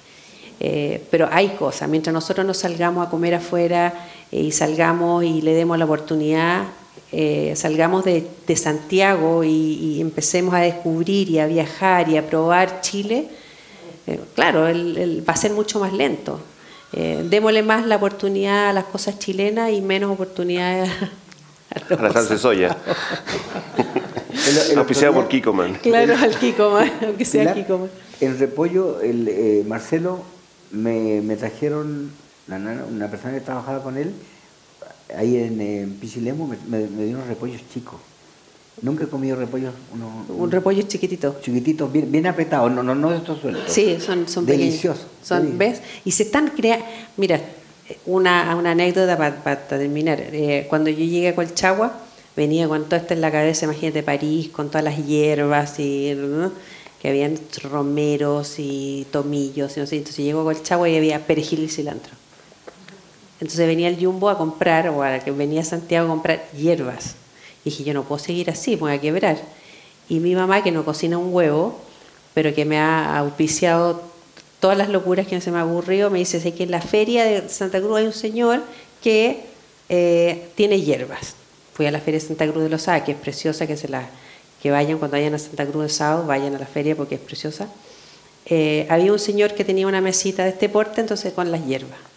Eh, 0.58 1.00
pero 1.12 1.28
hay 1.30 1.50
cosas, 1.50 1.88
mientras 1.88 2.12
nosotros 2.12 2.44
nos 2.44 2.56
salgamos 2.56 3.06
a 3.06 3.10
comer 3.10 3.36
afuera 3.36 3.94
eh, 4.32 4.40
y 4.40 4.50
salgamos 4.50 5.22
y 5.22 5.42
le 5.42 5.54
demos 5.54 5.78
la 5.78 5.84
oportunidad, 5.84 6.64
eh, 7.12 7.52
salgamos 7.54 8.04
de, 8.04 8.26
de 8.48 8.56
Santiago 8.56 9.44
y, 9.44 9.48
y 9.48 10.00
empecemos 10.00 10.54
a 10.54 10.58
descubrir 10.58 11.30
y 11.30 11.38
a 11.38 11.46
viajar 11.46 12.08
y 12.08 12.16
a 12.16 12.26
probar 12.26 12.80
Chile, 12.80 13.28
eh, 14.08 14.20
claro, 14.34 14.66
el- 14.66 14.96
el- 14.96 15.28
va 15.28 15.34
a 15.34 15.36
ser 15.36 15.52
mucho 15.52 15.78
más 15.80 15.92
lento. 15.92 16.40
Eh, 16.92 17.22
démosle 17.28 17.62
más 17.62 17.84
la 17.86 17.96
oportunidad 17.96 18.70
a 18.70 18.72
las 18.72 18.84
cosas 18.84 19.18
chilenas 19.18 19.70
y 19.72 19.80
menos 19.82 20.10
oportunidad 20.10 20.84
a, 20.84 20.84
A 21.98 22.02
la 22.02 22.12
salsa 22.12 22.34
de 22.34 22.40
soya. 22.40 22.76
El- 24.32 24.86
día- 24.86 25.12
por 25.12 25.28
Kikoman. 25.28 25.74
Claro, 25.74 26.14
al 26.16 26.36
Kikoma, 26.38 26.90
aunque 27.06 27.24
sea 27.24 27.42
Pilar, 27.42 27.54
Kikoma. 27.56 27.86
En 28.20 28.38
repollo, 28.38 29.00
el, 29.00 29.28
eh, 29.28 29.64
Marcelo 29.66 30.22
me, 30.70 31.20
me 31.22 31.36
trajeron, 31.36 32.10
la 32.46 32.58
nana- 32.58 32.84
una 32.90 33.08
persona 33.10 33.34
que 33.34 33.40
trabajaba 33.42 33.82
con 33.82 33.96
él, 33.98 34.12
ahí 35.16 35.36
en, 35.36 35.60
eh, 35.60 35.88
Pichilemu, 36.00 36.46
me, 36.46 36.56
me, 36.66 36.86
me 36.88 37.04
dio 37.04 37.16
unos 37.16 37.28
repollos 37.28 37.60
chicos. 37.72 38.00
Nunca 38.82 39.04
he 39.04 39.06
comido 39.08 39.36
repollos 39.36 39.74
unos, 39.92 40.28
Un 40.28 40.50
repollo 40.50 40.82
chiquitito. 40.82 41.36
chiquititos, 41.42 41.92
bien, 41.92 42.10
bien 42.10 42.26
apretados, 42.26 42.70
no, 42.70 42.82
no, 42.82 42.94
no 42.94 43.10
de 43.10 43.18
estos 43.18 43.40
sueltos. 43.40 43.64
Sí, 43.66 43.98
son, 44.00 44.28
son. 44.28 44.46
Deliciosos. 44.46 45.06
Son. 45.22 45.58
¿Ves? 45.58 45.80
Y 46.04 46.12
se 46.12 46.24
están 46.24 46.48
creando. 46.48 46.84
Mira, 47.16 47.40
una, 48.06 48.54
una 48.56 48.72
anécdota 48.72 49.16
para 49.16 49.66
terminar. 49.66 50.20
Eh, 50.20 50.66
cuando 50.68 50.90
yo 50.90 51.04
llegué 51.04 51.28
a 51.28 51.34
Colchagua, 51.34 51.92
venía 52.36 52.68
con 52.68 52.84
todo 52.84 52.96
esto 52.96 53.14
en 53.14 53.20
la 53.20 53.32
cabeza, 53.32 53.64
imagínate 53.64 54.02
París, 54.02 54.48
con 54.48 54.68
todas 54.68 54.84
las 54.84 55.04
hierbas 55.06 55.78
y. 55.78 56.14
¿no? 56.16 56.52
que 57.00 57.08
habían 57.08 57.38
romeros 57.62 58.58
y 58.58 59.06
tomillos, 59.12 59.76
y 59.76 59.80
no 59.80 59.86
sé. 59.86 59.96
Entonces 59.96 60.24
llego 60.24 60.40
a 60.40 60.44
Colchagua 60.44 60.88
y 60.88 60.96
había 60.96 61.26
perejil 61.26 61.60
y 61.60 61.68
cilantro. 61.68 62.12
Entonces 63.40 63.66
venía 63.66 63.88
el 63.88 64.04
Jumbo 64.04 64.28
a 64.28 64.36
comprar, 64.36 64.88
o 64.88 65.02
a 65.02 65.20
que 65.20 65.30
venía 65.30 65.64
Santiago 65.64 66.06
a 66.06 66.10
comprar 66.10 66.48
hierbas. 66.52 67.14
Dije, 67.68 67.84
yo 67.84 67.94
no 67.94 68.04
puedo 68.04 68.18
seguir 68.18 68.50
así, 68.50 68.72
me 68.72 68.82
voy 68.82 68.92
a 68.92 69.00
quebrar. 69.00 69.38
Y 70.08 70.20
mi 70.20 70.34
mamá, 70.34 70.62
que 70.62 70.72
no 70.72 70.84
cocina 70.84 71.18
un 71.18 71.34
huevo, 71.34 71.78
pero 72.34 72.54
que 72.54 72.64
me 72.64 72.78
ha 72.78 73.18
auspiciado 73.18 74.02
todas 74.60 74.76
las 74.76 74.88
locuras 74.88 75.26
que 75.26 75.40
se 75.40 75.50
me 75.50 75.58
ha 75.58 75.64
ocurrido, 75.64 76.10
me 76.10 76.18
dice, 76.18 76.40
sé 76.40 76.54
que 76.54 76.64
en 76.64 76.70
la 76.70 76.80
feria 76.80 77.24
de 77.24 77.48
Santa 77.48 77.80
Cruz 77.80 77.98
hay 77.98 78.06
un 78.06 78.12
señor 78.12 78.62
que 79.02 79.44
eh, 79.88 80.48
tiene 80.54 80.80
hierbas. 80.80 81.34
Fui 81.74 81.86
a 81.86 81.90
la 81.90 82.00
feria 82.00 82.20
de 82.20 82.26
Santa 82.26 82.46
Cruz 82.48 82.62
de 82.62 82.70
los 82.70 82.82
Sá, 82.82 83.04
que 83.04 83.12
es 83.12 83.18
preciosa, 83.18 83.66
que 83.66 83.76
se 83.76 83.88
la 83.88 84.08
que 84.62 84.70
vayan 84.70 84.98
cuando 84.98 85.16
vayan 85.16 85.34
a 85.34 85.38
Santa 85.38 85.66
Cruz 85.66 85.84
de 85.84 85.88
sábado, 85.88 86.26
vayan 86.26 86.54
a 86.54 86.58
la 86.58 86.66
feria 86.66 86.96
porque 86.96 87.14
es 87.14 87.20
preciosa. 87.20 87.68
Eh, 88.46 88.86
había 88.88 89.12
un 89.12 89.18
señor 89.18 89.54
que 89.54 89.64
tenía 89.64 89.86
una 89.86 90.00
mesita 90.00 90.42
de 90.44 90.50
este 90.50 90.68
porte, 90.68 91.00
entonces 91.00 91.32
con 91.32 91.52
las 91.52 91.64
hierbas. 91.66 92.07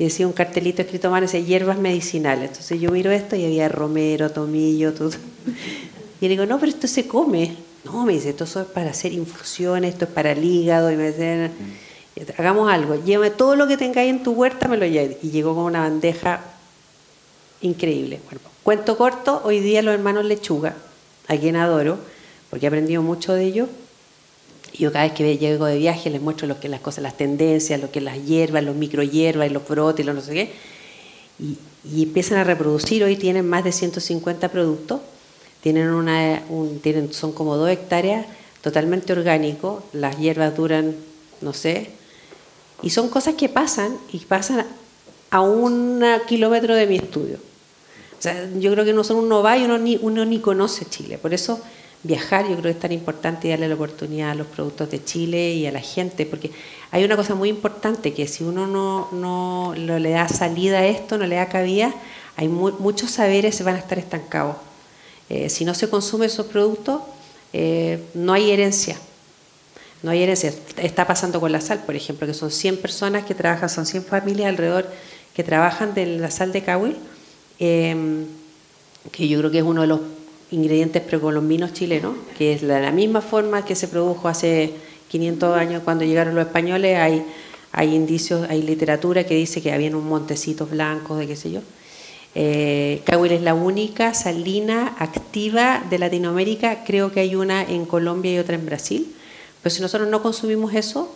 Y 0.00 0.04
decía 0.04 0.26
un 0.26 0.32
cartelito 0.32 0.80
escrito 0.80 1.08
a 1.08 1.10
mano, 1.10 1.26
decía 1.26 1.40
hierbas 1.40 1.78
medicinales. 1.78 2.48
Entonces 2.48 2.80
yo 2.80 2.90
miro 2.90 3.10
esto 3.10 3.36
y 3.36 3.44
había 3.44 3.68
romero, 3.68 4.30
tomillo, 4.30 4.94
todo. 4.94 5.10
Y 6.22 6.24
le 6.24 6.30
digo, 6.30 6.46
no, 6.46 6.58
pero 6.58 6.72
esto 6.72 6.86
se 6.86 7.06
come. 7.06 7.54
No, 7.84 8.06
me 8.06 8.14
dice, 8.14 8.30
esto 8.30 8.44
es 8.44 8.66
para 8.68 8.92
hacer 8.92 9.12
infusiones, 9.12 9.92
esto 9.92 10.06
es 10.06 10.10
para 10.10 10.32
el 10.32 10.42
hígado. 10.42 10.90
Y 10.90 10.96
me 10.96 11.08
dice, 11.08 11.50
hagamos 12.38 12.72
algo, 12.72 12.94
llévame 13.04 13.30
todo 13.30 13.56
lo 13.56 13.68
que 13.68 13.76
tengáis 13.76 14.08
en 14.08 14.22
tu 14.22 14.32
huerta, 14.32 14.68
me 14.68 14.78
lo 14.78 14.86
lleve. 14.86 15.18
Y 15.22 15.32
llegó 15.32 15.54
con 15.54 15.64
una 15.64 15.80
bandeja 15.80 16.44
increíble. 17.60 18.20
Cuento 18.62 18.96
corto, 18.96 19.42
hoy 19.44 19.60
día 19.60 19.82
los 19.82 19.92
hermanos 19.92 20.24
Lechuga, 20.24 20.76
a 21.28 21.36
quien 21.36 21.56
adoro, 21.56 21.98
porque 22.48 22.64
he 22.64 22.68
aprendido 22.68 23.02
mucho 23.02 23.34
de 23.34 23.44
ellos. 23.44 23.68
Yo 24.78 24.92
cada 24.92 25.04
vez 25.04 25.14
que 25.14 25.36
llego 25.38 25.66
de 25.66 25.78
viaje 25.78 26.10
les 26.10 26.20
muestro 26.22 26.46
lo 26.46 26.60
que 26.60 26.68
las 26.68 26.80
cosas, 26.80 27.02
las 27.02 27.16
tendencias, 27.16 27.80
lo 27.80 27.90
que 27.90 28.00
las 28.00 28.24
hierbas, 28.24 28.62
los 28.64 28.76
microhierbas 28.76 29.50
y 29.50 29.52
los 29.52 29.66
brotes 29.66 30.02
y 30.04 30.06
los 30.06 30.14
no 30.14 30.20
sé 30.20 30.32
qué. 30.34 30.50
Y, 31.38 31.58
y 31.84 32.02
empiezan 32.04 32.38
a 32.38 32.44
reproducir, 32.44 33.02
hoy 33.04 33.16
tienen 33.16 33.48
más 33.48 33.64
de 33.64 33.72
150 33.72 34.48
productos, 34.48 35.00
tienen 35.62 35.88
una, 35.90 36.42
un- 36.48 36.80
tienen, 36.80 37.12
son 37.12 37.32
como 37.32 37.56
dos 37.56 37.68
hectáreas 37.70 38.26
totalmente 38.62 39.12
orgánicos, 39.12 39.82
las 39.92 40.18
hierbas 40.18 40.54
duran, 40.56 40.94
no 41.40 41.52
sé, 41.54 41.90
y 42.82 42.90
son 42.90 43.08
cosas 43.08 43.34
que 43.34 43.48
pasan 43.48 43.96
y 44.12 44.18
pasan 44.18 44.66
a 45.30 45.40
un 45.40 46.02
kilómetro 46.28 46.74
de 46.74 46.86
mi 46.86 46.96
estudio. 46.96 47.36
O 48.18 48.22
sea, 48.22 48.48
yo 48.58 48.70
creo 48.72 48.84
que 48.84 48.92
no 48.92 49.02
son 49.02 49.30
va 49.44 49.56
y 49.56 49.64
uno 49.64 49.78
ni, 49.78 49.98
uno 50.02 50.24
ni 50.26 50.40
conoce 50.40 50.84
Chile. 50.84 51.16
Por 51.16 51.32
eso 51.32 51.60
viajar 52.02 52.44
yo 52.44 52.52
creo 52.52 52.62
que 52.62 52.70
es 52.70 52.78
tan 52.80 52.92
importante 52.92 53.48
darle 53.48 53.68
la 53.68 53.74
oportunidad 53.74 54.30
a 54.30 54.34
los 54.34 54.46
productos 54.46 54.90
de 54.90 55.04
Chile 55.04 55.52
y 55.52 55.66
a 55.66 55.72
la 55.72 55.80
gente, 55.80 56.24
porque 56.26 56.50
hay 56.90 57.04
una 57.04 57.14
cosa 57.16 57.34
muy 57.34 57.48
importante 57.50 58.14
que 58.14 58.26
si 58.26 58.42
uno 58.44 58.66
no, 58.66 59.08
no 59.12 59.74
lo- 59.76 59.98
le 59.98 60.10
da 60.10 60.28
salida 60.28 60.78
a 60.78 60.86
esto, 60.86 61.18
no 61.18 61.26
le 61.26 61.36
da 61.36 61.48
cabida, 61.48 61.94
hay 62.36 62.48
mu- 62.48 62.72
muchos 62.78 63.10
saberes 63.10 63.54
se 63.54 63.64
van 63.64 63.74
a 63.76 63.78
estar 63.78 63.98
estancados. 63.98 64.56
Eh, 65.28 65.48
si 65.50 65.64
no 65.64 65.74
se 65.74 65.88
consumen 65.90 66.26
esos 66.28 66.46
productos, 66.46 67.02
eh, 67.52 68.02
no 68.14 68.32
hay 68.32 68.50
herencia. 68.50 68.96
No 70.02 70.10
hay 70.10 70.22
herencia. 70.22 70.54
Está 70.78 71.06
pasando 71.06 71.38
con 71.40 71.52
la 71.52 71.60
sal, 71.60 71.82
por 71.84 71.94
ejemplo, 71.94 72.26
que 72.26 72.32
son 72.34 72.50
100 72.50 72.78
personas 72.78 73.24
que 73.26 73.34
trabajan, 73.34 73.68
son 73.68 73.84
100 73.84 74.02
familias 74.04 74.48
alrededor 74.48 74.88
que 75.34 75.44
trabajan 75.44 75.92
de 75.92 76.06
la 76.06 76.30
sal 76.30 76.50
de 76.52 76.62
Cahuil, 76.62 76.96
eh, 77.58 78.24
que 79.12 79.28
yo 79.28 79.38
creo 79.38 79.50
que 79.50 79.58
es 79.58 79.64
uno 79.64 79.82
de 79.82 79.86
los 79.86 80.00
ingredientes 80.50 81.02
precolombinos 81.02 81.72
chilenos, 81.72 82.14
que 82.36 82.52
es 82.52 82.62
la, 82.62 82.80
la 82.80 82.92
misma 82.92 83.20
forma 83.20 83.64
que 83.64 83.74
se 83.74 83.88
produjo 83.88 84.28
hace 84.28 84.74
500 85.08 85.56
años 85.56 85.82
cuando 85.84 86.04
llegaron 86.04 86.34
los 86.34 86.46
españoles. 86.46 86.98
Hay, 86.98 87.24
hay 87.72 87.94
indicios, 87.94 88.48
hay 88.48 88.62
literatura 88.62 89.24
que 89.24 89.34
dice 89.34 89.60
que 89.62 89.72
habían 89.72 89.94
un 89.94 90.08
montecitos 90.08 90.70
blancos, 90.70 91.18
de 91.18 91.26
qué 91.26 91.36
sé 91.36 91.50
yo. 91.50 91.60
Eh, 92.34 93.02
es 93.06 93.42
la 93.42 93.54
única 93.54 94.14
salina 94.14 94.94
activa 94.98 95.84
de 95.90 95.98
Latinoamérica. 95.98 96.84
Creo 96.84 97.12
que 97.12 97.20
hay 97.20 97.34
una 97.34 97.62
en 97.62 97.86
Colombia 97.86 98.32
y 98.32 98.38
otra 98.38 98.54
en 98.54 98.66
Brasil. 98.66 99.14
Pero 99.62 99.74
si 99.74 99.82
nosotros 99.82 100.08
no 100.08 100.22
consumimos 100.22 100.74
eso, 100.74 101.12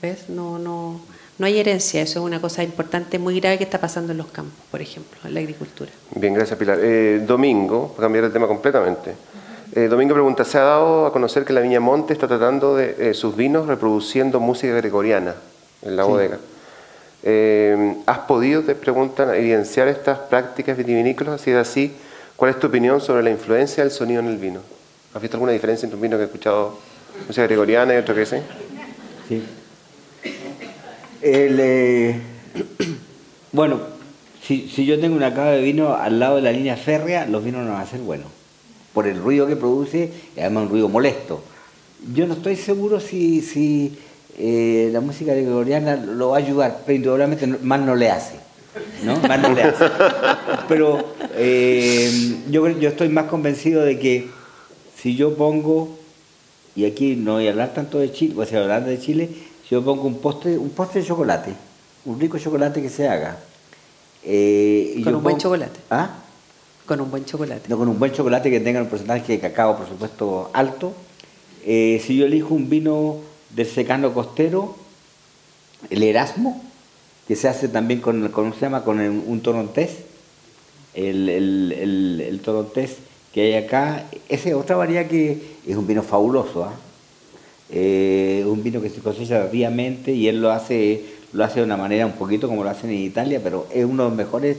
¿ves? 0.00 0.28
No, 0.28 0.58
no, 0.58 1.00
no 1.38 1.46
hay 1.46 1.58
herencia. 1.58 2.02
Eso 2.02 2.20
es 2.20 2.24
una 2.24 2.40
cosa 2.40 2.62
importante, 2.62 3.18
muy 3.18 3.40
grave 3.40 3.58
que 3.58 3.64
está 3.64 3.80
pasando 3.80 4.12
en 4.12 4.18
los 4.18 4.28
campos, 4.28 4.54
por 4.70 4.80
ejemplo, 4.80 5.18
en 5.24 5.34
la 5.34 5.40
agricultura. 5.40 5.90
Bien, 6.14 6.34
gracias 6.34 6.58
Pilar. 6.58 6.78
Eh, 6.80 7.22
Domingo, 7.26 7.88
para 7.94 8.06
cambiar 8.06 8.24
el 8.24 8.32
tema 8.32 8.46
completamente. 8.46 9.14
Eh, 9.76 9.88
Domingo 9.88 10.14
pregunta, 10.14 10.44
¿se 10.44 10.56
ha 10.56 10.62
dado 10.62 11.06
a 11.06 11.12
conocer 11.12 11.44
que 11.44 11.52
la 11.52 11.60
Viña 11.60 11.80
Monte 11.80 12.12
está 12.12 12.28
tratando 12.28 12.76
de 12.76 12.94
eh, 13.10 13.14
sus 13.14 13.34
vinos 13.34 13.66
reproduciendo 13.66 14.38
música 14.38 14.72
gregoriana 14.74 15.34
en 15.82 15.96
la 15.96 16.04
bodega? 16.04 16.38
Eh, 17.24 17.96
¿Has 18.06 18.18
podido, 18.18 18.62
te 18.62 18.76
preguntan, 18.76 19.34
evidenciar 19.34 19.88
estas 19.88 20.18
prácticas 20.18 20.76
vitivinícolas? 20.76 21.40
Si 21.40 21.50
es 21.50 21.56
así, 21.56 21.92
¿cuál 22.36 22.52
es 22.52 22.60
tu 22.60 22.68
opinión 22.68 23.00
sobre 23.00 23.24
la 23.24 23.30
influencia 23.30 23.82
del 23.82 23.90
sonido 23.90 24.20
en 24.20 24.28
el 24.28 24.36
vino? 24.36 24.60
¿Has 25.12 25.20
visto 25.20 25.36
alguna 25.36 25.52
diferencia 25.52 25.86
entre 25.86 25.96
un 25.96 26.02
vino 26.02 26.16
que 26.18 26.22
he 26.22 26.26
escuchado 26.26 26.78
música 27.26 27.44
gregoriana 27.46 27.94
y 27.94 27.96
otro 27.96 28.14
que 28.14 28.26
sí? 28.26 28.36
Sí. 29.28 29.42
Eh, 31.26 32.14
bueno, 33.52 33.80
si, 34.42 34.66
yo 34.84 35.00
tengo 35.00 35.16
una 35.16 35.32
cava 35.32 35.52
de 35.52 35.62
vino 35.62 35.94
al 35.94 36.20
lado 36.20 36.36
de 36.36 36.42
la 36.42 36.52
línea 36.52 36.76
férrea, 36.76 37.26
los 37.26 37.42
vinos 37.42 37.64
no 37.64 37.72
van 37.72 37.80
a 37.80 37.86
ser 37.86 38.00
buenos. 38.00 38.26
Por 38.92 39.06
el 39.06 39.18
ruido 39.18 39.46
que 39.46 39.56
produce, 39.56 40.12
y 40.36 40.40
además 40.40 40.64
un 40.64 40.68
ruido 40.68 40.88
molesto. 40.90 41.42
Yo 42.14 42.26
no 42.26 42.34
estoy 42.34 42.56
seguro 42.56 43.00
si, 43.00 43.40
si 43.40 43.98
eh, 44.36 44.90
la 44.92 45.00
música 45.00 45.32
gregoriana 45.32 45.96
lo 45.96 46.30
va 46.30 46.36
a 46.36 46.40
ayudar, 46.40 46.82
pero 46.84 46.96
indudablemente 46.96 47.46
más 47.46 47.80
no 47.80 47.96
le 47.96 48.10
hace. 48.10 48.34
¿no? 49.02 49.16
Más 49.26 49.40
no 49.40 49.54
le 49.54 49.62
hace. 49.62 49.84
Pero 50.68 51.14
eh, 51.36 52.10
yo, 52.50 52.68
yo 52.68 52.88
estoy 52.88 53.08
más 53.08 53.26
convencido 53.26 53.82
de 53.82 53.98
que 53.98 54.28
si 55.00 55.16
yo 55.16 55.36
pongo, 55.36 55.96
y 56.74 56.84
aquí 56.84 57.14
no 57.16 57.34
voy 57.34 57.46
a 57.46 57.50
hablar 57.50 57.72
tanto 57.72 57.98
de 57.98 58.10
Chile, 58.12 58.34
voy 58.34 58.46
a 58.52 58.60
hablar 58.60 58.84
de 58.84 58.98
Chile, 58.98 59.30
si 59.66 59.74
yo 59.74 59.84
pongo 59.84 60.04
un 60.04 60.18
postre, 60.18 60.56
un 60.58 60.70
postre 60.70 61.00
de 61.00 61.06
chocolate, 61.06 61.54
un 62.04 62.20
rico 62.20 62.38
chocolate 62.38 62.82
que 62.82 62.88
se 62.88 63.08
haga. 63.08 63.38
Eh, 64.22 65.00
con 65.04 65.14
un 65.14 65.22
buen 65.22 65.38
chocolate. 65.38 65.80
¿Ah? 65.90 66.10
Con 66.86 67.00
un 67.00 67.10
buen 67.10 67.24
chocolate. 67.24 67.68
No, 67.68 67.78
con 67.78 67.88
un 67.88 67.98
buen 67.98 68.12
chocolate 68.12 68.50
que 68.50 68.60
tenga 68.60 68.80
un 68.80 68.88
porcentaje 68.88 69.32
de 69.32 69.40
cacao, 69.40 69.76
por 69.76 69.88
supuesto, 69.88 70.50
alto. 70.52 70.92
si 71.64 72.16
yo 72.16 72.26
elijo 72.26 72.54
un 72.54 72.68
vino 72.68 73.20
del 73.50 73.66
secano 73.66 74.12
costero, 74.12 74.76
el 75.90 76.02
Erasmo, 76.02 76.62
que 77.26 77.36
se 77.36 77.48
hace 77.48 77.68
también 77.68 78.00
con, 78.00 78.28
¿cómo 78.28 78.52
se 78.52 78.60
llama? 78.60 78.84
con 78.84 79.00
un 79.00 79.40
torontés, 79.40 79.98
el, 80.94 81.28
el, 81.28 82.40
torontés 82.44 82.96
que 83.32 83.42
hay 83.42 83.64
acá, 83.64 84.04
esa 84.28 84.48
es 84.50 84.54
otra 84.54 84.76
variedad 84.76 85.06
que 85.06 85.56
es 85.66 85.76
un 85.76 85.86
vino 85.86 86.02
fabuloso, 86.02 86.64
¿ah? 86.64 86.72
eh, 86.72 86.93
un 87.70 88.62
vino 88.62 88.80
que 88.80 88.90
se 88.90 89.00
cosecha 89.00 89.40
tardíamente 89.40 90.12
y 90.12 90.28
él 90.28 90.40
lo 90.40 90.50
hace, 90.50 91.02
lo 91.32 91.44
hace 91.44 91.60
de 91.60 91.66
una 91.66 91.76
manera 91.76 92.06
un 92.06 92.12
poquito 92.12 92.48
como 92.48 92.62
lo 92.62 92.70
hacen 92.70 92.90
en 92.90 92.98
Italia, 92.98 93.40
pero 93.42 93.66
es 93.72 93.84
uno 93.84 94.04
de 94.04 94.08
los 94.10 94.16
mejores 94.16 94.56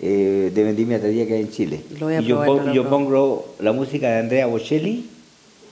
eh, 0.00 0.50
de 0.54 0.64
vendimia 0.64 1.00
que 1.00 1.06
hay 1.06 1.40
en 1.40 1.50
Chile. 1.50 1.80
y 1.90 2.24
yo, 2.24 2.72
yo 2.72 2.88
pongo 2.88 3.54
la 3.60 3.72
música 3.72 4.08
de 4.10 4.18
Andrea 4.18 4.46
Bocelli 4.46 5.06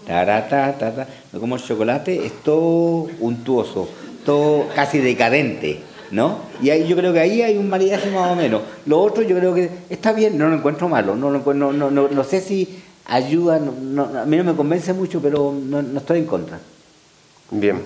tarata, 0.07 0.77
ta, 0.79 1.07
como 1.39 1.57
el 1.57 1.63
chocolate, 1.63 2.27
es 2.27 2.33
todo 2.43 3.07
untuoso, 3.21 3.89
todo 4.25 4.67
casi 4.75 4.99
decadente, 4.99 5.81
¿no? 6.11 6.39
Y 6.63 6.71
ahí, 6.71 6.87
yo 6.87 6.97
creo 6.97 7.13
que 7.13 7.21
ahí 7.21 7.43
hay 7.43 7.57
un 7.57 7.69
maridaje 7.69 8.11
más 8.11 8.31
o 8.31 8.37
menos. 8.37 8.63
Lo 8.87 9.01
otro 9.01 9.23
yo 9.23 9.37
creo 9.37 9.55
que 9.55 9.71
está 9.91 10.13
bien, 10.13 10.39
no 10.39 10.49
lo 10.49 10.57
encuentro 10.57 10.89
malo, 10.89 11.17
no, 11.17 11.31
no, 11.31 11.73
no, 11.73 11.91
no, 11.91 12.25
sé 12.25 12.41
si 12.41 12.79
ayuda, 13.07 13.57
a 13.57 14.25
mí 14.27 14.37
no 14.37 14.45
me 14.45 14.55
convence 14.55 14.93
mucho, 14.93 15.21
pero 15.21 15.53
no, 15.53 15.81
estoy 15.99 16.21
en 16.21 16.27
contra. 16.27 16.61
Bien. 17.61 17.83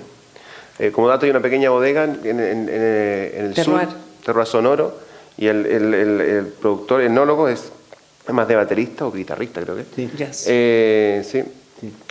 Eh, 0.79 0.91
como 0.93 1.09
dato 1.09 1.25
hay 1.25 1.31
una 1.31 1.41
pequeña 1.41 1.71
bodega 1.71 2.05
en, 2.05 2.41
el 2.41 3.55
sur, 3.57 3.81
Terroir 4.25 4.47
Sonoro, 4.47 4.95
y 5.37 5.47
el, 5.47 5.67
el, 5.67 5.95
el, 5.95 6.21
el 6.21 6.47
productor, 6.47 7.03
enólogo, 7.03 7.49
es 7.49 7.73
más 8.33 8.47
de 8.47 8.57
baterista 8.57 9.07
o 9.07 9.13
guitarrista, 9.13 9.61
creo 9.63 9.77
que. 9.77 9.85
Sí. 9.95 10.11
Eh, 10.47 11.23
sí. 11.25 11.43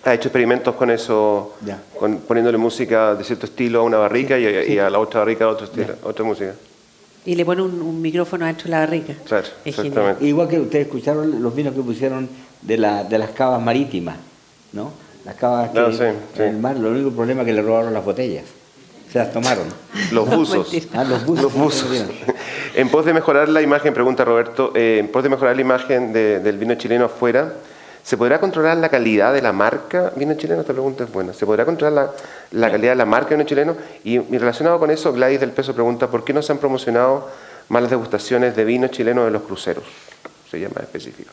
Ha 0.06 0.14
hecho 0.14 0.30
experimentos 0.30 0.76
con 0.76 0.90
eso, 0.90 1.56
con, 2.00 2.20
poniéndole 2.20 2.58
música 2.58 3.16
de 3.16 3.24
cierto 3.26 3.48
estilo 3.48 3.82
a 3.82 3.84
una 3.84 3.98
barrica 3.98 4.40
y, 4.40 4.80
a 4.80 4.90
la 4.90 5.00
otra 5.00 5.20
barrica 5.20 5.48
otro 5.50 5.66
estilo, 5.66 5.96
otra 6.04 6.24
música. 6.24 6.54
Y 7.26 7.36
le 7.36 7.44
pone 7.44 7.62
un, 7.62 8.02
micrófono 8.02 8.46
dentro 8.46 8.66
de 8.66 8.70
la 8.70 8.80
barrica. 8.80 9.14
Claro, 9.26 9.48
exactamente. 9.66 10.26
Igual 10.26 10.48
que 10.48 10.60
ustedes 10.62 10.86
escucharon 10.86 11.44
los 11.44 11.54
vinos 11.54 11.74
que 11.74 11.82
pusieron 11.82 12.30
de, 12.62 12.78
la, 12.78 13.04
de 13.04 13.18
las 13.18 13.32
cavas 13.32 13.62
marítimas, 13.62 14.16
¿no? 14.72 14.94
Las 15.28 15.36
cavas 15.36 15.72
que 15.72 16.44
en 16.44 16.50
el 16.50 16.58
mar, 16.58 16.78
lo 16.78 16.90
único 16.90 17.12
problema 17.12 17.42
es 17.42 17.48
que 17.48 17.54
le 17.54 17.62
robaron 17.62 17.94
las 17.94 18.06
botellas. 18.06 18.46
Se 19.12 19.20
las 19.20 19.34
tomaron. 19.34 19.66
Los 20.14 20.30
buzos. 20.30 20.72
ah, 20.94 21.04
los 21.04 21.26
buzos. 21.26 21.44
Los 21.44 21.54
buzos. 21.54 22.06
en 22.76 22.88
pos 22.88 23.06
de 23.06 23.14
mejorar 23.14 23.50
la 23.50 23.62
imagen, 23.62 23.94
pregunta 23.94 24.24
Roberto, 24.24 24.72
eh, 24.74 25.00
en 25.00 25.10
pos 25.10 25.24
de 25.24 25.30
mejorar 25.30 25.54
la 25.54 25.62
imagen 25.62 26.14
del 26.14 26.58
vino 26.58 26.76
chileno 26.76 27.06
afuera, 27.06 27.52
¿Se 28.08 28.16
podrá 28.16 28.40
controlar 28.40 28.78
la 28.78 28.88
calidad 28.88 29.34
de 29.34 29.42
la 29.42 29.52
marca 29.52 30.14
vino 30.16 30.34
chileno? 30.36 30.62
Esta 30.62 30.72
pregunta 30.72 31.04
es 31.04 31.12
buena. 31.12 31.34
¿Se 31.34 31.46
podrá 31.46 31.66
controlar 31.66 32.14
la, 32.52 32.72
calidad 32.72 32.94
de 32.94 32.96
la 32.96 33.06
marca 33.06 33.36
vino 33.36 33.44
chileno? 33.44 33.76
Y, 34.06 34.20
relacionado 34.20 34.80
con 34.80 34.90
eso, 34.92 35.12
Gladys 35.12 35.42
del 35.42 35.52
Peso 35.52 35.74
pregunta, 35.74 36.10
¿por 36.10 36.24
qué 36.24 36.32
no 36.32 36.42
se 36.42 36.54
han 36.54 36.58
promocionado 36.58 37.30
más 37.68 37.82
las 37.82 37.92
degustaciones 37.92 38.56
de 38.56 38.64
vino 38.64 38.88
chileno 38.88 39.26
de 39.26 39.32
los 39.32 39.42
cruceros? 39.42 39.84
Sería 40.50 40.70
más 40.70 40.84
específico. 40.84 41.32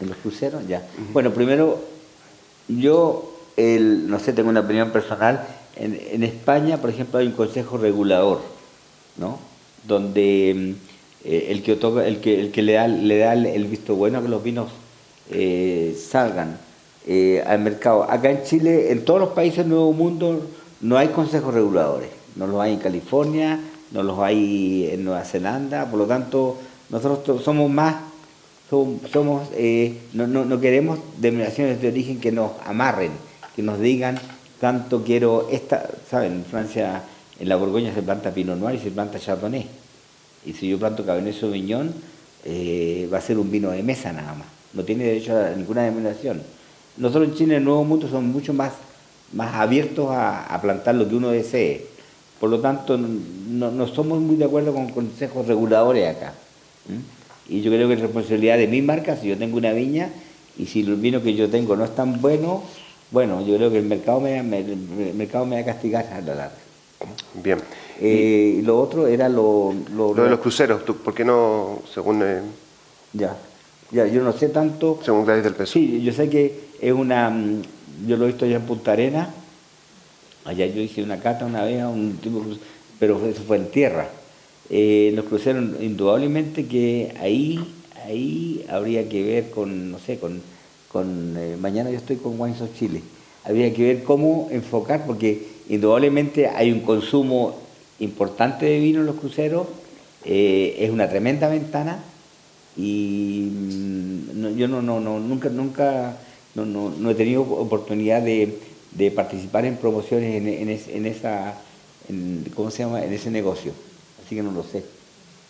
¿En 0.00 0.08
los 0.08 0.16
cruceros? 0.16 0.66
Ya. 0.66 0.80
Bueno, 1.12 1.30
primero, 1.30 1.78
yo, 2.68 3.32
no 3.56 4.18
sé, 4.18 4.32
tengo 4.32 4.50
una 4.50 4.60
opinión 4.60 4.90
personal. 4.90 5.46
En, 5.76 6.22
España, 6.22 6.78
por 6.78 6.90
ejemplo, 6.90 7.18
hay 7.18 7.26
un 7.26 7.32
consejo 7.32 7.78
regulador, 7.78 8.40
¿no? 9.16 9.38
Donde 9.86 10.54
mm, 10.54 11.28
eh, 11.28 11.46
el, 11.50 11.62
que 11.62 11.72
el, 11.72 12.20
que, 12.20 12.40
el 12.40 12.50
que 12.50 12.62
le 12.62 12.74
da, 12.74 12.86
le 12.86 13.18
da 13.18 13.32
el 13.32 13.64
visto 13.66 13.94
bueno 13.96 14.18
a 14.18 14.22
que 14.22 14.28
los 14.28 14.42
vinos 14.42 14.70
eh, 15.30 15.96
salgan 15.98 16.58
eh, 17.06 17.42
al 17.46 17.60
mercado. 17.60 18.04
Acá 18.04 18.30
en 18.30 18.44
Chile, 18.44 18.92
en 18.92 19.04
todos 19.04 19.20
los 19.20 19.30
países 19.30 19.58
del 19.58 19.70
Nuevo 19.70 19.92
Mundo, 19.92 20.40
no 20.80 20.98
hay 20.98 21.08
consejos 21.08 21.54
reguladores. 21.54 22.10
No 22.36 22.46
los 22.46 22.60
hay 22.60 22.74
en 22.74 22.78
California, 22.78 23.58
no 23.90 24.02
los 24.02 24.18
hay 24.18 24.90
en 24.92 25.04
Nueva 25.04 25.24
Zelanda, 25.24 25.90
por 25.90 25.98
lo 25.98 26.06
tanto, 26.06 26.58
nosotros 26.90 27.42
somos 27.42 27.70
más, 27.70 27.96
somos, 29.12 29.48
eh, 29.54 29.98
no, 30.14 30.26
no, 30.26 30.60
queremos 30.60 30.98
denominaciones 31.18 31.80
de 31.80 31.88
origen 31.88 32.20
que 32.20 32.32
nos 32.32 32.52
amarren, 32.64 33.12
que 33.54 33.62
nos 33.62 33.78
digan 33.78 34.18
tanto 34.60 35.04
quiero 35.04 35.48
esta, 35.50 35.88
¿saben? 36.10 36.32
En 36.32 36.44
Francia, 36.44 37.02
en 37.38 37.48
la 37.48 37.56
Borgoña 37.56 37.94
se 37.94 38.02
planta 38.02 38.32
Pinot 38.32 38.58
Noir 38.58 38.76
y 38.76 38.82
se 38.82 38.90
planta 38.90 39.18
Chardonnay. 39.20 39.66
Y 40.46 40.52
si 40.54 40.68
yo 40.68 40.78
planto 40.78 41.04
Cabernet 41.04 41.38
Sauvignon, 41.38 41.92
va 43.12 43.18
a 43.18 43.20
ser 43.20 43.38
un 43.38 43.50
vino 43.50 43.70
de 43.70 43.82
mesa 43.82 44.12
nada 44.12 44.34
más 44.34 44.62
no 44.74 44.84
tiene 44.84 45.04
derecho 45.04 45.36
a 45.36 45.50
ninguna 45.50 45.82
denominación. 45.82 46.42
Nosotros 46.96 47.28
en 47.28 47.34
Chile, 47.34 47.54
en 47.54 47.58
el 47.58 47.64
Nuevo 47.64 47.84
Mundo, 47.84 48.08
somos 48.08 48.24
mucho 48.24 48.52
más, 48.52 48.72
más 49.32 49.54
abiertos 49.54 50.08
a, 50.10 50.58
plantar 50.62 50.94
lo 50.94 51.08
que 51.08 51.14
uno 51.14 51.30
desee. 51.30 51.86
Por 52.40 52.50
lo 52.50 52.60
tanto, 52.60 52.98
no, 52.98 53.70
no 53.70 53.86
somos 53.86 54.20
muy 54.20 54.36
de 54.36 54.44
acuerdo 54.44 54.72
con 54.72 54.88
consejos 54.88 55.46
reguladores 55.46 56.16
acá. 56.16 56.34
Y 57.52 57.60
yo 57.60 57.70
creo 57.70 57.86
que 57.86 57.94
es 57.94 58.00
responsabilidad 58.00 58.56
de 58.56 58.66
mi 58.66 58.80
marca, 58.80 59.14
si 59.16 59.28
yo 59.28 59.36
tengo 59.36 59.58
una 59.58 59.72
viña 59.72 60.08
y 60.56 60.64
si 60.64 60.80
el 60.80 60.96
vino 60.96 61.22
que 61.22 61.34
yo 61.34 61.50
tengo 61.50 61.76
no 61.76 61.84
es 61.84 61.94
tan 61.94 62.18
bueno, 62.20 62.62
bueno, 63.10 63.46
yo 63.46 63.56
creo 63.56 63.70
que 63.70 63.78
el 63.78 63.84
mercado 63.84 64.20
me, 64.20 64.38
el 64.38 65.14
mercado 65.14 65.44
me 65.44 65.56
va 65.56 65.62
a 65.62 65.64
castigar 65.66 66.06
a 66.06 66.22
la 66.22 66.34
larga. 66.34 66.56
Bien. 67.34 67.58
Eh, 68.00 68.56
y 68.58 68.62
lo 68.62 68.80
otro 68.80 69.06
era 69.06 69.28
lo... 69.28 69.74
Lo, 69.94 70.14
de 70.14 70.30
los 70.30 70.40
cruceros, 70.40 70.80
¿por 70.82 71.12
qué 71.12 71.26
no, 71.26 71.82
según... 71.92 72.24
Ya. 73.12 73.36
Ya, 73.90 74.06
yo 74.06 74.22
no 74.22 74.32
sé 74.32 74.48
tanto. 74.48 74.98
Según 75.04 75.26
Gladys 75.26 75.44
del 75.44 75.54
Peso. 75.54 75.74
Sí, 75.74 76.02
yo 76.02 76.14
sé 76.14 76.30
que 76.30 76.70
es 76.80 76.92
una. 76.92 77.28
Mm, 77.28 77.60
yo 78.06 78.16
lo 78.16 78.24
he 78.24 78.28
visto 78.28 78.46
ya 78.46 78.56
en 78.56 78.62
Punta 78.62 78.92
Arena. 78.92 79.28
Allá 80.46 80.64
yo 80.64 80.80
hice 80.80 81.02
una 81.02 81.20
cata 81.20 81.44
una 81.44 81.62
vez, 81.62 81.84
un 81.84 82.16
tipo, 82.16 82.42
pero 82.98 83.20
eso 83.26 83.42
fue 83.42 83.58
en 83.58 83.70
tierra. 83.70 84.08
Eh, 84.74 85.12
nos 85.14 85.26
cruzaron 85.26 85.76
indudablemente 85.82 86.64
que 86.64 87.12
ahí, 87.20 87.60
ahí 88.06 88.64
habría 88.70 89.06
que 89.06 89.22
ver 89.22 89.50
con, 89.50 89.90
no 89.90 89.98
sé, 89.98 90.18
con, 90.18 90.40
con 90.90 91.36
eh, 91.36 91.58
mañana 91.60 91.90
yo 91.90 91.98
estoy 91.98 92.16
con 92.16 92.40
Wines 92.40 92.62
of 92.62 92.74
Chile. 92.78 93.02
Habría 93.44 93.74
que 93.74 93.82
ver 93.82 94.02
cómo 94.02 94.48
enfocar, 94.50 95.04
porque 95.06 95.46
indudablemente 95.68 96.48
hay 96.48 96.72
un 96.72 96.80
consumo 96.80 97.54
importante 98.00 98.64
de 98.64 98.78
vino 98.78 99.00
en 99.00 99.06
los 99.06 99.16
cruceros, 99.16 99.66
eh, 100.24 100.76
es 100.78 100.90
una 100.90 101.06
tremenda 101.06 101.48
ventana 101.48 102.02
y 102.74 103.50
mm, 103.52 104.56
yo 104.56 104.68
no, 104.68 104.80
no, 104.80 105.00
no, 105.00 105.20
nunca, 105.20 105.50
nunca, 105.50 106.16
no, 106.54 106.64
no, 106.64 106.88
no 106.88 107.10
he 107.10 107.14
tenido 107.14 107.42
oportunidad 107.42 108.22
de, 108.22 108.58
de 108.92 109.10
participar 109.10 109.66
en 109.66 109.76
promociones 109.76 110.34
en, 110.34 110.48
en, 110.48 111.06
esa, 111.06 111.60
¿cómo 112.54 112.70
se 112.70 112.84
llama? 112.84 113.04
En 113.04 113.12
ese 113.12 113.30
negocio, 113.30 113.72
así 114.32 114.36
que 114.36 114.42
no 114.42 114.52
lo 114.52 114.62
sé. 114.62 114.82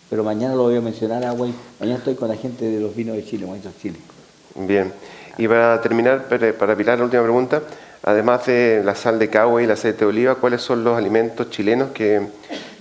Pero 0.09 0.23
mañana 0.23 0.55
lo 0.55 0.63
voy 0.63 0.75
a 0.75 0.81
mencionar, 0.81 1.23
ah, 1.25 1.33
mañana 1.79 1.97
estoy 1.97 2.15
con 2.15 2.27
la 2.27 2.35
gente 2.35 2.65
de 2.65 2.79
los 2.79 2.95
vinos 2.95 3.15
de 3.15 3.25
Chile, 3.25 3.45
Guaytos 3.45 3.73
Chile. 3.81 3.95
Bien, 4.55 4.91
y 5.37 5.47
para 5.47 5.81
terminar, 5.81 6.27
para 6.27 6.75
Pilar, 6.75 6.99
la 6.99 7.05
última 7.05 7.23
pregunta, 7.23 7.63
además 8.03 8.45
de 8.45 8.81
la 8.83 8.93
sal 8.93 9.17
de 9.17 9.29
cagua 9.29 9.61
y 9.61 9.65
el 9.65 9.71
aceite 9.71 9.99
de 9.99 10.05
oliva, 10.05 10.35
¿cuáles 10.35 10.61
son 10.61 10.83
los 10.83 10.97
alimentos 10.97 11.49
chilenos 11.49 11.91
que 11.91 12.27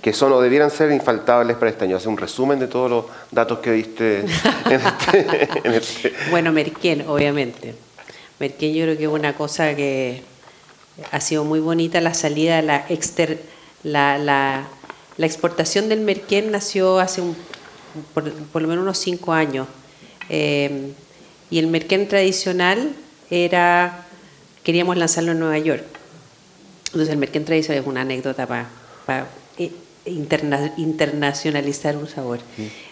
que 0.03 0.13
son 0.13 0.33
o 0.33 0.41
debieran 0.41 0.69
ser 0.69 0.91
infaltables 0.91 1.57
para 1.57 1.71
este 1.71 1.85
año. 1.85 1.97
Hace 1.97 2.09
un 2.09 2.17
resumen 2.17 2.59
de 2.59 2.67
todos 2.67 2.91
los 2.91 3.05
datos 3.31 3.61
que 3.61 3.71
diste 3.71 4.25
en 4.67 4.81
este, 4.81 5.49
este, 5.63 6.13
Bueno, 6.31 6.51
Merquén, 6.51 7.05
obviamente. 7.07 7.77
Merquén 8.41 8.75
yo 8.75 8.83
creo 8.83 8.97
que 8.99 9.05
es 9.05 9.09
una 9.09 9.35
cosa 9.35 9.77
que 9.77 10.25
ha 11.13 11.21
sido 11.21 11.45
muy 11.45 11.61
bonita, 11.61 12.01
la 12.01 12.15
salida, 12.15 12.61
la, 12.63 12.85
exter, 12.89 13.43
la, 13.85 14.19
la, 14.19 14.67
la 15.17 15.27
exportación 15.27 15.89
del 15.89 16.01
Merquén 16.01 16.51
nació 16.51 16.99
hace 16.99 17.21
un, 17.21 17.37
por, 18.15 18.25
lo 18.25 18.69
menos 18.69 18.83
unos 18.83 18.99
cinco 18.99 19.33
años. 19.33 19.67
Eh, 20.29 20.93
y 21.51 21.59
el 21.59 21.67
Merquén 21.67 22.09
tradicional 22.09 22.95
era, 23.31 24.07
queríamos 24.63 24.97
lanzarlo 24.97 25.33
en 25.33 25.41
Nueva 25.41 25.59
York. 25.59 25.85
Entonces 26.87 27.11
el 27.11 27.19
Merquén 27.19 27.45
tradicional 27.45 27.83
es 27.83 27.87
una 27.87 28.01
anécdota 28.03 28.47
para... 28.47 28.69
internacionalizar 30.07 31.97
un 31.97 32.09
sabor. 32.09 32.41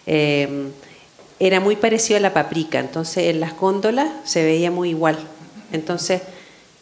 Em, 0.06 0.70
era 1.38 1.58
muy 1.58 1.76
parecido 1.76 2.18
a 2.18 2.20
la 2.20 2.34
paprika, 2.34 2.78
entonces 2.78 3.24
en 3.24 3.40
las 3.40 3.56
góndolas 3.56 4.08
se 4.24 4.44
veía 4.44 4.70
muy 4.70 4.90
igual. 4.90 5.18
Entonces 5.72 6.20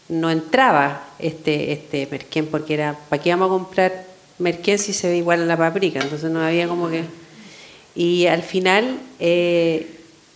no 0.08 0.30
entraba 0.30 1.08
este, 1.18 1.72
este 1.72 2.08
merquén 2.10 2.46
porque 2.46 2.74
era, 2.74 2.98
¿para 3.08 3.22
qué 3.22 3.30
vamos 3.30 3.46
a 3.46 3.50
comprar 3.50 4.07
merquén 4.38 4.78
si 4.78 4.92
se 4.92 5.08
ve 5.08 5.16
igual 5.18 5.42
a 5.42 5.46
la 5.46 5.56
paprika? 5.56 6.00
Entonces 6.00 6.30
no 6.30 6.40
había 6.40 6.68
como 6.68 6.88
que... 6.88 7.04
Y 7.94 8.26
al 8.26 8.42
final 8.42 8.98
eh, 9.18 9.86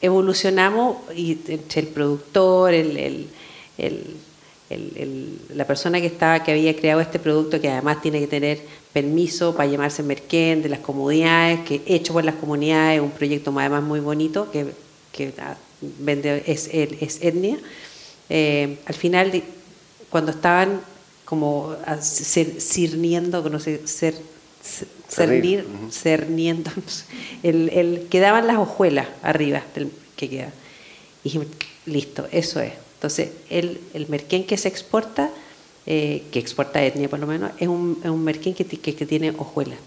evolucionamos 0.01 0.97
y 1.15 1.39
entre 1.47 1.83
el 1.83 1.87
productor, 1.89 2.75
el, 2.75 3.29
la 5.55 5.67
persona 5.67 6.01
que, 6.01 6.07
estaba, 6.07 6.43
que 6.43 6.53
había 6.53 6.75
creado 6.77 7.01
este 7.01 7.19
producto, 7.19 7.61
que 7.61 7.69
además 7.69 8.03
tiene 8.03 8.21
que 8.21 8.27
tener 8.27 8.61
permiso 8.93 9.55
para 9.55 9.71
llamarse 9.71 10.03
Merquén, 10.03 10.63
de 10.63 10.69
las 10.69 10.81
comunidades, 10.81 11.61
que 11.61 11.83
hecho 11.87 12.13
por 12.13 12.25
las 12.25 12.35
comunidades, 12.37 13.01
un 13.01 13.11
proyecto 13.11 13.53
además 13.57 13.83
muy 13.83 14.01
bonito 14.01 14.51
que, 14.51 14.67
que 15.13 15.33
ah, 15.39 15.57
vende, 15.81 16.43
es, 16.47 16.69
es 16.73 17.23
etnia. 17.23 17.59
Eh, 18.29 18.79
al 18.87 18.95
final, 18.95 19.43
cuando 20.11 20.31
estaban 20.31 20.81
como 21.33 21.75
cirniendo, 22.03 23.49
no 23.49 23.59
sé, 23.59 23.87
ser, 23.87 24.15
cernir, 25.09 25.67
cerniendo, 25.91 26.71
el, 27.43 27.71
el, 27.71 28.07
quedaban 28.11 28.47
las 28.47 28.59
hojuelas 28.59 29.09
arriba 29.23 29.63
del 29.75 29.91
que 30.15 30.29
queda. 30.29 30.53
Y 31.23 31.25
dijimos, 31.25 31.47
listo, 31.87 32.29
eso 32.33 32.61
es. 32.61 32.75
Entonces, 32.97 33.31
el, 33.49 33.81
el 33.95 34.09
merquén 34.09 34.45
que 34.45 34.59
se 34.59 34.69
exporta 34.69 35.31
eh, 35.87 36.25
que 36.31 36.39
exporta 36.39 36.85
etnia 36.85 37.09
por 37.09 37.19
lo 37.19 37.27
menos, 37.27 37.51
es 37.59 37.67
un, 37.67 37.99
es 38.05 38.11
un 38.11 38.23
merquén 38.23 38.53
que, 38.53 38.67
que, 38.67 39.07
tiene 39.07 39.31
hojuelas. 39.31 39.79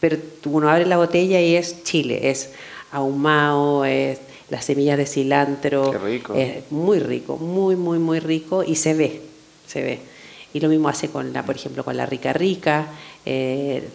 pero 0.00 0.16
uno 0.46 0.70
abre 0.70 0.86
la 0.86 0.96
botella 0.96 1.42
y 1.42 1.56
es 1.56 1.84
chile, 1.84 2.30
es 2.30 2.52
ahumado, 2.90 3.84
es 3.84 4.18
las 4.48 4.64
semillas 4.64 4.96
de 4.96 5.04
cilantro. 5.04 5.92
Es 6.34 6.72
muy 6.72 7.00
rico, 7.00 7.36
muy, 7.36 7.76
muy, 7.76 7.98
muy 7.98 8.18
rico 8.18 8.64
y 8.64 8.76
se 8.76 8.94
ve, 8.94 9.20
se 9.66 9.82
ve. 9.82 10.09
Y 10.52 10.60
lo 10.60 10.68
mismo 10.68 10.88
hace 10.88 11.08
con 11.08 11.32
la, 11.32 11.44
por 11.44 11.56
ejemplo, 11.56 11.84
con 11.84 11.96
la 11.96 12.06
rica 12.06 12.32
rica, 12.32 12.88
eh, 13.24 13.88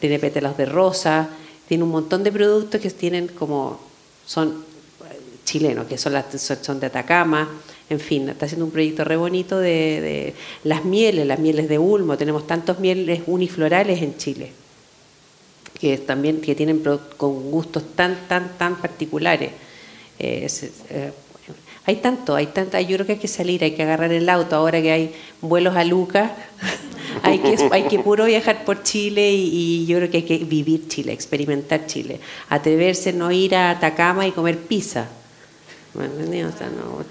tiene 0.00 0.18
pétalos 0.18 0.56
de 0.56 0.66
rosa, 0.66 1.28
tiene 1.68 1.84
un 1.84 1.90
montón 1.90 2.22
de 2.22 2.30
productos 2.30 2.80
que 2.80 2.90
tienen 2.90 3.28
como, 3.28 3.80
son 4.24 4.64
chilenos, 5.44 5.86
que 5.86 5.98
son, 5.98 6.12
las, 6.12 6.26
son 6.40 6.80
de 6.80 6.86
Atacama, 6.86 7.48
en 7.88 8.00
fin, 8.00 8.28
está 8.28 8.46
haciendo 8.46 8.64
un 8.64 8.72
proyecto 8.72 9.04
re 9.04 9.16
bonito 9.16 9.58
de, 9.58 10.34
las 10.64 10.84
mieles, 10.84 11.26
las 11.26 11.38
mieles 11.38 11.68
de 11.68 11.78
Ulmo, 11.78 12.16
tenemos 12.16 12.46
tantos 12.46 12.80
mieles 12.80 13.22
uniflorales 13.26 14.02
en 14.02 14.16
Chile, 14.16 14.52
que 15.78 15.98
también 15.98 16.40
que 16.40 16.54
tienen 16.54 16.82
con 17.16 17.50
gustos 17.50 17.94
tan, 17.94 18.28
tan, 18.28 18.58
tan 18.58 18.76
particulares. 18.76 19.50
Eh, 20.18 20.48
eh, 20.90 21.12
hay 21.86 21.96
tanto, 21.96 22.34
hay 22.34 22.46
tanta, 22.48 22.80
yo 22.80 22.96
creo 22.96 23.06
que 23.06 23.12
hay 23.12 23.18
que 23.18 23.28
salir, 23.28 23.62
hay 23.62 23.72
que 23.72 23.82
agarrar 23.84 24.12
el 24.12 24.28
auto, 24.28 24.56
ahora 24.56 24.82
que 24.82 24.90
hay 24.90 25.14
vuelos 25.40 25.76
a 25.76 25.84
Lucas, 25.84 26.32
hay 27.22 27.38
que, 27.84 27.98
puro 28.00 28.24
viajar 28.24 28.64
por 28.64 28.82
Chile 28.82 29.32
y, 29.32 29.82
y, 29.82 29.86
yo 29.86 29.98
creo 29.98 30.10
que 30.10 30.16
hay 30.18 30.22
que 30.24 30.38
vivir 30.38 30.88
Chile, 30.88 31.12
experimentar 31.12 31.86
Chile, 31.86 32.20
atreverse, 32.48 33.12
no 33.12 33.30
ir 33.30 33.54
a 33.54 33.70
Atacama 33.70 34.26
y 34.26 34.32
comer 34.32 34.58
pizza. 34.58 35.08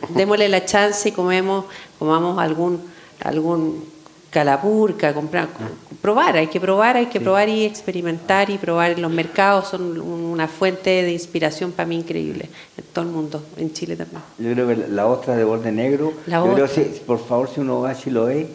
Démosle 0.10 0.48
la 0.50 0.64
chance 0.64 1.10
y 1.10 1.12
comemos, 1.12 1.66
comamos 1.98 2.38
algún, 2.38 2.84
algún 3.24 3.95
calapurca, 4.36 5.14
comprar, 5.14 5.48
probar, 6.02 6.36
hay 6.36 6.48
que 6.48 6.60
probar, 6.60 6.98
hay 6.98 7.06
que 7.06 7.22
probar 7.22 7.48
y 7.48 7.64
experimentar 7.64 8.50
y 8.50 8.58
probar. 8.58 9.00
Los 9.00 9.10
mercados 9.10 9.70
son 9.70 9.98
una 9.98 10.50
fuente 10.50 10.90
de 11.04 11.14
inspiración 11.14 11.72
para 11.72 11.88
mí 11.88 11.96
increíble 11.96 12.50
en 12.78 12.84
todo 12.92 13.06
el 13.06 13.12
mundo, 13.12 13.42
en 13.56 13.72
Chile 13.72 13.96
también. 13.96 14.22
Yo 14.38 14.52
creo 14.52 14.68
que 14.68 14.90
la 14.90 15.08
ostra 15.08 15.38
de 15.38 15.46
borde 15.46 15.72
negro, 15.72 16.12
yo 16.28 16.54
creo 16.54 16.68
que 16.68 16.82
por 17.08 17.26
favor 17.26 17.50
si 17.50 17.62
uno 17.62 17.80
va 17.80 17.92
a 17.92 17.96
Chiloé, 17.96 18.48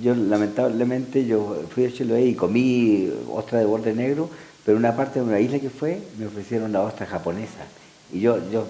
yo 0.00 0.14
lamentablemente 0.14 1.26
yo 1.26 1.60
fui 1.74 1.86
a 1.86 1.92
Chiloé 1.92 2.26
y 2.26 2.34
comí 2.36 3.10
ostra 3.32 3.58
de 3.58 3.64
borde 3.64 3.92
negro, 3.92 4.30
pero 4.64 4.78
una 4.78 4.94
parte 4.94 5.18
de 5.18 5.26
una 5.26 5.40
isla 5.40 5.58
que 5.58 5.70
fue 5.70 6.00
me 6.20 6.26
ofrecieron 6.26 6.70
la 6.70 6.82
ostra 6.82 7.04
japonesa. 7.04 7.66
Y 8.12 8.20
yo 8.20 8.38
yo 8.52 8.64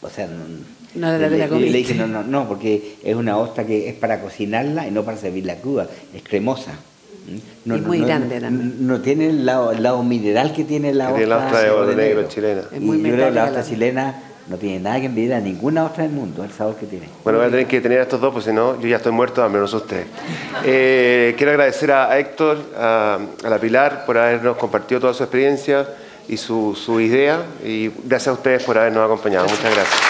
o 0.00 0.08
sea, 0.08 0.28
no, 0.94 1.18
le, 1.18 1.30
le, 1.30 1.78
dije, 1.78 1.94
no, 1.94 2.06
no, 2.06 2.22
no, 2.22 2.48
porque 2.48 2.96
es 3.02 3.14
una 3.14 3.36
ostra 3.36 3.64
que 3.64 3.88
es 3.88 3.94
para 3.94 4.20
cocinarla 4.20 4.86
y 4.86 4.90
no 4.90 5.04
para 5.04 5.16
servirla 5.16 5.56
cruda, 5.56 5.86
es 6.14 6.22
cremosa. 6.22 6.72
No, 7.64 7.74
es 7.74 7.82
muy 7.82 8.00
grande 8.00 8.40
también. 8.40 8.86
No, 8.86 9.00
tiene 9.00 9.26
el 9.26 9.44
lado, 9.44 9.72
el 9.72 9.82
lado, 9.82 10.02
mineral 10.02 10.54
que 10.54 10.64
tiene 10.64 10.94
la 10.94 11.10
ostra, 11.10 11.16
tiene 11.18 11.30
la 11.30 11.44
ostra 11.44 11.60
de 11.60 11.70
oro 11.70 11.92
negro, 11.94 12.28
chilena. 12.28 12.62
Es 12.72 12.80
muy 12.80 12.98
y 12.98 13.02
yo 13.02 13.12
creo 13.12 13.28
que 13.28 13.34
la 13.34 13.44
ostra 13.44 13.64
chilena 13.64 14.22
no 14.48 14.56
tiene 14.56 14.80
nada 14.80 14.98
que 14.98 15.06
envidiar 15.06 15.40
a 15.40 15.44
ninguna 15.44 15.84
ostra 15.84 16.04
del 16.04 16.12
mundo, 16.12 16.42
el 16.42 16.50
sabor 16.50 16.76
que 16.76 16.86
tiene. 16.86 17.06
Bueno, 17.22 17.38
voy 17.38 17.48
a 17.48 17.50
tener 17.50 17.66
que 17.66 17.80
tener 17.82 17.98
a 17.98 18.02
estos 18.04 18.20
dos, 18.20 18.32
pues 18.32 18.46
si 18.46 18.52
no, 18.52 18.80
yo 18.80 18.88
ya 18.88 18.96
estoy 18.96 19.12
muerto, 19.12 19.42
a 19.42 19.48
menos 19.48 19.74
usted. 19.74 20.06
Eh, 20.64 21.34
quiero 21.36 21.52
agradecer 21.52 21.92
a 21.92 22.18
Héctor, 22.18 22.58
a, 22.76 23.18
a 23.44 23.48
la 23.50 23.58
Pilar, 23.58 24.06
por 24.06 24.16
habernos 24.16 24.56
compartido 24.56 25.02
toda 25.02 25.12
su 25.12 25.22
experiencia 25.22 25.86
y 26.28 26.38
su, 26.38 26.74
su 26.74 26.98
idea. 27.00 27.42
Y 27.62 27.90
gracias 28.04 28.28
a 28.28 28.32
ustedes 28.32 28.62
por 28.62 28.78
habernos 28.78 29.04
acompañado. 29.04 29.44
Muchas 29.48 29.74
gracias. 29.74 30.00